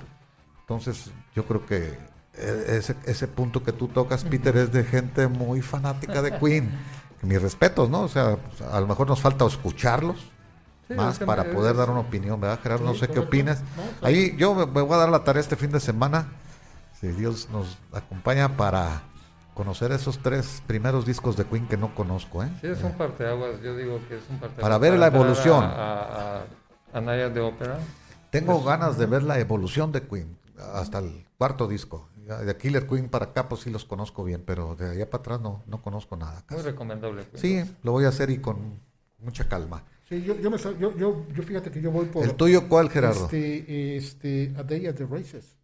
entonces 0.60 1.10
yo 1.34 1.44
creo 1.44 1.66
que 1.66 1.98
ese, 2.40 2.96
ese 3.04 3.28
punto 3.28 3.62
que 3.62 3.72
tú 3.72 3.88
tocas, 3.88 4.24
Peter, 4.24 4.56
es 4.56 4.72
de 4.72 4.84
gente 4.84 5.28
muy 5.28 5.62
fanática 5.62 6.22
de 6.22 6.38
Queen. 6.38 6.70
Mis 7.22 7.40
respetos, 7.42 7.90
¿no? 7.90 8.00
O 8.02 8.08
sea, 8.08 8.38
a 8.72 8.80
lo 8.80 8.86
mejor 8.86 9.06
nos 9.06 9.20
falta 9.20 9.44
escucharlos 9.44 10.16
Sí, 10.88 10.94
más 10.94 11.12
es 11.14 11.18
que 11.18 11.26
para 11.26 11.44
me- 11.44 11.50
poder 11.52 11.72
es- 11.72 11.76
dar 11.78 11.90
una 11.90 12.00
opinión, 12.00 12.40
¿verdad, 12.40 12.58
Gerardo? 12.62 12.84
no 12.84 12.94
sé 12.94 13.08
qué 13.08 13.18
opinas. 13.18 13.60
No, 13.76 14.06
Ahí 14.06 14.34
yo 14.38 14.54
me, 14.54 14.64
me 14.66 14.80
voy 14.80 14.94
a 14.94 14.98
dar 14.98 15.08
la 15.10 15.22
tarea 15.22 15.40
este 15.40 15.54
fin 15.56 15.70
de 15.70 15.80
semana, 15.80 16.28
si 16.98 17.08
Dios 17.08 17.48
nos 17.52 17.76
acompaña, 17.92 18.56
para 18.56 19.02
conocer 19.54 19.92
esos 19.92 20.18
tres 20.20 20.62
primeros 20.66 21.04
discos 21.04 21.36
de 21.36 21.44
Queen 21.44 21.68
que 21.68 21.76
no 21.76 21.94
conozco, 21.94 22.42
¿eh? 22.42 22.48
Sí, 22.62 22.68
es 22.68 22.82
un 22.82 22.92
parteaguas. 22.92 23.60
Yo 23.62 23.76
digo 23.76 24.00
que 24.08 24.16
es 24.16 24.22
un 24.30 24.38
parteaguas. 24.38 24.62
Para 24.62 24.78
ver 24.78 24.98
la 24.98 25.06
evolución. 25.08 25.62
A, 25.64 26.40
a, 26.94 27.00
de 27.00 27.40
Opera. 27.40 27.78
Tengo 28.30 28.62
ganas 28.64 28.96
de 28.96 29.04
ver 29.06 29.22
la 29.22 29.38
evolución 29.38 29.92
de 29.92 30.02
Queen 30.02 30.38
hasta 30.74 30.98
el 30.98 31.26
cuarto 31.36 31.68
disco. 31.68 32.08
De 32.26 32.56
Killer 32.56 32.86
Queen 32.86 33.08
para 33.08 33.26
acá, 33.26 33.48
pues 33.48 33.62
sí 33.62 33.70
los 33.70 33.84
conozco 33.84 34.22
bien, 34.24 34.42
pero 34.44 34.76
de 34.76 34.90
allá 34.90 35.08
para 35.10 35.20
atrás 35.22 35.40
no, 35.40 35.62
no 35.66 35.82
conozco 35.82 36.16
nada. 36.16 36.44
Muy 36.50 36.62
recomendable. 36.62 37.24
Queen 37.26 37.40
Sí, 37.40 37.56
2. 37.58 37.68
lo 37.82 37.92
voy 37.92 38.04
a 38.04 38.08
hacer 38.08 38.30
y 38.30 38.38
con 38.38 38.80
mucha 39.18 39.48
calma. 39.48 39.84
Sí, 40.08 40.22
yo, 40.22 40.34
yo, 40.40 40.50
me, 40.50 40.58
yo, 40.58 40.96
yo, 40.96 41.26
yo 41.34 41.42
fíjate 41.42 41.70
que 41.70 41.80
yo 41.80 41.90
voy 41.90 42.06
por... 42.06 42.24
¿El 42.24 42.34
tuyo 42.34 42.68
cuál, 42.68 42.90
Gerardo? 42.90 43.24
Este, 43.26 43.96
este, 43.96 44.52
A 44.56 44.62
Day 44.64 44.86
at 44.86 44.94
the 44.94 45.06
Races. 45.06 45.56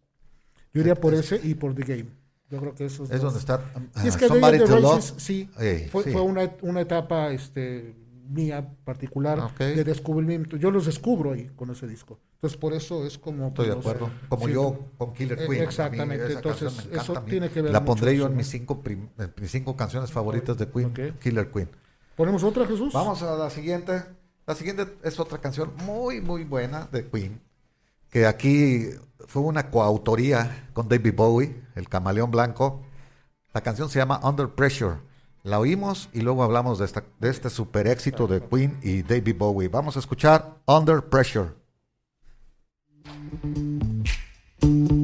Yo 0.73 0.81
iría 0.81 0.95
por 0.95 1.13
ese 1.13 1.39
y 1.43 1.53
por 1.55 1.73
The 1.75 1.83
Game. 1.83 2.09
Yo 2.49 2.59
creo 2.59 2.75
que 2.75 2.85
esos 2.85 3.09
Es 3.11 3.21
dos. 3.21 3.33
donde 3.33 3.39
está 3.39 3.61
Sí, 4.01 4.07
es 4.07 4.15
ah, 4.15 4.19
que 4.19 4.25
A 4.25 4.27
Day 4.29 4.39
Somebody 4.39 4.57
at 4.57 4.59
the 4.61 4.65
to 4.67 4.75
Races, 4.75 5.11
Love. 5.11 5.19
sí, 5.21 5.49
fue, 5.91 6.03
sí. 6.03 6.11
fue 6.11 6.21
una, 6.21 6.51
una 6.61 6.81
etapa 6.81 7.31
este, 7.31 7.93
mía 8.29 8.65
particular 8.85 9.39
Ok. 9.39 9.59
de 9.59 9.83
descubrimiento. 9.83 10.55
Yo 10.57 10.71
los 10.71 10.85
descubro 10.85 11.33
ahí 11.33 11.49
con 11.55 11.69
ese 11.71 11.87
disco. 11.87 12.19
Entonces, 12.37 12.57
por 12.59 12.73
eso 12.73 13.03
es 13.05 13.17
como... 13.17 13.47
Estoy 13.47 13.67
de 13.69 13.75
los- 13.75 13.79
acuerdo. 13.85 14.11
Como 14.29 14.45
sí, 14.47 14.53
yo 14.53 14.77
con 14.97 15.13
Killer 15.13 15.39
Eh, 15.41 15.47
Queen. 15.47 15.59
Mí 15.59 15.65
exactamente, 15.65 16.33
entonces, 16.33 16.87
eso 16.91 17.13
tiene 17.23 17.49
que 17.49 17.63
ver 17.63 17.71
La 17.71 17.83
pondré 17.83 18.15
yo 18.15 18.27
en 18.27 18.35
mis 18.35 18.47
cinco, 18.47 18.81
prim- 18.81 19.09
en 19.17 19.33
mis 19.41 19.49
cinco 19.51 19.75
canciones 19.75 20.11
favoritas 20.11 20.55
de 20.57 20.69
Queen, 20.69 20.87
Ok. 20.87 21.19
Killer 21.19 21.49
Queen. 21.49 21.69
¿Ponemos 22.15 22.43
otra, 22.43 22.65
Jesús? 22.67 22.93
Vamos 22.93 23.21
a 23.23 23.35
la 23.35 23.49
siguiente. 23.49 24.03
La 24.45 24.53
siguiente 24.55 24.87
es 25.03 25.19
otra 25.19 25.39
canción 25.39 25.71
muy, 25.85 26.21
muy 26.21 26.43
buena 26.43 26.87
de 26.91 27.07
Queen, 27.09 27.41
que 28.09 28.27
aquí 28.27 28.85
fue 29.27 29.41
una 29.41 29.69
coautoría 29.71 30.69
con 30.73 30.87
David 30.87 31.13
Bowie, 31.15 31.59
el 31.75 31.89
camaleón 31.89 32.29
blanco. 32.31 32.83
La 33.53 33.61
canción 33.61 33.89
se 33.89 33.97
llama 33.99 34.19
Under 34.23 34.47
Pressure. 34.49 34.97
La 35.43 35.59
oímos 35.59 36.09
y 36.13 36.21
luego 36.21 36.43
hablamos 36.43 36.77
de, 36.77 36.85
esta, 36.85 37.03
de 37.19 37.29
este 37.29 37.49
super 37.49 37.87
éxito 37.87 38.27
de 38.27 38.41
Queen 38.41 38.77
y 38.83 39.01
David 39.01 39.35
Bowie. 39.37 39.69
Vamos 39.69 39.95
a 39.95 39.99
escuchar 39.99 40.57
Under 40.67 41.01
Pressure. 41.03 41.49
thank 43.07 44.91
you 44.91 44.96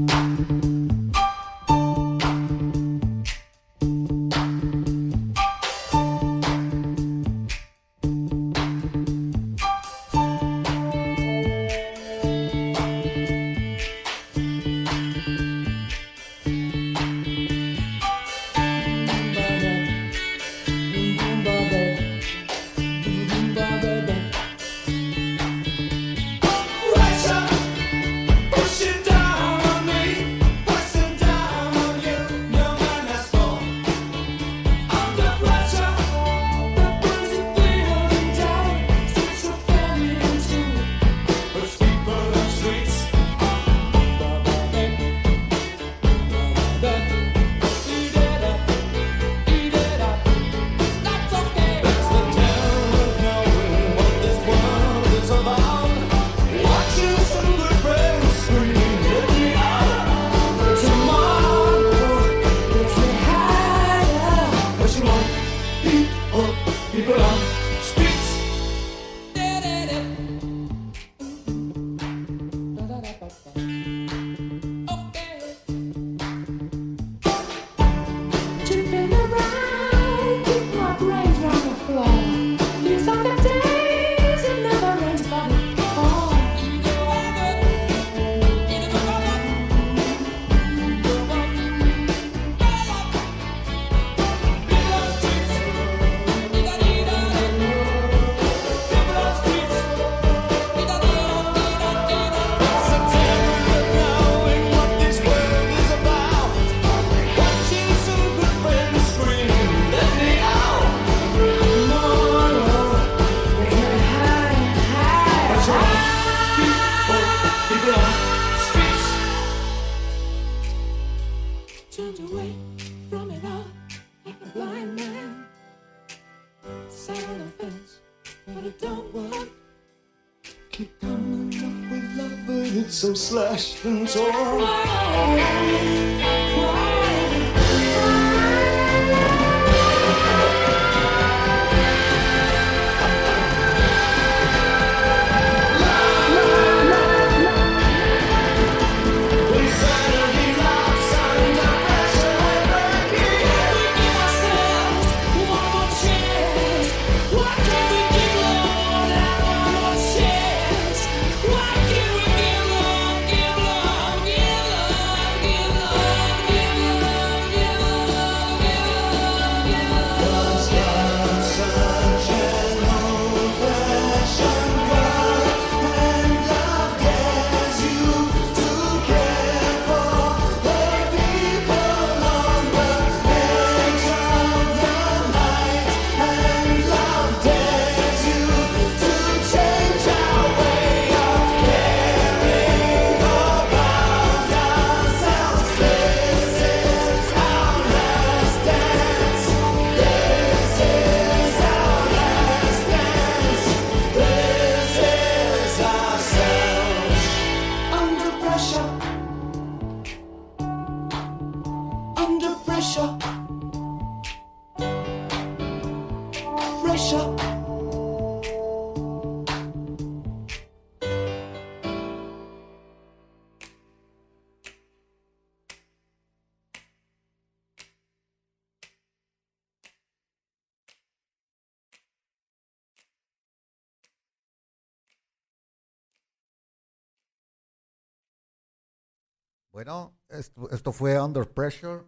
Bueno, 239.86 240.14
esto, 240.30 240.70
esto 240.72 240.94
fue 240.94 241.22
Under 241.22 241.46
Pressure, 241.46 242.04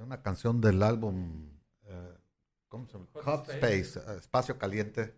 una 0.00 0.22
canción 0.22 0.60
del 0.60 0.84
álbum 0.84 1.50
eh, 1.84 2.14
¿cómo 2.68 2.86
se 2.86 2.92
llama? 2.92 3.06
Hot, 3.24 3.48
Space, 3.48 3.98
eh, 3.98 4.18
Espacio 4.20 4.56
Caliente, 4.56 5.16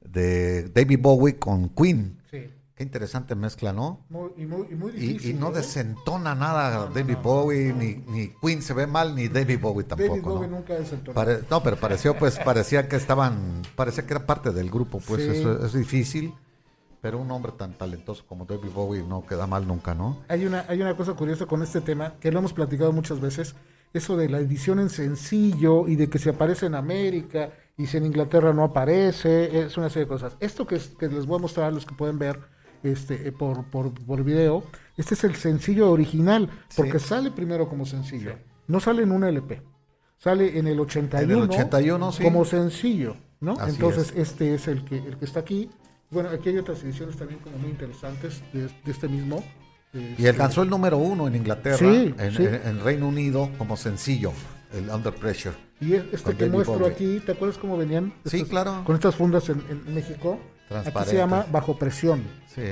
de 0.00 0.68
David 0.68 1.00
Bowie 1.02 1.36
con 1.36 1.70
Queen. 1.70 2.22
Sí. 2.30 2.48
Qué 2.76 2.84
interesante 2.84 3.34
mezcla, 3.34 3.72
¿no? 3.72 4.06
Muy, 4.08 4.30
y, 4.36 4.46
muy, 4.46 4.68
y 4.70 4.76
muy 4.76 4.92
difícil. 4.92 5.30
y 5.32 5.34
no 5.34 5.48
¿eh? 5.48 5.54
desentona 5.54 6.36
nada 6.36 6.88
David 6.94 7.16
Bowie, 7.20 7.72
ni, 7.72 7.94
ni 8.08 8.28
Queen 8.40 8.62
se 8.62 8.72
ve 8.72 8.86
mal, 8.86 9.16
ni 9.16 9.26
David 9.26 9.58
Bowie 9.60 9.82
tampoco. 9.84 10.10
David 10.10 10.22
Bowie 10.22 10.48
nunca 10.48 10.74
desentona. 10.74 11.12
Pare- 11.12 11.40
no, 11.50 11.60
pero 11.60 11.74
pareció, 11.76 12.16
pues, 12.16 12.38
parecía 12.38 12.88
que 12.88 12.94
estaban, 12.94 13.62
parecía 13.74 14.06
que 14.06 14.12
era 14.14 14.24
parte 14.26 14.52
del 14.52 14.70
grupo, 14.70 15.00
pues 15.00 15.24
Sí. 15.24 15.30
eso 15.30 15.66
es 15.66 15.72
difícil, 15.72 16.32
pero 17.00 17.18
un 17.18 17.30
hombre 17.30 17.52
tan 17.56 17.72
talentoso 17.74 18.24
como 18.26 18.44
David 18.44 18.70
Bowie 18.74 19.02
no 19.02 19.24
queda 19.26 19.46
mal 19.46 19.66
nunca, 19.66 19.94
¿no? 19.94 20.18
Hay 20.28 20.44
una, 20.46 20.64
hay 20.68 20.80
una 20.80 20.96
cosa 20.96 21.14
curiosa 21.14 21.46
con 21.46 21.62
este 21.62 21.80
tema, 21.80 22.14
que 22.20 22.32
lo 22.32 22.38
hemos 22.40 22.52
platicado 22.52 22.92
muchas 22.92 23.20
veces, 23.20 23.54
eso 23.92 24.16
de 24.16 24.28
la 24.28 24.38
edición 24.38 24.80
en 24.80 24.90
sencillo 24.90 25.86
y 25.88 25.96
de 25.96 26.08
que 26.08 26.18
si 26.18 26.28
aparece 26.28 26.66
en 26.66 26.74
América 26.74 27.50
y 27.78 27.86
si 27.86 27.96
en 27.96 28.06
Inglaterra 28.06 28.52
no 28.52 28.64
aparece, 28.64 29.60
es 29.66 29.76
una 29.76 29.88
serie 29.88 30.04
de 30.04 30.08
cosas. 30.08 30.36
Esto 30.40 30.66
que, 30.66 30.76
es- 30.76 30.88
que 30.98 31.08
les 31.08 31.26
voy 31.26 31.38
a 31.38 31.42
mostrar 31.42 31.66
a 31.66 31.70
los 31.70 31.86
que 31.86 31.94
pueden 31.94 32.18
ver 32.18 32.40
este, 32.82 33.28
eh, 33.28 33.32
por, 33.32 33.64
por, 33.70 33.92
por 33.92 34.22
video, 34.24 34.64
este 34.96 35.14
es 35.14 35.24
el 35.24 35.34
sencillo 35.36 35.90
original, 35.90 36.50
porque 36.76 36.98
sale 36.98 37.30
primero 37.30 37.68
como 37.68 37.84
sencillo, 37.86 38.32
no 38.68 38.80
sale 38.80 39.02
en 39.02 39.12
un 39.12 39.24
LP, 39.24 39.62
sale 40.18 40.58
en 40.58 40.66
el 40.66 40.78
81, 40.80 41.24
En 41.24 41.38
el 41.42 41.50
81, 41.50 42.12
sí. 42.12 42.22
como 42.22 42.44
sencillo, 42.44 43.16
¿no? 43.40 43.52
Así 43.54 43.72
Entonces 43.72 44.10
es. 44.12 44.28
este 44.30 44.54
es 44.54 44.68
el 44.68 44.84
que, 44.84 44.98
el 44.98 45.16
que 45.18 45.24
está 45.24 45.40
aquí. 45.40 45.70
Bueno, 46.10 46.30
aquí 46.30 46.50
hay 46.50 46.58
otras 46.58 46.82
ediciones 46.84 47.16
también 47.16 47.40
como 47.40 47.58
muy 47.58 47.70
interesantes 47.70 48.42
de, 48.52 48.62
de 48.62 48.70
este 48.92 49.08
mismo. 49.08 49.44
Y 49.92 49.98
este, 50.12 50.28
alcanzó 50.28 50.62
el 50.62 50.70
número 50.70 50.98
uno 50.98 51.26
en 51.26 51.36
Inglaterra, 51.36 51.78
Sí, 51.78 52.14
en, 52.18 52.32
sí. 52.36 52.44
en- 52.44 52.60
en 52.66 52.80
Reino 52.84 53.08
Unido, 53.08 53.50
como 53.56 53.76
sencillo, 53.76 54.32
el 54.72 54.90
Under 54.90 55.14
Pressure. 55.14 55.54
Y 55.80 55.94
es- 55.94 56.04
este 56.12 56.32
que 56.34 56.44
David 56.44 56.52
muestro 56.52 56.78
Bowie. 56.78 56.92
aquí, 56.92 57.20
¿te 57.24 57.32
acuerdas 57.32 57.56
cómo 57.58 57.76
venían? 57.78 58.12
Sí, 58.24 58.44
claro. 58.44 58.82
Con 58.84 58.94
estas 58.94 59.14
fundas 59.14 59.48
en, 59.48 59.62
en 59.70 59.94
México. 59.94 60.38
Aquí 60.70 61.10
se 61.10 61.16
llama 61.16 61.46
Bajo 61.50 61.78
Presión. 61.78 62.22
Sí. 62.54 62.62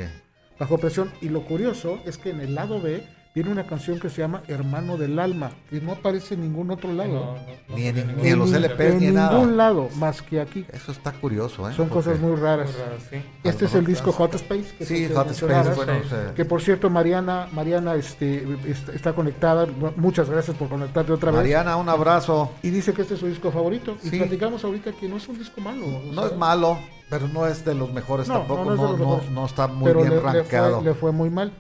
Bajo 0.58 0.78
Presión. 0.78 1.10
Y 1.22 1.28
lo 1.28 1.44
curioso 1.44 2.00
es 2.04 2.18
que 2.18 2.30
en 2.30 2.40
el 2.40 2.54
lado 2.54 2.80
B 2.80 3.04
viene 3.34 3.50
una 3.50 3.66
canción 3.66 3.98
que 3.98 4.08
se 4.10 4.20
llama 4.22 4.42
Hermano 4.46 4.96
del 4.96 5.18
Alma, 5.18 5.50
que 5.68 5.80
no 5.80 5.92
aparece 5.92 6.34
en 6.34 6.42
ningún 6.42 6.70
otro 6.70 6.92
lado. 6.92 7.12
No, 7.12 7.20
no, 7.34 7.34
no 7.68 7.76
Ni 7.76 7.86
en, 7.88 7.94
tiene 7.96 8.12
ni 8.22 8.28
en 8.28 8.38
los 8.38 8.52
LPs 8.52 8.80
en 8.80 8.98
ni 9.00 9.06
en 9.06 9.14
ningún 9.14 9.14
nada. 9.14 9.46
lado, 9.46 9.88
más 9.96 10.22
que 10.22 10.40
aquí. 10.40 10.64
Eso 10.72 10.92
está 10.92 11.10
curioso, 11.12 11.68
¿eh? 11.68 11.72
Son 11.74 11.88
cosas 11.88 12.20
muy 12.20 12.36
raras. 12.36 12.70
Muy 12.70 12.80
raro, 12.80 12.96
sí. 13.10 13.16
Este 13.42 13.64
es 13.64 13.74
el 13.74 13.84
disco 13.86 14.12
Hot 14.12 14.34
Space. 14.34 14.74
Que 14.78 14.84
es 14.84 14.88
Sí, 14.88 15.08
Hot. 15.14 15.30
Space, 15.30 15.74
bueno, 15.74 15.92
Sí. 16.04 16.16
Que 16.36 16.44
por 16.44 16.62
cierto, 16.62 16.88
Mariana, 16.90 17.48
Mariana 17.52 17.94
este, 17.96 18.46
está, 18.94 19.12
conectada. 19.14 19.66
Muchas 19.96 20.30
gracias 20.30 20.56
por 20.56 20.68
conectarte 20.68 21.12
otra 21.12 21.30
vez. 21.32 21.40
Mariana, 21.40 21.76
un 21.76 21.88
abrazo. 21.88 22.52
Y 22.62 22.70
dice 22.70 22.92
que 22.92 23.02
este 23.02 23.14
es 23.14 23.20
su 23.20 23.26
disco 23.26 23.50
favorito. 23.50 23.96
Y 24.04 24.10
platicamos 24.10 24.62
ahorita 24.64 24.92
que 24.92 25.08
no 25.08 25.16
es 25.16 25.28
un 25.28 25.38
disco 25.38 25.60
malo. 25.60 25.84
No 26.12 26.22
sea, 26.22 26.30
es 26.30 26.36
malo, 26.36 26.78
pero 27.10 27.26
no 27.28 27.46
es 27.46 27.64
de 27.64 27.74
los 27.74 27.92
mejores 27.92 28.28
No, 28.28 28.38
tampoco. 28.38 29.20
no, 29.32 29.46
está 29.46 29.66
muy 29.66 29.86
pero 29.86 30.00
bien 30.00 30.10
le, 30.10 30.16
le 30.16 30.22
rankeado. 30.22 30.76
fue, 30.76 30.84
le 30.84 30.94
fue 30.94 31.10
muy 31.12 31.30
mal. 31.30 31.52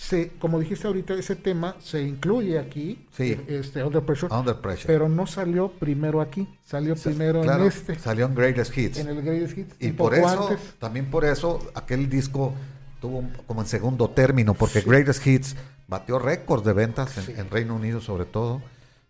Se, 0.00 0.28
como 0.38 0.60
dijiste 0.60 0.86
ahorita, 0.86 1.14
ese 1.14 1.34
tema 1.34 1.74
se 1.80 2.00
incluye 2.02 2.56
aquí, 2.56 3.04
Sí. 3.10 3.36
este, 3.48 3.82
Under 3.82 4.00
Pressure, 4.00 4.32
Under 4.32 4.54
Pressure. 4.54 4.86
pero 4.86 5.08
no 5.08 5.26
salió 5.26 5.72
primero 5.72 6.20
aquí, 6.20 6.46
salió 6.62 6.94
primero 6.94 7.42
Claro, 7.42 7.62
en 7.64 7.68
este, 7.68 7.98
Salió 7.98 8.26
en 8.26 8.34
Greatest 8.36 8.78
Hits. 8.78 8.98
en 9.00 9.08
el 9.08 9.22
Greatest 9.22 9.58
Hits, 9.58 9.74
Y 9.80 9.90
por 9.90 10.14
eso, 10.14 10.50
antes. 10.50 10.74
también 10.78 11.10
por 11.10 11.24
eso, 11.24 11.58
aquel 11.74 12.08
disco 12.08 12.54
tuvo 13.00 13.24
como 13.48 13.60
en 13.60 13.66
segundo 13.66 14.08
término, 14.10 14.54
porque 14.54 14.82
Greatest 14.82 15.26
Hits 15.26 15.56
batió 15.88 16.20
récords 16.20 16.64
de 16.64 16.72
ventas 16.74 17.28
en, 17.28 17.36
en 17.36 17.50
Reino 17.50 17.74
Unido 17.74 18.00
sobre 18.00 18.24
todo, 18.24 18.62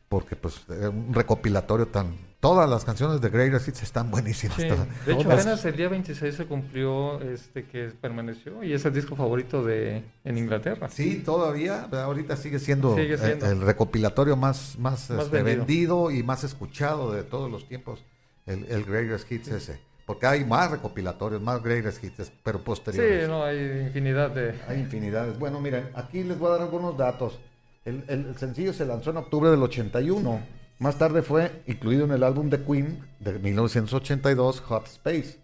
porque 0.09 0.37
pues 0.37 0.63
era 0.71 0.89
un 0.89 1.13
recopilatorio 1.13 1.89
tan... 1.89 2.17
Todas 2.41 2.71
las 2.71 2.85
canciones 2.85 3.21
de 3.21 3.31
Greatest 3.31 3.67
Hits 3.67 3.83
están 3.83 4.13
buenísimas. 4.13 4.57
Sí. 4.59 4.63
De 4.63 5.13
hecho, 5.13 5.23
Todas. 5.25 5.41
apenas 5.41 5.65
el 5.65 5.77
día 5.77 5.89
26 5.89 6.37
se 6.37 6.47
cumplió 6.47 7.21
este 7.21 7.65
que 7.65 7.89
permaneció 8.01 8.63
y 8.63 8.73
es 8.73 8.85
el 8.85 8.93
disco 8.95 9.17
favorito 9.17 9.65
de 9.65 10.05
en 10.25 10.39
Inglaterra. 10.39 10.89
Sí, 10.89 11.17
todavía, 11.25 11.89
ahorita 11.91 12.37
sigue 12.37 12.61
siendo, 12.61 12.95
Sigue 12.95 13.15
eh, 13.15 13.19
siendo. 13.19 13.47
el 13.51 13.61
recopilatorio 13.63 14.37
más, 14.37 14.77
más, 14.79 15.11
Más 15.11 15.25
este, 15.25 15.43
vendido. 15.43 16.05
vendido. 16.05 16.11
y 16.13 16.23
más 16.23 16.45
escuchado 16.45 17.13
de 17.13 17.25
todos 17.25 17.51
los 17.51 17.67
tiempos, 17.67 18.05
el, 18.47 18.67
el 18.69 18.85
Greatest 18.85 19.31
Hits 19.33 19.49
ese. 19.49 19.81
Porque 20.07 20.27
hay 20.27 20.45
más 20.45 20.71
recopilatorios, 20.71 21.43
más 21.43 21.61
Greatest 21.61 22.03
Hits, 22.05 22.31
pero 22.45 22.61
posteriores. 22.61 23.25
Sí, 23.25 23.29
no, 23.29 23.43
hay 23.45 23.59
infinidad 23.89 24.31
de... 24.31 24.55
Hay 24.69 24.79
infinidades. 24.79 25.37
Bueno, 25.39 25.61
miren, 25.61 25.91
aquí 25.95 26.23
les 26.23 26.39
voy 26.39 26.49
a 26.49 26.53
dar 26.53 26.63
algunos 26.63 26.97
datos. 26.97 27.39
El, 27.85 28.05
el- 28.07 28.27
el 28.27 28.37
sencillo 28.39 28.73
se 28.73 28.87
lanzó 28.87 29.11
en 29.11 29.17
octubre 29.19 29.51
del 29.51 29.63
81. 29.63 30.41
Más 30.79 30.97
tarde 30.97 31.23
fue 31.23 31.63
incluido 31.67 32.05
en 32.05 32.13
el 32.13 32.23
álbum 32.23 32.51
de 32.51 32.63
Queen 32.63 33.05
de 33.19 33.39
1982, 33.39 34.61
Hot 34.61 34.87
Space. 34.87 35.39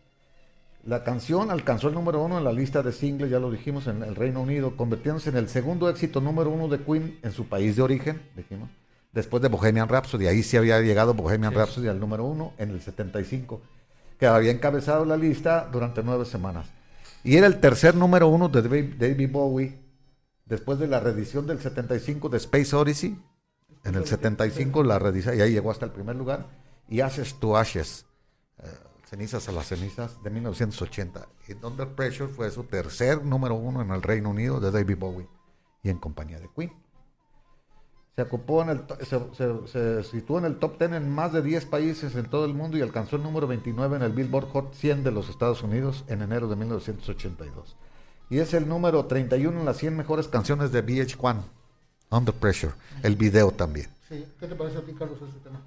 La 0.84 1.02
canción 1.02 1.50
alcanzó 1.50 1.88
el 1.88 1.94
número 1.94 2.22
uno 2.22 2.38
en 2.38 2.44
la 2.44 2.52
lista 2.52 2.82
de 2.82 2.92
singles, 2.92 3.30
ya 3.30 3.40
lo 3.40 3.50
dijimos, 3.50 3.86
en 3.86 4.02
el 4.02 4.14
Reino 4.14 4.42
Unido, 4.42 4.76
convirtiéndose 4.76 5.30
en 5.30 5.36
el 5.36 5.48
segundo 5.48 5.88
éxito 5.88 6.20
número 6.20 6.50
uno 6.50 6.68
de 6.68 6.78
Queen 6.84 7.18
en 7.22 7.32
su 7.32 7.46
país 7.48 7.74
de 7.74 7.82
origen, 7.82 8.22
dijimos, 8.36 8.68
después 9.12 9.42
de 9.42 9.48
Bohemian 9.48 9.88
Rhapsody. 9.88 10.26
Ahí 10.28 10.42
sí 10.42 10.56
había 10.56 10.80
llegado 10.80 11.14
Bohemian 11.14 11.52
Sí. 11.52 11.58
Rhapsody 11.58 11.88
al 11.88 11.98
número 11.98 12.24
uno 12.24 12.52
en 12.58 12.70
el 12.70 12.80
75, 12.80 13.60
que 14.20 14.26
había 14.26 14.52
encabezado 14.52 15.04
la 15.04 15.16
lista 15.16 15.68
durante 15.72 16.02
nueve 16.04 16.26
semanas. 16.26 16.68
Y 17.24 17.36
era 17.36 17.46
el 17.48 17.58
tercer 17.58 17.96
número 17.96 18.28
uno 18.28 18.48
de 18.48 18.62
David 18.62 18.94
David 18.98 19.32
Bowie, 19.32 19.78
después 20.44 20.78
de 20.78 20.86
la 20.86 21.00
reedición 21.00 21.46
del 21.46 21.58
75 21.58 22.28
de 22.28 22.36
Space 22.36 22.76
Odyssey. 22.76 23.18
En 23.84 23.94
el 23.94 24.06
75 24.06 24.82
la 24.82 24.98
reedición, 24.98 25.36
y 25.38 25.40
ahí 25.42 25.52
llegó 25.52 25.70
hasta 25.70 25.84
el 25.86 25.92
primer 25.92 26.16
lugar. 26.16 26.46
Y 26.88 27.00
Ashes 27.00 27.34
to 27.38 27.56
Ashes, 27.56 28.06
eh, 28.62 28.66
Cenizas 29.08 29.48
a 29.48 29.52
las 29.52 29.66
Cenizas 29.68 30.22
de 30.22 30.30
1980. 30.30 31.26
Y 31.48 31.64
Under 31.64 31.88
Pressure 31.88 32.32
fue 32.32 32.50
su 32.50 32.64
tercer 32.64 33.24
número 33.24 33.54
uno 33.54 33.82
en 33.82 33.90
el 33.90 34.02
Reino 34.02 34.30
Unido 34.30 34.58
de 34.60 34.70
David 34.70 34.96
Bowie 34.98 35.28
y 35.82 35.90
en 35.90 35.98
compañía 35.98 36.40
de 36.40 36.48
Queen. 36.54 36.72
Se, 38.16 38.22
ocupó 38.22 38.62
en 38.62 38.68
el, 38.70 38.84
se- 39.00 39.66
se 39.66 40.02
situó 40.04 40.38
en 40.38 40.44
el 40.44 40.58
top 40.58 40.78
10 40.78 40.92
en 40.92 41.10
más 41.10 41.32
de 41.32 41.42
10 41.42 41.66
países 41.66 42.14
en 42.14 42.26
todo 42.30 42.44
el 42.44 42.54
mundo 42.54 42.78
y 42.78 42.82
alcanzó 42.82 43.16
el 43.16 43.22
número 43.22 43.46
29 43.48 43.96
en 43.96 44.02
el 44.02 44.12
Billboard 44.12 44.46
Hot 44.52 44.72
100 44.74 45.02
de 45.04 45.10
los 45.10 45.28
Estados 45.28 45.62
Unidos 45.62 46.04
en 46.06 46.22
enero 46.22 46.46
de 46.48 46.54
1982. 46.56 47.76
Y 48.30 48.38
es 48.38 48.54
el 48.54 48.68
número 48.68 49.06
31 49.06 49.58
en 49.58 49.66
las 49.66 49.76
100 49.78 49.96
mejores 49.96 50.28
canciones 50.28 50.70
de 50.72 50.84
VH1. 50.86 51.42
Under 52.16 52.34
Pressure. 52.34 52.72
El 53.02 53.16
video 53.16 53.50
también. 53.50 53.88
Sí. 54.08 54.24
¿Qué 54.38 54.46
te 54.46 54.54
parece 54.54 54.78
a 54.78 54.82
ti, 54.82 54.92
Carlos, 54.92 55.18
ese 55.20 55.38
tema? 55.40 55.60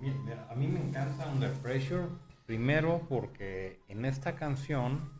Mira, 0.00 0.46
A 0.50 0.54
mí 0.54 0.68
me 0.68 0.80
encanta 0.80 1.26
Under 1.28 1.50
Pressure, 1.54 2.04
primero 2.46 3.02
porque 3.08 3.80
en 3.88 4.04
esta 4.04 4.36
canción 4.36 5.10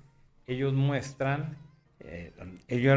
ellos 0.46 0.72
muestran, 0.72 1.56
eh, 2.00 2.32
ellos, 2.68 2.96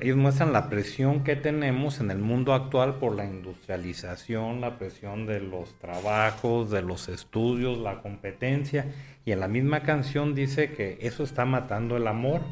ellos 0.00 0.16
muestran 0.16 0.52
la 0.52 0.68
presión 0.68 1.22
que 1.22 1.36
tenemos 1.36 2.00
en 2.00 2.10
el 2.10 2.18
mundo 2.18 2.52
actual 2.52 2.96
por 2.96 3.14
la 3.14 3.24
industrialización, 3.24 4.60
la 4.60 4.76
presión 4.76 5.26
de 5.26 5.40
los 5.40 5.78
trabajos, 5.78 6.70
de 6.70 6.82
los 6.82 7.08
estudios, 7.08 7.78
la 7.78 8.02
competencia, 8.02 8.92
y 9.24 9.32
en 9.32 9.40
la 9.40 9.48
misma 9.48 9.82
canción 9.82 10.34
dice 10.34 10.72
que 10.72 10.98
eso 11.02 11.22
está 11.22 11.44
matando 11.44 11.96
el 11.96 12.06
amor. 12.06 12.42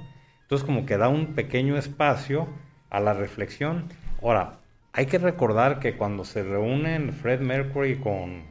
Entonces 0.43 0.64
como 0.64 0.87
que 0.87 0.97
da 0.97 1.09
un 1.09 1.35
pequeño 1.35 1.77
espacio 1.77 2.49
a 2.91 3.01
la 3.01 3.12
reflexión. 3.12 3.89
Ahora, 4.23 4.55
hay 4.93 5.07
que 5.07 5.19
recordar 5.19 5.81
que 5.81 5.97
cuando 5.97 6.25
se 6.25 6.43
reúnen 6.43 7.12
Fred 7.12 7.41
Mercury 7.41 7.97
con, 7.97 8.43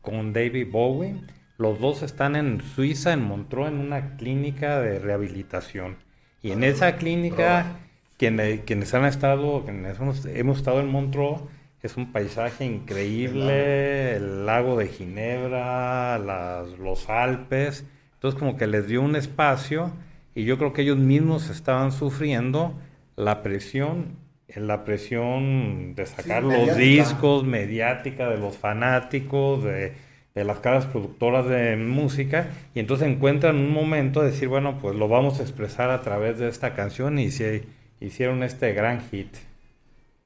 con 0.00 0.32
David 0.32 0.68
Bowie, 0.70 1.16
los 1.58 1.78
dos 1.80 2.02
están 2.02 2.36
en 2.36 2.60
Suiza, 2.60 3.12
en 3.12 3.22
Montreux, 3.22 3.68
en 3.68 3.78
una 3.78 4.16
clínica 4.16 4.80
de 4.80 4.98
rehabilitación. 4.98 5.96
Y 6.42 6.50
en 6.52 6.64
esa 6.64 6.96
clínica, 6.96 7.76
quienes, 8.16 8.60
quienes 8.62 8.92
han 8.94 9.04
estado, 9.04 9.64
quienes 9.64 9.98
hemos, 10.00 10.24
hemos 10.26 10.58
estado 10.58 10.80
en 10.80 10.88
Montreux, 10.88 11.42
es 11.82 11.96
un 11.96 12.12
paisaje 12.12 12.64
increíble, 12.64 14.16
el 14.16 14.46
lago 14.46 14.76
de 14.76 14.88
Ginebra, 14.88 16.18
las- 16.18 16.78
los 16.78 17.08
Alpes. 17.08 17.84
Entonces 18.14 18.38
como 18.38 18.56
que 18.56 18.66
les 18.68 18.86
dio 18.86 19.02
un 19.02 19.16
espacio 19.16 19.92
y 20.34 20.44
yo 20.44 20.58
creo 20.58 20.72
que 20.72 20.82
ellos 20.82 20.96
mismos 20.98 21.50
estaban 21.50 21.90
sufriendo 21.92 22.74
la 23.16 23.42
presión, 23.42 24.16
la 24.56 24.84
presión 24.84 25.94
de 25.94 26.06
sacar 26.06 26.42
los 26.42 26.52
mediática. 26.52 26.76
discos, 26.78 27.44
mediática 27.44 28.28
de 28.28 28.38
los 28.38 28.56
fanáticos, 28.56 29.64
de, 29.64 29.92
de 30.34 30.44
las 30.44 30.58
caras 30.58 30.86
productoras 30.86 31.46
de 31.46 31.76
música, 31.76 32.48
y 32.74 32.80
entonces 32.80 33.08
encuentran 33.08 33.56
un 33.56 33.72
momento 33.72 34.20
de 34.22 34.30
decir, 34.30 34.48
bueno, 34.48 34.78
pues 34.80 34.94
lo 34.96 35.08
vamos 35.08 35.40
a 35.40 35.42
expresar 35.42 35.90
a 35.90 36.02
través 36.02 36.38
de 36.38 36.48
esta 36.48 36.74
canción 36.74 37.18
y 37.18 37.30
se 37.30 37.64
hicieron 38.00 38.42
este 38.42 38.72
gran 38.72 39.00
hit. 39.10 39.28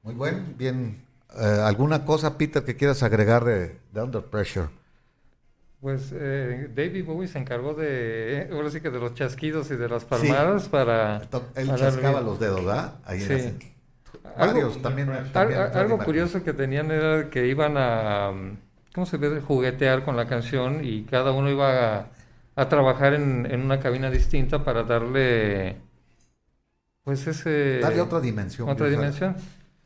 Muy 0.03 0.15
buen, 0.15 0.57
bien. 0.57 1.03
Eh, 1.39 1.45
¿Alguna 1.65 2.05
cosa, 2.05 2.39
Peter, 2.39 2.65
que 2.65 2.77
quieras 2.77 3.03
agregar 3.03 3.45
de, 3.45 3.77
de 3.93 4.03
Under 4.03 4.23
Pressure? 4.23 4.69
Pues 5.81 6.11
eh, 6.15 6.69
David 6.75 7.05
Bowie 7.05 7.29
se 7.29 7.39
encargó 7.39 7.75
de, 7.75 8.39
eh, 8.43 8.49
ahora 8.51 8.71
sí 8.71 8.81
que 8.81 8.91
de 8.91 8.99
los 8.99 9.15
chasquidos 9.15 9.71
y 9.71 9.77
de 9.77 9.89
las 9.89 10.05
palmadas 10.05 10.69
para... 10.69 11.19
Él 11.55 11.67
para 11.67 11.77
chascaba 11.79 12.21
darle- 12.21 12.25
los 12.25 12.41
dedos, 12.41 12.65
¿verdad? 12.65 12.95
Ahí 13.05 13.23
en 13.23 13.27
Sí. 13.29 13.73
Varios 14.39 14.83
también. 14.83 15.09
Al- 15.11 15.33
también 15.33 15.61
al- 15.61 15.77
algo 15.79 15.99
curioso 15.99 16.43
que 16.45 16.53
tenían 16.53 16.91
era 16.91 17.31
que 17.31 17.47
iban 17.47 17.75
a, 17.77 18.33
¿cómo 18.95 19.07
se 19.07 19.17
ve? 19.17 19.41
Juguetear 19.41 20.05
con 20.05 20.17
la 20.17 20.27
canción 20.27 20.85
y 20.85 21.05
cada 21.05 21.33
uno 21.33 21.51
iba 21.51 21.97
a, 21.99 22.07
a 22.57 22.69
trabajar 22.69 23.15
en, 23.15 23.47
en 23.51 23.61
una 23.63 23.81
cabina 23.81 24.11
distinta 24.11 24.65
para 24.65 24.83
darle, 24.85 25.77
pues 27.05 27.27
ese... 27.27 27.79
Darle 27.81 28.01
otra 28.01 28.21
dimensión. 28.21 28.69
Otra 28.69 28.89
dimensión. 28.89 29.37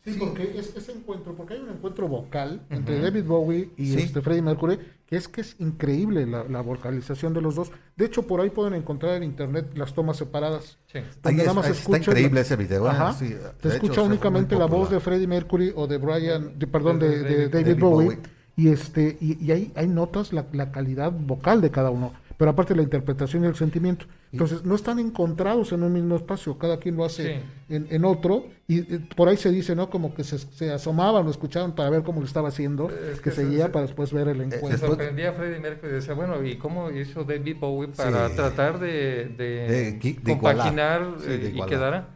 Sí, 0.05 0.17
porque 0.19 0.55
es, 0.59 0.75
ese 0.75 0.93
encuentro, 0.93 1.35
porque 1.35 1.55
hay 1.55 1.61
un 1.61 1.69
encuentro 1.69 2.09
vocal 2.09 2.63
entre 2.71 3.01
David 3.01 3.25
Bowie 3.25 3.71
y 3.77 3.93
Sí. 3.93 3.99
este 4.01 4.23
Freddie 4.23 4.41
Mercury, 4.43 4.79
que 5.07 5.17
es 5.17 5.29
que 5.29 5.43
es 5.43 5.57
increíble 5.59 6.27
la, 6.27 6.45
la 6.45 6.63
vocalización 6.63 7.35
de 7.35 7.43
los 7.43 7.55
dos. 7.55 7.71
De 7.97 8.07
hecho, 8.07 8.27
por 8.27 8.41
ahí 8.41 8.49
pueden 8.49 8.73
encontrar 8.75 9.17
en 9.17 9.25
internet 9.25 9.67
las 9.75 9.93
tomas 9.93 10.17
separadas. 10.17 10.79
Sí. 10.91 11.01
Ahí 11.23 11.35
es- 11.37 11.43
nada 11.43 11.53
más 11.55 11.67
ahí 11.67 11.73
está 11.73 11.99
increíble 11.99 12.35
la- 12.37 12.41
ese 12.41 12.57
video, 12.57 12.87
¿eh? 12.87 12.91
Ajá. 12.91 13.13
Sí, 13.13 13.35
Te 13.61 13.69
escucha 13.69 14.01
únicamente 14.03 14.57
la 14.57 14.65
voz 14.67 14.91
de 14.91 15.01
Freddie 15.01 15.27
Mercury 15.27 15.73
o 15.77 15.87
de 15.87 15.99
Brian, 15.99 16.59
de- 16.59 16.67
perdón, 16.67 16.99
de, 16.99 17.09
De- 17.11 17.19
de 17.19 17.23
de- 17.37 17.49
David, 17.49 17.67
David 17.67 17.81
Bowie. 17.83 18.07
Bowie. 18.07 18.19
Y 18.57 18.69
este 18.69 19.19
y, 19.21 19.45
y 19.45 19.53
ahí, 19.53 19.73
ahí 19.75 19.87
notas 19.87 20.33
la, 20.33 20.47
la 20.53 20.73
calidad 20.73 21.13
vocal 21.13 21.61
de 21.61 21.71
cada 21.71 21.91
uno, 21.91 22.13
pero 22.41 22.53
aparte 22.53 22.75
la 22.75 22.81
interpretación 22.81 23.45
y 23.45 23.49
el 23.49 23.55
sentimiento. 23.55 24.07
Entonces, 24.33 24.65
no 24.65 24.75
están 24.75 24.99
encontrados 24.99 25.73
en 25.73 25.83
un 25.83 25.93
mismo 25.93 26.17
espacio, 26.17 26.57
cada 26.57 26.79
quien 26.79 26.97
lo 26.97 27.05
hace 27.05 27.35
Sí. 27.35 27.75
en, 27.75 27.87
en 27.91 28.05
otro, 28.07 28.47
y 28.67 28.79
eh, 28.79 29.01
por 29.15 29.29
ahí 29.29 29.37
se 29.37 29.51
dice, 29.51 29.77
¿no? 29.77 29.91
Como 29.91 30.15
que 30.15 30.25
se, 30.25 30.39
se 30.39 30.73
asomaban 30.73 31.27
o 31.27 31.31
escuchaban 31.31 31.75
para 31.75 31.91
ver 31.91 32.03
cómo 32.03 32.21
lo 32.21 32.27
estaba 32.27 32.49
haciendo, 32.49 32.89
Es 32.89 33.19
que 33.19 33.25
que 33.25 33.31
se- 33.31 33.43
seguía 33.45 33.67
se- 33.67 33.73
para 33.73 33.85
después 33.85 34.11
ver 34.15 34.29
el 34.29 34.39
Se 34.39 34.43
encuentro. 34.45 34.69
Después- 34.71 34.91
sorprendía 34.93 35.29
a 35.29 35.33
Freddie 35.35 35.61
Mercury 35.61 35.93
y 35.93 35.95
decía, 35.97 36.15
bueno, 36.15 36.43
¿y 36.43 36.57
cómo 36.57 36.91
hizo 36.91 37.25
David 37.25 37.57
Bowie 37.61 37.89
para 37.95 38.31
Sí. 38.31 38.37
tratar 38.37 38.79
de, 38.81 39.27
de 39.37 40.17
compaginar 40.25 41.17
Sí, 41.21 41.27
de 41.27 41.47
eh, 41.49 41.53
y 41.55 41.63
quedara? 41.67 42.09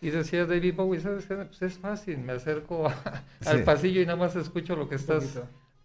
Y 0.00 0.10
decía 0.10 0.46
David 0.46 0.74
Bowie, 0.74 0.98
¿sabes 0.98 1.26
qué? 1.26 1.36
Pues 1.36 1.62
es 1.62 1.78
fácil, 1.78 2.18
me 2.18 2.32
acerco 2.32 2.88
a- 2.88 3.22
Sí. 3.40 3.48
al 3.50 3.62
pasillo 3.62 4.00
y 4.00 4.06
nada 4.06 4.18
más 4.18 4.34
escucho 4.34 4.74
lo 4.74 4.88
que 4.88 4.96
estás 4.96 5.38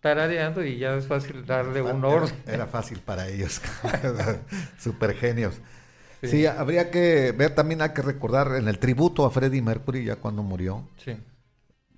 tarareando 0.06 0.64
y 0.64 0.78
ya 0.78 0.94
es 0.96 1.08
fácil 1.08 1.44
darle 1.48 1.82
un 1.82 1.98
Era- 1.98 2.08
orden. 2.08 2.36
Era, 2.46 2.68
fácil 2.68 3.00
para 3.00 3.28
ellos. 3.28 3.60
Super 4.80 5.16
genios. 5.16 5.56
Sí. 6.22 6.28
Sí. 6.28 6.46
habría 6.46 6.92
que 6.92 7.32
ver 7.32 7.56
también, 7.56 7.82
hay 7.82 7.90
que 7.90 8.04
recordar 8.04 8.56
en 8.56 8.68
el 8.68 8.78
tributo 8.78 9.26
a 9.26 9.32
Freddie 9.32 9.64
Mercury, 9.64 10.06
ya 10.06 10.18
cuando 10.18 10.44
murió, 10.44 10.88
Sí. 11.04 11.18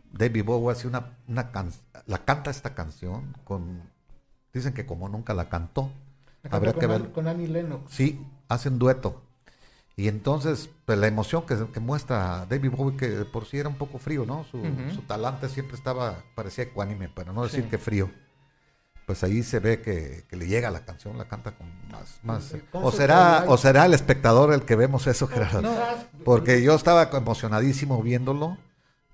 David 0.10 0.46
Bowie 0.46 0.72
hace 0.72 0.88
una, 0.88 1.18
una 1.28 1.52
can- 1.52 1.72
la 2.06 2.20
canta 2.20 2.50
esta 2.50 2.74
canción 2.74 3.36
con, 3.44 3.82
dicen 4.54 4.74
que 4.74 4.86
como 4.86 5.10
nunca 5.10 5.34
la 5.34 5.50
cantó. 5.50 5.92
Acá 6.44 6.56
Habría 6.58 6.72
con, 6.74 6.80
que 6.80 6.88
ver. 6.88 7.12
con 7.12 7.28
Annie 7.28 7.48
Lennox. 7.50 7.92
Sí, 7.94 8.26
hacen 8.48 8.80
dueto. 8.80 9.22
Y 10.00 10.08
entonces, 10.08 10.70
pues 10.86 10.98
la 11.00 11.08
emoción 11.08 11.44
que, 11.48 11.58
que 11.74 11.80
muestra 11.80 12.46
David 12.48 12.70
Bowie, 12.72 12.96
que 12.98 13.08
por 13.26 13.46
sí 13.46 13.58
era 13.58 13.68
un 13.68 13.76
poco 13.78 13.98
frío, 13.98 14.26
¿no? 14.28 14.46
Su, 14.52 14.60
Ujú. 14.60 14.92
su 14.94 15.02
talante 15.02 15.50
siempre 15.50 15.76
estaba, 15.76 16.24
parecía 16.36 16.66
ecuánime, 16.66 17.10
para 17.10 17.34
no 17.34 17.44
decir 17.44 17.64
Sí. 17.64 17.70
que 17.70 17.78
frío. 17.80 18.10
Pues 19.08 19.24
ahí 19.24 19.42
se 19.42 19.60
ve 19.60 19.82
que, 19.82 20.26
que 20.30 20.36
le 20.36 20.46
llega 20.48 20.70
la 20.70 20.86
canción, 20.86 21.18
la 21.18 21.28
canta 21.28 21.54
con 21.58 21.68
más... 21.90 22.20
más 22.24 22.54
o, 22.74 22.92
será, 22.92 23.46
o 23.48 23.58
será 23.58 23.86
el 23.88 23.94
espectador 23.96 24.54
el 24.54 24.64
que 24.66 24.76
vemos 24.76 25.08
eso, 25.08 25.28
Gerardo. 25.28 25.62
No, 25.62 25.76
Porque 26.24 26.62
yo 26.62 26.76
estaba 26.76 27.04
emocionadísimo 27.14 28.02
viéndolo. 28.04 28.58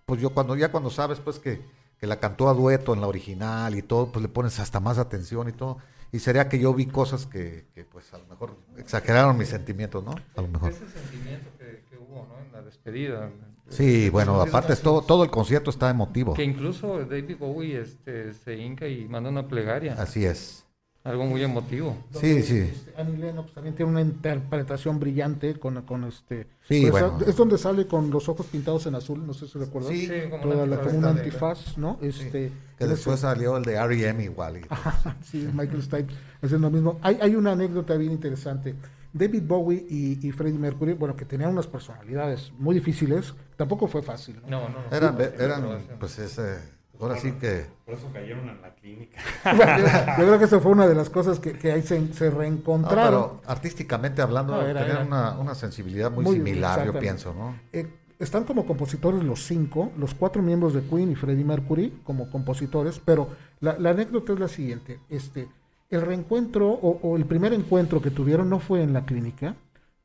Pues 0.06 0.20
yo 0.20 0.32
cuando 0.32 0.56
ya 0.58 0.70
cuando 0.72 0.90
sabes 0.90 1.20
pues 1.20 1.40
que, 1.40 1.62
que 2.00 2.08
la 2.08 2.20
cantó 2.20 2.50
a 2.50 2.54
dueto 2.54 2.94
en 2.94 3.02
la 3.02 3.08
original 3.08 3.76
y 3.76 3.84
todo, 3.84 4.12
pues 4.12 4.22
le 4.22 4.28
pones 4.30 4.60
hasta 4.60 4.80
más 4.82 4.98
atención 4.98 5.48
y 5.48 5.54
todo. 5.54 5.78
Y 6.14 6.20
sería 6.20 6.48
que 6.48 6.60
yo 6.60 6.74
vi 6.74 6.86
cosas 6.86 7.26
que, 7.26 7.66
que, 7.74 7.84
pues 7.84 8.14
a 8.14 8.20
lo 8.20 8.26
mejor 8.28 8.56
exageraron 8.78 9.38
mis 9.38 9.50
sentimientos, 9.50 10.04
¿no? 10.04 10.14
A 10.36 10.42
lo 10.42 10.48
mejor. 10.48 10.70
ese 10.72 10.88
sentimiento 10.88 11.50
que, 11.58 11.84
que 11.90 11.98
hubo 11.98 12.28
¿no? 12.30 12.40
en 12.46 12.52
la 12.54 12.62
despedida. 12.62 13.30
Sí, 13.70 14.10
bueno, 14.10 14.42
Es 14.44 14.50
aparte 14.50 14.74
una- 14.74 14.82
todo, 14.82 15.02
todo 15.02 15.24
el 15.24 15.32
concierto 15.32 15.72
está 15.72 15.90
emotivo. 15.90 16.34
Que 16.36 16.44
incluso 16.44 17.04
David 17.06 17.38
Bowie 17.40 17.82
este, 17.82 18.32
se 18.34 18.56
hinca 18.56 18.88
y 18.88 19.06
manda 19.08 19.30
una 19.32 19.48
plegaria. 19.48 19.96
Así 20.00 20.24
es. 20.26 20.63
Algo 21.04 21.26
muy 21.26 21.44
emotivo. 21.44 21.98
Sí, 22.14 22.42
sí. 22.44 22.60
Este, 22.60 22.94
Annie 23.00 23.18
Lennox 23.18 23.54
también 23.54 23.76
tiene 23.76 23.92
una 23.92 24.00
interpretación 24.00 25.00
brillante 25.02 25.60
con, 25.60 25.82
con 25.82 26.06
este. 26.06 26.48
Sí, 26.68 26.86
esa- 26.86 26.92
bueno. 27.10 27.20
Es 27.28 27.36
donde 27.36 27.58
sale 27.58 27.88
con 27.88 28.10
los 28.10 28.30
ojos 28.30 28.46
pintados 28.46 28.86
en 28.86 28.96
azul, 28.96 29.26
no 29.28 29.34
sé 29.34 29.48
si 29.48 29.60
recuerdas. 29.60 29.92
Sí, 29.92 30.08
Sí, 30.08 30.14
como 30.30 30.44
Toda 30.44 30.66
la- 30.66 30.80
como 30.80 30.98
un 31.00 31.06
antifaz, 31.06 31.78
¿no? 31.78 31.98
Este, 32.02 32.52
Que 32.78 32.84
en 32.86 32.90
después 32.90 33.16
ese- 33.16 33.22
salió 33.28 33.58
el 33.58 33.64
de 33.66 33.74
R.E.M. 33.74 34.24
igual. 34.24 34.58
y- 34.60 34.62
sí, 35.26 35.50
Michael 35.54 35.84
Stipe 35.84 36.14
haciendo 36.42 36.70
lo 36.70 36.72
mismo. 36.72 37.00
Hay, 37.02 37.18
hay 37.22 37.36
una 37.36 37.52
anécdota 37.52 37.96
bien 37.98 38.14
interesante. 38.14 38.74
David 39.12 39.44
Bowie 39.46 39.86
y, 39.90 40.26
y 40.26 40.32
Freddie 40.32 40.58
Mercury, 40.58 40.94
bueno, 40.94 41.16
que 41.18 41.26
tenían 41.26 41.52
unas 41.52 41.68
personalidades 41.68 42.52
muy 42.58 42.76
difíciles, 42.76 43.34
tampoco 43.58 43.88
fue 43.88 44.02
fácil. 44.02 44.38
¿no? 44.44 44.48
No, 44.50 44.70
no, 44.70 44.76
no. 44.90 44.96
Eran, 44.98 45.18
Sí, 45.18 45.24
eran 45.38 45.64
pues 46.00 46.18
ese, 46.18 46.60
ahora 47.04 47.18
sí 47.20 47.32
que... 47.34 47.66
Por 47.86 47.94
eso 47.96 48.10
cayeron 48.14 48.50
en 48.50 48.62
la 48.62 48.74
clínica. 48.76 49.20
Yo 50.18 50.26
creo 50.26 50.40
que 50.40 50.46
esa 50.46 50.60
fue 50.60 50.72
una 50.72 50.88
de 50.88 50.96
las 50.96 51.10
cosas 51.10 51.40
que, 51.40 51.54
que 51.54 51.72
ahí 51.72 51.82
se, 51.82 52.14
se 52.14 52.30
No, 52.32 52.38
reencontraron. 52.40 53.06
pero 53.40 53.42
artísticamente 53.46 54.22
hablando, 54.22 54.56
No, 54.56 54.62
era- 54.62 54.82
tenían 54.82 54.98
era- 54.98 55.06
una, 55.08 55.40
una 55.40 55.56
sensibilidad 55.56 56.12
muy, 56.12 56.24
Muy- 56.26 56.36
similar, 56.38 56.86
yo 56.86 56.98
pienso, 57.00 57.34
¿no? 57.34 57.56
Eh, 57.72 57.88
están 58.20 58.44
como 58.46 58.66
compositores 58.66 59.24
los 59.24 59.46
cinco, 59.46 59.92
los 59.98 60.14
cuatro 60.14 60.42
miembros 60.42 60.74
de 60.74 60.82
Queen 60.84 61.12
y 61.12 61.16
Freddie 61.16 61.44
Mercury 61.44 62.02
como 62.04 62.30
compositores, 62.30 63.00
pero 63.04 63.28
la, 63.60 63.78
la 63.78 63.90
anécdota 63.92 64.34
es 64.34 64.40
la 64.40 64.48
siguiente. 64.48 65.00
Este, 65.10 65.48
el 65.90 66.02
reencuentro 66.02 66.70
o, 66.70 67.00
o 67.04 67.18
el 67.18 67.26
primer 67.26 67.54
encuentro 67.54 68.02
que 68.02 68.12
tuvieron 68.12 68.50
no 68.50 68.60
fue 68.60 68.82
en 68.82 68.94
la 68.94 69.06
clínica, 69.06 69.56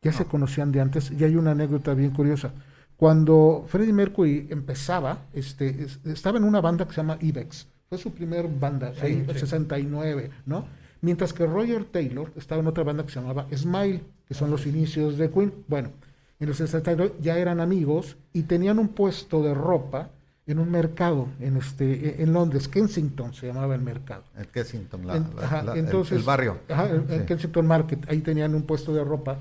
ya 0.03 0.13
se 0.13 0.25
conocían 0.27 0.71
de 0.73 0.81
antes 0.81 1.11
y 1.11 1.23
hay 1.25 1.37
una 1.37 1.53
anécdota 1.53 1.93
bien 1.95 2.11
curiosa. 2.11 2.53
Cuando 2.99 3.65
Freddie 3.69 3.93
Mercury 3.93 4.49
empezaba, 4.51 5.19
este, 5.33 5.69
es- 5.85 6.01
estaba 6.05 6.37
en 6.37 6.43
una 6.43 6.61
banda 6.61 6.85
que 6.85 6.91
se 6.91 6.97
llama 6.97 7.17
Ibex. 7.21 7.69
Fue 7.89 7.97
su 7.97 8.11
primer 8.13 8.49
banda, 8.49 8.93
en 9.03 9.31
el 9.31 9.39
69, 9.39 10.31
¿no? 10.47 10.67
Mientras 11.01 11.33
que 11.33 11.47
Roger 11.47 11.85
Taylor 11.85 12.33
estaba 12.35 12.61
en 12.61 12.67
otra 12.67 12.83
banda 12.83 13.05
que 13.07 13.13
se 13.13 13.21
llamaba 13.21 13.47
Smile, 13.57 14.03
que 14.27 14.35
son 14.35 14.51
los 14.51 14.67
inicios 14.67 15.17
de 15.17 15.31
Queen. 15.31 15.53
Bueno, 15.69 15.91
en 16.41 16.49
el 16.49 16.55
62 16.57 17.13
ya 17.21 17.39
eran 17.39 17.61
amigos 17.61 18.17
y 18.33 18.43
tenían 18.43 18.81
un 18.81 18.89
puesto 18.89 19.45
de 19.45 19.55
ropa 19.55 20.11
en 20.49 20.59
un 20.59 20.69
mercado 20.69 21.29
en 21.39 21.57
este 21.57 22.21
en 22.21 22.33
Londres, 22.33 22.67
Kensington 22.67 23.33
se 23.33 23.47
llamaba 23.47 23.77
el 23.77 23.83
mercado. 23.83 24.25
El 24.37 24.49
Kensington, 24.49 25.07
la- 25.07 25.17
En- 25.19 25.37
la- 25.37 25.43
ajá, 25.45 25.63
la- 25.63 25.73
el- 25.75 25.79
entonces, 25.79 26.19
el, 26.19 26.25
barrio. 26.25 26.59
Ajá, 26.69 26.91
en 26.91 27.07
Sí. 27.07 27.27
Kensington 27.27 27.65
Market, 27.67 28.11
ahí 28.11 28.23
tenían 28.23 28.57
un 28.57 28.63
puesto 28.63 28.93
de 28.93 29.05
ropa. 29.05 29.39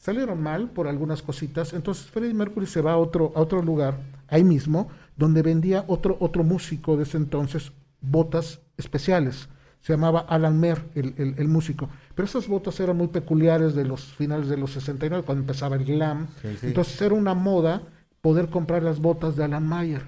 Salieron 0.00 0.42
mal 0.42 0.70
por 0.70 0.88
algunas 0.88 1.20
cositas, 1.20 1.74
entonces 1.74 2.06
Freddie 2.06 2.32
Mercury 2.32 2.66
se 2.66 2.80
va 2.80 2.92
a 2.92 2.96
otro, 2.96 3.32
a 3.36 3.40
otro 3.40 3.60
lugar, 3.60 3.98
ahí 4.28 4.42
mismo, 4.42 4.88
donde 5.14 5.42
vendía 5.42 5.84
otro, 5.88 6.16
otro 6.20 6.42
músico 6.42 6.96
de 6.96 7.02
ese 7.02 7.18
entonces 7.18 7.70
botas 8.00 8.60
especiales. 8.78 9.48
Se 9.82 9.92
llamaba 9.92 10.20
Alan 10.20 10.58
Mer, 10.58 10.82
el, 10.94 11.12
el- 11.18 11.34
el 11.36 11.48
músico. 11.48 11.90
Pero 12.14 12.26
esas 12.26 12.48
botas 12.48 12.80
eran 12.80 12.96
muy 12.96 13.08
peculiares 13.08 13.74
de 13.74 13.84
los 13.84 14.02
finales 14.14 14.48
de 14.48 14.56
los 14.56 14.72
69, 14.72 15.22
cuando 15.24 15.42
empezaba 15.42 15.76
el 15.76 15.84
glam. 15.84 16.28
Sí, 16.40 16.48
sí. 16.58 16.66
Entonces 16.68 17.00
era 17.02 17.14
una 17.14 17.34
moda 17.34 17.82
poder 18.22 18.48
comprar 18.48 18.82
las 18.82 19.00
botas 19.00 19.36
de 19.36 19.44
Alan 19.44 19.66
Mayer. 19.68 20.02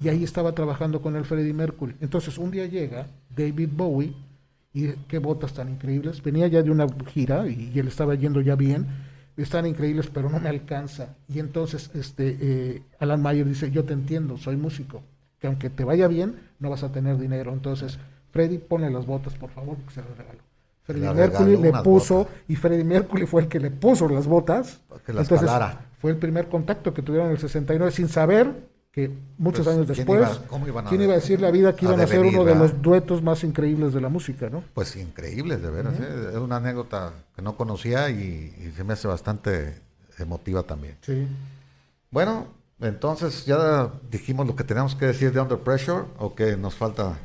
Y 0.00 0.08
ahí 0.08 0.24
estaba 0.24 0.52
trabajando 0.54 1.00
con 1.02 1.14
el 1.14 1.24
Freddie 1.26 1.52
Mercury. 1.54 1.94
Entonces 2.00 2.36
un 2.38 2.50
día 2.50 2.66
llega 2.66 3.06
David 3.34 3.68
Bowie 3.74 4.14
y 4.74 4.88
qué 5.08 5.18
botas 5.18 5.52
tan 5.54 5.70
increíbles. 5.70 6.22
Venía 6.22 6.46
ya 6.48 6.62
de 6.62 6.70
una 6.70 6.86
gira 7.06 7.46
y, 7.48 7.70
y 7.74 7.78
él 7.78 7.88
estaba 7.88 8.14
yendo 8.14 8.40
ya 8.42 8.54
bien. 8.56 8.86
Están 9.36 9.66
increíbles, 9.66 10.08
pero 10.12 10.30
no 10.30 10.40
me 10.40 10.48
alcanza. 10.48 11.14
Y 11.28 11.38
entonces 11.38 11.90
este 11.94 12.36
eh, 12.40 12.82
Alan 12.98 13.20
Mayer 13.20 13.46
dice, 13.46 13.70
yo 13.70 13.84
te 13.84 13.92
entiendo, 13.92 14.38
soy 14.38 14.56
músico, 14.56 15.02
que 15.38 15.46
aunque 15.46 15.68
te 15.68 15.84
vaya 15.84 16.08
bien, 16.08 16.36
no 16.58 16.70
vas 16.70 16.82
a 16.82 16.92
tener 16.92 17.18
dinero. 17.18 17.52
Entonces, 17.52 17.98
Freddie, 18.30 18.58
ponle 18.58 18.90
las 18.90 19.06
botas, 19.06 19.34
por 19.34 19.50
favor, 19.50 19.76
que 19.78 19.92
se 19.94 20.00
las 20.00 20.16
regalo. 20.16 20.40
Freddie 20.84 21.12
Mercury 21.12 21.56
le 21.56 21.72
puso, 21.82 22.18
botas. 22.18 22.34
y 22.48 22.56
Freddie 22.56 22.84
Mercury 22.84 23.26
fue 23.26 23.42
el 23.42 23.48
que 23.48 23.60
le 23.60 23.70
puso 23.70 24.08
las 24.08 24.26
botas. 24.26 24.80
Para 24.88 25.02
que 25.02 25.12
las 25.12 25.22
Entonces, 25.24 25.50
calara. 25.50 25.80
fue 25.98 26.12
el 26.12 26.16
primer 26.16 26.48
contacto 26.48 26.94
que 26.94 27.02
tuvieron 27.02 27.28
en 27.28 27.32
el 27.34 27.38
69 27.40 27.90
sin 27.92 28.08
saber 28.08 28.54
que 28.96 29.10
muchos 29.36 29.66
Pues, 29.66 29.76
años 29.76 29.86
¿quién 29.88 29.96
después, 30.06 30.20
iba- 30.20 30.46
cómo 30.48 30.66
iban 30.66 30.86
a 30.86 30.88
¿quién 30.88 31.00
de- 31.00 31.04
iba 31.04 31.12
a 31.12 31.16
decir 31.16 31.38
la 31.38 31.50
vida 31.50 31.76
que 31.76 31.84
a 31.84 31.88
iban 31.90 32.00
a 32.00 32.06
ser 32.06 32.20
uno 32.20 32.44
de 32.46 32.54
los 32.54 32.80
duetos 32.80 33.22
más 33.22 33.44
increíbles 33.44 33.92
de 33.92 34.00
la 34.00 34.08
música, 34.08 34.48
¿no? 34.48 34.64
Pues 34.72 34.96
increíble, 34.96 35.58
de 35.58 35.70
veras. 35.70 36.00
¿eh? 36.00 36.30
Es 36.32 36.38
una 36.38 36.56
anécdota 36.56 37.12
que 37.36 37.42
no 37.42 37.58
conocía 37.58 38.08
y, 38.08 38.54
y 38.58 38.72
se 38.74 38.84
me 38.84 38.94
hace 38.94 39.06
bastante 39.06 39.82
emotiva 40.18 40.62
también. 40.62 40.96
Sí. 41.02 41.28
Bueno, 42.10 42.46
entonces 42.80 43.44
ya 43.44 43.90
dijimos 44.10 44.46
lo 44.46 44.56
que 44.56 44.64
teníamos 44.64 44.94
que 44.94 45.04
decir 45.04 45.30
de 45.30 45.40
Under 45.40 45.58
Pressure 45.58 46.04
o 46.18 46.34
que 46.34 46.56
nos 46.56 46.74
falta. 46.74 47.18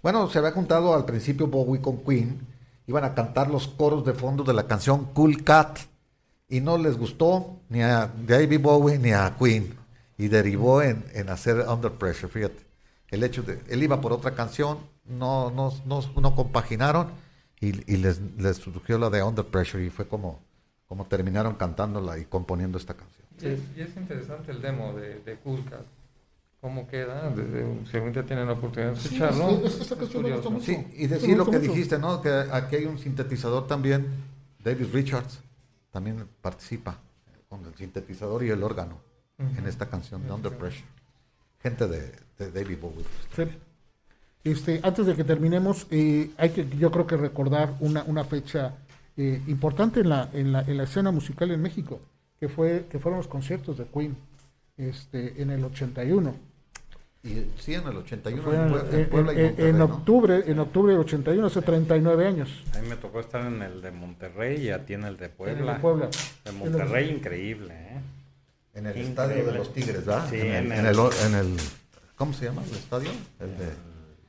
Bueno, 0.00 0.30
se 0.30 0.38
había 0.38 0.52
juntado 0.52 0.94
al 0.94 1.04
principio 1.04 1.48
Bowie 1.48 1.80
con 1.82 2.04
Queen, 2.04 2.38
iban 2.86 3.02
a 3.02 3.14
cantar 3.16 3.50
los 3.50 3.66
coros 3.66 4.04
de 4.04 4.12
fondo 4.12 4.44
de 4.44 4.52
la 4.52 4.68
canción 4.68 5.06
Cool 5.06 5.42
Cat 5.42 5.76
y 6.48 6.60
no 6.60 6.78
les 6.78 6.96
gustó 6.96 7.56
ni 7.68 7.82
a 7.82 8.08
David 8.28 8.60
Bowie 8.60 8.96
ni 9.00 9.10
a 9.10 9.34
Queen 9.36 9.82
y 10.18 10.28
derivó 10.28 10.82
en, 10.82 11.04
en 11.12 11.28
hacer 11.28 11.66
Under 11.68 11.92
Pressure, 11.92 12.32
fíjate. 12.32 12.64
El 13.08 13.22
hecho 13.22 13.42
de, 13.42 13.60
él 13.68 13.82
iba 13.82 14.00
por 14.00 14.12
otra 14.12 14.34
canción, 14.34 14.78
no, 15.04 15.50
no, 15.50 15.72
no, 15.86 16.00
no 16.20 16.34
compaginaron 16.34 17.08
y, 17.60 17.68
y 17.92 17.96
les, 17.98 18.20
les 18.38 18.56
surgió 18.56 18.98
la 18.98 19.10
de 19.10 19.22
Under 19.22 19.44
Pressure 19.44 19.84
y 19.84 19.90
fue 19.90 20.06
como, 20.08 20.40
como 20.86 21.06
terminaron 21.06 21.54
cantándola 21.54 22.18
y 22.18 22.24
componiendo 22.24 22.78
esta 22.78 22.94
canción. 22.94 23.26
Y 23.40 23.46
es, 23.46 23.60
y 23.76 23.80
es 23.82 23.96
interesante 23.96 24.52
el 24.52 24.62
demo 24.62 24.92
de, 24.94 25.20
de 25.20 25.36
Cool 25.36 25.64
Cat. 25.64 25.82
¿Cómo 26.60 26.86
queda? 26.88 27.28
Desde, 27.30 27.66
si 27.90 27.96
algún 27.98 28.12
día 28.12 28.24
tienen 28.24 28.46
la 28.46 28.54
oportunidad 28.54 28.92
de 28.92 28.96
Sí, 29.00 29.06
escucharlo. 29.08 29.50
es- 29.50 29.74
es- 29.74 29.80
esta 29.82 29.94
es 29.94 30.00
canción 30.00 30.22
me 30.22 30.32
gusta 30.32 30.48
curioso. 30.48 30.50
mucho. 30.50 30.64
Sí, 30.64 30.86
y 30.96 31.06
decir 31.08 31.36
lo 31.36 31.44
que 31.44 31.58
mucho. 31.58 31.70
dijiste, 31.72 31.98
¿no? 31.98 32.22
Que 32.22 32.30
aquí 32.52 32.76
hay 32.76 32.86
un 32.86 32.98
sintetizador 32.98 33.66
también, 33.66 34.06
David 34.62 34.86
Richards, 34.92 35.40
también 35.90 36.26
participa 36.40 36.98
con 37.50 37.66
el 37.66 37.74
sintetizador 37.74 38.42
y 38.44 38.50
el 38.50 38.62
órgano 38.62 38.98
en 39.38 39.66
esta 39.66 39.86
canción 39.88 40.24
de 40.24 40.32
Under 40.32 40.52
Pressure. 40.56 40.86
Gente 41.62 41.88
de, 41.88 42.12
de 42.38 42.50
David 42.52 42.78
Bowie. 42.80 43.04
Sí. 43.34 43.42
Este, 44.44 44.80
antes 44.82 45.06
de 45.06 45.14
que 45.14 45.24
terminemos, 45.24 45.86
eh, 45.90 46.30
hay 46.36 46.50
que, 46.50 46.68
yo 46.78 46.90
creo 46.90 47.06
que 47.06 47.16
recordar 47.16 47.74
una, 47.80 48.02
una 48.04 48.24
fecha 48.24 48.74
eh, 49.16 49.40
importante 49.46 50.00
en 50.00 50.10
la, 50.10 50.28
en, 50.34 50.52
la, 50.52 50.60
en 50.62 50.76
la 50.76 50.82
escena 50.84 51.10
musical 51.10 51.50
en 51.50 51.62
México, 51.62 52.00
que 52.38 52.48
fue 52.48 52.86
que 52.90 52.98
fueron 52.98 53.18
los 53.18 53.28
conciertos 53.28 53.78
de 53.78 53.86
Queen 53.86 54.14
este, 54.76 55.40
en 55.40 55.50
el 55.50 55.64
81. 55.64 56.34
Y 57.22 57.46
sí, 57.58 57.72
en 57.72 57.86
el 57.88 57.96
81 57.96 58.42
Fue 58.42 58.54
en, 58.54 58.62
en, 58.64 58.68
Pue- 58.70 58.88
en 58.92 59.00
en- 59.00 59.08
Puebla 59.08 59.32
y 59.32 59.36
en- 59.38 59.44
Monterrey, 59.46 59.70
en 59.70 59.78
¿no? 59.78 59.84
octubre, 59.86 60.42
en 60.46 60.58
octubre 60.58 60.92
del 60.92 61.00
81, 61.00 61.46
hace 61.46 61.62
39 61.62 62.26
años. 62.26 62.64
A 62.76 62.80
mí 62.82 62.88
me 62.88 62.96
tocó 62.96 63.20
estar 63.20 63.46
en 63.46 63.62
el 63.62 63.80
de 63.80 63.90
Monterrey 63.90 64.66
y 64.66 64.68
a 64.68 64.84
ti 64.84 64.92
en 64.92 65.04
el 65.04 65.16
de 65.16 65.24
En 65.24 65.30
el 65.30 65.36
Puebla. 65.38 65.72
de 65.72 65.78
Puebla. 65.80 66.10
De 66.44 66.52
Monterrey, 66.52 67.10
increíble, 67.10 67.72
¿eh? 67.74 68.00
En 68.74 68.86
el 68.86 68.90
Increíble. 68.96 69.08
estadio 69.10 69.44
de 69.46 69.52
los 69.58 69.72
Tigres, 69.72 70.04
¿verdad? 70.04 70.26
Sí, 70.30 70.36
en, 70.40 70.46
el, 70.46 70.66
en 70.66 70.72
en 70.72 70.86
el- 70.86 70.98
el- 70.98 71.26
en 71.26 71.34
el- 71.34 71.56
¿Cómo 72.16 72.32
se 72.32 72.44
llama 72.46 72.62
el 72.68 72.76
estadio? 72.76 73.10
El 73.40 73.58
de, 73.58 73.66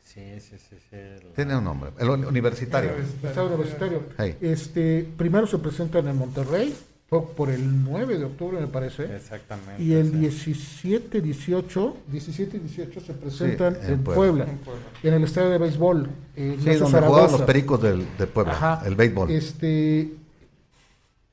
Sí, 0.03 0.21
sí, 0.39 0.55
sí. 0.57 0.75
sí 0.89 0.95
el- 0.95 1.33
tiene 1.35 1.55
un 1.57 1.63
nombre, 1.63 1.91
el 1.99 2.09
uni- 2.09 2.25
universitario. 2.25 2.91
Estadio 3.23 3.47
Universitario. 3.47 4.03
Hey. 4.17 4.37
Este, 4.41 5.07
primero 5.17 5.45
se 5.47 5.57
presentan 5.57 6.07
en 6.07 6.17
Monterrey, 6.17 6.73
fue 7.07 7.21
por 7.27 7.49
el 7.49 7.83
9 7.83 8.17
de 8.17 8.25
octubre 8.25 8.59
me 8.59 8.67
parece. 8.67 9.03
Exactamente. 9.15 9.81
Y 9.83 9.93
el 9.93 10.11
sí. 10.11 10.17
17, 10.19 11.21
18, 11.21 11.97
17 12.07 12.57
y 12.57 12.59
18 12.61 12.99
se 13.01 13.13
presentan 13.13 13.77
en 13.83 13.91
en, 13.93 14.03
Puebla. 14.03 14.15
Puebla, 14.15 14.43
En 14.45 14.57
Puebla. 14.59 14.81
en 15.03 15.13
el 15.15 15.23
estadio 15.23 15.49
de 15.49 15.57
béisbol. 15.57 16.09
eh, 16.35 16.55
Sí, 16.59 16.65
donde 16.65 16.77
Zaragoza. 16.91 17.07
jugaban 17.07 17.31
los 17.31 17.41
pericos 17.41 17.81
del, 17.81 18.05
de 18.17 18.27
Puebla, 18.27 18.53
Ajá. 18.53 18.83
el 18.85 18.95
béisbol. 18.95 19.29
Este, 19.31 20.13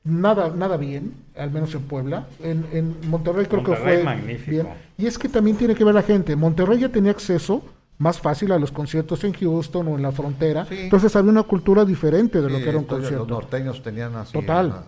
nada, 0.03 0.49
nada 0.55 0.77
bien, 0.77 1.13
al 1.37 1.51
menos 1.51 1.73
en 1.75 1.81
Puebla. 1.83 2.27
En, 2.41 2.65
en 2.71 3.09
Monterrey 3.09 3.45
creo 3.45 3.63
que 3.63 3.75
fue 3.75 4.03
magnífico. 4.03 4.51
bien. 4.51 4.67
Y 4.97 5.05
es 5.07 5.17
que 5.17 5.29
también 5.29 5.57
tiene 5.57 5.75
que 5.75 5.83
ver 5.83 5.95
la 5.95 6.03
gente. 6.03 6.35
Monterrey 6.35 6.79
ya 6.79 6.89
tenía 6.89 7.11
acceso 7.11 7.63
más 7.97 8.19
fácil 8.19 8.51
a 8.51 8.59
los 8.59 8.71
conciertos 8.71 9.23
en 9.23 9.33
Houston 9.33 9.87
o 9.87 9.95
en 9.95 10.01
la 10.01 10.11
frontera. 10.11 10.65
Sí. 10.65 10.75
Entonces 10.81 11.15
había 11.15 11.31
una 11.31 11.43
cultura 11.43 11.85
diferente 11.85 12.41
de 12.41 12.49
lo 12.49 12.57
que 12.57 12.69
era 12.69 12.77
un 12.77 12.83
concierto. 12.85 13.19
Los 13.19 13.27
norteños 13.29 13.81
tenían 13.81 14.15
así. 14.15 14.33
Total. 14.33 14.65
una- 14.67 14.83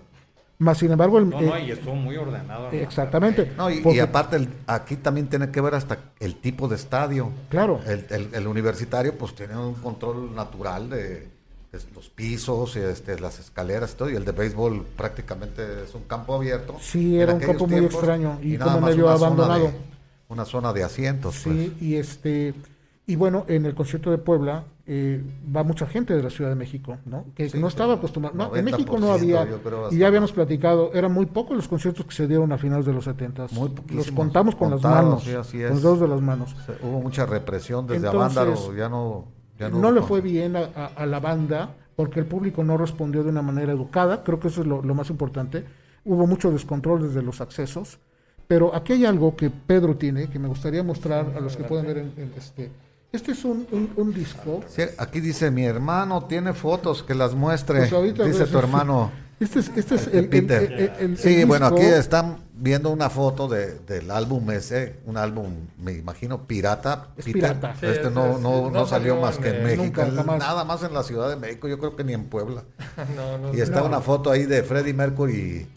Más 0.58 0.78
sin 0.78 0.90
embargo, 0.92 1.20
el, 1.20 1.30
No, 1.30 1.42
no, 1.42 1.56
eh, 1.58 1.66
y 1.68 1.72
estuvo 1.72 1.96
muy 1.96 2.16
ordenado. 2.16 2.72
¿no? 2.72 2.78
exactamente. 2.78 3.52
No, 3.58 3.70
y, 3.70 3.82
y 3.86 4.00
aparte 4.00 4.38
el- 4.38 4.48
aquí 4.68 4.96
también 4.96 5.28
tiene 5.28 5.52
que 5.52 5.60
ver 5.60 5.76
hasta 5.76 5.98
el 6.20 6.36
tipo 6.38 6.68
de 6.70 6.76
estadio. 6.76 7.30
Claro. 7.50 7.82
El, 7.86 8.06
el- 8.10 8.30
el 8.34 8.48
universitario 8.48 9.18
pues 9.18 9.36
tiene 9.36 9.58
un 9.58 9.74
control 9.76 10.34
natural 10.34 10.90
de, 10.90 11.28
los 11.94 12.10
pisos, 12.10 12.76
este, 12.76 13.20
las 13.20 13.40
escaleras 13.40 13.94
y 13.94 13.96
todo, 13.96 14.10
y 14.10 14.16
el 14.16 14.26
de 14.26 14.32
béisbol 14.32 14.86
prácticamente 14.98 15.62
es 15.84 15.94
un 15.96 16.04
campo 16.04 16.34
abierto. 16.36 16.76
Sí, 16.80 17.20
era 17.20 17.34
un 17.34 17.40
campo 17.40 17.68
muy 17.68 17.86
extraño 17.86 18.40
y 18.42 18.58
nada 18.58 18.74
como 18.74 18.82
más 18.82 18.90
medio 18.92 19.06
una 19.08 19.18
zona 19.18 19.26
abandonado. 19.28 19.66
de- 19.68 19.96
una 20.28 20.46
zona 20.46 20.74
de 20.74 20.84
asientos. 20.84 21.40
pues. 21.44 21.56
Sí, 21.56 21.78
y 21.82 21.96
este 21.96 22.54
y 23.08 23.16
bueno, 23.16 23.46
en 23.48 23.68
el 23.68 23.76
concierto 23.76 24.10
de 24.10 24.18
Puebla 24.18 24.64
eh, 24.88 25.22
va 25.56 25.64
mucha 25.64 25.86
gente 25.86 26.16
de 26.16 26.24
la 26.24 26.30
Ciudad 26.32 26.50
de 26.50 26.56
México, 26.56 26.98
¿no? 27.06 27.26
Que 27.36 27.50
Sí, 27.50 27.60
no 27.60 27.68
estaba 27.68 27.94
sí, 27.94 27.98
acostumbrado. 28.00 28.36
No, 28.36 28.56
en 28.56 28.66
México 28.66 28.98
90%, 28.98 29.00
no 29.00 29.12
había, 29.14 29.48
y 29.92 29.98
ya 29.98 30.08
habíamos 30.08 30.32
platicado, 30.32 30.92
eran 30.94 31.12
muy 31.12 31.28
pocos 31.28 31.56
los 31.56 31.68
conciertos 31.68 32.04
que 32.08 32.14
se 32.16 32.28
dieron 32.28 32.52
a 32.52 32.58
finales 32.58 32.86
de 32.88 32.94
los 32.94 33.04
70. 33.04 33.48
Muy 33.52 33.72
Los 33.92 34.10
contamos 34.12 34.56
con 34.56 34.72
las 34.72 34.82
manos, 34.82 35.24
sí, 35.24 35.34
así 35.34 35.58
con 35.58 35.66
es. 35.68 35.72
los 35.74 35.82
dedos 35.84 36.00
de 36.02 36.08
las 36.08 36.22
manos. 36.22 36.54
O 36.54 36.66
sea, 36.66 36.76
hubo 36.82 37.00
mucha 37.02 37.26
represión 37.28 37.86
desde 37.86 38.08
Entonces, 38.08 38.38
Avándaro, 38.38 38.76
ya 38.76 38.90
no... 38.90 39.26
ya 39.60 39.70
no, 39.70 39.92
le 39.92 40.02
fue 40.02 40.22
bien 40.22 40.56
a, 40.56 40.70
a- 40.76 40.86
a 40.96 41.06
la 41.06 41.20
banda 41.20 41.76
porque 41.96 42.20
el 42.20 42.26
público 42.26 42.64
no 42.64 42.78
respondió 42.78 43.24
de 43.24 43.30
una 43.30 43.42
manera 43.42 43.72
educada, 43.72 44.24
creo 44.24 44.40
que 44.40 44.50
eso 44.50 44.62
es 44.62 44.68
lo, 44.68 44.82
lo 44.82 44.94
más 44.96 45.10
importante. 45.10 45.64
Hubo 46.04 46.28
mucho 46.28 46.52
descontrol 46.52 47.02
desde 47.08 47.22
los 47.22 47.40
accesos, 47.42 48.00
pero 48.48 48.76
aquí 48.76 48.94
hay 48.94 49.06
algo 49.06 49.36
que 49.36 49.50
Pedro 49.50 49.96
tiene 49.96 50.28
que 50.30 50.38
me 50.38 50.48
gustaría 50.48 50.84
mostrar 50.84 51.34
a 51.36 51.40
los 51.40 51.56
que 51.56 51.64
pueden 51.64 51.88
ver 51.88 51.98
en, 52.00 52.14
en 52.18 52.32
este. 52.38 52.70
Este 53.12 53.32
es 53.32 53.46
un, 53.46 53.66
un- 53.72 53.90
un 53.96 54.14
disco. 54.14 54.62
Sí, 54.68 54.82
aquí 54.98 55.22
dice, 55.22 55.50
mi 55.52 55.64
hermano 55.64 56.26
tiene 56.26 56.54
fotos, 56.54 57.02
que 57.02 57.16
las 57.16 57.34
muestre, 57.34 57.88
Pues 57.88 58.14
dice 58.14 58.40
ves- 58.42 58.52
tu 58.52 58.58
hermano. 58.60 59.10
Este 59.40 59.60
es, 59.60 59.72
este 59.76 59.96
es 59.96 60.08
el, 60.08 60.16
el- 60.16 60.28
Peter. 60.30 60.64
el- 60.64 60.80
el- 60.80 60.92
el 61.12 61.18
sí, 61.18 61.44
bueno, 61.44 61.70
disco. 61.70 61.86
aquí 61.86 61.94
están 61.94 62.38
viendo 62.54 62.90
una 62.90 63.10
foto 63.10 63.50
de, 63.50 63.80
del 63.80 64.10
álbum 64.12 64.50
ese, 64.52 64.96
un 65.06 65.18
álbum, 65.18 65.52
me 65.78 65.92
imagino, 65.92 66.44
pirata. 66.48 67.08
Es 67.18 67.26
Peter. 67.26 67.42
pirata. 67.42 67.76
Sí, 67.80 67.86
este 67.86 68.08
es- 68.08 68.14
no, 68.14 68.38
no, 68.40 68.62
no 68.62 68.72
no 68.72 68.86
salió 68.88 69.18
más 69.20 69.38
que 69.38 69.50
en 69.50 69.64
México, 69.64 69.84
Nunca, 69.84 70.06
él- 70.08 70.16
jamás. 70.16 70.40
nada 70.40 70.64
más 70.64 70.84
en 70.84 70.94
la 70.94 71.04
Ciudad 71.04 71.28
de 71.30 71.36
México, 71.36 71.68
yo 71.68 71.78
creo 71.80 71.96
que 71.98 72.04
ni 72.06 72.14
en 72.14 72.26
Puebla. 72.26 72.64
No, 73.16 73.38
no, 73.38 73.54
Y 73.54 73.60
está 73.60 73.82
No. 73.82 73.88
una 73.88 74.00
foto 74.00 74.32
ahí 74.32 74.46
de 74.46 74.64
Freddie 74.64 74.94
Mercury 74.94 75.68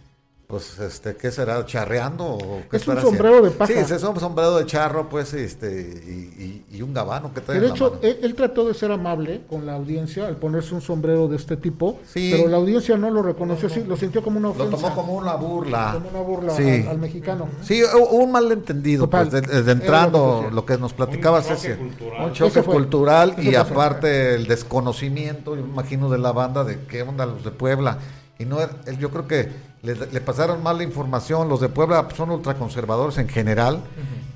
pues, 0.48 0.78
este, 0.78 1.14
¿qué 1.14 1.30
será? 1.30 1.64
¿Charreando? 1.66 2.24
O 2.24 2.62
qué 2.70 2.78
Es 2.78 2.88
un 2.88 2.98
sombrero 2.98 3.36
haciendo? 3.36 3.50
de 3.50 3.50
paja. 3.50 3.70
Sí, 3.86 3.94
es 3.94 4.02
un 4.02 4.18
sombrero 4.18 4.56
de 4.56 4.64
charro, 4.64 5.06
pues, 5.10 5.34
este, 5.34 5.70
y, 6.06 6.64
y- 6.70 6.76
y 6.78 6.80
un 6.82 6.94
gabano 6.94 7.34
que 7.34 7.42
trae 7.42 7.60
de 7.60 7.68
la 7.68 7.74
hecho, 7.74 7.90
mano. 7.90 7.98
él, 8.02 8.18
él 8.22 8.34
trató 8.34 8.66
de 8.66 8.72
ser 8.72 8.90
amable 8.90 9.42
con 9.50 9.66
la 9.66 9.74
audiencia 9.74 10.26
al 10.26 10.36
ponerse 10.38 10.74
un 10.74 10.80
sombrero 10.80 11.28
de 11.28 11.36
este 11.36 11.58
tipo, 11.58 11.98
Sí. 12.10 12.32
pero 12.34 12.48
la 12.48 12.56
audiencia 12.56 12.96
no 12.96 13.10
lo 13.10 13.22
reconoció 13.22 13.68
así, 13.68 13.84
lo 13.84 13.98
sintió 13.98 14.22
como 14.22 14.38
una 14.38 14.48
Lo 14.48 14.54
ofensa. 14.54 14.76
tomó 14.76 14.94
como 14.94 15.12
una 15.16 15.34
burla. 15.34 15.90
como 15.92 16.08
una 16.08 16.20
burla 16.20 16.56
Sí. 16.56 16.62
al, 16.82 16.88
al 16.88 16.98
mexicano. 16.98 17.46
Sí, 17.60 17.82
hubo 17.84 18.08
un 18.16 18.32
malentendido, 18.32 19.04
Total. 19.04 19.28
pues, 19.28 19.42
de- 19.42 19.48
Era 19.50 19.58
lo 19.58 19.64
que 19.66 19.70
entrando, 19.72 20.48
lo 20.50 20.64
que 20.64 20.78
nos 20.78 20.94
platicabas 20.94 21.44
Un 21.50 21.56
choque 21.56 21.68
ese, 21.72 21.76
cultural. 21.78 22.24
un 22.26 22.32
choque 22.32 22.62
cultural 22.62 23.34
y 23.36 23.52
pasó. 23.52 23.72
aparte 23.74 24.34
el 24.34 24.46
desconocimiento, 24.46 25.56
yo 25.56 25.62
me 25.62 25.68
imagino, 25.68 26.08
de 26.08 26.16
la 26.16 26.32
banda 26.32 26.64
de 26.64 26.78
qué 26.86 27.02
onda 27.02 27.26
los 27.26 27.44
de 27.44 27.50
Puebla. 27.50 27.98
Y 28.38 28.44
no, 28.46 28.60
él- 28.62 28.98
yo 28.98 29.10
creo 29.10 29.26
que 29.26 29.67
le, 29.82 30.20
pasaron 30.20 30.62
mal 30.62 30.76
la 30.78 30.82
información, 30.84 31.48
los 31.48 31.60
de 31.60 31.68
Puebla 31.68 32.08
son 32.16 32.30
ultraconservadores 32.30 33.16
en 33.18 33.28
general 33.28 33.82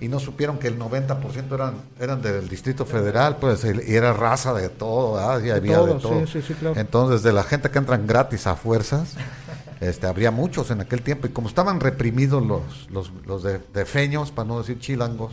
y 0.01 0.09
no 0.09 0.21
supieron 0.21 0.59
que 0.59 0.69
el 0.69 0.79
90% 0.79 1.53
eran, 1.55 1.75
eran 1.99 2.23
del 2.23 2.49
Distrito 2.49 2.85
Federal, 2.87 3.37
pues, 3.37 3.65
y 3.65 3.95
era 3.95 4.13
raza 4.13 4.53
de 4.55 4.69
todo, 4.69 5.15
¿verdad? 5.15 5.43
y 5.43 5.51
había 5.51 5.77
todo, 5.79 5.87
de 5.95 6.01
todo. 6.01 6.27
sí, 6.27 6.33
sí, 6.41 6.43
sí, 6.49 6.55
claro. 6.55 6.79
Entonces, 6.79 7.23
de 7.23 7.33
la 7.33 7.43
gente 7.43 7.71
que 7.71 7.79
entran 7.79 8.07
gratis 8.07 8.47
a 8.47 8.55
fuerzas, 8.57 9.15
este, 9.81 10.07
habría 10.07 10.31
muchos 10.31 10.71
en 10.71 10.81
aquel 10.81 11.03
tiempo. 11.03 11.27
Y 11.27 11.31
como 11.31 11.49
estaban 11.49 11.81
reprimidos 11.81 12.45
los, 12.45 12.89
los, 12.91 13.11
los 13.27 13.43
de, 13.43 13.59
de 13.73 13.85
feños, 13.85 14.31
para 14.31 14.47
no 14.49 14.59
decir 14.59 14.79
chilangos, 14.81 15.33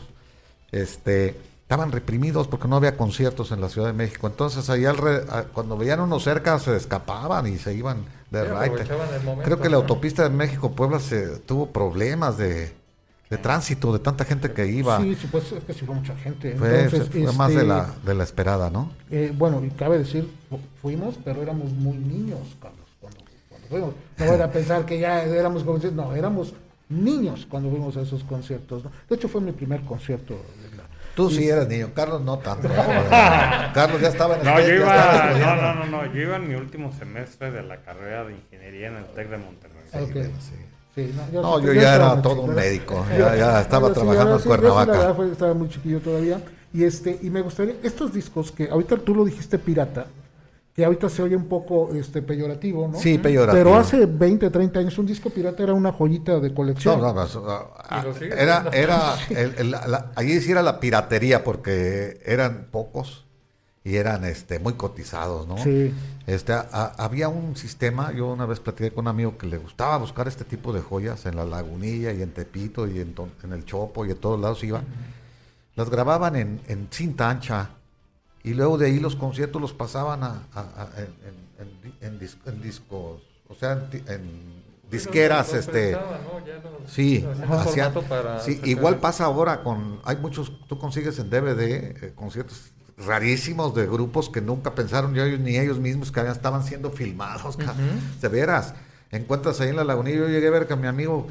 este, 0.71 1.39
estaban 1.63 1.91
reprimidos 1.91 2.47
porque 2.47 2.67
no 2.67 2.75
había 2.77 2.97
conciertos 2.97 3.51
en 3.51 3.61
la 3.61 3.69
Ciudad 3.69 3.87
de 3.87 3.93
México. 3.93 4.27
Entonces, 4.27 4.69
ahí 4.69 4.83
alre- 4.83 5.25
a- 5.29 5.43
cuando 5.45 5.77
veían 5.77 5.99
uno 5.99 6.19
cerca, 6.19 6.57
se 6.59 6.75
escapaban 6.75 7.47
y 7.47 7.57
se 7.57 7.73
iban 7.73 7.97
de 8.31 8.43
raite. 8.43 8.83
momento, 9.23 9.43
Creo 9.43 9.57
que 9.57 9.63
la 9.69 9.71
¿no? 9.71 9.77
autopista 9.77 10.23
de 10.23 10.29
México-Puebla 10.29 10.99
se 10.99 11.37
tuvo 11.39 11.67
problemas 11.71 12.37
de, 12.37 12.71
de 13.29 13.37
tránsito, 13.37 13.91
de 13.93 13.99
tanta 13.99 14.25
gente 14.25 14.51
que 14.51 14.67
iba. 14.67 14.99
Sí, 15.01 15.15
sí, 15.15 15.27
pues 15.31 15.51
es 15.51 15.63
que 15.63 15.73
sí 15.73 15.85
fue 15.85 15.95
mucha 15.95 16.15
gente. 16.15 16.55
Fue, 16.55 16.83
Entonces, 16.83 17.09
fue 17.09 17.33
más 17.33 17.49
de 17.49 17.55
este, 17.55 17.67
la, 17.67 17.89
de 18.05 18.15
la 18.15 18.23
esperada, 18.23 18.69
¿no? 18.69 18.91
eh, 19.11 19.33
bueno, 19.35 19.63
y 19.63 19.69
cabe 19.71 19.97
decir, 19.99 20.29
fu- 20.49 20.59
fuimos, 20.81 21.15
pero 21.23 21.41
éramos 21.41 21.71
muy 21.71 21.97
niños 21.97 22.39
cuando, 22.59 22.79
cuando, 22.99 23.19
cuando 23.49 23.67
fuimos. 23.67 23.93
No 24.17 24.25
era 24.25 24.45
a 24.45 24.51
pensar 24.51 24.85
que 24.85 24.99
ya 24.99 25.23
éramos 25.23 25.63
no, 25.93 26.15
éramos 26.15 26.53
niños 26.89 27.45
cuando 27.49 27.69
fuimos 27.69 27.97
a 27.97 28.01
esos 28.01 28.23
conciertos. 28.23 28.83
¿no? 28.83 28.91
De 29.09 29.15
hecho, 29.15 29.27
fue 29.27 29.41
mi 29.41 29.51
primer 29.51 29.81
concierto. 29.81 30.35
Tú 31.19 31.29
sí 31.29 31.47
eras 31.49 31.67
niño, 31.67 31.89
Carlos 31.93 32.21
no 32.21 32.37
tanto. 32.39 32.67
joder. 32.69 33.09
Carlos 33.73 34.01
ya 34.01 34.07
estaba 34.07 34.35
en 34.35 34.41
el 34.41 34.47
No, 34.47 34.55
TEC, 34.55 34.67
yo 34.67 34.75
iba, 34.75 35.33
no, 35.39 35.55
no, 35.55 35.73
no, 35.73 35.85
no, 35.85 36.13
yo 36.13 36.21
iba 36.21 36.35
en 36.37 36.47
mi 36.47 36.55
último 36.55 36.91
semestre 36.97 37.51
de 37.51 37.63
la 37.63 37.77
carrera 37.81 38.23
de 38.25 38.33
ingeniería 38.35 38.87
en 38.87 38.95
el 38.97 39.05
TEC 39.05 39.29
de 39.29 39.37
Monterrey. 39.37 39.75
Bueno, 39.91 40.29
sí. 40.39 40.55
Sí, 40.95 41.13
no, 41.15 41.31
yo, 41.31 41.41
No, 41.41 41.59
yo 41.59 41.73
ya 41.73 41.95
era 41.95 42.21
todo 42.21 42.41
un 42.41 42.55
médico, 42.55 43.05
ya- 43.17 43.35
ya 43.35 43.61
estaba 43.61 43.89
Yo 43.89 43.93
sí, 43.93 43.99
trabajando 43.99 44.31
yo 44.31 44.35
en 44.37 44.41
sí, 44.41 44.47
yo 44.49 44.55
sí, 44.55 44.59
Cuernavaca. 44.61 44.91
la 44.91 44.97
verdad, 44.97 45.15
fue- 45.15 45.31
estaba 45.31 45.53
muy 45.53 45.69
chiquillo 45.69 45.99
todavía. 45.99 46.41
Y, 46.73 46.83
este, 46.83 47.17
y 47.21 47.29
me 47.29 47.41
gustaría, 47.41 47.75
estos 47.83 48.11
discos 48.13 48.51
que 48.51 48.69
ahorita 48.69 48.97
tú 48.97 49.13
lo 49.15 49.23
dijiste 49.25 49.57
pirata, 49.59 50.07
que 50.79 50.85
ahorita 50.85 51.09
se 51.09 51.21
oye 51.21 51.35
un 51.35 51.49
poco 51.49 51.93
este, 51.93 52.21
peyorativo, 52.21 52.87
¿no? 52.87 52.97
Sí, 52.97 53.17
peyorativo. 53.17 53.61
Pero 53.65 53.75
hace 53.77 54.05
20, 54.05 54.49
30 54.49 54.79
años 54.79 54.97
un 54.97 55.05
disco 55.07 55.29
pirata 55.29 55.61
era 55.61 55.73
una 55.73 55.91
joyita 55.91 56.39
de 56.39 56.53
colección. 56.53 57.01
No, 57.01 57.13
no, 57.13 57.25
no, 57.25 57.71
ah, 57.77 58.05
Y 58.21 58.23
era, 58.23 58.69
era, 58.71 59.15
el- 59.29 59.55
el- 59.57 59.71
la- 59.71 59.85
la- 59.87 60.11
allí 60.15 60.39
sí 60.39 60.51
era 60.51 60.61
la 60.63 60.79
piratería 60.79 61.43
porque 61.43 62.21
eran 62.25 62.67
pocos 62.71 63.25
y 63.83 63.97
eran 63.97 64.23
este 64.23 64.59
muy 64.59 64.73
cotizados, 64.75 65.45
¿no? 65.49 65.57
Sí. 65.57 65.93
Este, 66.27 66.53
a- 66.53 66.93
había 66.97 67.27
un 67.27 67.57
sistema, 67.57 68.13
yo 68.13 68.27
una 68.31 68.45
vez 68.45 68.61
platiqué 68.61 68.91
con 68.91 69.03
un 69.03 69.09
amigo 69.09 69.37
que 69.37 69.47
le 69.47 69.57
gustaba 69.57 69.97
buscar 69.97 70.29
este 70.29 70.45
tipo 70.45 70.71
de 70.71 70.79
joyas 70.79 71.25
en 71.25 71.35
la 71.35 71.43
Lagunilla 71.43 72.13
y 72.13 72.21
en 72.21 72.31
Tepito 72.31 72.87
y 72.87 73.01
en, 73.01 73.13
en 73.43 73.51
el 73.51 73.65
Chopo 73.65 74.05
y 74.05 74.11
en 74.11 74.17
todos 74.17 74.39
lados 74.39 74.63
iba. 74.63 74.81
Las 75.75 75.89
grababan 75.89 76.37
en, 76.37 76.61
en 76.69 76.87
cinta 76.89 77.29
ancha 77.29 77.71
y 78.49 78.53
luego 78.53 78.77
de 78.77 78.87
ahí 78.87 78.99
los 78.99 79.15
conciertos 79.15 79.61
los 79.61 79.73
pasaban 79.73 80.23
a, 80.23 80.43
a- 80.53 80.59
a- 80.61 80.89
en, 80.97 81.05
en- 81.05 81.67
en 81.67 81.81
di- 81.81 81.93
en 82.01 82.19
dis- 82.19 82.37
en 82.45 82.61
discos, 82.61 83.21
o 83.47 83.55
sea, 83.55 83.87
en, 84.07 84.59
disqueras, 84.89 85.53
este... 85.53 85.91
Sí, 86.87 87.25
hacían 87.69 87.93
para 88.09 88.39
sí, 88.39 88.59
igual 88.63 88.97
pasa 88.99 89.25
ahora 89.25 89.61
con, 89.63 89.99
hay 90.03 90.17
muchos, 90.17 90.51
tú 90.67 90.79
consigues 90.79 91.19
en 91.19 91.29
DVD 91.29 91.61
eh, 91.61 92.13
conciertos 92.15 92.71
rarísimos 92.97 93.73
de 93.75 93.85
grupos 93.85 94.29
que 94.29 94.41
nunca 94.41 94.73
pensaron 94.75 95.13
yo, 95.13 95.25
ni 95.37 95.57
ellos 95.57 95.79
mismos 95.79 96.11
que 96.11 96.19
habían- 96.19 96.35
estaban 96.35 96.63
siendo 96.63 96.91
filmados, 96.91 97.55
ca- 97.57 97.75
de 98.21 98.27
veras. 98.27 98.73
Encuentras 99.11 99.59
ahí 99.61 99.69
en 99.69 99.75
la 99.77 99.83
lagunilla, 99.83 100.17
yo 100.17 100.27
llegué 100.29 100.47
a 100.47 100.51
ver 100.51 100.67
que 100.67 100.75
mi 100.75 100.87
amigo 100.87 101.27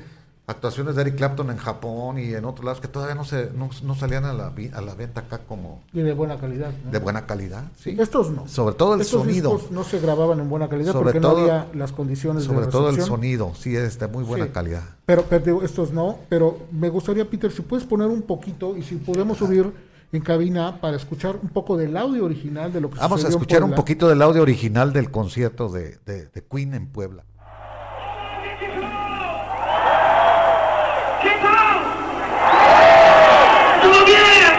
actuaciones 0.49 0.97
de 0.97 1.03
Eric 1.03 1.17
Clapton 1.17 1.51
en 1.51 1.59
Japón 1.59 2.19
y 2.19 2.33
en 2.35 2.45
otros 2.45 2.65
lados 2.65 2.81
que 2.81 2.89
todavía 2.89 3.15
no 3.15 3.25
se 3.25 3.51
no, 3.55 3.71
no 3.83 3.95
salían 3.95 4.25
a 4.25 4.33
la, 4.33 4.49
vi- 4.51 4.71
a 4.75 4.81
la 4.81 4.95
venta 4.95 5.21
acá 5.21 5.39
como 5.47 5.83
Y 5.93 6.01
de 6.01 6.13
buena 6.15 6.39
calidad. 6.39 6.73
¿no? 6.85 6.91
de 6.91 6.99
buena 6.99 7.27
calidad. 7.27 7.65
Sí. 7.79 7.95
Estos 7.99 8.31
no. 8.31 8.49
Sobre 8.49 8.75
todo 8.75 8.95
el 8.95 9.03
Estos 9.03 9.21
sonido. 9.23 9.61
no 9.71 9.85
se 9.85 10.01
grababan 10.01 10.41
en 10.41 10.49
buena 10.49 10.69
calidad 10.69 10.93
Sobre 10.93 11.05
porque 11.05 11.21
todo- 11.21 11.37
no 11.37 11.43
había 11.53 11.67
las 11.75 11.93
condiciones 11.93 12.45
Sobre 12.45 12.63
de 12.67 12.73
todo 12.73 12.89
el 12.91 13.01
sonido, 13.03 13.53
sí, 13.55 13.77
es 13.77 13.99
de 13.99 14.09
muy 14.09 14.25
buena 14.25 14.47
Sí. 14.47 14.51
calidad. 14.53 14.83
Pero, 15.07 15.25
pero 15.29 15.45
digo, 15.45 15.63
estos 15.63 15.93
no, 15.93 16.19
pero 16.29 16.59
me 16.73 16.89
gustaría, 16.89 17.29
Peter, 17.29 17.53
si 17.53 17.63
puedes 17.63 17.85
poner 17.87 18.09
un 18.09 18.23
poquito 18.23 18.77
y 18.77 18.83
si 18.83 18.97
podemos 18.97 19.39
subir 19.39 19.71
en 20.11 20.23
cabina 20.23 20.81
para 20.81 20.97
escuchar 20.97 21.37
un 21.43 21.51
poco 21.51 21.77
del 21.77 21.95
audio 21.95 22.25
original 22.25 22.73
de 22.73 22.81
lo 22.81 22.89
que 22.91 22.99
Vamos 22.99 23.23
a 23.25 23.27
en 23.27 23.33
escuchar 23.35 23.63
un 23.63 23.75
poquito 23.75 24.09
del 24.09 24.23
audio 24.23 24.41
original 24.41 24.95
del 24.95 25.11
concierto 25.11 25.69
de, 25.69 25.99
de, 26.07 26.27
de 26.27 26.45
Queen 26.51 26.73
en 26.73 26.87
Puebla. 26.87 27.25
¿Qué 31.21 31.31
tal? 31.43 31.79
¿Todo 33.83 34.05
bien? 34.07 34.53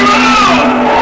¿You 0.00 0.99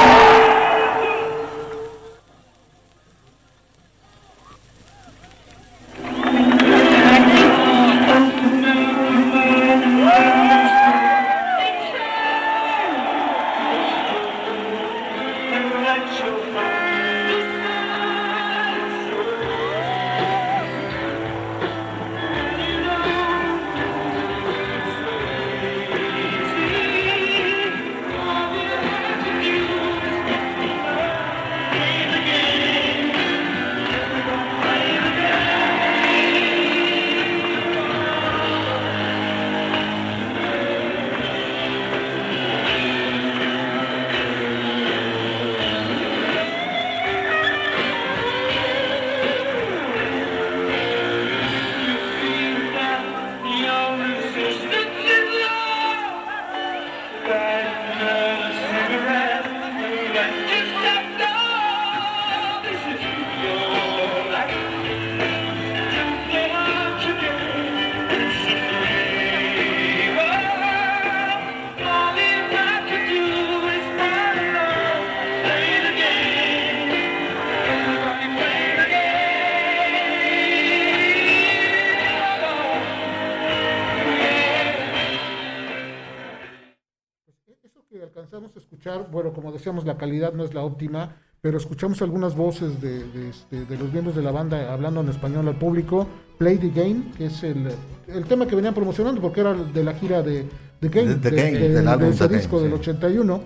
escuchar, 88.99 89.12
bueno, 89.12 89.33
como 89.33 89.53
decíamos, 89.53 89.85
la 89.85 89.97
calidad 89.97 90.33
no 90.33 90.45
es 90.45 90.55
la 90.55 90.62
óptima, 90.62 91.16
pero 91.41 91.59
escuchamos 91.59 92.03
algunas 92.03 92.35
voces 92.35 92.81
de, 92.81 93.05
de, 93.09 93.29
este, 93.31 93.65
de 93.65 93.77
los 93.77 93.93
miembros 93.93 94.16
de 94.16 94.23
la 94.23 94.33
banda 94.33 94.73
hablando 94.73 95.01
en 95.01 95.09
español 95.09 95.47
al 95.49 95.57
público. 95.59 96.07
Play 96.39 96.59
the 96.59 96.70
Game, 96.70 97.12
que 97.16 97.27
es 97.27 97.43
el, 97.43 97.69
el 98.09 98.25
tema 98.27 98.47
que 98.47 98.55
venían 98.57 98.75
promocionando 98.75 99.20
porque 99.20 99.41
era 99.41 99.55
de 99.55 99.85
la 99.85 99.93
gira 99.95 100.23
de 100.23 100.47
The 100.81 100.89
Game, 100.89 101.15
de- 101.16 101.29
ese 101.29 102.29
The 102.29 102.35
disco 102.37 102.57
Game, 102.59 102.69
del 102.70 102.79
sí. 102.85 102.91
81. 102.91 103.41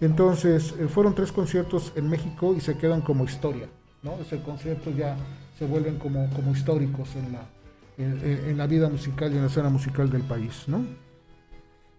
Entonces, 0.00 0.74
eh, 0.78 0.88
fueron 0.88 1.14
tres 1.14 1.32
conciertos 1.32 1.92
en 1.96 2.08
México 2.10 2.54
y 2.56 2.60
se 2.60 2.76
quedan 2.76 3.00
como 3.00 3.24
historia, 3.24 3.68
¿no? 4.02 4.14
Ese 4.20 4.40
concierto 4.42 4.90
ya 4.90 5.16
se 5.58 5.66
vuelven 5.66 5.96
como, 5.98 6.28
como 6.30 6.52
históricos 6.52 7.08
en 7.16 7.32
la, 7.32 7.46
en 7.96 8.58
la 8.58 8.66
vida 8.66 8.88
musical 8.88 9.32
y 9.32 9.36
en 9.36 9.42
la 9.42 9.46
escena 9.48 9.68
musical 9.70 10.10
del 10.10 10.22
país, 10.22 10.64
¿no? 10.66 10.84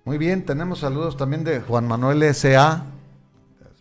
Muy 0.04 0.18
bien, 0.20 0.46
tenemos 0.46 0.80
saludos 0.80 1.18
también 1.18 1.44
de 1.44 1.62
Juan 1.62 1.88
Manuel 1.88 2.22
S.A. 2.24 2.84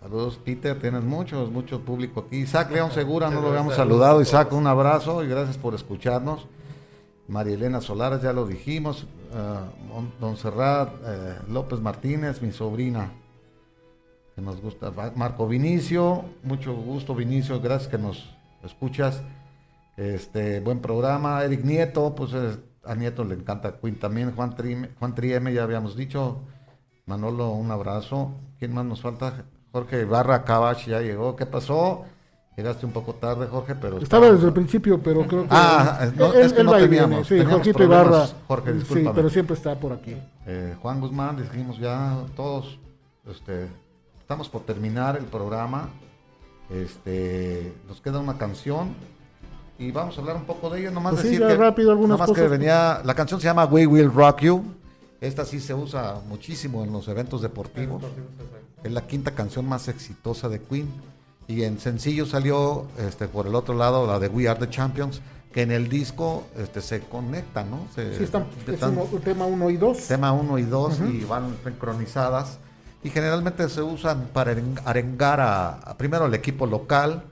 Saludos, 0.05 0.39
Peter, 0.45 0.79
tienes 0.79 1.03
muchos, 1.03 1.51
mucho 1.51 1.81
público 1.81 2.25
aquí. 2.27 2.37
Isaac 2.41 2.71
León 2.71 2.91
Segura, 2.93 3.31
no 3.31 3.41
lo 3.41 3.49
habíamos 3.49 3.75
saludado. 3.75 4.21
Isaac, 4.21 4.53
un 4.53 4.67
abrazo 4.67 5.25
y 5.25 5.29
gracias 5.29 5.57
por 5.57 5.75
escucharnos. 5.75 6.47
María 7.27 7.55
Elena 7.55 7.81
Solares, 7.81 8.21
ya 8.21 8.35
lo 8.35 8.47
dijimos. 8.47 9.07
Ah, 9.35 9.63
Mon- 9.89 10.13
Don 10.21 10.37
Serrat 10.37 10.91
eh, 11.07 11.37
López 11.49 11.81
Martínez, 11.81 12.43
mi 12.43 12.53
sobrina, 12.53 13.13
que 14.35 14.43
nos 14.43 14.61
gusta. 14.61 14.93
Marco 15.17 15.49
Vinicio, 15.49 16.27
mucho 16.43 16.75
gusto, 16.75 17.15
Vinicio, 17.15 17.59
gracias 17.63 17.89
que 17.91 17.97
nos 17.97 18.29
escuchas. 18.63 19.23
Este, 19.97 20.61
buen 20.61 20.81
programa. 20.81 21.43
Eric 21.45 21.65
Nieto, 21.65 22.15
pues 22.15 22.33
eh, 22.35 22.59
a 22.85 22.95
Nieto 22.95 23.25
le 23.25 23.37
encanta 23.37 23.79
Queen 23.81 23.99
también. 23.99 24.33
Juan, 24.37 24.55
Trime- 24.55 24.91
Juan 24.99 25.15
Trieme, 25.15 25.55
ya 25.55 25.63
habíamos 25.63 25.97
dicho. 25.97 26.41
Manolo, 27.07 27.53
un 27.53 27.71
abrazo. 27.71 28.33
¿Quién 28.59 28.75
más 28.75 28.85
nos 28.85 29.01
falta? 29.01 29.47
Jorge 29.75 30.05
Barra 30.05 30.45
Cabach 30.45 30.87
ya 30.87 31.01
llegó. 31.01 31.35
¿Qué 31.35 31.47
pasó? 31.47 32.05
Llegaste 32.57 32.87
un 32.87 32.93
poco 32.93 33.15
tarde, 33.15 33.49
Jorge, 33.49 33.75
pero... 33.75 33.99
Estaba 33.99 34.31
desde 34.31 34.47
el 34.47 34.53
principio, 34.53 35.01
pero 35.03 35.27
creo 35.27 35.43
que. 35.43 35.49
Ah, 35.51 36.07
no, 36.17 36.33
él- 36.33 36.43
es 36.43 36.53
que 36.53 36.61
él 36.61 36.67
no 36.67 36.73
teníamos, 36.75 36.89
viene, 37.09 37.25
Sí, 37.25 37.29
teníamos 37.31 37.55
Jorgito 37.55 37.79
problemas, 37.79 38.07
Ibarra. 38.07 38.27
Jorge, 38.47 38.71
Sí, 38.73 38.79
discúlpame. 38.79 39.15
pero 39.17 39.31
siempre 39.31 39.57
está 39.57 39.75
por 39.75 39.93
aquí. 39.93 40.17
Eh, 40.47 40.77
Juan 40.81 41.01
Guzmán, 41.01 41.37
dijimos 41.37 41.77
ya 41.79 42.17
todos, 42.37 42.79
este, 43.29 43.67
estamos 44.21 44.49
por 44.49 44.63
terminar 44.63 45.17
el 45.17 45.25
programa. 45.25 45.89
Este, 46.71 47.73
nos 47.89 48.01
queda 48.01 48.21
una 48.21 48.39
canción 48.39 48.95
y 49.79 49.91
vamos 49.91 50.17
a 50.17 50.21
hablar 50.21 50.37
un 50.37 50.45
poco 50.45 50.71
de 50.71 50.81
ella. 50.83 50.91
Nomás 50.93 51.15
Pues 51.15 51.23
sí, 51.23 51.29
decir 51.31 51.43
ya 51.43 51.49
que, 51.49 51.57
rápido 51.57 51.91
algunas 51.91 52.11
nomás 52.19 52.29
que 52.31 52.35
cosas. 52.43 52.51
venía, 52.51 53.01
la 53.05 53.15
canción 53.15 53.41
se 53.41 53.47
llama 53.49 53.65
We 53.65 53.87
Will 53.89 54.13
Rock 54.13 54.43
You. 54.43 54.65
Esta 55.21 55.45
sí 55.45 55.59
se 55.59 55.75
usa 55.75 56.21
muchísimo 56.29 56.85
en 56.85 56.93
los 56.93 57.09
eventos 57.09 57.43
deportivos. 57.43 58.03
Es 58.85 58.93
la 58.93 59.07
quinta 59.07 59.33
canción 59.33 59.67
más 59.69 59.89
exitosa 59.89 60.49
de 60.49 60.61
Queen. 60.61 60.89
Y 61.49 61.65
en 61.65 61.79
sencillo 61.81 62.25
salió 62.27 62.87
este, 62.99 63.27
por 63.29 63.47
el 63.47 63.55
otro 63.55 63.75
lado 63.75 64.07
la 64.07 64.19
de 64.19 64.29
We 64.29 64.49
Are 64.49 64.59
the 64.59 64.71
Champions, 64.71 65.21
que 65.53 65.63
en 65.63 65.73
el 65.73 65.89
disco 65.89 66.45
este, 66.57 66.81
se 66.81 67.01
conectan, 67.01 67.71
¿no? 67.71 67.87
Se- 67.95 68.17
Sí, 68.17 68.25
están, 68.25 68.47
es 68.67 68.75
están- 68.75 68.93
uno- 68.93 69.09
un 69.11 69.21
tema 69.21 69.47
1 69.47 69.71
y 69.71 69.77
2. 69.77 70.07
tema 70.07 70.33
1 70.33 70.59
y 70.59 70.63
2 70.63 71.01
y 71.13 71.25
van 71.25 71.55
sincronizadas 71.65 72.59
y 73.03 73.11
generalmente 73.11 73.69
se 73.69 73.83
usan 73.83 74.29
para 74.33 74.53
aren- 74.55 74.81
arengar 74.85 75.41
a, 75.41 75.75
a 75.75 75.97
primero 75.99 76.25
al 76.25 76.35
equipo 76.35 76.67
local 76.67 77.25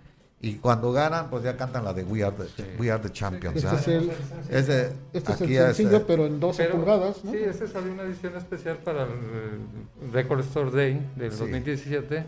y 0.45 0.57
cuando 0.57 0.93
ganan 0.93 1.31
pues 1.31 1.45
ya 1.45 1.57
cantan 1.57 1.85
la 1.85 1.93
de 1.95 2.03
We 2.05 2.23
Are 2.25 2.35
the, 2.37 2.77
We 2.79 2.91
Are 2.91 3.01
the 3.03 3.11
Champions. 3.11 3.57
Este 3.65 3.77
es 3.77 3.89
el, 3.89 4.11
Es 4.51 4.67
de- 4.67 4.93
este 5.13 5.33
es 5.33 5.41
el 5.41 5.49
sencillo, 5.49 5.91
este- 5.97 6.01
pero 6.01 6.27
en 6.27 6.41
12 6.41 6.65
Pero, 6.65 6.77
pulgadas, 6.77 7.25
¿no? 7.25 7.31
Sí, 7.31 7.39
este 7.39 7.69
salió 7.69 7.93
una 7.93 8.03
edición 8.03 8.37
especial 8.37 8.79
para 8.79 9.05
el 9.05 10.13
Record 10.13 10.41
Store 10.41 10.71
Day 10.71 11.01
del 11.17 11.31
Sí. 11.33 11.39
2017. 11.39 12.25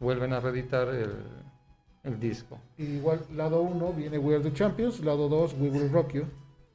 Vuelven 0.00 0.32
a 0.32 0.40
reeditar 0.40 0.88
el, 0.88 1.12
el 2.04 2.20
disco. 2.20 2.58
Y 2.76 2.84
igual, 2.84 3.20
lado 3.34 3.60
1 3.62 3.92
viene 3.92 4.18
We 4.18 4.34
Are 4.34 4.42
the 4.44 4.52
Champions, 4.52 5.00
lado 5.00 5.28
2 5.28 5.54
We 5.58 5.70
Will 5.70 5.90
Rock 5.90 6.12
You. 6.14 6.24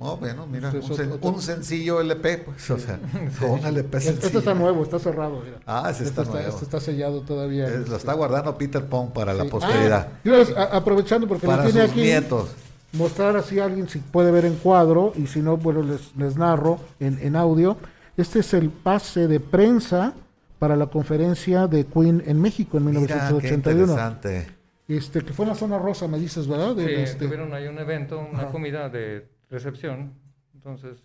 Oh, 0.03 0.17
bueno, 0.17 0.47
mira, 0.47 0.69
Este 0.69 0.79
un, 0.79 0.91
es 0.91 0.99
sen- 0.99 1.11
otro- 1.11 1.29
un 1.29 1.41
sencillo 1.41 2.01
LP, 2.01 2.39
pues, 2.39 2.71
o 2.71 2.79
sea, 2.79 2.99
con 3.39 3.51
un 3.51 3.65
LP 3.65 3.97
Este 3.99 4.11
sencillo. 4.13 4.39
está 4.39 4.53
nuevo, 4.55 4.81
está 4.83 4.97
cerrado. 4.97 5.41
mira. 5.45 5.59
Ah, 5.67 5.89
ese 5.91 6.05
Este 6.05 6.21
está 6.21 6.31
nuevo. 6.33 6.49
este 6.49 6.63
está 6.65 6.79
sellado 6.79 7.21
todavía. 7.21 7.67
Es- 7.67 7.73
Este, 7.73 7.89
lo 7.91 7.95
está 7.97 8.13
guardando 8.13 8.57
Peter 8.57 8.83
Pong 8.83 9.11
para 9.11 9.33
la 9.35 9.43
sí. 9.43 9.49
posteridad, 9.49 10.07
Ah, 10.11 10.19
yo 10.23 10.37
les- 10.37 10.57
a- 10.57 10.75
aprovechando 10.75 11.27
porque 11.27 11.45
para 11.45 11.63
lo 11.65 11.69
tiene 11.69 11.83
sus 11.85 11.91
aquí, 11.91 12.01
nietos. 12.01 12.49
mostrar 12.93 13.37
así 13.37 13.59
a 13.59 13.65
alguien 13.65 13.87
si 13.87 13.99
puede 13.99 14.31
ver 14.31 14.45
en 14.45 14.55
cuadro 14.55 15.13
y 15.15 15.27
si 15.27 15.39
no, 15.39 15.57
bueno, 15.57 15.83
les, 15.83 16.15
les 16.15 16.35
narro 16.35 16.79
en, 16.99 17.19
en 17.21 17.35
audio. 17.35 17.77
Este 18.17 18.39
es 18.39 18.53
el 18.55 18.69
pase 18.71 19.27
de 19.27 19.39
prensa 19.39 20.13
para 20.57 20.75
la 20.75 20.87
conferencia 20.87 21.67
de 21.67 21.85
Queen 21.85 22.23
en 22.25 22.41
México 22.41 22.77
en 22.77 22.85
Mira, 22.85 22.99
qué 23.01 23.13
1981. 23.13 23.81
interesante. 23.83 24.47
Este, 24.87 25.21
que 25.21 25.31
fue 25.31 25.45
en 25.45 25.49
la 25.49 25.55
zona 25.55 25.77
rosa, 25.77 26.07
me 26.07 26.17
dices, 26.19 26.47
¿verdad? 26.47 26.75
De- 26.75 26.85
Sí, 26.87 26.93
este- 27.03 27.25
tuvieron 27.25 27.53
ahí 27.53 27.67
un 27.67 27.77
evento, 27.77 28.19
una 28.19 28.43
Ajá. 28.43 28.51
comida 28.51 28.89
de 28.89 29.27
recepción. 29.51 30.13
Entonces, 30.55 30.97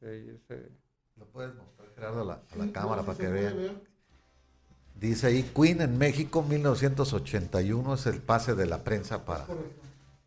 este, 0.00 0.70
Lo 1.16 1.26
puedes 1.26 1.54
mostrar, 1.54 1.88
Gerardo, 1.94 2.22
a 2.22 2.24
la, 2.24 2.34
a 2.52 2.56
la 2.66 2.72
cámara 2.72 3.02
para 3.02 3.18
que 3.18 3.28
vean. 3.28 3.56
ver. 3.56 3.94
Dice 5.00 5.26
ahí, 5.26 5.42
Queen 5.54 5.80
en 5.80 5.98
México 5.98 6.42
1981 6.42 7.94
es 7.94 8.06
el 8.06 8.20
pase 8.20 8.54
de 8.54 8.66
la 8.66 8.84
prensa 8.84 9.24
para, 9.24 9.46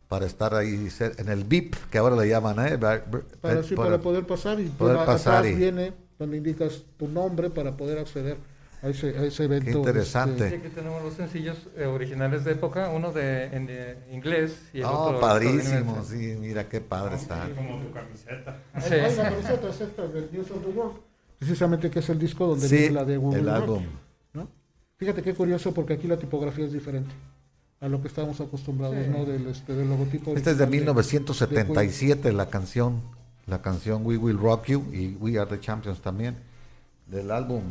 para 0.09 0.25
estar 0.25 0.53
ahí 0.53 0.89
en 1.17 1.29
el 1.29 1.43
VIP, 1.45 1.75
que 1.89 1.97
ahora 1.97 2.15
le 2.17 2.27
llaman, 2.27 2.59
¿eh? 2.67 2.77
Para, 2.77 2.95
eh, 2.97 3.63
sí, 3.63 3.75
para- 3.75 3.91
para 3.91 4.01
poder 4.01 4.25
pasar 4.27 4.59
y 4.59 4.65
poder 4.67 4.97
pasar 5.05 5.35
atrás 5.45 5.53
y- 5.53 5.55
viene 5.55 5.93
donde 6.19 6.37
indicas 6.37 6.83
tu 6.97 7.07
nombre 7.07 7.49
para 7.49 7.77
poder 7.77 7.99
acceder 7.99 8.37
a 8.81 8.89
ese, 8.89 9.17
a 9.17 9.23
ese 9.23 9.43
evento. 9.45 9.69
interesante. 9.79 10.49
Sí, 10.49 10.55
aquí 10.55 10.69
tenemos 10.69 11.03
los 11.03 11.13
sencillos 11.15 11.57
eh, 11.75 11.85
originales 11.85 12.43
de 12.43 12.51
época, 12.51 12.89
uno 12.89 13.11
de 13.11 13.45
en 13.45 13.67
eh, 13.69 13.97
inglés 14.11 14.69
y 14.73 14.79
el 14.79 14.85
Oh, 14.85 15.05
otro 15.05 15.19
padrísimo, 15.19 16.03
sí, 16.03 16.35
mira 16.39 16.67
qué 16.69 16.79
padre 16.81 17.15
está. 17.15 17.49
Como 17.55 17.79
tu 17.81 17.91
camiseta. 17.91 18.57
Este, 18.75 18.89
Sí. 18.89 18.95
hay, 18.95 19.01
hay 19.05 19.13
una 19.19 19.29
camiseta 19.29 19.69
es 19.69 19.81
esta 19.81 20.07
del 20.07 20.29
News 20.31 20.51
of 20.51 20.63
the 20.63 20.69
World, 20.69 20.97
precisamente 21.39 21.89
que 21.89 21.99
es 21.99 22.09
el 22.09 22.19
disco 22.19 22.45
donde 22.47 22.67
Sí, 22.67 22.75
viene 22.77 22.93
la 22.93 23.05
de 23.05 23.17
We 23.17 23.35
el 23.35 23.49
álbum. 23.49 23.83
¿no? 24.33 24.47
Fíjate 24.97 25.21
qué 25.23 25.33
curioso 25.33 25.73
porque 25.73 25.93
aquí 25.93 26.07
la 26.07 26.17
tipografía 26.17 26.65
es 26.65 26.73
diferente 26.73 27.13
a 27.79 27.87
lo 27.87 28.01
que 28.01 28.07
estábamos 28.07 28.39
acostumbrados, 28.41 28.95
¿no? 29.07 29.25
Del, 29.25 29.47
este, 29.47 29.73
del 29.73 29.87
logotipo. 29.89 30.35
Este 30.35 30.51
es 30.51 30.57
de 30.57 30.63
original 30.65 30.93
1977 31.05 32.33
la 32.33 32.49
canción, 32.49 33.01
la 33.45 33.61
canción 33.61 34.05
We 34.05 34.17
Will 34.17 34.37
Rock 34.39 34.65
You 34.67 34.83
y 34.93 35.15
We 35.19 35.37
Are 35.39 35.47
the 35.49 35.59
Champions 35.59 36.01
también, 36.01 36.35
del 37.07 37.29
álbum 37.31 37.61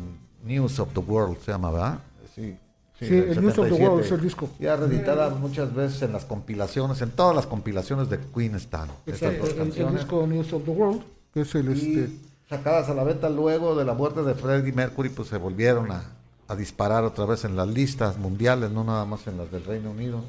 News 0.43 0.79
of 0.79 0.93
the 0.93 0.99
World 0.99 1.39
se 1.39 1.51
llama, 1.51 1.71
¿verdad? 1.71 1.99
Sí, 2.35 2.57
Sí, 2.99 3.05
el 3.05 3.41
News 3.41 3.59
of 3.59 3.67
the 3.67 3.75
77. 3.75 3.83
World 3.83 4.05
es 4.05 4.11
el 4.11 4.21
disco. 4.21 4.49
Ya 4.59 4.75
reeditada 4.75 5.29
muchas 5.29 5.73
veces 5.73 6.01
en 6.01 6.13
las 6.13 6.25
compilaciones, 6.25 6.99
en 7.01 7.11
todas 7.11 7.35
las 7.35 7.45
compilaciones 7.45 8.09
de 8.09 8.19
Queen 8.19 8.55
están 8.55 8.89
estas 9.05 9.33
Exacto, 9.33 9.63
dos 9.63 9.77
el, 9.77 9.85
el 9.85 9.95
disco 9.95 10.25
News 10.25 10.51
of 10.53 10.63
the 10.63 10.71
World, 10.71 11.03
que 11.31 11.41
es 11.41 11.55
el 11.55 11.67
este. 11.69 12.09
Sacadas 12.49 12.89
a 12.89 12.95
la 12.95 13.03
venta 13.03 13.29
luego 13.29 13.75
de 13.75 13.85
la 13.85 13.93
muerte 13.93 14.23
de 14.23 14.33
Freddie 14.33 14.71
Mercury, 14.71 15.09
pues 15.09 15.27
se 15.27 15.37
volvieron 15.37 15.91
a, 15.91 16.05
a 16.47 16.55
disparar 16.55 17.03
otra 17.03 17.25
vez 17.25 17.43
en 17.43 17.55
las 17.55 17.67
listas 17.67 18.17
mundiales, 18.17 18.71
no 18.71 18.83
nada 18.83 19.05
más 19.05 19.27
en 19.27 19.37
las 19.37 19.51
del 19.51 19.63
Reino 19.63 19.91
Unido. 19.91 20.23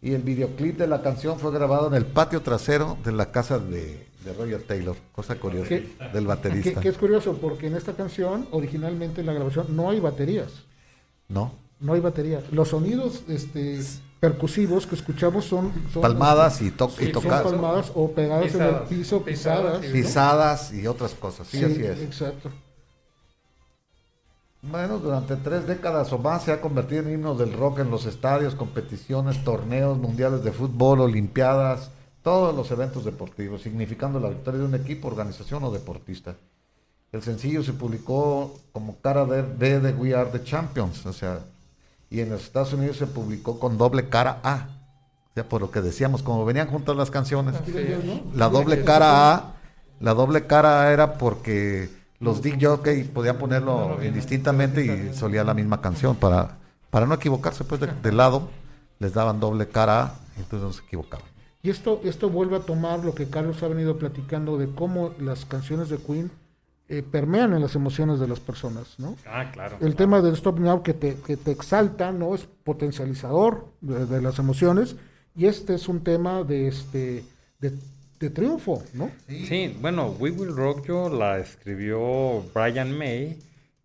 Y 0.00 0.14
el 0.14 0.22
videoclip 0.22 0.78
de 0.78 0.88
la 0.88 1.02
canción 1.02 1.38
fue 1.38 1.52
grabado 1.52 1.86
en 1.86 1.94
el 1.94 2.06
patio 2.06 2.40
trasero 2.42 2.96
de 3.04 3.12
la 3.12 3.30
casa 3.30 3.60
de, 3.60 4.08
de 4.24 4.32
Roger 4.32 4.62
Taylor, 4.62 4.96
cosa 5.12 5.36
curiosa, 5.36 5.68
del 5.70 5.86
Que, 6.12 6.20
baterista. 6.20 6.80
que 6.80 6.88
es 6.88 6.98
curioso 6.98 7.36
porque 7.40 7.66
en 7.66 7.76
esta 7.76 7.92
canción, 7.94 8.46
originalmente 8.50 9.20
en 9.20 9.26
la 9.26 9.32
grabación, 9.32 9.66
no 9.76 9.90
hay 9.90 10.00
baterías. 10.00 10.50
¿No? 11.28 11.52
No 11.80 11.94
hay 11.94 12.00
batería. 12.00 12.40
Los 12.52 12.68
sonidos 12.68 13.22
este, 13.28 13.80
percusivos 14.20 14.86
que 14.86 14.94
escuchamos 14.94 15.44
son, 15.46 15.72
son 15.92 16.02
Palmadas 16.02 16.62
y, 16.62 16.70
to 16.70 16.90
y 17.00 17.04
son 17.04 17.12
tocadas, 17.12 17.42
palmadas 17.42 17.92
o 17.94 18.10
pegadas 18.12 18.54
en 18.54 18.62
el 18.62 18.74
piso, 18.88 19.22
Pisadas 19.24 19.78
pisadas. 19.78 19.84
y- 19.84 19.86
¿no? 19.88 19.92
pisadas 19.92 20.72
y 20.74 20.86
otras 20.86 21.14
cosas. 21.14 21.46
Sí, 21.48 21.64
así 21.64 21.82
es. 21.82 22.00
Exacto. 22.00 22.50
Bueno, 24.62 24.98
durante 24.98 25.34
tres 25.36 25.66
décadas 25.66 26.12
o 26.12 26.18
más 26.18 26.44
se 26.44 26.52
ha 26.52 26.60
convertido 26.60 27.02
en 27.02 27.12
himno 27.14 27.34
del 27.34 27.52
rock 27.52 27.80
en 27.80 27.90
los 27.90 28.06
estadios, 28.06 28.54
competiciones, 28.54 29.42
torneos 29.42 29.98
mundiales 29.98 30.44
de 30.44 30.52
fútbol, 30.52 31.00
olimpiadas, 31.00 31.90
todos 32.22 32.54
los 32.54 32.70
eventos 32.70 33.04
deportivos, 33.04 33.62
significando 33.62 34.20
la 34.20 34.28
victoria 34.28 34.60
de 34.60 34.66
un 34.66 34.74
equipo, 34.74 35.08
organización 35.08 35.64
o 35.64 35.70
deportista. 35.70 36.36
El 37.10 37.22
sencillo 37.22 37.62
se 37.62 37.72
publicó 37.72 38.58
como 38.72 38.96
cara 39.00 39.26
de, 39.26 39.42
B 39.42 39.80
de 39.80 39.92
We 39.92 40.14
Are 40.14 40.30
the 40.30 40.42
Champions, 40.42 41.04
o 41.04 41.12
sea, 41.12 41.40
y 42.08 42.20
en 42.20 42.30
los 42.30 42.42
Estados 42.42 42.72
Unidos 42.72 42.96
se 42.96 43.06
publicó 43.06 43.58
con 43.58 43.76
doble 43.76 44.08
cara 44.08 44.40
A. 44.42 44.68
O 45.30 45.34
sea, 45.34 45.48
por 45.48 45.60
lo 45.60 45.70
que 45.70 45.80
decíamos, 45.80 46.22
como 46.22 46.44
venían 46.44 46.68
juntas 46.68 46.94
las 46.96 47.10
canciones, 47.10 47.54
la 48.34 48.48
doble 48.48 48.84
cara 48.84 49.34
A, 49.34 49.54
la 49.98 50.14
doble 50.14 50.46
cara 50.46 50.82
A 50.82 50.92
era 50.92 51.14
porque 51.14 51.90
los 52.20 52.42
Dick 52.42 52.62
Jockey 52.62 53.04
podían 53.04 53.38
ponerlo 53.38 53.98
indistintamente 54.04 54.84
y 54.84 55.14
solía 55.14 55.42
la 55.42 55.54
misma 55.54 55.80
canción 55.80 56.16
para, 56.16 56.58
para 56.90 57.06
no 57.06 57.14
equivocarse, 57.14 57.64
pues 57.64 57.80
de, 57.80 57.88
de 57.88 58.12
lado 58.12 58.48
les 58.98 59.14
daban 59.14 59.40
doble 59.40 59.68
cara 59.68 60.02
A, 60.02 60.14
entonces 60.36 60.60
no 60.60 60.72
se 60.72 60.82
equivocaban. 60.82 61.31
Y 61.62 61.70
esto, 61.70 62.00
esto 62.04 62.28
vuelve 62.28 62.56
a 62.56 62.60
tomar 62.60 63.04
lo 63.04 63.14
que 63.14 63.28
Carlos 63.28 63.62
ha 63.62 63.68
venido 63.68 63.96
platicando 63.96 64.58
de 64.58 64.68
cómo 64.74 65.14
las 65.20 65.44
canciones 65.44 65.88
de 65.88 65.98
Queen 65.98 66.30
eh, 66.88 67.02
permean 67.08 67.52
en 67.54 67.60
las 67.62 67.76
emociones 67.76 68.18
de 68.18 68.26
las 68.26 68.40
personas, 68.40 68.96
¿no? 68.98 69.16
Ah, 69.26 69.50
claro. 69.52 69.76
El 69.80 69.94
tema 69.94 70.20
del 70.20 70.34
Stop 70.34 70.58
Now 70.58 70.82
que 70.82 70.92
te, 70.92 71.14
que 71.24 71.36
te 71.36 71.52
exalta, 71.52 72.10
¿no? 72.10 72.34
Es 72.34 72.46
potencializador 72.64 73.66
de, 73.80 74.06
de 74.06 74.20
las 74.20 74.38
emociones. 74.40 74.96
Y 75.36 75.46
este 75.46 75.74
es 75.74 75.88
un 75.88 76.02
tema 76.02 76.42
de 76.42 76.66
este 76.68 77.24
de, 77.60 77.72
de 78.18 78.30
triunfo, 78.30 78.82
¿no? 78.92 79.10
Sí, 79.28 79.76
bueno, 79.80 80.08
We 80.18 80.30
Will 80.32 80.54
Rock 80.54 80.86
You 80.88 81.08
la 81.10 81.38
escribió 81.38 82.42
Brian 82.52 82.96
May 82.98 83.38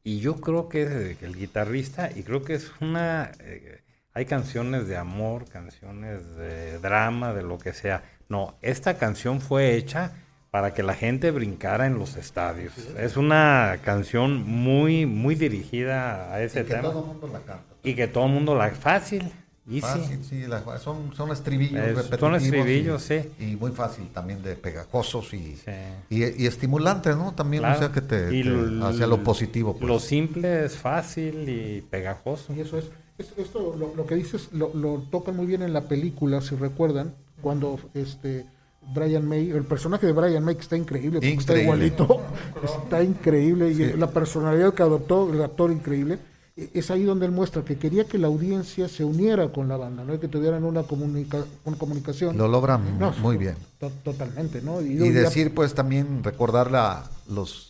y 0.03 0.19
yo 0.19 0.37
creo 0.41 0.67
que 0.67 0.81
es 0.81 1.21
el 1.21 1.35
guitarrista 1.35 2.09
y 2.13 2.23
creo 2.23 2.43
que 2.43 2.55
es 2.55 2.71
una... 2.81 3.31
eh, 3.39 3.81
hay 4.17 4.25
canciones 4.25 4.87
de 4.87 4.97
amor, 4.97 5.45
canciones 5.47 6.35
de 6.37 6.79
drama, 6.79 7.33
de 7.35 7.43
lo 7.43 7.59
que 7.59 7.71
sea. 7.71 8.01
No, 8.29 8.55
esta 8.63 8.97
canción 8.97 9.41
fue 9.41 9.75
hecha 9.75 10.11
para 10.49 10.73
que 10.73 10.81
la 10.81 10.95
gente 10.95 11.29
brincara 11.29 11.85
en 11.85 11.99
los 11.99 12.15
estadios. 12.15 12.73
Es 12.97 13.15
una 13.15 13.77
canción 13.83 14.41
muy, 14.43 15.05
muy 15.05 15.35
dirigida 15.35 16.33
a 16.33 16.41
ese 16.41 16.61
Y 16.61 16.63
que 16.63 16.69
tema. 16.69 16.81
todo 16.81 17.03
mundo 17.03 17.27
la 17.31 17.39
canta. 17.41 17.75
Y 17.83 17.93
que 17.93 18.07
todo 18.07 18.25
el 18.25 18.31
mundo 18.31 18.55
la... 18.55 18.71
Fácil, 18.71 19.31
easy. 19.69 19.81
Fácil, 19.81 20.23
sí, 20.23 20.47
la- 20.47 20.63
son, 20.79 21.13
son 21.13 21.31
estribillos 21.31 21.75
Es- 21.79 21.93
son 21.93 22.31
repetitivos 22.31 22.41
estribillos, 22.41 23.11
y, 23.11 23.19
sí. 23.21 23.51
y 23.51 23.55
muy 23.55 23.71
fácil 23.71 24.07
también 24.11 24.41
de 24.41 24.55
pegajosos 24.55 25.31
y, 25.35 25.57
Sí. 25.57 25.71
y, 26.09 26.43
y 26.43 26.47
estimulantes, 26.47 27.15
¿no? 27.15 27.35
También, 27.35 27.61
Claro. 27.61 27.75
o 27.75 27.79
sea, 27.79 27.91
que 27.91 28.01
te, 28.01 28.29
te- 28.31 28.79
hacia 28.83 29.05
lo 29.05 29.21
positivo. 29.23 29.73
Pues. 29.77 29.87
Lo 29.87 29.99
simple 29.99 30.65
es 30.65 30.75
fácil 30.75 31.47
y 31.47 31.81
pegajoso. 31.81 32.51
Y 32.55 32.61
eso 32.61 32.79
es, 32.79 32.85
es- 32.85 32.91
esto 33.17 33.75
lo, 33.77 33.93
lo 33.95 34.05
que 34.05 34.15
dices 34.15 34.49
lo, 34.51 34.71
lo 34.73 35.03
tocan 35.11 35.35
muy 35.35 35.45
bien 35.45 35.61
en 35.61 35.73
la 35.73 35.81
película, 35.87 36.41
si 36.41 36.55
recuerdan, 36.55 37.13
cuando 37.41 37.79
este 37.93 38.45
Brian 38.93 39.27
May, 39.27 39.49
el 39.51 39.63
personaje 39.65 40.05
de 40.07 40.13
Brian 40.13 40.43
May 40.43 40.55
que 40.55 40.61
está 40.61 40.77
increíble, 40.77 41.19
porque 41.19 41.27
está 41.33 41.53
Increíble. 41.59 41.63
igualito, 41.87 42.21
está 42.63 43.03
increíble 43.03 43.69
y 43.71 43.93
la 43.97 44.09
personalidad 44.11 44.73
que 44.73 44.83
adoptó 44.83 45.31
el 45.33 45.41
actor 45.41 45.71
increíble. 45.71 46.19
e- 46.55 46.69
Es 46.73 46.89
ahí 46.89 47.03
donde 47.03 47.25
él 47.25 47.31
muestra 47.31 47.63
que 47.65 47.77
quería 47.77 48.05
que 48.05 48.17
la 48.17 48.27
audiencia 48.27 48.87
se 48.87 49.03
uniera 49.03 49.51
con 49.51 49.67
la 49.67 49.75
banda, 49.77 50.03
¿no? 50.05 50.17
que 50.19 50.27
tuvieran 50.27 50.63
una, 50.63 50.83
comunica- 50.83 51.45
una 51.65 51.77
comunicación. 51.77 52.37
Lo 52.37 52.47
logran 52.47 52.97
No, 52.97 53.11
muy 53.21 53.35
bien. 53.37 53.55
to- 53.79 53.91
totalmente, 54.03 54.61
¿no? 54.61 54.79
Y 54.81 54.95
decir, 55.09 55.53
pues, 55.53 55.73
también 55.73 56.23
recordar 56.23 56.71
la, 56.71 57.09
los... 57.29 57.66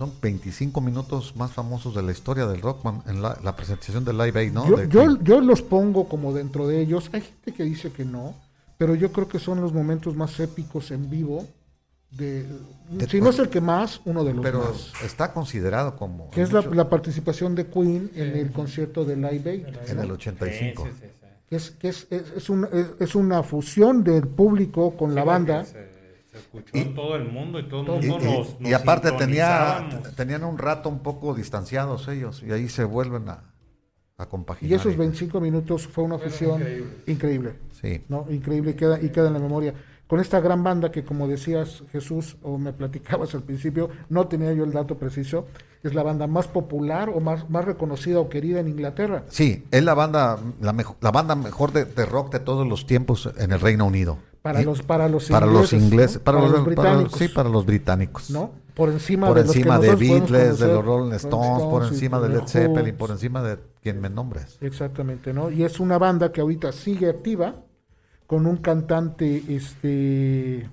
Son 0.00 0.10
25 0.22 0.80
minutos 0.80 1.36
más 1.36 1.52
famosos 1.52 1.94
de 1.94 2.00
la 2.00 2.10
historia 2.12 2.46
del 2.46 2.62
rock 2.62 2.78
en 3.06 3.20
la, 3.20 3.38
la 3.44 3.54
presentación 3.54 4.02
de 4.02 4.14
Live 4.14 4.32
Aid, 4.40 4.50
¿no? 4.50 4.66
Yo, 4.66 4.76
De 4.78 5.18
yo, 5.22 5.40
los 5.42 5.60
pongo 5.60 6.08
como 6.08 6.32
dentro 6.32 6.66
de 6.66 6.80
ellos. 6.80 7.10
Hay 7.12 7.20
gente 7.20 7.52
que 7.52 7.64
dice 7.64 7.92
que 7.92 8.06
no, 8.06 8.34
pero 8.78 8.94
yo 8.94 9.12
creo 9.12 9.28
que 9.28 9.38
son 9.38 9.60
los 9.60 9.74
momentos 9.74 10.16
más 10.16 10.40
épicos 10.40 10.90
en 10.90 11.10
vivo. 11.10 11.46
De, 12.10 12.46
De- 12.88 13.06
si 13.10 13.20
no 13.20 13.28
es 13.28 13.38
el 13.40 13.50
que 13.50 13.60
más, 13.60 14.00
uno 14.06 14.24
de 14.24 14.32
los 14.32 14.42
Pero 14.42 14.60
más. 14.60 14.90
está 15.04 15.34
considerado 15.34 15.96
como... 15.96 16.30
Que 16.30 16.40
es 16.40 16.50
la, 16.50 16.62
mucho- 16.62 16.74
la 16.74 16.88
participación 16.88 17.54
de 17.54 17.66
Queen 17.66 18.10
en 18.14 18.38
el 18.38 18.52
concierto 18.52 19.04
de 19.04 19.16
Live 19.16 19.50
Aid. 19.50 19.66
en 19.90 19.98
el 19.98 20.10
85. 20.12 20.82
Sí, 20.82 20.90
sí, 20.92 20.96
sí, 20.98 21.06
sí. 21.20 21.26
Que 21.50 21.56
es, 21.56 21.70
que 21.72 21.88
es, 21.90 22.06
es, 22.10 22.22
es 22.38 22.48
un- 22.48 22.66
es- 23.00 23.14
una 23.14 23.42
fusión 23.42 24.02
del 24.02 24.26
público 24.26 24.96
con 24.96 25.14
la 25.14 25.20
Sí, 25.20 25.26
banda. 25.28 25.58
porque 25.64 25.89
Escuchó 26.40 26.76
en 26.76 26.94
todo 26.94 27.16
el 27.16 27.24
mundo 27.30 27.58
y 27.60 27.68
todo 27.68 27.96
el 27.96 28.04
Y, 28.04 28.08
mundo 28.08 28.24
y- 28.24 28.38
nos, 28.38 28.56
y 28.60 28.62
nos 28.70 28.80
aparte 28.82 29.12
tenía, 29.12 29.88
tenían 30.16 30.44
un 30.44 30.58
rato 30.58 30.88
un 30.88 31.00
poco 31.00 31.34
distanciados 31.34 32.08
ellos 32.08 32.42
y 32.46 32.52
ahí 32.52 32.68
se 32.68 32.84
vuelven 32.84 33.28
a, 33.28 33.44
a 34.16 34.26
compaginar. 34.26 34.70
Y 34.70 34.74
esos 34.74 34.96
25 34.96 35.40
minutos 35.40 35.86
fue 35.86 36.04
una 36.04 36.18
fusión 36.18 36.62
increíble. 37.06 37.54
Sí. 37.80 38.04
¿no? 38.08 38.26
Increíble 38.30 38.72
y 38.72 38.74
queda, 38.74 39.00
y 39.00 39.08
queda 39.10 39.28
en 39.28 39.34
la 39.34 39.38
memoria. 39.40 39.74
Con 40.06 40.18
esta 40.18 40.40
gran 40.40 40.64
banda 40.64 40.90
que, 40.90 41.04
como 41.04 41.28
decías 41.28 41.84
Jesús, 41.92 42.36
o 42.42 42.58
me 42.58 42.72
platicabas 42.72 43.32
al 43.36 43.44
principio, 43.44 43.90
no 44.08 44.26
tenía 44.26 44.52
yo 44.52 44.64
el 44.64 44.72
dato 44.72 44.98
preciso, 44.98 45.46
es 45.84 45.94
la 45.94 46.02
banda 46.02 46.26
más 46.26 46.48
popular 46.48 47.08
o 47.10 47.20
más, 47.20 47.48
más 47.48 47.64
reconocida 47.64 48.18
o 48.18 48.28
querida 48.28 48.58
en 48.58 48.66
Inglaterra. 48.68 49.22
Sí, 49.28 49.64
es 49.70 49.84
la 49.84 49.94
banda, 49.94 50.36
la, 50.60 50.72
mejo- 50.72 50.96
la 51.00 51.12
banda 51.12 51.36
mejor 51.36 51.72
de, 51.72 51.84
de 51.84 52.04
rock 52.06 52.32
de 52.32 52.40
todos 52.40 52.66
los 52.66 52.86
tiempos 52.86 53.30
en 53.38 53.52
el 53.52 53.60
Reino 53.60 53.86
Unido. 53.86 54.18
Para 54.42 54.62
los, 54.62 54.82
para 54.82 55.08
los 55.08 55.28
para 55.28 55.46
ingleses, 55.46 55.72
los 55.72 55.82
ingleses, 55.82 56.16
¿no? 56.16 56.22
para, 56.24 56.38
los, 56.40 56.48
para 56.48 56.56
los- 56.58 56.66
británicos, 56.66 57.18
sí, 57.18 57.28
para 57.28 57.48
los 57.50 57.66
británicos. 57.66 58.30
¿no? 58.30 58.52
Por 58.74 58.88
encima 58.88 59.26
Por 59.26 59.36
de 59.36 59.42
los 59.44 59.52
que 59.52 59.58
encima 59.58 59.78
de 59.78 59.94
Beatles, 59.94 60.58
de 60.58 60.66
los 60.68 60.84
Rolling 60.84 61.12
Stones, 61.12 61.62
por 61.64 61.84
encima 61.84 62.20
de 62.20 62.28
Led 62.30 62.46
Zeppelin, 62.46 62.96
por 62.96 63.10
encima 63.10 63.42
de 63.42 63.58
quien 63.82 64.00
me 64.00 64.08
nombres. 64.08 64.56
Exactamente, 64.62 65.34
¿no? 65.34 65.50
Y 65.50 65.64
es 65.64 65.78
una 65.80 65.98
banda 65.98 66.32
que 66.32 66.40
ahorita 66.40 66.72
sigue 66.72 67.10
activa, 67.10 67.56
con 68.26 68.46
un 68.46 68.56
cantante, 68.58 69.42
este, 69.48 70.70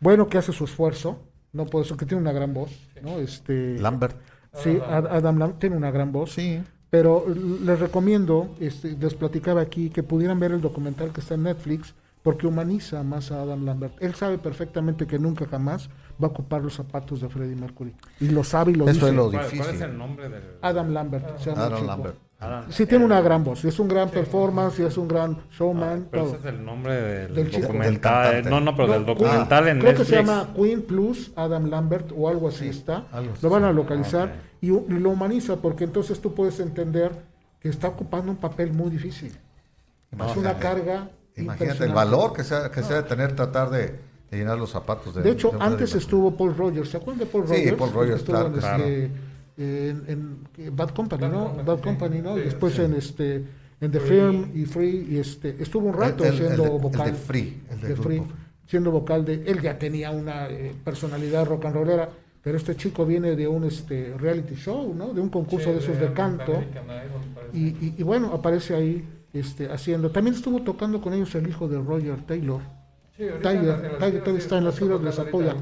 bueno, 0.00 0.26
que 0.28 0.38
hace 0.38 0.52
su 0.52 0.64
esfuerzo, 0.64 1.20
no 1.52 1.66
por 1.66 1.84
eso 1.84 1.96
que 1.96 2.06
tiene 2.06 2.20
una 2.22 2.32
gran 2.32 2.52
voz, 2.52 2.70
¿no? 3.02 3.18
Este, 3.18 3.78
Lambert. 3.78 4.16
sí, 4.54 4.78
Ad- 4.84 5.06
Adam 5.06 5.38
Lambert 5.38 5.60
tiene 5.60 5.76
una 5.76 5.90
gran 5.90 6.10
voz. 6.12 6.32
Sí. 6.32 6.60
Pero 6.90 7.26
les 7.62 7.78
recomiendo, 7.78 8.48
este, 8.58 8.96
les 8.98 9.14
platicaba 9.14 9.60
aquí, 9.60 9.90
que 9.90 10.02
pudieran 10.02 10.40
ver 10.40 10.52
el 10.52 10.60
documental 10.60 11.12
que 11.12 11.20
está 11.20 11.34
en 11.34 11.44
Netflix, 11.44 11.94
porque 12.26 12.48
humaniza 12.48 13.04
más 13.04 13.30
a 13.30 13.40
Adam 13.42 13.64
Lambert. 13.64 13.94
Él 14.02 14.16
sabe 14.16 14.36
perfectamente 14.36 15.06
que 15.06 15.16
nunca 15.16 15.46
jamás 15.46 15.88
va 16.20 16.26
a 16.26 16.30
ocupar 16.32 16.60
los 16.60 16.74
zapatos 16.74 17.20
de 17.20 17.28
Freddie 17.28 17.54
Mercury. 17.54 17.94
Y 18.18 18.30
lo 18.30 18.42
sabe 18.42 18.72
y 18.72 18.74
lo 18.74 18.84
Eso 18.86 18.94
dice. 18.94 19.08
es 19.10 19.14
lo 19.14 19.30
¿Cuál, 19.30 19.32
cuál 19.42 19.50
difícil. 19.52 19.74
es 19.76 19.80
el 19.82 19.96
nombre 19.96 20.28
del...? 20.28 20.42
Adam 20.60 20.92
Lambert. 20.92 21.38
se 21.38 21.50
llama 21.54 21.68
chico. 21.76 21.86
Lambert. 21.86 22.16
Adam- 22.40 22.64
Sí, 22.68 22.84
tiene 22.86 23.04
una 23.04 23.20
gran 23.20 23.44
voz. 23.44 23.64
y 23.64 23.68
Es 23.68 23.78
un 23.78 23.86
gran 23.86 24.10
performance 24.10 24.80
y 24.80 24.82
es 24.82 24.98
un 24.98 25.06
gran 25.06 25.38
showman. 25.52 26.08
Pero 26.10 26.24
todo. 26.24 26.34
ese 26.34 26.48
es 26.48 26.54
el 26.54 26.64
nombre 26.64 26.94
del, 27.00 27.34
Del 27.36 27.50
documental. 27.62 28.50
no, 28.50 28.60
no, 28.60 28.74
pero 28.74 28.88
No, 28.88 28.94
del 28.94 29.06
documental 29.06 29.64
Queen- 29.64 29.76
en 29.76 29.78
creo 29.78 29.92
Netflix. 29.92 30.10
que 30.10 30.16
se 30.16 30.22
llama 30.22 30.48
Queen 30.56 30.82
Plus 30.82 31.32
Adam 31.36 31.66
Lambert 31.70 32.10
o 32.16 32.28
algo 32.28 32.48
así 32.48 32.66
está. 32.66 33.06
algo 33.12 33.34
así. 33.34 33.42
Lo 33.44 33.50
van 33.50 33.62
a 33.62 33.70
localizar 33.72 34.28
Ok. 34.30 34.62
y, 34.62 34.66
lo 34.98 35.10
humaniza 35.10 35.58
porque 35.62 35.84
entonces 35.84 36.20
tú 36.20 36.34
puedes 36.34 36.58
entender 36.58 37.12
que 37.60 37.68
está 37.68 37.86
ocupando 37.86 38.32
un 38.32 38.36
papel 38.38 38.72
muy 38.72 38.90
difícil. 38.90 39.30
es 40.10 40.36
una 40.36 40.54
carga. 40.58 41.08
Imagínate 41.36 41.84
el 41.84 41.92
valor 41.92 42.32
que 42.32 42.44
se, 42.44 42.54
ha- 42.54 42.70
que 42.70 42.82
se 42.82 42.94
ha 42.94 43.02
de 43.02 43.08
tener 43.08 43.34
tratar 43.36 43.70
de, 43.70 43.80
de 44.30 44.36
llenar 44.38 44.58
los 44.58 44.70
zapatos 44.70 45.14
de 45.14 45.22
De 45.22 45.30
hecho, 45.30 45.50
de 45.50 45.58
antes 45.60 45.94
estuvo 45.94 46.34
Paul 46.36 46.56
Rogers. 46.56 46.88
¿Se 46.90 46.96
acuerdan 46.96 47.20
de 47.20 47.26
Paul 47.26 47.44
Sí, 47.46 47.52
Rogers? 47.54 47.76
Paul 47.76 47.92
Rogers, 47.92 48.16
Estuvo 48.20 48.34
claro, 48.36 48.48
en, 48.54 48.60
claro. 48.60 48.84
este, 48.84 49.10
en- 49.58 50.04
en- 50.08 50.38
en 50.66 50.76
Bad 50.76 50.90
Company, 50.90 51.28
¿no? 51.28 51.44
Company, 51.44 51.64
Bad 51.66 51.76
sí. 51.76 51.82
Company, 51.82 52.20
¿no? 52.22 52.34
Sí, 52.36 52.40
Después 52.42 52.74
sí. 52.74 52.82
en 52.82 52.94
este 52.94 53.44
en 53.78 53.90
The 53.90 54.00
Firm 54.00 54.50
y 54.54 54.64
Free 54.64 55.06
y 55.10 55.18
este 55.18 55.56
estuvo 55.62 55.88
un 55.88 55.94
rato 55.94 56.24
El- 56.24 56.30
el- 56.32 56.36
siendo 56.38 56.52
el 56.54 56.58
de- 56.58 56.64
el 56.64 56.72
de 56.72 56.78
vocal 56.88 57.14
Free, 57.14 57.62
el 57.70 57.80
de 57.82 57.96
Free, 57.96 58.22
siendo 58.66 58.90
vocal 58.90 59.24
de 59.26 59.34
él 59.46 59.60
ya 59.60 59.78
tenía 59.78 60.10
una 60.10 60.48
eh, 60.48 60.74
personalidad 60.82 61.44
rock 61.46 61.66
and 61.66 61.74
rollera, 61.76 62.08
pero 62.42 62.56
este 62.56 62.74
chico 62.76 63.04
viene 63.04 63.36
de 63.36 63.46
un 63.46 63.64
este 63.64 64.14
reality 64.18 64.54
show, 64.54 64.94
¿no? 64.94 65.12
De 65.12 65.20
un 65.20 65.28
concurso 65.28 65.72
de 65.72 65.80
esos 65.80 66.00
de 66.00 66.10
canto. 66.14 66.62
Y, 67.52 67.66
y- 67.68 67.94
y 67.98 68.02
bueno, 68.02 68.32
aparece 68.32 68.74
ahí 68.74 69.04
este, 69.38 69.70
haciendo. 69.72 70.10
También 70.10 70.34
estuvo 70.36 70.62
tocando 70.62 71.00
con 71.00 71.12
ellos 71.14 71.34
el 71.34 71.48
hijo 71.48 71.68
de 71.68 71.78
Roger 71.78 72.16
Taylor. 72.26 72.60
Tiger, 73.16 73.42
Tiger 73.98 74.20
todavía 74.20 74.38
está 74.38 74.58
en 74.58 74.64
las 74.64 74.78
filas, 74.78 75.00
les 75.00 75.18
apoya. 75.18 75.54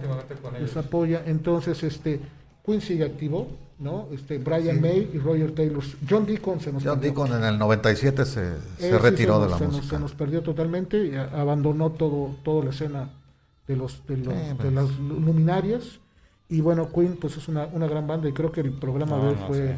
Les 0.60 0.76
apoya. 0.76 1.22
Entonces, 1.26 1.82
este, 1.84 2.20
Queen 2.66 2.80
sigue 2.80 3.04
activo, 3.04 3.46
¿no? 3.78 4.08
Este, 4.12 4.38
Brian 4.38 4.80
May 4.80 5.10
y 5.14 5.18
Roger 5.18 5.52
Taylor. 5.54 5.82
John 6.08 6.26
Deacon 6.26 6.60
se 6.60 6.72
nos 6.72 6.82
John 6.82 6.98
perdió. 6.98 7.12
Deacon 7.24 7.36
en 7.38 7.44
el 7.44 7.58
97 7.58 8.24
se, 8.24 8.32
se 8.32 8.88
Él 8.88 8.96
sí 8.96 8.98
retiró 8.98 9.34
de 9.40 9.42
nos- 9.42 9.50
la 9.52 9.58
se 9.58 9.64
nos- 9.66 9.76
música. 9.76 9.96
se 9.96 10.02
nos 10.02 10.12
perdió 10.14 10.42
totalmente 10.42 11.04
y 11.06 11.14
abandonó 11.14 11.90
todo, 11.92 12.34
toda 12.42 12.64
la 12.64 12.70
escena 12.70 13.10
de 13.68 13.76
los, 13.76 14.04
de, 14.08 14.16
los- 14.16 14.34
Eh, 14.34 14.48
de 14.48 14.54
pues. 14.56 14.72
las 14.72 14.98
lu- 14.98 15.20
luminarias. 15.20 16.00
Y 16.48 16.60
bueno, 16.60 16.90
Queen 16.92 17.16
pues 17.20 17.36
es 17.36 17.46
una, 17.48 17.66
una 17.72 17.86
gran 17.86 18.06
banda 18.06 18.28
y 18.28 18.32
creo 18.32 18.50
que 18.50 18.62
el 18.62 18.72
programa 18.72 19.16
No, 19.16 19.22
de 19.22 19.28
hoy 19.30 19.36
no, 19.40 19.46
fue, 19.46 19.58
sí. 19.68 19.74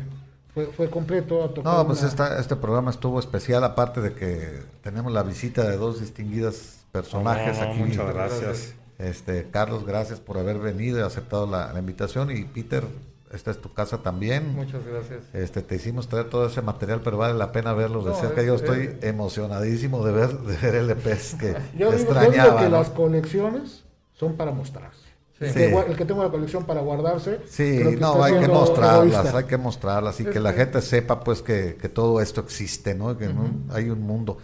Fue, 0.56 0.66
fue 0.72 0.88
completo. 0.88 1.52
No, 1.62 1.86
pues 1.86 2.00
una- 2.00 2.08
esta- 2.08 2.38
este 2.40 2.56
programa 2.56 2.90
estuvo 2.90 3.20
especial, 3.20 3.62
aparte 3.62 4.00
de 4.00 4.14
que 4.14 4.62
tenemos 4.82 5.12
la 5.12 5.22
visita 5.22 5.68
de 5.68 5.76
dos 5.76 6.00
distinguidas 6.00 6.78
personajes 6.92 7.58
aquí. 7.60 7.78
Muchas 7.78 8.12
gracias. 8.14 8.74
Este, 8.98 9.48
Carlos, 9.50 9.84
gracias 9.84 10.18
por 10.18 10.38
haber 10.38 10.58
venido 10.58 10.98
y 10.98 11.02
aceptado 11.02 11.46
la, 11.46 11.70
la 11.74 11.78
invitación. 11.78 12.30
Y 12.30 12.44
Peter, 12.44 12.84
esta 13.30 13.50
es 13.50 13.60
tu 13.60 13.74
casa 13.74 13.98
también. 13.98 14.54
Muchas 14.54 14.82
gracias. 14.86 15.24
Este, 15.34 15.60
te 15.60 15.74
hicimos 15.74 16.08
traer 16.08 16.30
todo 16.30 16.46
ese 16.46 16.62
material, 16.62 17.02
pero 17.04 17.18
vale 17.18 17.34
la 17.34 17.52
pena 17.52 17.74
verlo 17.74 18.02
de 18.02 18.12
No, 18.12 18.16
cerca. 18.16 18.40
es- 18.40 18.46
Yo 18.46 18.54
estoy 18.54 18.96
es- 18.98 19.04
emocionadísimo 19.04 20.02
de 20.06 20.12
ver, 20.12 20.38
de 20.38 20.56
ver 20.56 20.74
LPs 20.76 21.34
que 21.34 21.52
Yo 21.52 21.58
digo, 21.58 21.64
yo 21.74 21.90
digo 21.90 21.92
extrañaba. 21.92 22.56
que 22.62 22.68
¿no? 22.70 22.78
las 22.78 22.88
colecciones 22.88 23.84
son 24.14 24.36
para 24.38 24.52
mostrarse. 24.52 25.05
Sí. 25.38 25.44
El, 25.44 25.52
Sí. 25.52 25.58
que, 25.58 25.72
gua- 25.74 25.86
el 25.86 25.96
que 25.96 26.04
tenga 26.06 26.24
la 26.24 26.30
colección 26.30 26.64
para 26.64 26.80
guardarse. 26.80 27.40
Sí, 27.46 27.78
que 27.78 27.96
no, 28.00 28.22
hay 28.24 28.38
que 28.38 28.48
mostrarlas, 28.48 29.12
egoísta. 29.20 29.38
hay 29.38 29.44
que 29.44 29.56
mostrarlas 29.58 30.20
y 30.20 30.24
que 30.24 30.40
la 30.40 30.52
gente 30.54 30.80
sepa 30.80 31.20
pues 31.20 31.42
que, 31.42 31.76
que 31.80 31.88
todo 31.90 32.20
esto 32.22 32.40
existe, 32.40 32.94
¿no? 32.94 33.16
Que 33.18 33.26
no- 33.28 33.50
hay 33.74 33.90
un 33.90 34.00
mundo. 34.00 34.38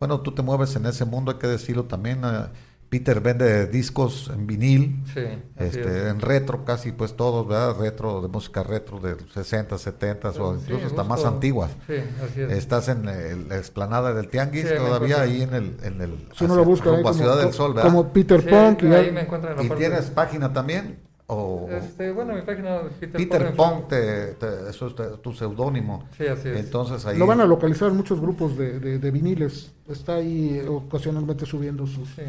Bueno, 0.00 0.20
tú 0.20 0.32
te 0.32 0.40
mueves 0.42 0.74
en 0.76 0.86
ese 0.86 1.04
mundo, 1.04 1.32
hay 1.32 1.38
que 1.38 1.48
decirlo 1.48 1.84
también. 1.84 2.22
eh, 2.24 2.46
Peter 2.88 3.20
vende 3.20 3.66
discos 3.66 4.30
en 4.34 4.46
vinil, 4.46 5.02
Sí, 5.12 5.20
este, 5.56 5.80
es. 5.82 6.06
en 6.06 6.20
retro 6.20 6.64
casi 6.64 6.92
pues 6.92 7.14
todos, 7.16 7.46
¿verdad? 7.46 7.76
Retro, 7.78 8.22
de 8.22 8.28
música 8.28 8.62
retro 8.62 8.98
de 8.98 9.16
60, 9.34 9.76
70 9.76 10.30
o 10.30 10.54
Sí, 10.56 10.60
incluso 10.62 10.86
hasta 10.86 11.04
más 11.04 11.24
antiguas. 11.26 11.70
Sí, 11.86 11.94
así 12.24 12.40
es. 12.40 12.50
Estás 12.52 12.88
en 12.88 13.06
el- 13.08 13.48
la 13.48 13.58
explanada 13.58 14.14
del 14.14 14.28
Tianguis 14.28 14.74
todavía 14.74 15.20
ahí 15.20 15.42
en 15.42 15.52
el, 15.54 15.76
en 15.82 16.00
el 16.00 16.28
Si 16.34 16.44
uno 16.44 16.56
lo 16.56 16.64
busca 16.64 16.88
ahí 16.88 16.96
rumbo 16.96 17.08
a 17.10 17.12
como, 17.12 17.22
Ciudad 17.24 17.38
del 17.42 17.52
Sol, 17.52 17.74
¿verdad? 17.74 17.90
como 17.90 18.08
Peter 18.12 18.40
Sí, 18.40 18.48
Punk. 18.48 18.82
y 18.84 18.86
ahí 18.94 19.12
me 19.12 19.20
encuentran 19.22 19.52
en 19.52 19.58
la 19.58 19.64
¿Y 19.64 19.68
parte- 19.68 19.84
tienes 19.86 20.06
página 20.10 20.52
también? 20.52 21.00
O 21.30 21.68
Este, 21.70 22.10
bueno, 22.10 22.34
mi 22.34 22.40
página 22.40 22.80
Peter, 22.98 23.12
Peter 23.28 23.54
Pong, 23.54 23.86
te- 23.86 24.32
te- 24.36 24.70
eso 24.70 24.86
es 24.86 24.94
te- 24.94 25.18
tu 25.22 25.34
seudónimo. 25.34 26.08
Sí, 26.16 26.26
así 26.26 26.48
es. 26.48 26.58
Entonces 26.60 27.04
ahí. 27.04 27.18
Lo 27.18 27.26
van 27.26 27.42
a 27.42 27.44
localizar 27.44 27.90
en 27.90 27.98
muchos 27.98 28.18
grupos 28.18 28.56
de, 28.56 28.80
de- 28.80 28.98
de 28.98 29.10
viniles. 29.10 29.74
Está 29.86 30.14
ahí 30.14 30.58
eh, 30.64 30.66
ocasionalmente 30.66 31.44
subiendo 31.44 31.86
sus, 31.86 32.08
Sí. 32.08 32.22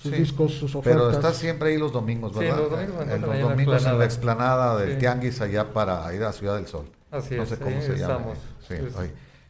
Sus 0.00 0.12
Sí. 0.12 0.24
sus 0.26 0.54
sus 0.54 0.74
ofertas. 0.74 1.02
Pero 1.02 1.10
estás 1.10 1.36
siempre 1.36 1.70
ahí 1.70 1.78
los 1.78 1.92
domingos, 1.92 2.32
Sí, 2.32 2.38
¿verdad? 2.40 2.56
los 2.58 2.70
domingos 2.70 2.96
me 2.96 3.02
En 3.02 3.08
encuentran 3.10 3.20
los 3.22 3.30
ahí 3.30 3.40
en 3.40 3.44
la 3.46 3.50
domingos 3.50 3.86
en 3.86 3.98
la 3.98 4.04
explanada. 4.04 4.76
del 4.78 4.92
Sí. 4.92 4.98
Tianguis 4.98 5.40
allá 5.40 5.72
para 5.72 6.12
ir 6.14 6.22
a 6.24 6.32
Ciudad 6.32 6.56
del 6.56 6.66
Sol. 6.66 6.86
Así 7.10 7.34
no 7.36 7.42
es, 7.42 7.48
sé 7.50 7.56
cómo 7.58 7.80
se 7.82 7.96
llama. 7.96 8.14
estamos. 8.14 8.38
Sí. 8.68 8.74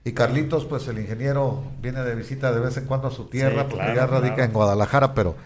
Y 0.04 0.12
Carlitos, 0.12 0.64
pues 0.64 0.88
el 0.88 0.98
ingeniero 0.98 1.62
viene 1.80 2.02
de 2.02 2.14
visita 2.16 2.50
de 2.52 2.58
vez 2.60 2.76
en 2.76 2.86
cuando 2.86 3.06
a 3.08 3.10
su 3.12 3.26
tierra, 3.26 3.62
Sí, 3.62 3.66
porque 3.70 3.84
claro, 3.84 3.94
ya 3.94 4.06
radica 4.06 4.34
claro. 4.34 4.48
en 4.48 4.52
Guadalajara, 4.52 5.14
pero 5.14 5.36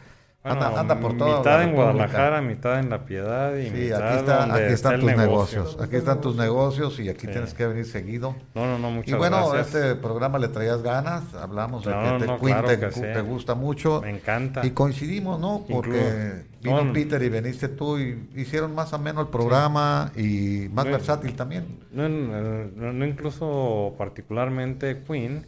anda, 0.52 0.80
anda 0.80 1.00
por 1.00 1.16
toda 1.16 1.38
mitad 1.38 1.62
en. 1.62 1.74
Guadalajara, 1.74 2.40
mitad 2.42 2.78
en 2.78 2.90
La 2.90 3.04
Piedad 3.04 3.54
y 3.56 3.66
Sí, 3.66 3.70
mitad 3.72 4.08
aquí, 4.08 4.16
está- 4.18 4.44
aquí 4.44 4.52
está 4.52 4.66
están 4.72 4.94
el 4.94 5.00
tus 5.00 5.08
negocio. 5.16 5.58
negocios. 5.60 5.82
Aquí 5.82 5.96
están 5.96 6.20
tus 6.20 6.36
negocios 6.36 7.00
y 7.00 7.08
aquí 7.08 7.26
Sí. 7.26 7.32
tienes 7.32 7.54
que 7.54 7.66
venir 7.66 7.84
seguido. 7.84 8.34
No, 8.54 8.66
no, 8.66 8.78
no, 8.78 8.90
muchas 8.90 9.08
y 9.14 9.16
bueno, 9.16 9.48
gracias. 9.50 9.74
este 9.74 9.94
programa 9.96 10.38
le 10.38 10.48
traías 10.48 10.82
ganas, 10.82 11.34
hablamos 11.34 11.84
de 11.84 11.90
No, 11.90 12.02
que 12.02 12.18
te, 12.18 12.26
no, 12.26 12.38
Queen 12.38 12.52
claro 12.52 12.68
te, 12.68 12.78
que 12.80 12.92
sí. 12.92 13.00
te 13.00 13.20
gusta 13.20 13.54
mucho. 13.54 14.00
Me 14.02 14.10
encanta. 14.10 14.64
Y 14.66 14.70
coincidimos, 14.70 15.38
¿no? 15.40 15.64
Porque 15.68 15.88
Incluso- 15.90 16.46
vino 16.62 16.84
no, 16.84 16.92
Peter 16.92 17.22
y 17.22 17.28
veniste 17.28 17.68
tú 17.68 17.98
y 17.98 18.28
hicieron 18.36 18.74
más 18.74 18.92
ameno 18.92 19.20
el 19.20 19.28
programa 19.28 20.10
y 20.16 20.68
más 20.72 20.84
versátil 20.86 21.34
también. 21.34 21.80
No, 21.92 22.08
no 22.08 23.06
incluso 23.06 23.94
particularmente 23.98 25.02
Queen, 25.06 25.46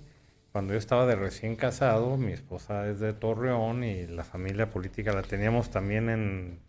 cuando 0.53 0.73
yo 0.73 0.79
estaba 0.79 1.07
de 1.07 1.15
recién 1.17 1.57
casado, 1.57 2.17
mi 2.17 2.33
esposa 2.33 2.89
es 2.89 3.01
de 3.01 3.13
Torreón 3.13 3.85
y 3.85 4.07
la 4.07 4.25
familia 4.25 4.71
política 4.71 5.13
la 5.13 5.23
teníamos 5.23 5.71
también 5.71 6.09
en 6.09 6.61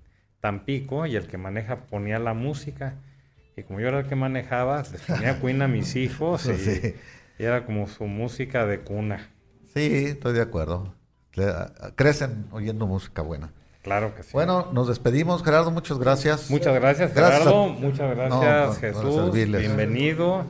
Tampico 0.42 1.06
y 1.06 1.16
el 1.16 1.28
que 1.28 1.38
maneja 1.38 1.86
ponía 1.90 2.20
la 2.20 2.34
música. 2.34 2.96
Y 3.56 3.64
como 3.64 3.80
yo 3.80 3.88
era 3.90 4.00
el 4.00 4.08
que 4.08 4.16
manejaba, 4.16 4.84
les 4.92 5.02
ponía 5.02 5.40
Queen 5.42 5.62
a 5.62 5.68
mis 5.68 5.96
hijos 5.96 6.46
y, 6.46 6.56
Sí. 6.56 6.96
y 7.40 7.44
era 7.44 7.66
como 7.66 7.88
su 7.88 8.06
música 8.06 8.66
de 8.66 8.80
cuna. 8.82 9.30
Sí, 9.74 10.06
estoy 10.08 10.34
de 10.34 10.42
acuerdo. 10.42 10.94
Crecen 11.96 12.46
oyendo 12.52 12.86
música 12.88 13.22
buena. 13.22 13.52
Claro 13.82 14.14
que 14.16 14.24
sí. 14.24 14.30
Bueno, 14.34 14.70
nos 14.74 14.88
despedimos, 14.90 15.44
Gerardo, 15.44 15.72
muchas 15.72 15.98
gracias. 16.00 16.50
muchas 16.52 16.74
gracias, 16.76 17.14
Gerardo. 17.14 17.68
Muchas 17.70 18.16
gracias, 18.16 18.78
Jesús. 18.80 19.32
Bienvenido. 19.32 20.46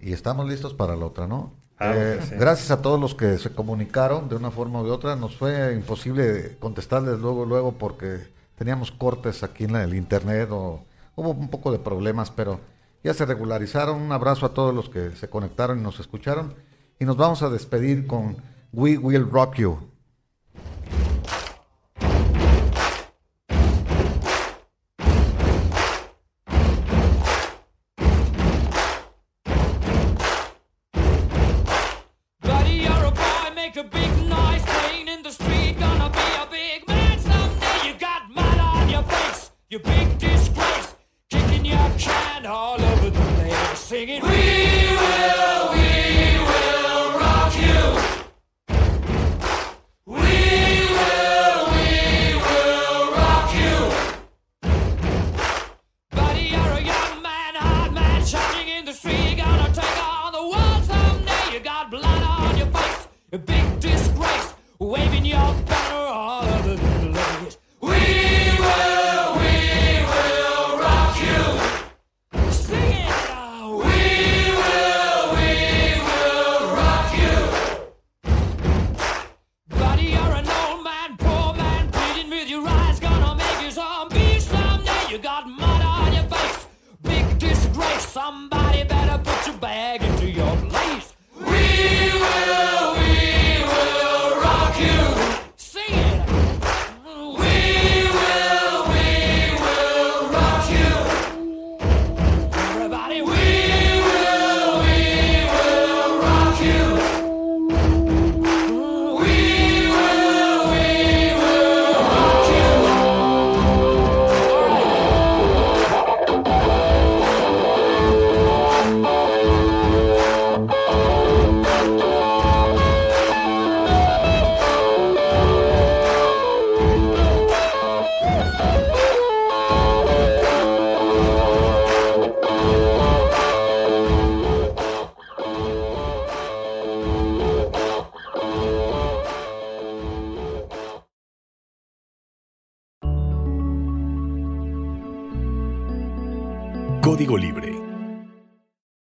Y 0.00 0.12
estamos 0.12 0.48
listos 0.48 0.74
para 0.74 0.96
la 0.96 1.06
otra, 1.06 1.26
¿no? 1.26 1.54
Claro 1.78 1.98
Eh, 2.00 2.20
sí. 2.28 2.34
Gracias 2.36 2.70
a 2.70 2.82
todos 2.82 3.00
los 3.00 3.14
que 3.14 3.38
se 3.38 3.50
comunicaron 3.50 4.28
de 4.28 4.36
una 4.36 4.50
forma 4.50 4.82
u 4.82 4.86
otra. 4.88 5.16
Nos 5.16 5.36
fue 5.36 5.72
imposible 5.74 6.56
contestarles 6.58 7.18
luego, 7.20 7.44
luego, 7.46 7.72
porque 7.72 8.18
teníamos 8.56 8.90
cortes 8.90 9.42
aquí 9.42 9.64
en 9.64 9.76
el 9.76 9.94
internet 9.94 10.48
o 10.50 10.84
hubo 11.14 11.30
un 11.30 11.48
poco 11.48 11.70
de 11.72 11.78
problemas, 11.78 12.30
pero 12.30 12.60
ya 13.02 13.14
se 13.14 13.24
regularizaron. 13.24 14.00
Un 14.00 14.12
abrazo 14.12 14.46
a 14.46 14.54
todos 14.54 14.74
los 14.74 14.88
que 14.88 15.12
se 15.12 15.30
conectaron 15.30 15.78
y 15.78 15.82
nos 15.82 16.00
escucharon. 16.00 16.54
Y 16.98 17.04
nos 17.04 17.16
vamos 17.16 17.42
a 17.42 17.48
despedir 17.50 18.06
con 18.06 18.36
We 18.72 18.98
Will 18.98 19.30
Rock 19.30 19.56
You. 19.56 19.78